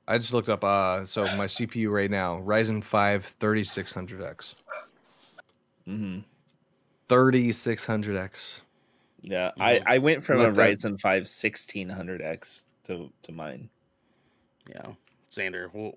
I 0.07 0.19
just 0.19 0.33
looked 0.33 0.49
up. 0.49 0.63
Uh, 0.63 1.03
so 1.05 1.23
my 1.35 1.45
CPU 1.47 1.89
right 1.91 2.11
now, 2.11 2.39
Ryzen 2.41 2.83
5 2.83 3.35
3600X. 3.39 4.53
Mm-hmm. 5.89 6.19
3600X. 7.09 8.61
Yeah, 9.23 9.51
I, 9.59 9.81
I 9.85 9.97
went 9.97 10.23
from 10.23 10.41
a 10.41 10.51
that- 10.51 10.53
Ryzen 10.53 10.99
5 10.99 11.23
1600X 11.23 12.65
to, 12.83 13.11
to 13.23 13.31
mine. 13.31 13.69
Yeah, 14.69 14.91
Xander, 15.31 15.69
well, 15.73 15.93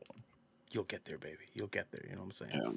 you'll 0.71 0.85
get 0.85 1.05
there, 1.05 1.19
baby. 1.19 1.47
You'll 1.55 1.69
get 1.69 1.91
there. 1.91 2.05
You 2.05 2.13
know 2.13 2.21
what 2.21 2.27
I'm 2.27 2.33
saying? 2.33 2.53
Yeah. 2.55 2.71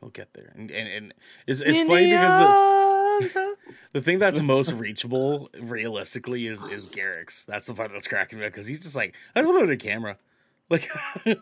You'll 0.00 0.10
get 0.10 0.32
there. 0.34 0.52
And 0.54 0.70
and, 0.70 0.88
and 0.88 1.14
it's, 1.46 1.60
it's 1.60 1.80
funny 1.88 2.10
because 2.10 3.32
the, 3.32 3.56
the 3.92 4.00
thing 4.00 4.18
that's 4.18 4.40
most 4.40 4.72
reachable, 4.74 5.50
realistically, 5.60 6.46
is 6.46 6.64
is 6.64 6.86
Garrick's. 6.86 7.44
That's 7.44 7.66
the 7.66 7.74
part 7.74 7.92
that's 7.92 8.08
cracking 8.08 8.38
me 8.38 8.46
up 8.46 8.52
because 8.52 8.66
he's 8.66 8.80
just 8.82 8.96
like, 8.96 9.14
I 9.34 9.40
just 9.42 9.52
want 9.52 9.70
a 9.70 9.76
camera. 9.76 10.18
Like, 10.70 10.88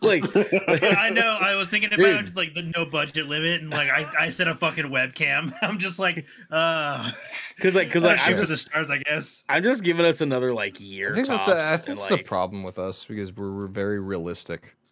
like, 0.01 0.35
like 0.35 0.83
I 0.83 1.09
know. 1.09 1.37
I 1.41 1.55
was 1.55 1.69
thinking 1.69 1.89
Dude. 1.91 2.01
about 2.01 2.35
like 2.35 2.53
the 2.53 2.61
no 2.75 2.85
budget 2.85 3.29
limit, 3.29 3.61
and 3.61 3.69
like 3.69 3.89
I, 3.89 4.05
I 4.19 4.29
set 4.29 4.49
a 4.49 4.55
fucking 4.55 4.87
webcam. 4.87 5.53
I'm 5.61 5.79
just 5.79 5.97
like, 5.97 6.25
uh, 6.51 7.09
because 7.55 7.73
like 7.73 7.87
because 7.87 8.03
like, 8.03 8.17
shoot 8.17 8.33
I'm 8.33 8.39
for 8.41 8.45
the 8.45 8.57
stars, 8.57 8.89
I 8.89 8.97
guess. 8.97 9.45
I'm 9.47 9.63
just 9.63 9.81
giving 9.81 10.05
us 10.05 10.19
another 10.19 10.53
like 10.53 10.77
year. 10.77 11.11
I 11.11 11.15
think 11.15 11.27
that's, 11.27 11.45
tops, 11.45 11.57
a, 11.57 11.63
I 11.63 11.77
think 11.77 11.99
that's 11.99 12.11
like, 12.11 12.19
the 12.19 12.27
problem 12.27 12.63
with 12.63 12.77
us 12.77 13.05
because 13.05 13.31
we're, 13.31 13.53
we're 13.53 13.67
very 13.67 14.01
realistic, 14.01 14.61
n- 14.63 14.82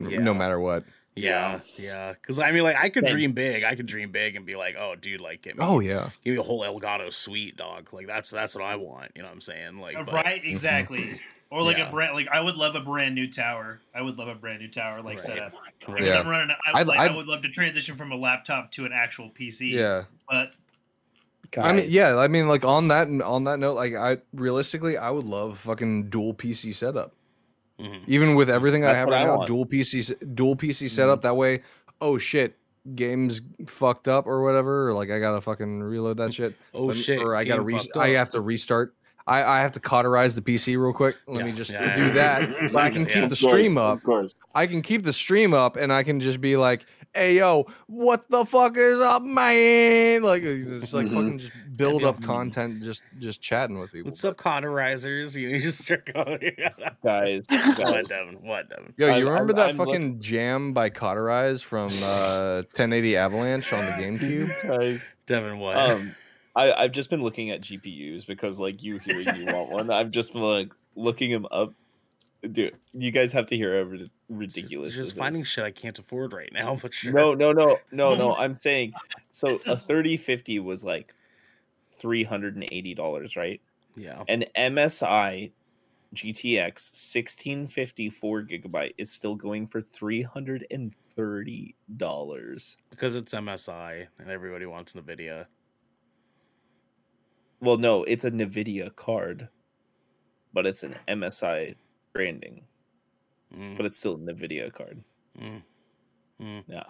Yeah. 0.00 0.18
no 0.20 0.34
matter 0.34 0.58
what. 0.58 0.84
Yeah, 1.16 1.60
yeah. 1.76 2.12
Because 2.12 2.38
I 2.38 2.52
mean, 2.52 2.62
like, 2.62 2.76
I 2.76 2.88
could 2.88 3.06
Same. 3.06 3.14
dream 3.16 3.32
big. 3.32 3.64
I 3.64 3.74
could 3.74 3.86
dream 3.86 4.10
big 4.12 4.36
and 4.36 4.46
be 4.46 4.54
like, 4.54 4.76
"Oh, 4.78 4.94
dude, 4.94 5.20
like, 5.20 5.42
get 5.42 5.58
me, 5.58 5.64
Oh 5.64 5.80
yeah, 5.80 6.10
give 6.24 6.32
me 6.32 6.38
a 6.38 6.42
whole 6.42 6.60
Elgato 6.62 7.12
suite, 7.12 7.56
dog. 7.56 7.88
Like, 7.92 8.06
that's 8.06 8.30
that's 8.30 8.54
what 8.54 8.64
I 8.64 8.76
want. 8.76 9.10
You 9.14 9.22
know 9.22 9.28
what 9.28 9.34
I'm 9.34 9.40
saying? 9.40 9.78
Like, 9.80 9.96
uh, 9.96 10.04
but- 10.04 10.14
right, 10.14 10.40
mm-hmm. 10.42 10.50
exactly. 10.50 11.20
Or 11.50 11.64
like 11.64 11.78
Yeah. 11.78 11.88
a 11.88 11.90
brand, 11.90 12.14
like 12.14 12.28
I 12.28 12.40
would 12.40 12.54
love 12.54 12.76
a 12.76 12.80
brand 12.80 13.16
new 13.16 13.30
tower. 13.30 13.80
I 13.92 14.02
would 14.02 14.16
love 14.16 14.28
a 14.28 14.36
brand 14.36 14.60
new 14.60 14.68
tower 14.68 15.02
like 15.02 15.16
Right. 15.18 15.26
setup. 15.26 15.52
Right. 15.52 15.72
Because 15.80 16.06
Yeah. 16.06 16.20
I'm 16.20 16.28
running, 16.28 16.54
I, 16.72 16.78
I'd- 16.78 16.88
like, 16.88 16.98
I'd- 17.00 17.12
I 17.12 17.16
would 17.16 17.26
love 17.26 17.42
to 17.42 17.48
transition 17.48 17.96
from 17.96 18.12
a 18.12 18.16
laptop 18.16 18.70
to 18.72 18.86
an 18.86 18.92
actual 18.94 19.30
PC. 19.30 19.72
yeah. 19.72 20.04
but 20.28 20.52
I 21.58 21.72
mean, 21.72 21.86
yeah. 21.88 22.16
I 22.16 22.28
mean, 22.28 22.46
like 22.46 22.64
on 22.64 22.86
that 22.88 23.08
on 23.08 23.42
that 23.44 23.58
note, 23.58 23.74
like 23.74 23.94
I 23.96 24.18
realistically, 24.32 24.96
I 24.96 25.10
would 25.10 25.26
love 25.26 25.58
fucking 25.58 26.08
dual 26.08 26.32
PC 26.34 26.72
setup. 26.72 27.12
Mhm. 27.80 28.00
Even 28.06 28.34
with 28.34 28.50
everything 28.50 28.84
I 28.84 28.94
have 28.94 29.08
right 29.08 29.22
I 29.22 29.24
now, 29.24 29.36
want. 29.38 29.46
dual 29.48 29.66
PC, 29.66 30.00
s- 30.00 30.12
dual 30.34 30.56
PC 30.56 30.88
setup. 30.88 31.22
That 31.22 31.36
way, 31.36 31.62
oh 32.00 32.18
shit, 32.18 32.56
games 32.94 33.40
fucked 33.66 34.08
up 34.08 34.26
or 34.26 34.42
whatever. 34.42 34.88
Or 34.88 34.92
like 34.92 35.10
I 35.10 35.18
gotta 35.18 35.40
fucking 35.40 35.82
reload 35.82 36.16
that 36.18 36.34
shit. 36.34 36.54
Oh 36.74 36.88
me- 36.88 36.94
shit! 36.94 37.20
Or 37.20 37.34
I 37.34 37.44
gotta 37.44 37.60
game 37.62 37.78
re- 37.78 37.90
I 38.00 38.08
have 38.10 38.30
to 38.30 38.40
restart. 38.40 38.94
I, 39.26 39.44
I 39.44 39.60
have 39.60 39.72
to 39.72 39.80
cauterize 39.80 40.34
the 40.34 40.42
PC 40.42 40.76
real 40.80 40.92
quick. 40.92 41.14
Let 41.28 41.44
me 41.44 41.52
just 41.52 41.70
yeah, 41.72 41.94
do 41.94 42.06
yeah. 42.06 42.12
that. 42.46 42.70
So 42.72 42.78
I 42.80 42.90
can 42.90 43.06
keep 43.12 43.22
Of 43.24 43.28
the 43.30 43.34
Of 43.34 43.40
course, 43.40 43.52
stream 43.52 43.78
up. 43.78 43.98
Of 43.98 44.02
course. 44.02 44.34
I 44.54 44.66
can 44.66 44.82
keep 44.82 45.02
the 45.02 45.12
stream 45.12 45.54
up 45.54 45.76
and 45.76 45.92
I 45.92 46.02
can 46.02 46.18
just 46.20 46.40
be 46.40 46.56
like, 46.56 46.84
"Hey 47.14 47.38
yo, 47.38 47.66
what 47.86 48.28
the 48.30 48.44
fuck 48.44 48.76
is 48.76 49.00
up, 49.00 49.22
man?" 49.22 50.22
Like 50.22 50.42
just 50.42 50.94
like 50.94 51.06
Mhm. 51.06 51.10
fucking 51.14 51.38
just 51.38 51.52
build 51.76 52.04
up 52.04 52.22
content, 52.22 52.82
just 52.82 53.02
just 53.18 53.40
chatting 53.40 53.78
with 53.78 53.90
people. 53.92 54.10
What's 54.10 54.24
up, 54.24 54.36
cauterizers? 54.36 55.34
You 55.34 55.58
just 55.60 55.82
start 55.84 56.12
going. 56.12 56.40
Guys, 57.02 57.44
what, 57.48 57.78
guys 57.78 58.06
Devin? 58.06 58.38
What, 58.42 58.68
Devin? 58.68 58.92
Yo, 58.96 59.06
you 59.08 59.12
I'm- 59.12 59.24
remember 59.28 59.52
I'm- 59.52 59.56
that 59.56 59.68
I'm 59.70 59.76
fucking 59.76 60.20
jam 60.20 60.72
by 60.72 60.90
Cauterize 60.90 61.62
from 61.62 61.90
uh, 62.02 62.62
1080 62.74 63.16
Avalanche 63.16 63.72
on 63.72 63.86
the 63.86 63.92
GameCube? 63.92 64.62
guys, 64.78 65.00
Devin, 65.26 65.58
what? 65.58 65.76
um, 65.76 66.14
I 66.54 66.72
I've 66.72 66.92
just 66.92 67.10
been 67.10 67.22
looking 67.22 67.50
at 67.50 67.60
GPUs 67.62 68.26
because 68.26 68.58
like 68.58 68.82
you 68.82 68.98
hearing 68.98 69.26
you 69.36 69.46
want 69.46 69.70
one. 69.70 69.90
I've 69.90 70.10
just 70.10 70.32
been 70.32 70.42
like 70.42 70.72
looking 70.96 71.30
them 71.30 71.46
up. 71.50 71.72
Dude, 72.52 72.76
you 72.92 73.10
guys 73.10 73.32
have 73.32 73.46
to 73.46 73.56
hear 73.56 73.76
how 73.76 73.90
rid- 73.90 74.10
ridiculous. 74.28 74.88
Just, 74.88 74.96
this 74.96 75.06
just 75.06 75.16
is. 75.16 75.18
finding 75.18 75.44
shit 75.44 75.64
I 75.64 75.70
can't 75.70 75.98
afford 75.98 76.32
right 76.32 76.50
now. 76.52 76.76
But 76.82 76.94
sure. 76.94 77.12
No, 77.12 77.34
no, 77.34 77.52
no, 77.52 77.78
no, 77.92 78.14
no. 78.14 78.34
I'm 78.36 78.54
saying 78.54 78.92
so 79.28 79.56
a 79.66 79.76
3050 79.76 80.58
was 80.60 80.84
like 80.84 81.14
$380, 82.00 83.36
right? 83.36 83.60
Yeah. 83.96 84.22
An 84.28 84.44
MSI 84.56 85.52
GTX 86.14 87.14
1654 87.14 88.42
gigabyte 88.42 88.94
is 88.98 89.12
still 89.12 89.34
going 89.34 89.66
for 89.66 89.82
$330. 89.82 92.76
Because 92.90 93.14
it's 93.14 93.34
MSI 93.34 94.06
and 94.18 94.30
everybody 94.30 94.66
wants 94.66 94.94
NVIDIA. 94.94 95.46
Well, 97.60 97.76
no, 97.76 98.04
it's 98.04 98.24
a 98.24 98.30
NVIDIA 98.30 98.94
card, 98.96 99.48
but 100.54 100.66
it's 100.66 100.82
an 100.82 100.94
MSI 101.06 101.74
branding, 102.12 102.62
Mm, 103.56 103.76
but 103.76 103.84
it's 103.86 103.98
still 103.98 104.14
a 104.14 104.18
NVIDIA 104.18 104.72
card. 104.72 105.02
mm, 105.40 105.62
mm, 106.40 106.62
Yeah. 106.68 106.84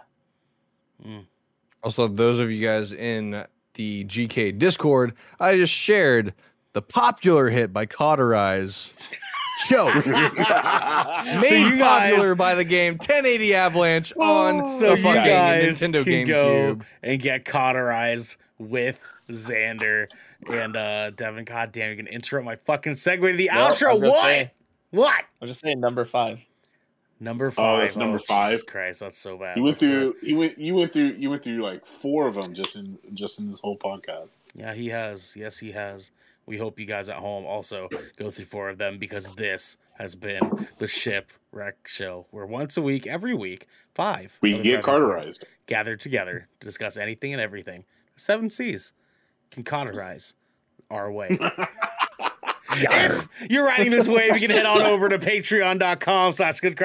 mm. 1.06 1.24
Also, 1.82 2.06
those 2.09 2.38
of 2.38 2.51
you 2.52 2.62
guys 2.62 2.92
in 2.92 3.47
the 3.74 4.05
GK 4.05 4.52
Discord, 4.52 5.14
I 5.38 5.56
just 5.56 5.72
shared 5.72 6.34
the 6.74 6.82
popular 6.82 7.48
hit 7.48 7.72
by 7.72 7.86
Cauterize. 7.86 8.92
Choke. 9.68 10.06
Made 10.06 11.78
popular 11.78 12.34
by 12.34 12.55
the 12.55 12.64
game 12.64 12.94
1080 12.94 13.55
Avalanche 13.55 14.12
on 14.18 14.70
So 14.70 14.97
the 14.97 15.02
fucking 15.02 15.22
Nintendo 15.22 16.02
GameCube. 16.05 16.82
and 17.02 17.20
get 17.20 17.44
cauterized 17.44 18.36
with 18.59 19.06
Xander 19.28 20.06
and 20.48 20.76
uh 20.76 21.10
Devin. 21.10 21.44
God 21.44 21.72
damn, 21.72 21.88
you're 21.88 21.97
gonna 21.97 22.09
interrupt 22.10 22.44
my 22.47 22.56
fucking 22.56 22.94
segue 22.94 23.30
to 23.32 23.36
the 23.36 23.51
Well, 23.52 23.70
outro. 23.74 24.01
What? 24.01 24.22
saying- 24.22 24.51
What? 24.91 25.25
I'm 25.41 25.49
just 25.49 25.61
saying 25.61 25.81
number 25.81 26.05
five. 26.05 26.41
Number 27.23 27.51
five. 27.51 27.81
Oh, 27.81 27.85
it's 27.85 27.97
number 27.97 28.15
oh, 28.15 28.19
Jesus 28.19 28.62
five. 28.62 28.67
Christ, 28.67 29.01
that's 29.01 29.19
so 29.19 29.37
bad. 29.37 29.57
You 29.57 29.62
went 29.62 29.79
That's 29.79 29.93
so- 29.93 30.12
through. 30.12 30.29
You 30.29 30.39
went. 30.39 30.59
You 30.59 30.75
went 30.75 30.93
through. 30.93 31.15
You 31.19 31.31
went 31.31 31.43
through 31.45 31.62
like 31.62 31.85
four 31.85 32.27
of 32.27 32.35
them 32.37 32.55
just 32.55 32.77
in 32.77 32.99
just 33.15 33.39
in 33.41 33.49
this 33.49 33.61
whole 33.61 33.77
podcast. 33.77 34.29
Yeah, 34.55 34.75
he 34.75 34.89
has. 34.89 35.37
Yes, 35.37 35.59
he 35.59 35.73
has. 35.73 36.11
We 36.47 36.57
hope 36.59 36.81
you 36.81 36.87
guys 36.87 37.09
at 37.09 37.17
home 37.17 37.45
also 37.45 37.89
go 38.17 38.31
through 38.31 38.47
four 38.47 38.71
of 38.71 38.79
them 38.79 38.99
because 38.99 39.29
this 39.37 39.77
has 39.99 40.15
been 40.17 40.41
the 40.79 40.89
Shipwreck 40.89 41.87
Show, 41.87 42.27
where 42.31 42.47
once 42.47 42.77
a 42.77 42.83
week, 42.83 43.07
every 43.07 43.35
week, 43.35 43.67
five 43.95 44.39
We 44.41 44.61
get 44.62 44.83
Carterized 44.83 45.41
cauterized. 45.43 45.45
gathered 45.67 46.01
together 46.01 46.49
to 46.59 46.67
discuss 46.67 46.97
anything 46.97 47.33
and 47.33 47.41
everything. 47.41 47.85
Seven 48.17 48.51
C's 48.51 48.93
can 49.51 49.62
Carterize 49.62 50.35
our 50.91 51.12
way. 51.12 51.39
if 52.72 53.28
you're 53.48 53.66
riding 53.66 53.90
this 53.90 54.09
wave, 54.09 54.34
you 54.34 54.48
can 54.48 54.56
head 54.56 54.66
on 54.66 54.82
over 54.82 55.09
to 55.09 55.18
patreon.com 55.18 56.32
slash 56.32 56.60
good 56.60 56.78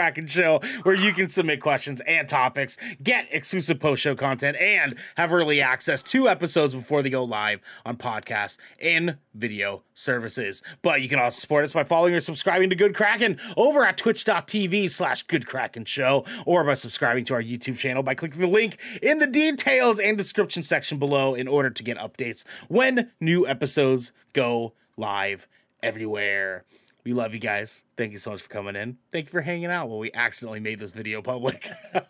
where 0.84 0.96
you 0.96 1.14
can 1.14 1.30
submit 1.30 1.62
questions 1.62 2.02
and 2.02 2.28
topics, 2.28 2.78
get 3.02 3.28
exclusive 3.32 3.80
post 3.80 4.02
show 4.02 4.16
content, 4.16 4.58
and 4.58 4.96
have 5.16 5.34
early 5.34 5.62
access 5.62 6.04
to 6.04 6.28
episodes 6.28 6.74
before 6.74 7.02
they 7.02 7.10
go 7.10 7.24
live 7.24 7.60
on 7.86 7.98
podcast 7.98 8.58
and 8.82 9.18
video 9.34 9.84
services. 9.94 10.64
But 10.82 11.02
you 11.02 11.10
can 11.10 11.20
also 11.20 11.40
support 11.40 11.66
us 11.66 11.74
by 11.74 11.84
following 11.84 12.14
or 12.14 12.20
subscribing 12.20 12.70
to 12.70 12.76
Good 12.76 12.96
Kraken 12.96 13.40
over 13.58 13.86
at 13.86 13.98
twitch.tv 13.98 14.90
slash 14.90 15.24
good 15.24 15.46
show 15.86 16.26
or 16.46 16.64
by 16.64 16.74
subscribing 16.74 17.26
to 17.26 17.34
our 17.34 17.42
YouTube 17.42 17.78
channel 17.78 18.04
by 18.04 18.16
clicking 18.16 18.42
the 18.42 18.48
link 18.48 18.78
in 19.02 19.20
the 19.20 19.28
details 19.28 20.00
and 20.00 20.18
description 20.18 20.64
section 20.64 21.00
below 21.00 21.36
in 21.36 21.48
order 21.48 21.70
to 21.70 21.84
get 21.84 21.98
updates 21.98 22.46
when 22.68 23.12
new 23.20 23.48
episodes 23.48 24.12
go 24.34 24.74
live 24.98 25.48
everywhere. 25.86 26.66
We 27.04 27.14
love 27.14 27.34
you 27.36 27.40
guys. 27.40 27.84
Thank 27.98 28.14
you 28.14 28.18
so 28.18 28.32
much 28.32 28.42
for 28.42 28.50
coming 28.50 28.76
in. 28.76 28.98
Thank 29.12 29.28
you 29.28 29.32
for 29.32 29.42
hanging 29.42 29.68
out 29.68 29.90
while 29.90 30.00
we 30.00 30.12
accidentally 30.14 30.60
made 30.60 30.80
this 30.80 30.92
video 30.92 31.22
public. 31.22 31.70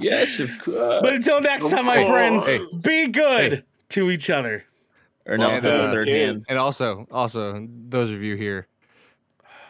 Yes, 0.00 0.38
of 0.38 0.48
course. 0.60 1.00
But 1.02 1.14
until 1.14 1.40
next 1.40 1.70
time, 1.70 1.86
my 1.86 2.04
friends, 2.06 2.46
course. 2.46 2.72
be 2.84 3.08
good 3.08 3.64
to 3.88 4.10
each 4.10 4.30
other. 4.30 4.64
or 5.26 5.36
no, 5.38 5.50
And, 5.50 5.66
uh, 5.66 5.90
their 5.90 6.04
kids. 6.04 6.32
hands. 6.34 6.46
And 6.48 6.56
also, 6.58 7.06
also, 7.10 7.66
those 7.88 8.10
of 8.12 8.22
you 8.22 8.36
here, 8.36 8.68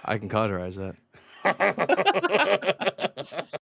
I 0.05 0.19
can 0.19 0.29
cauterize 0.29 0.77
that. 0.77 0.97